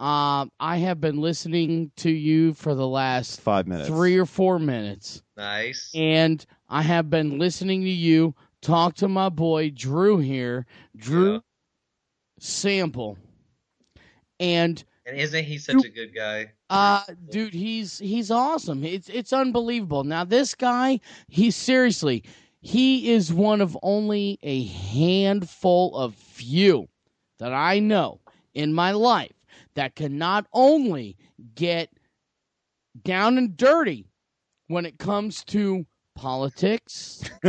Um, 0.00 0.50
I 0.60 0.76
have 0.78 1.00
been 1.00 1.20
listening 1.20 1.90
to 1.98 2.10
you 2.10 2.52
for 2.54 2.74
the 2.74 2.86
last 2.86 3.40
Five 3.40 3.66
minutes. 3.66 3.88
three 3.88 4.16
or 4.18 4.26
four 4.26 4.58
minutes, 4.58 5.22
Nice. 5.36 5.92
and 5.94 6.44
I 6.68 6.82
have 6.82 7.08
been 7.08 7.38
listening 7.38 7.82
to 7.82 7.88
you 7.90 8.34
talk 8.60 8.94
to 8.96 9.08
my 9.08 9.28
boy 9.28 9.70
Drew 9.70 10.18
here, 10.18 10.66
Drew 10.96 11.34
Yeah. 11.34 11.38
Sample, 12.40 13.16
and 14.40 14.82
And 15.06 15.16
isn't 15.16 15.44
he 15.44 15.58
such 15.58 15.84
a 15.84 15.88
good 15.88 16.12
guy? 16.14 16.50
Uh 16.70 17.02
dude, 17.30 17.54
he's 17.54 17.98
he's 17.98 18.30
awesome. 18.30 18.84
It's 18.84 19.08
it's 19.08 19.32
unbelievable. 19.32 20.04
Now 20.04 20.24
this 20.24 20.54
guy, 20.54 21.00
he's 21.28 21.56
seriously, 21.56 22.24
he 22.60 23.12
is 23.12 23.32
one 23.32 23.60
of 23.60 23.76
only 23.82 24.38
a 24.42 24.64
handful 24.64 25.96
of 25.96 26.14
few 26.14 26.88
that 27.38 27.52
I 27.52 27.78
know 27.78 28.20
in 28.54 28.72
my 28.72 28.92
life 28.92 29.32
that 29.74 29.94
can 29.94 30.18
not 30.18 30.46
only 30.52 31.16
get 31.54 31.90
down 33.02 33.38
and 33.38 33.56
dirty 33.56 34.06
when 34.68 34.86
it 34.86 34.98
comes 34.98 35.44
to 35.44 35.84
politics 36.14 37.22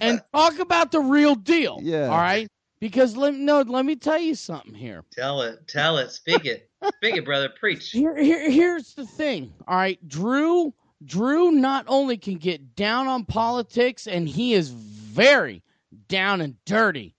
and 0.00 0.22
talk 0.32 0.58
about 0.58 0.92
the 0.92 1.00
real 1.00 1.34
deal. 1.34 1.78
Yeah. 1.82 2.08
All 2.08 2.18
right? 2.18 2.48
Because 2.80 3.16
let 3.16 3.34
no, 3.34 3.60
let 3.60 3.84
me 3.84 3.94
tell 3.94 4.18
you 4.18 4.34
something 4.34 4.74
here. 4.74 5.04
Tell 5.12 5.42
it. 5.42 5.68
Tell 5.68 5.98
it. 5.98 6.10
Speak 6.10 6.46
it. 6.46 6.70
Speak 6.96 7.16
it, 7.16 7.24
brother. 7.24 7.50
Preach. 7.50 7.90
Here, 7.92 8.16
here, 8.16 8.50
here's 8.50 8.94
the 8.94 9.04
thing. 9.04 9.52
All 9.68 9.76
right, 9.76 9.98
Drew. 10.08 10.72
Drew 11.04 11.50
not 11.50 11.84
only 11.88 12.16
can 12.18 12.34
get 12.36 12.74
down 12.74 13.06
on 13.06 13.24
politics, 13.24 14.06
and 14.06 14.28
he 14.28 14.52
is 14.54 14.70
very 14.70 15.62
down 16.08 16.40
and 16.42 16.62
dirty, 16.66 17.14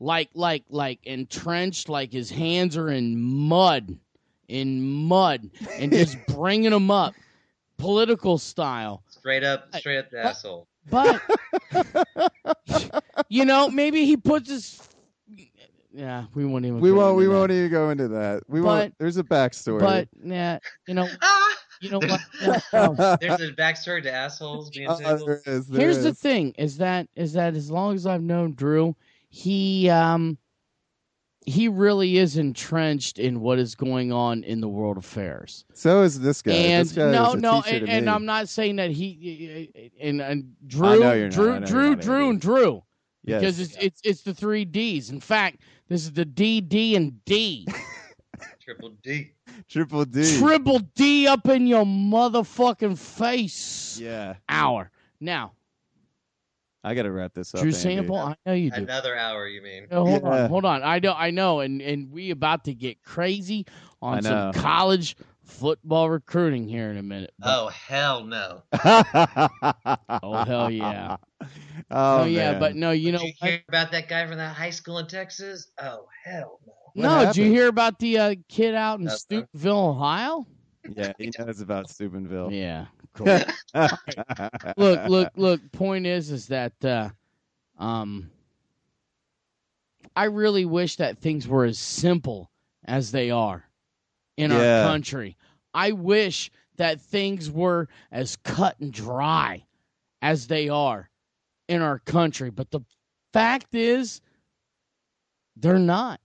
like, 0.00 0.30
like, 0.34 0.64
like 0.70 0.98
entrenched, 1.04 1.90
like 1.90 2.10
his 2.10 2.30
hands 2.30 2.76
are 2.76 2.90
in 2.90 3.20
mud, 3.20 3.98
in 4.48 4.82
mud, 4.82 5.50
and 5.78 5.92
just 5.92 6.16
bringing 6.28 6.70
them 6.70 6.90
up, 6.90 7.14
political 7.76 8.38
style. 8.38 9.02
Straight 9.10 9.44
up. 9.44 9.74
Straight 9.76 9.98
up 9.98 10.10
the 10.10 10.24
asshole. 10.24 10.66
But 10.90 11.20
you 13.28 13.44
know, 13.44 13.68
maybe 13.68 14.04
he 14.04 14.16
puts 14.16 14.48
his. 14.48 14.88
Yeah, 15.92 16.24
we 16.34 16.44
won't 16.44 16.64
even. 16.64 16.80
we 16.80 16.90
go 16.90 16.96
won't. 16.96 17.10
into 17.10 17.18
We 17.18 17.24
that. 17.26 17.32
won't 17.38 17.52
even 17.52 17.70
go 17.70 17.90
into 17.90 18.08
that. 18.08 18.42
We 18.48 18.60
But- 18.60 18.66
won't. 18.66 18.94
There's 18.98 19.16
a 19.16 19.24
backstory. 19.24 19.80
But 19.80 20.08
yeah, 20.22 20.58
you 20.86 20.94
know, 20.94 21.08
you 21.80 21.90
know 21.90 21.98
what? 21.98 22.20
No, 22.72 22.92
no. 22.92 23.16
There's 23.20 23.40
a 23.40 23.52
backstory 23.52 24.02
to 24.02 24.12
assholes 24.12 24.70
being 24.70 24.88
tickled. 24.96 25.26
there 25.28 25.42
is, 25.46 25.66
there 25.66 25.80
Here's 25.80 26.02
the 26.02 26.12
thing: 26.14 26.52
is 26.58 26.76
that 26.78 27.08
is 27.16 27.32
that 27.34 27.54
as 27.54 27.70
long 27.70 27.94
as 27.94 28.06
I've 28.06 28.22
known 28.22 28.54
Drew, 28.54 28.94
he 29.30 29.88
um 29.88 30.36
he 31.46 31.66
really 31.68 32.18
is 32.18 32.36
entrenched 32.36 33.18
in 33.18 33.40
what 33.40 33.58
is 33.58 33.74
going 33.74 34.12
on 34.12 34.44
in 34.44 34.60
the 34.60 34.68
world 34.68 34.98
affairs. 34.98 35.64
So 35.72 36.02
is 36.02 36.20
this 36.20 36.42
guy. 36.42 36.52
and 36.52 36.86
this 36.86 36.94
guy 36.94 37.10
no, 37.10 37.28
is 37.28 37.34
a 37.34 37.36
no, 37.38 37.62
and, 37.66 37.88
and. 37.88 38.10
I'm 38.10 38.26
not 38.26 38.50
saying 38.50 38.76
that 38.76 38.90
he 38.90 39.70
and 39.98 40.20
and 40.20 40.54
Drew, 40.66 41.02
I 41.02 41.20
not. 41.22 41.30
Drew, 41.30 41.52
I 41.54 41.58
know 41.60 41.66
Drew, 41.66 41.96
Drew, 41.96 42.14
Andy. 42.16 42.28
and 42.30 42.40
Drew, 42.40 42.82
Yes. 43.24 43.40
because 43.40 43.60
it's 43.60 43.76
it's 43.80 44.00
it's 44.04 44.20
the 44.22 44.34
three 44.34 44.64
D's. 44.66 45.08
In 45.10 45.20
fact, 45.20 45.60
this 45.88 46.02
is 46.04 46.12
the 46.12 46.24
D, 46.24 46.60
D, 46.60 46.96
and 46.96 47.24
D, 47.24 47.66
Triple 48.60 48.90
D. 49.02 49.32
triple 49.68 50.04
D. 50.04 50.38
triple 50.38 50.78
D 50.94 51.26
up 51.26 51.48
in 51.48 51.66
your 51.66 51.84
motherfucking 51.84 52.98
face. 52.98 53.98
yeah. 54.00 54.34
Hour 54.48 54.90
now, 55.20 55.52
I 56.84 56.94
got 56.94 57.02
to 57.02 57.10
wrap 57.12 57.32
this 57.34 57.54
up. 57.54 57.60
Drew 57.62 57.68
Andy. 57.70 57.80
Sample. 57.80 58.16
I 58.18 58.36
know 58.46 58.52
you 58.52 58.70
do. 58.70 58.82
Another 58.82 59.16
hour, 59.16 59.46
you 59.48 59.62
mean? 59.62 59.86
No, 59.90 60.04
hold 60.06 60.22
Yeah. 60.22 60.44
on, 60.44 60.48
hold 60.50 60.64
on. 60.64 60.82
I 60.82 60.98
know, 61.00 61.12
I 61.12 61.30
know, 61.30 61.60
and 61.60 61.80
and 61.82 62.10
we 62.12 62.30
about 62.30 62.64
to 62.64 62.74
get 62.74 63.02
crazy 63.02 63.66
on 64.00 64.22
some 64.22 64.52
college 64.52 65.16
football 65.48 66.10
recruiting 66.10 66.68
here 66.68 66.90
in 66.90 66.98
a 66.98 67.02
minute. 67.02 67.32
But- 67.38 67.48
Oh 67.48 67.68
hell 67.68 68.24
no! 68.24 68.62
oh 68.84 70.44
hell 70.44 70.70
yeah, 70.70 71.16
Oh, 71.90 72.22
oh 72.22 72.24
yeah. 72.24 72.58
But 72.58 72.76
no, 72.76 72.90
you 72.90 73.12
know 73.12 73.20
you 73.20 73.32
what? 73.38 73.50
hear 73.50 73.62
about 73.68 73.90
that 73.92 74.08
guy 74.08 74.26
from 74.26 74.36
that 74.36 74.54
high 74.54 74.70
school 74.70 74.98
in 74.98 75.06
Texas? 75.06 75.70
Oh 75.80 76.06
hell 76.24 76.60
no! 76.94 77.24
no, 77.24 77.26
did 77.26 77.36
you 77.36 77.50
hear 77.50 77.68
about 77.68 77.98
the 77.98 78.18
uh, 78.18 78.34
kid 78.48 78.74
out 78.74 78.98
in 78.98 79.06
Nothing. 79.06 79.18
Steubenville, 79.18 79.88
Ohio? 79.88 80.46
Yeah, 80.94 81.12
he 81.18 81.30
knows 81.38 81.60
about 81.60 81.90
Steubenville. 81.90 82.52
Yeah. 82.52 82.86
Cool. 83.14 83.40
look, 84.76 85.08
look, 85.08 85.32
look. 85.34 85.72
Point 85.72 86.06
is, 86.06 86.30
is 86.30 86.46
that 86.48 86.72
uh, 86.84 87.08
um, 87.76 88.30
I 90.14 90.24
really 90.26 90.64
wish 90.66 90.96
that 90.96 91.18
things 91.18 91.48
were 91.48 91.64
as 91.64 91.80
simple 91.80 92.52
as 92.84 93.10
they 93.10 93.32
are 93.32 93.67
in 94.38 94.50
Yeah. 94.50 94.82
our 94.84 94.88
country. 94.88 95.36
I 95.74 95.92
wish 95.92 96.50
that 96.76 97.00
things 97.00 97.50
were 97.50 97.88
as 98.10 98.36
cut 98.36 98.78
and 98.80 98.92
dry 98.92 99.64
as 100.22 100.46
they 100.46 100.68
are 100.68 101.10
in 101.68 101.82
our 101.82 101.98
country. 101.98 102.50
But 102.50 102.70
the 102.70 102.80
fact 103.32 103.74
is, 103.74 104.20
they're 105.56 105.78
not. 105.78 106.20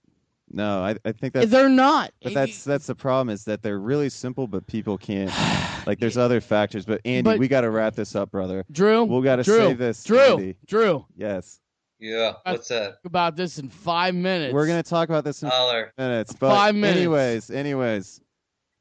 No, 0.50 0.84
I, 0.84 0.94
I 1.04 1.10
think 1.12 1.34
that's 1.34 1.50
they're 1.50 1.68
not. 1.68 2.12
but 2.22 2.32
that's 2.34 2.62
that's 2.62 2.86
the 2.86 2.94
problem 2.94 3.28
is 3.30 3.44
that 3.46 3.62
they're 3.62 3.80
really 3.80 4.08
simple, 4.08 4.46
but 4.46 4.66
people 4.66 4.96
can't. 4.96 5.30
Like, 5.86 5.98
there's 5.98 6.16
other 6.16 6.40
factors. 6.40 6.86
But 6.86 7.02
Andy, 7.04 7.20
But- 7.28 7.38
we 7.38 7.46
got 7.46 7.60
to 7.60 7.68
wrap 7.70 7.94
this 7.94 8.14
up, 8.16 8.30
brother. 8.30 8.64
Drew. 8.72 9.04
We 9.04 9.22
got 9.22 9.36
to 9.36 9.44
save 9.44 9.76
this. 9.76 10.02
Drew. 10.02 10.18
Andy. 10.18 10.56
Drew. 10.66 11.04
Yes, 11.14 11.60
Yeah. 11.98 12.34
What's 12.44 12.70
up? 12.70 12.98
About 13.04 13.36
this 13.36 13.58
in 13.58 13.68
five 13.68 14.14
minutes. 14.14 14.52
we're 14.52 14.66
gonna 14.66 14.82
talk 14.82 15.08
about 15.08 15.24
this 15.24 15.42
in 15.42 15.48
Holler. 15.48 15.92
minutes. 15.96 16.32
But 16.32 16.50
Five 16.50 16.74
minutes. 16.74 16.98
Anyways, 16.98 17.50
anyways, 17.50 18.20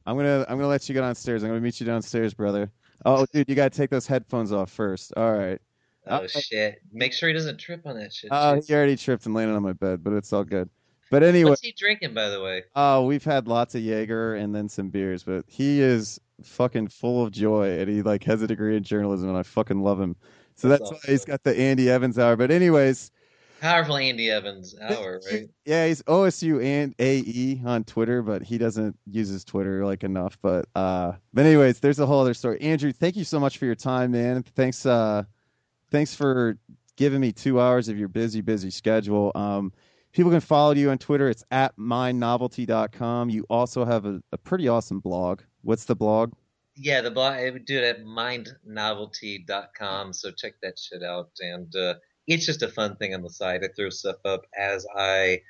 I'm 0.05 0.17
gonna 0.17 0.45
I'm 0.49 0.57
gonna 0.57 0.67
let 0.67 0.87
you 0.89 0.93
get 0.93 1.01
downstairs. 1.01 1.43
I'm 1.43 1.49
gonna 1.49 1.61
meet 1.61 1.79
you 1.79 1.85
downstairs, 1.85 2.33
brother. 2.33 2.71
Oh, 3.05 3.25
dude, 3.33 3.47
you 3.49 3.55
gotta 3.55 3.69
take 3.69 3.89
those 3.89 4.07
headphones 4.07 4.51
off 4.51 4.71
first. 4.71 5.13
All 5.15 5.33
right. 5.33 5.59
Oh 6.07 6.15
Uh, 6.17 6.27
shit! 6.27 6.81
Make 6.91 7.13
sure 7.13 7.29
he 7.29 7.33
doesn't 7.33 7.57
trip 7.59 7.85
on 7.85 7.97
that 7.97 8.11
shit. 8.11 8.29
Oh, 8.31 8.35
Jeez. 8.57 8.67
he 8.67 8.73
already 8.73 8.97
tripped 8.97 9.25
and 9.25 9.33
landed 9.33 9.55
on 9.55 9.63
my 9.63 9.73
bed, 9.73 10.03
but 10.03 10.11
it's 10.13 10.33
all 10.33 10.43
good. 10.43 10.69
But 11.09 11.23
anyway, 11.23 11.51
What's 11.51 11.61
he 11.61 11.71
drinking, 11.77 12.13
by 12.13 12.27
the 12.29 12.41
way? 12.41 12.63
oh, 12.75 13.05
we've 13.05 13.23
had 13.23 13.47
lots 13.47 13.75
of 13.75 13.81
Jaeger 13.81 14.35
and 14.35 14.53
then 14.53 14.67
some 14.67 14.89
beers, 14.89 15.23
but 15.23 15.45
he 15.47 15.79
is 15.79 16.19
fucking 16.41 16.87
full 16.89 17.23
of 17.23 17.31
joy, 17.31 17.79
and 17.79 17.89
he 17.89 18.01
like 18.01 18.23
has 18.25 18.41
a 18.41 18.47
degree 18.47 18.75
in 18.75 18.83
journalism, 18.83 19.29
and 19.29 19.37
I 19.37 19.43
fucking 19.43 19.81
love 19.81 20.01
him. 20.01 20.15
So 20.55 20.69
That's 20.69 20.89
that's, 20.89 21.05
why 21.05 21.11
he's 21.11 21.25
got 21.25 21.43
the 21.43 21.57
Andy 21.57 21.89
Evans 21.89 22.17
hour. 22.19 22.35
But 22.35 22.51
anyways, 22.51 23.11
Powerful 23.63 23.95
Andy 23.95 24.29
Evans 24.29 24.75
hour, 24.81 25.21
right? 25.31 25.49
Yeah, 25.63 25.87
he's 25.87 26.03
OSU 26.03 26.61
and 26.61 26.93
AE 26.99 27.61
on 27.65 27.85
Twitter, 27.85 28.21
but 28.21 28.43
he 28.43 28.57
doesn't 28.57 28.97
use 29.09 29.29
his 29.29 29.45
Twitter 29.45 29.85
like 29.85 30.03
enough. 30.03 30.37
But 30.41 30.65
uh 30.75 31.13
but 31.33 31.45
anyways, 31.45 31.79
there's 31.79 31.97
a 31.99 32.05
whole 32.05 32.19
other 32.19 32.33
story. 32.33 32.59
Andrew, 32.59 32.91
thank 32.91 33.15
you 33.15 33.23
so 33.23 33.39
much 33.39 33.57
for 33.57 33.65
your 33.65 33.75
time, 33.75 34.11
man. 34.11 34.43
Thanks 34.43 34.85
uh 34.85 35.23
thanks 35.91 36.13
for 36.13 36.57
giving 36.97 37.21
me 37.21 37.31
two 37.31 37.61
hours 37.61 37.87
of 37.87 37.97
your 37.97 38.09
busy, 38.09 38.41
busy 38.41 38.69
schedule. 38.69 39.31
Um 39.33 39.71
people 40.11 40.29
can 40.29 40.41
follow 40.41 40.73
you 40.73 40.89
on 40.89 40.97
Twitter. 40.97 41.29
It's 41.29 41.45
at 41.49 41.73
mindnovelty.com. 41.77 43.29
You 43.29 43.45
also 43.49 43.85
have 43.85 44.05
a, 44.05 44.21
a 44.33 44.37
pretty 44.37 44.67
awesome 44.67 44.99
blog. 44.99 45.39
What's 45.61 45.85
the 45.85 45.95
blog? 45.95 46.33
Yeah, 46.75 47.01
the 47.01 47.11
blog. 47.11 47.33
I 47.33 47.51
would 47.51 47.65
do 47.65 47.77
it 47.77 47.83
at 47.83 48.03
mindnovelty.com. 48.03 50.13
So 50.13 50.31
check 50.31 50.53
that 50.61 50.79
shit 50.79 51.03
out. 51.03 51.29
And 51.39 51.75
uh, 51.75 51.95
it's 52.27 52.47
just 52.47 52.63
a 52.63 52.67
fun 52.67 52.95
thing 52.95 53.13
on 53.13 53.21
the 53.21 53.29
side. 53.29 53.63
I 53.63 53.67
throw 53.75 53.89
stuff 53.89 54.15
up 54.25 54.45
as 54.57 54.87
I 54.97 55.41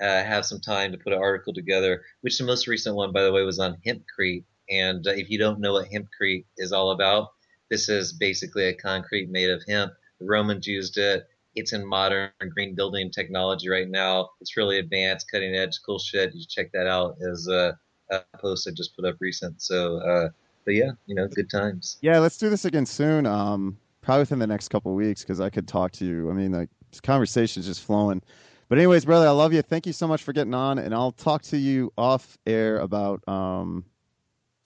uh, 0.00 0.24
have 0.24 0.44
some 0.44 0.60
time 0.60 0.90
to 0.90 0.98
put 0.98 1.12
an 1.12 1.20
article 1.20 1.54
together. 1.54 2.02
Which 2.22 2.38
the 2.38 2.44
most 2.44 2.66
recent 2.66 2.96
one, 2.96 3.12
by 3.12 3.22
the 3.22 3.32
way, 3.32 3.44
was 3.44 3.60
on 3.60 3.78
hempcrete. 3.86 4.44
And 4.70 5.06
uh, 5.06 5.12
if 5.12 5.30
you 5.30 5.38
don't 5.38 5.60
know 5.60 5.74
what 5.74 5.88
hempcrete 5.88 6.46
is 6.56 6.72
all 6.72 6.90
about, 6.90 7.28
this 7.70 7.88
is 7.88 8.12
basically 8.12 8.66
a 8.66 8.74
concrete 8.74 9.30
made 9.30 9.50
of 9.50 9.62
hemp. 9.68 9.92
The 10.18 10.26
Romans 10.26 10.66
used 10.66 10.98
it. 10.98 11.28
It's 11.54 11.72
in 11.72 11.86
modern 11.86 12.30
green 12.50 12.74
building 12.74 13.12
technology 13.12 13.68
right 13.68 13.88
now. 13.88 14.30
It's 14.40 14.56
really 14.56 14.78
advanced, 14.78 15.30
cutting 15.30 15.54
edge, 15.54 15.78
cool 15.86 16.00
shit. 16.00 16.34
You 16.34 16.40
should 16.40 16.48
check 16.48 16.72
that 16.72 16.88
out. 16.88 17.18
As 17.20 17.46
a, 17.46 17.78
a 18.10 18.24
post 18.38 18.66
I 18.66 18.72
just 18.72 18.96
put 18.96 19.04
up 19.04 19.18
recent. 19.20 19.62
So. 19.62 20.30
But 20.64 20.74
yeah, 20.74 20.92
you 21.06 21.14
know, 21.14 21.26
good 21.28 21.50
times. 21.50 21.98
Yeah, 22.02 22.18
let's 22.18 22.38
do 22.38 22.48
this 22.50 22.64
again 22.64 22.86
soon. 22.86 23.26
Um, 23.26 23.76
probably 24.00 24.22
within 24.22 24.38
the 24.38 24.46
next 24.46 24.68
couple 24.68 24.90
of 24.92 24.96
weeks 24.96 25.22
because 25.22 25.40
I 25.40 25.50
could 25.50 25.66
talk 25.68 25.92
to 25.92 26.04
you. 26.04 26.30
I 26.30 26.32
mean, 26.34 26.52
like 26.52 26.70
this 26.90 27.00
conversation 27.00 27.60
is 27.60 27.66
just 27.66 27.82
flowing. 27.84 28.22
But 28.68 28.78
anyways, 28.78 29.04
brother, 29.04 29.26
I 29.26 29.30
love 29.32 29.52
you. 29.52 29.60
Thank 29.62 29.86
you 29.86 29.92
so 29.92 30.06
much 30.08 30.22
for 30.22 30.32
getting 30.32 30.54
on, 30.54 30.78
and 30.78 30.94
I'll 30.94 31.12
talk 31.12 31.42
to 31.42 31.56
you 31.58 31.92
off 31.98 32.38
air 32.46 32.78
about 32.78 33.26
um 33.28 33.84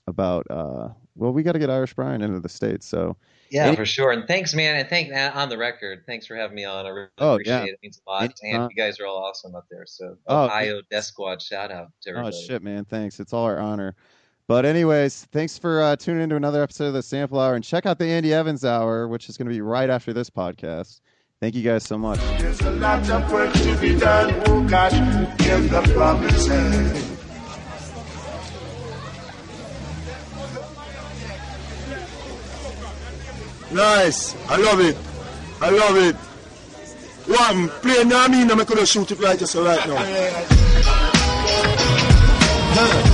about 0.06 0.46
uh 0.50 0.88
well, 1.18 1.32
we 1.32 1.42
got 1.42 1.52
to 1.52 1.58
get 1.58 1.70
Irish 1.70 1.94
Brian 1.94 2.20
into 2.20 2.40
the 2.40 2.48
states. 2.48 2.84
So 2.86 3.16
Yeah, 3.50 3.68
Any- 3.68 3.76
for 3.76 3.86
sure. 3.86 4.12
And 4.12 4.28
thanks, 4.28 4.54
man. 4.54 4.76
And 4.76 4.86
thank 4.88 5.10
on 5.34 5.48
the 5.48 5.56
record. 5.56 6.02
Thanks 6.06 6.26
for 6.26 6.36
having 6.36 6.54
me 6.54 6.64
on. 6.66 6.84
I 6.84 6.90
really 6.90 7.08
Oh, 7.16 7.32
appreciate 7.36 7.54
yeah. 7.54 7.62
it. 7.64 7.70
It 7.70 7.78
means 7.82 8.00
a 8.06 8.10
lot. 8.10 8.32
And 8.42 8.70
you 8.70 8.76
guys 8.76 9.00
are 9.00 9.06
all 9.06 9.24
awesome 9.24 9.54
up 9.54 9.64
there. 9.70 9.86
So 9.86 10.18
Oh, 10.26 10.44
Ohio 10.44 10.82
Death 10.90 11.04
Squad, 11.04 11.40
shout 11.40 11.72
out 11.72 11.88
to 12.02 12.10
everybody. 12.10 12.34
oh 12.34 12.38
everybody. 12.38 12.46
shit, 12.46 12.62
man, 12.62 12.84
thanks. 12.84 13.18
It's 13.18 13.32
all 13.32 13.44
our 13.46 13.58
honor. 13.58 13.94
But 14.48 14.64
anyways, 14.64 15.24
thanks 15.32 15.58
for 15.58 15.82
uh, 15.82 15.96
tuning 15.96 16.22
into 16.22 16.36
another 16.36 16.62
episode 16.62 16.86
of 16.86 16.92
the 16.92 17.02
Sample 17.02 17.40
Hour, 17.40 17.56
and 17.56 17.64
check 17.64 17.84
out 17.84 17.98
the 17.98 18.06
Andy 18.06 18.32
Evans 18.32 18.64
Hour, 18.64 19.08
which 19.08 19.28
is 19.28 19.36
going 19.36 19.48
to 19.48 19.52
be 19.54 19.60
right 19.60 19.90
after 19.90 20.12
this 20.12 20.30
podcast. 20.30 21.00
Thank 21.40 21.56
you 21.56 21.62
guys 21.62 21.82
so 21.82 21.98
much. 21.98 22.20
There's 22.38 22.60
a 22.60 22.70
lot 22.70 23.10
of 23.10 23.32
work 23.32 23.52
to 23.52 23.76
be 23.78 23.98
done, 23.98 24.42
oh 24.46 24.66
gosh, 24.68 24.92
in 24.92 25.66
the 25.68 25.82
promised 25.94 26.48
land. 26.48 27.02
Nice. 33.72 34.36
I 34.48 34.56
love 34.56 34.80
it. 34.80 34.96
I 35.60 35.70
love 35.70 35.96
it. 35.96 36.14
One, 37.26 37.68
play 37.80 38.04
now, 38.04 38.24
I 38.24 38.28
mean, 38.28 38.48
I'm 38.48 38.58
going 38.58 38.78
to 38.78 38.86
shoot 38.86 39.10
it 39.10 39.18
right 39.18 39.36
just 39.36 39.56
right 39.56 39.88
now. 39.88 39.96
Tougher 42.76 43.05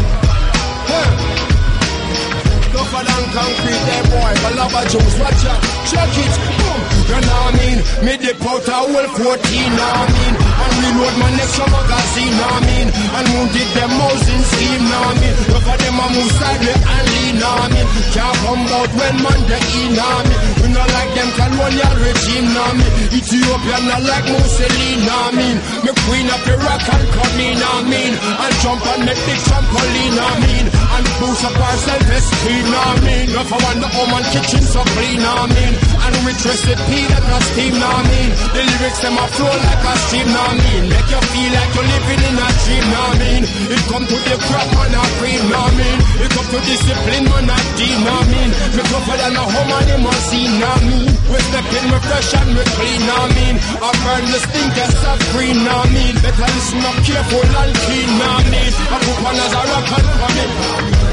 than 3.22 3.32
concrete, 3.34 3.82
there 3.86 4.06
boy. 4.10 4.32
Balaba 4.42 4.82
juice, 4.90 5.16
watch 5.18 5.44
out. 5.46 5.60
Check 5.86 6.14
it, 6.18 6.34
boom. 6.58 6.80
You 7.06 7.18
know 7.20 7.38
what 7.38 7.54
I 7.54 7.58
mean? 7.58 7.78
Me 8.04 8.14
dip 8.18 8.42
out 8.42 8.66
a 8.66 8.76
whole 8.82 9.08
14, 9.14 9.22
know 9.22 9.92
I 9.92 10.06
mean? 10.10 10.34
And 10.42 10.72
reload 10.82 11.14
my 11.20 11.30
next 11.36 11.58
magazine, 11.58 12.34
know 12.38 12.50
I 12.50 12.60
mean? 12.66 12.88
And 12.88 13.26
wounded 13.32 13.70
them 13.76 13.92
housing 14.00 14.44
scheme, 14.50 14.84
know 14.88 15.02
I 15.02 15.20
mean? 15.20 15.34
Look 15.52 15.66
at 15.68 15.78
them 15.78 16.00
a 16.02 16.06
move 16.12 16.32
sideways 16.32 16.82
and 16.82 17.06
lean, 17.12 17.34
know 17.38 17.52
I 17.52 17.66
mean? 17.72 17.88
Can't 18.12 18.36
come 18.42 18.64
out 18.72 18.90
when 18.96 19.16
man 19.22 19.40
they 19.46 19.62
in, 19.82 19.90
know 19.92 20.08
I 20.08 20.20
mean? 20.26 20.40
We 20.62 20.66
not 20.72 20.88
like 20.88 21.12
them 21.12 21.30
colonial 21.36 21.94
regime, 22.00 22.48
know 22.48 22.64
I 22.64 22.80
mean? 22.80 22.92
Ethiopia 23.12 23.78
not 23.86 24.02
like 24.08 24.26
Mussolini, 24.32 25.04
know 25.04 25.20
I 25.20 25.36
mean? 25.36 25.56
Me 25.84 25.90
queen 26.08 26.26
of 26.32 26.40
the 26.48 26.54
rock 26.64 26.84
and 26.86 27.06
come 27.12 27.38
in, 27.44 27.54
know 27.60 27.76
I 27.76 27.90
mean? 27.92 28.12
And 28.16 28.54
jump 28.64 28.82
and 28.88 29.02
make 29.04 29.20
big 29.28 29.40
trampoline, 29.46 30.14
know 30.16 30.32
I 30.32 30.36
mean? 30.48 30.66
And 30.93 31.09
boost 31.24 31.45
up 31.49 31.57
our 31.57 31.76
self-esteem, 31.88 32.64
know 32.69 32.77
what 32.77 33.01
I 33.01 33.06
mean? 33.09 33.27
Not 33.32 33.47
for 33.48 33.60
one 33.64 33.81
the 33.81 33.89
home 33.89 34.12
and 34.12 34.27
kitchen 34.28 34.60
so 34.60 34.85
clean, 34.93 35.24
what 35.24 35.40
I 35.40 35.56
mean? 35.56 35.74
And 36.05 36.14
rich 36.28 36.44
recipe 36.44 37.01
that 37.09 37.24
not 37.32 37.43
steam, 37.48 37.74
I 37.81 38.01
mean? 38.12 38.31
The 38.52 38.60
lyrics 38.60 39.01
them 39.01 39.16
a 39.16 39.24
flow 39.32 39.56
like 39.56 39.85
a 39.89 39.93
stream, 40.05 40.28
what 40.28 40.52
I 40.52 40.60
mean? 40.60 40.85
Make 40.93 41.09
you 41.09 41.23
feel 41.32 41.51
like 41.56 41.73
you're 41.73 41.89
living 41.89 42.23
in 42.28 42.36
a 42.36 42.48
dream, 42.60 42.86
what 42.93 43.09
I 43.09 43.20
mean? 43.24 43.43
It 43.73 43.82
come 43.89 44.05
to 44.05 44.16
the 44.20 44.36
crap 44.36 44.69
man 44.77 44.93
a 44.93 45.02
cream, 45.16 45.43
know 45.48 45.64
I 45.64 45.81
mean? 45.81 45.98
It 46.20 46.31
come 46.36 46.48
to 46.52 46.59
discipline 46.60 47.27
man 47.32 47.47
deep, 47.81 47.97
know 47.97 48.12
what 48.12 48.28
I 48.28 48.32
mean? 48.36 48.51
Me 48.52 48.82
tougher 48.93 49.16
than 49.16 49.32
a 49.32 49.44
home 49.48 49.73
and 49.73 49.89
him 49.89 50.05
know 50.05 50.12
what 50.12 50.77
I 50.77 50.90
mean? 50.93 51.09
We 51.32 51.39
step 51.40 51.69
in, 51.73 51.85
we 51.89 51.98
fresh 52.05 52.32
and 52.36 52.51
we 52.52 52.64
clean, 52.77 53.02
what 53.09 53.16
I 53.16 53.28
mean? 53.32 53.56
I 53.81 53.89
burn 54.05 54.24
the 54.28 54.40
stinkers 54.44 54.97
of 55.09 55.19
green, 55.32 55.56
know 55.64 55.73
what 55.73 55.89
I 55.89 55.97
mean? 55.97 56.14
Better 56.20 56.48
listen 56.52 56.85
up 56.85 56.97
careful 57.01 57.48
and 57.48 57.73
know 57.73 58.28
what 58.28 58.44
I 58.44 58.51
mean? 58.52 58.73
I 58.93 58.97
put 59.01 59.19
one 59.24 59.40
as 59.40 59.52
a 59.56 59.62
rock 59.73 59.89
and 59.89 60.06
come 60.20 60.36
in. 60.44 60.81
We 60.82 61.11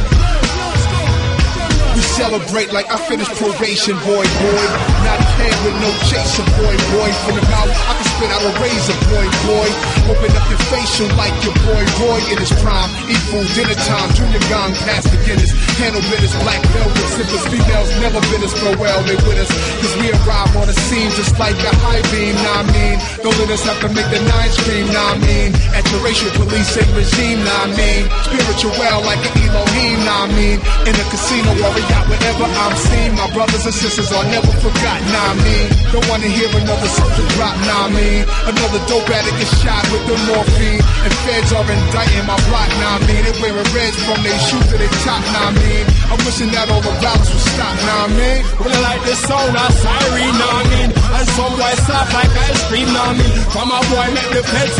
celebrate 2.19 2.69
like 2.75 2.91
I 2.91 2.99
finished 3.07 3.31
probation, 3.39 3.95
boy, 4.03 4.25
boy. 4.27 4.65
Not 5.07 5.23
a 5.23 5.27
paying 5.39 5.61
with 5.63 5.77
no 5.79 5.89
chaser, 6.11 6.43
boy, 6.59 6.75
boy. 6.91 7.09
From 7.23 7.35
the 7.39 7.45
mouth, 7.47 7.71
I 7.71 7.91
can 7.95 8.07
spit 8.11 8.29
out 8.35 8.43
a 8.43 8.51
razor, 8.59 8.97
boy, 9.07 9.25
boy. 9.47 9.67
Open 10.11 10.31
up 10.35 10.45
your 10.51 10.61
facial 10.67 11.07
like 11.15 11.31
your 11.47 11.55
boy, 11.63 11.83
boy 11.95 12.19
in 12.27 12.37
his 12.43 12.51
prime. 12.59 12.91
Eat 13.07 13.23
food, 13.31 13.47
dinner 13.55 13.79
time, 13.87 14.11
junior 14.19 14.43
gone 14.51 14.75
past 14.83 15.07
the 15.07 15.17
Guinness. 15.23 15.55
Handle 15.79 16.03
business, 16.11 16.35
black 16.43 16.59
velvet, 16.75 17.07
sippers, 17.15 17.45
females 17.47 17.89
never 18.03 18.19
been 18.27 18.43
as 18.43 18.55
well, 18.75 18.99
they 19.07 19.15
with 19.23 19.39
us. 19.39 19.51
Cause 19.79 19.95
we 20.03 20.11
arrive 20.11 20.51
on 20.59 20.67
the 20.67 20.75
scene 20.75 21.09
just 21.15 21.39
like 21.39 21.55
a 21.55 21.71
high 21.79 22.03
beam, 22.11 22.35
nah 22.43 22.67
I 22.67 22.73
mean. 22.75 22.97
Don't 23.23 23.37
let 23.39 23.47
us 23.55 23.63
have 23.63 23.79
to 23.87 23.89
make 23.95 24.09
the 24.11 24.19
nine 24.19 24.51
scream, 24.59 24.91
nah 24.91 25.15
I 25.15 25.23
mean. 25.23 25.55
At 25.71 25.87
the 25.87 26.03
racial 26.03 26.27
police, 26.35 26.67
say 26.67 26.83
regime, 26.91 27.39
nah 27.47 27.63
I 27.63 27.71
mean. 27.79 28.03
Spiritual 28.27 28.75
like 29.07 29.23
an 29.23 29.33
Elohim, 29.39 29.97
nah 30.03 30.27
I 30.27 30.35
mean. 30.35 30.59
In 30.83 30.93
a 30.99 31.05
casino 31.07 31.55
or 31.63 31.71
a 31.71 31.83
yacht, 31.87 32.08
wherever 32.09 32.47
I'm 32.49 32.75
seen, 32.75 33.13
my 33.15 33.29
brothers 33.31 33.63
and 33.65 33.73
sisters 33.73 34.11
are 34.11 34.25
never 34.27 34.51
forgotten, 34.57 35.05
nah 35.13 35.31
I 35.31 35.39
mean. 35.39 35.67
Don't 35.93 36.07
wanna 36.09 36.29
hear 36.29 36.49
another 36.49 36.89
soldier 36.89 37.27
drop, 37.37 37.55
nah 37.63 37.85
I 37.85 37.93
mean. 37.93 38.23
Another 38.49 38.81
dope 38.89 39.09
addict 39.09 39.37
get 39.37 39.51
shot 39.61 39.85
with 39.93 40.03
the 40.09 40.17
morphine, 40.27 40.81
and 41.05 41.13
feds 41.23 41.53
are 41.53 41.65
indicting 41.69 42.25
my 42.25 42.37
block, 42.49 42.69
nah 42.81 42.97
I 42.97 43.05
mean. 43.05 43.21
They 43.23 43.35
wearing 43.37 43.69
reds 43.77 43.97
from 44.03 44.19
their 44.25 44.39
shoes 44.41 44.65
to 44.73 44.75
their 44.81 44.93
top, 45.05 45.21
nah 45.31 45.53
I 45.53 45.57
mean. 45.57 45.85
I'm 46.09 46.19
wishing 46.25 46.51
that 46.57 46.67
all 46.73 46.81
the 46.81 46.93
violence 46.97 47.29
would 47.29 47.45
stop, 47.53 47.75
nah 47.85 48.05
I 48.05 48.17
mean. 48.17 48.39
Like 48.79 49.01
of 49.05 49.17
siren, 49.21 50.33
know 50.39 50.49
what 50.49 50.65
I 50.65 50.71
mean? 50.71 50.89
And 50.93 51.27
some 51.35 51.53
boys 51.57 51.79
stop 51.83 52.07
like 52.13 52.31
ice 52.31 52.63
cream, 52.69 52.89
what 52.89 53.11
I 53.11 53.19
mean? 53.19 53.33
From 53.53 53.69
a 53.69 53.79
boy 53.91 54.07
make 54.13 54.31
the 54.33 54.43
feds 54.45 54.79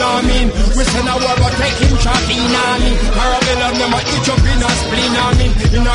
know 0.00 0.16
what 0.16 0.24
I 0.24 0.28
mean? 0.28 0.48
We 0.76 0.82
send 0.84 1.08
a 1.08 1.14
war 1.20 1.36
but 1.36 1.52
take 1.60 1.78
him 1.78 1.92
know 1.92 2.00
what 2.00 2.20
I 2.20 2.84
mean? 2.84 2.96
Parabellum 3.16 3.74
them 3.76 3.94
a 3.94 4.00
itch 4.00 4.28
up 4.32 4.40
in 4.40 4.60
a 4.60 4.70
spleen, 4.80 5.12
know 5.12 5.30
I 5.30 5.38
mean? 5.38 5.52
In 5.76 5.84
a 5.86 5.94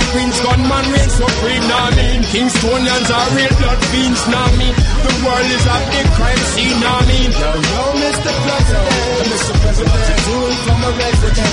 Queen's 0.56 0.70
gunman 0.72 0.88
reign 0.94 1.10
supreme, 1.10 1.68
I 1.68 1.92
mean? 1.96 2.22
Kingstonians 2.32 3.10
are 3.12 3.30
real 3.36 3.54
blood 3.60 3.82
fiends, 3.92 4.24
I 4.24 4.56
mean? 4.56 4.76
The 5.04 5.14
world 5.26 5.50
is 5.52 5.66
a 5.68 5.78
big 5.92 6.08
crime 6.16 6.44
scene, 6.56 6.80
I 6.80 6.96
mean? 7.12 7.28
Yo, 7.36 7.52
yo, 7.60 7.84
Mr. 8.00 8.32
President, 8.40 8.88
Mr. 9.36 9.54
President, 9.60 10.00
you 10.00 10.32
doing 10.32 10.60
from 10.64 10.80
a 10.80 10.92
resident? 10.96 11.52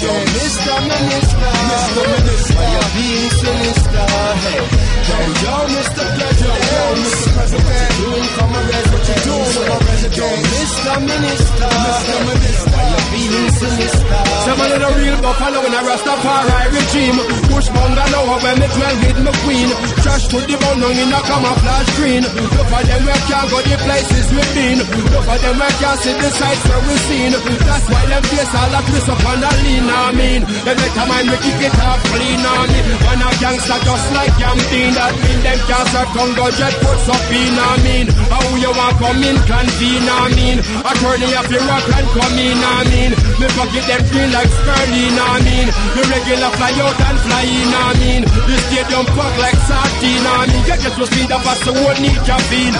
Yo, 0.00 0.10
Mr. 0.10 0.74
Minister, 0.90 1.50
Mr. 1.70 2.02
Minister, 2.10 2.54
why 2.58 2.66
you 2.74 2.82
being 2.98 3.30
sinister? 3.30 4.06
Hey, 4.42 4.58
yo, 5.06 5.18
yo, 5.30 5.54
Mr. 5.70 6.02
President, 6.10 6.66
yo, 6.66 6.82
Mr. 6.98 7.30
President, 7.30 7.90
you 7.90 8.06
doing 8.10 8.28
from 8.34 8.50
a 8.50 8.60
resident? 8.70 8.90
Resident? 8.90 10.16
Yo, 10.18 10.26
Mr. 10.50 10.94
Minister, 10.98 11.70
Mr. 11.70 12.16
Minister, 12.26 12.70
why 12.74 12.82
you 12.90 13.02
being 13.14 13.50
sinister? 13.54 14.18
Some 14.40 14.58
of 14.60 14.68
the 14.82 14.90
real 14.98 15.18
buffalo 15.22 15.60
in 15.62 15.72
a 15.78 15.82
Rastafari 15.86 16.74
regime. 16.74 17.18
Push 17.54 17.68
bungalow 18.00 18.40
when 18.40 18.56
me 18.60 18.66
dwell 18.72 18.96
with 19.04 19.18
my 19.24 19.32
queen. 19.44 19.68
Trash 20.00 20.24
to 20.32 20.38
the 20.40 20.56
bone 20.56 20.84
in 20.96 21.12
a 21.12 21.20
camouflage 21.20 21.90
green. 21.96 22.22
Look 22.24 22.68
for 22.72 22.82
them 22.84 23.02
where 23.04 23.22
can't 23.28 23.46
go 23.50 23.58
the 23.60 23.76
places 23.84 24.26
we've 24.32 24.52
been. 24.56 24.78
Look 24.80 25.24
for 25.24 25.38
them 25.38 25.56
where 25.60 25.74
can't 25.80 25.98
see 26.00 26.14
the 26.16 26.30
sights 26.32 26.64
where 26.68 26.82
we've 26.88 27.04
seen. 27.08 27.32
That's 27.36 27.86
why 27.90 28.02
them 28.08 28.24
face 28.24 28.54
all 28.56 28.72
a 28.72 28.80
twist 28.88 29.08
up 29.10 29.24
on 29.28 29.38
the 29.40 29.50
lean, 29.64 29.86
I 29.88 30.12
mean. 30.16 30.40
Every 30.64 30.90
time 30.96 31.10
I 31.12 31.20
make 31.28 31.44
it 31.44 31.76
off 31.80 32.00
clean, 32.08 32.40
I 32.40 32.60
mean. 32.72 32.84
When 33.04 33.20
a 33.20 33.28
gangster 33.40 33.80
just 33.84 34.06
like 34.16 34.34
Yamdeen, 34.40 34.92
that 34.96 35.12
mean 35.20 35.40
them 35.44 35.58
can't 35.68 35.86
start 35.90 36.08
Congo 36.16 36.46
jet 36.56 36.74
puts 36.80 37.08
up 37.08 37.28
in, 37.30 37.54
I 37.56 37.72
mean. 37.84 38.06
How 38.32 38.44
you 38.56 38.72
want 38.72 38.96
come 39.00 39.22
in, 39.24 39.36
convene, 39.44 40.08
I 40.08 40.24
mean. 40.32 40.58
Attorney 40.60 41.30
of 41.36 41.46
the 41.48 41.58
rock 41.68 41.86
and 41.90 42.08
come 42.16 42.38
in, 42.40 42.60
I 42.60 42.80
mean. 42.88 43.12
Me 43.40 43.46
forget 43.56 43.84
them 43.84 44.02
feel 44.08 44.28
like 44.32 44.50
Sterling, 44.50 45.16
I 45.20 45.36
mean. 45.44 45.68
The 45.68 46.02
regular 46.08 46.50
fly 46.56 46.72
out 46.80 46.96
and 46.96 47.18
fly 47.20 47.44
in, 47.44 47.70
I 47.70 47.84
mean. 47.84 47.89
The 47.90 48.56
stadium 48.70 49.02
fuck 49.18 49.34
like 49.42 49.58
sardine, 49.66 50.22
I 50.22 50.46
mean. 50.46 50.62
Get 50.62 50.78
just 50.78 50.94
to 50.94 51.06
see 51.10 51.26
the 51.26 51.38
fast 51.42 51.66
the 51.66 51.74
whole 51.74 51.98
need 51.98 52.22
caffeine. 52.22 52.76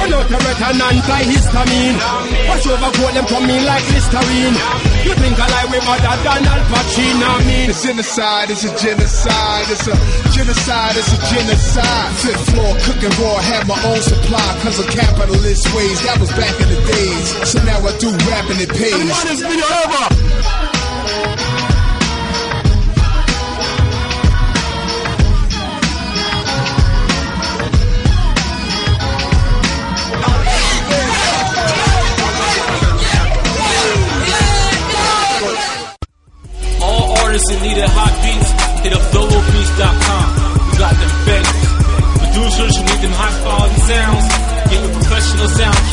Run 0.00 0.12
out 0.16 0.24
the 0.24 0.40
red 0.40 0.60
and 0.64 0.80
anti-histamine. 0.80 2.00
Watch 2.48 2.64
over 2.72 2.90
go 2.96 3.12
them 3.12 3.26
coming 3.28 3.60
like 3.68 3.84
Listerine. 3.92 4.56
You 5.04 5.12
think 5.20 5.36
I 5.36 5.46
lie 5.52 5.68
with 5.68 5.84
mother 5.84 6.16
than 6.24 6.48
Al 6.48 6.64
Pacino, 6.72 7.28
I 7.28 7.44
mean. 7.44 7.68
It's 7.68 7.84
genocide, 7.84 8.48
it's 8.48 8.64
a 8.64 8.72
genocide, 8.72 9.68
it's 9.68 9.84
a 9.84 9.94
genocide, 10.32 10.96
it's 10.96 11.12
a 11.12 11.18
genocide. 11.28 12.10
Fifth 12.24 12.44
floor, 12.56 12.72
cooking 12.88 13.12
raw, 13.20 13.36
had 13.44 13.68
my 13.68 13.76
own 13.84 14.00
supply, 14.00 14.48
cause 14.64 14.80
of 14.80 14.88
capitalist 14.88 15.68
ways. 15.76 15.98
That 16.08 16.16
was 16.24 16.32
back 16.32 16.56
in 16.56 16.72
the 16.72 16.80
days. 16.88 17.28
So 17.52 17.60
now 17.68 17.84
I 17.84 17.92
do 18.00 18.08
rap 18.32 18.48
and 18.48 18.64
it 18.64 18.72
pays. 18.72 18.96
What 19.12 19.28
is 19.28 19.44
video 19.44 19.68
over? 19.84 20.08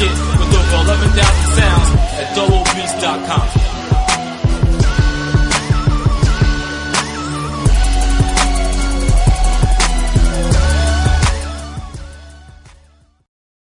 kit 0.02 0.18
with 0.40 0.57
over 0.57 0.78
11,000 0.82 1.14
sounds 1.53 1.90
at 2.18 2.34
doublebeats.com. 2.36 3.70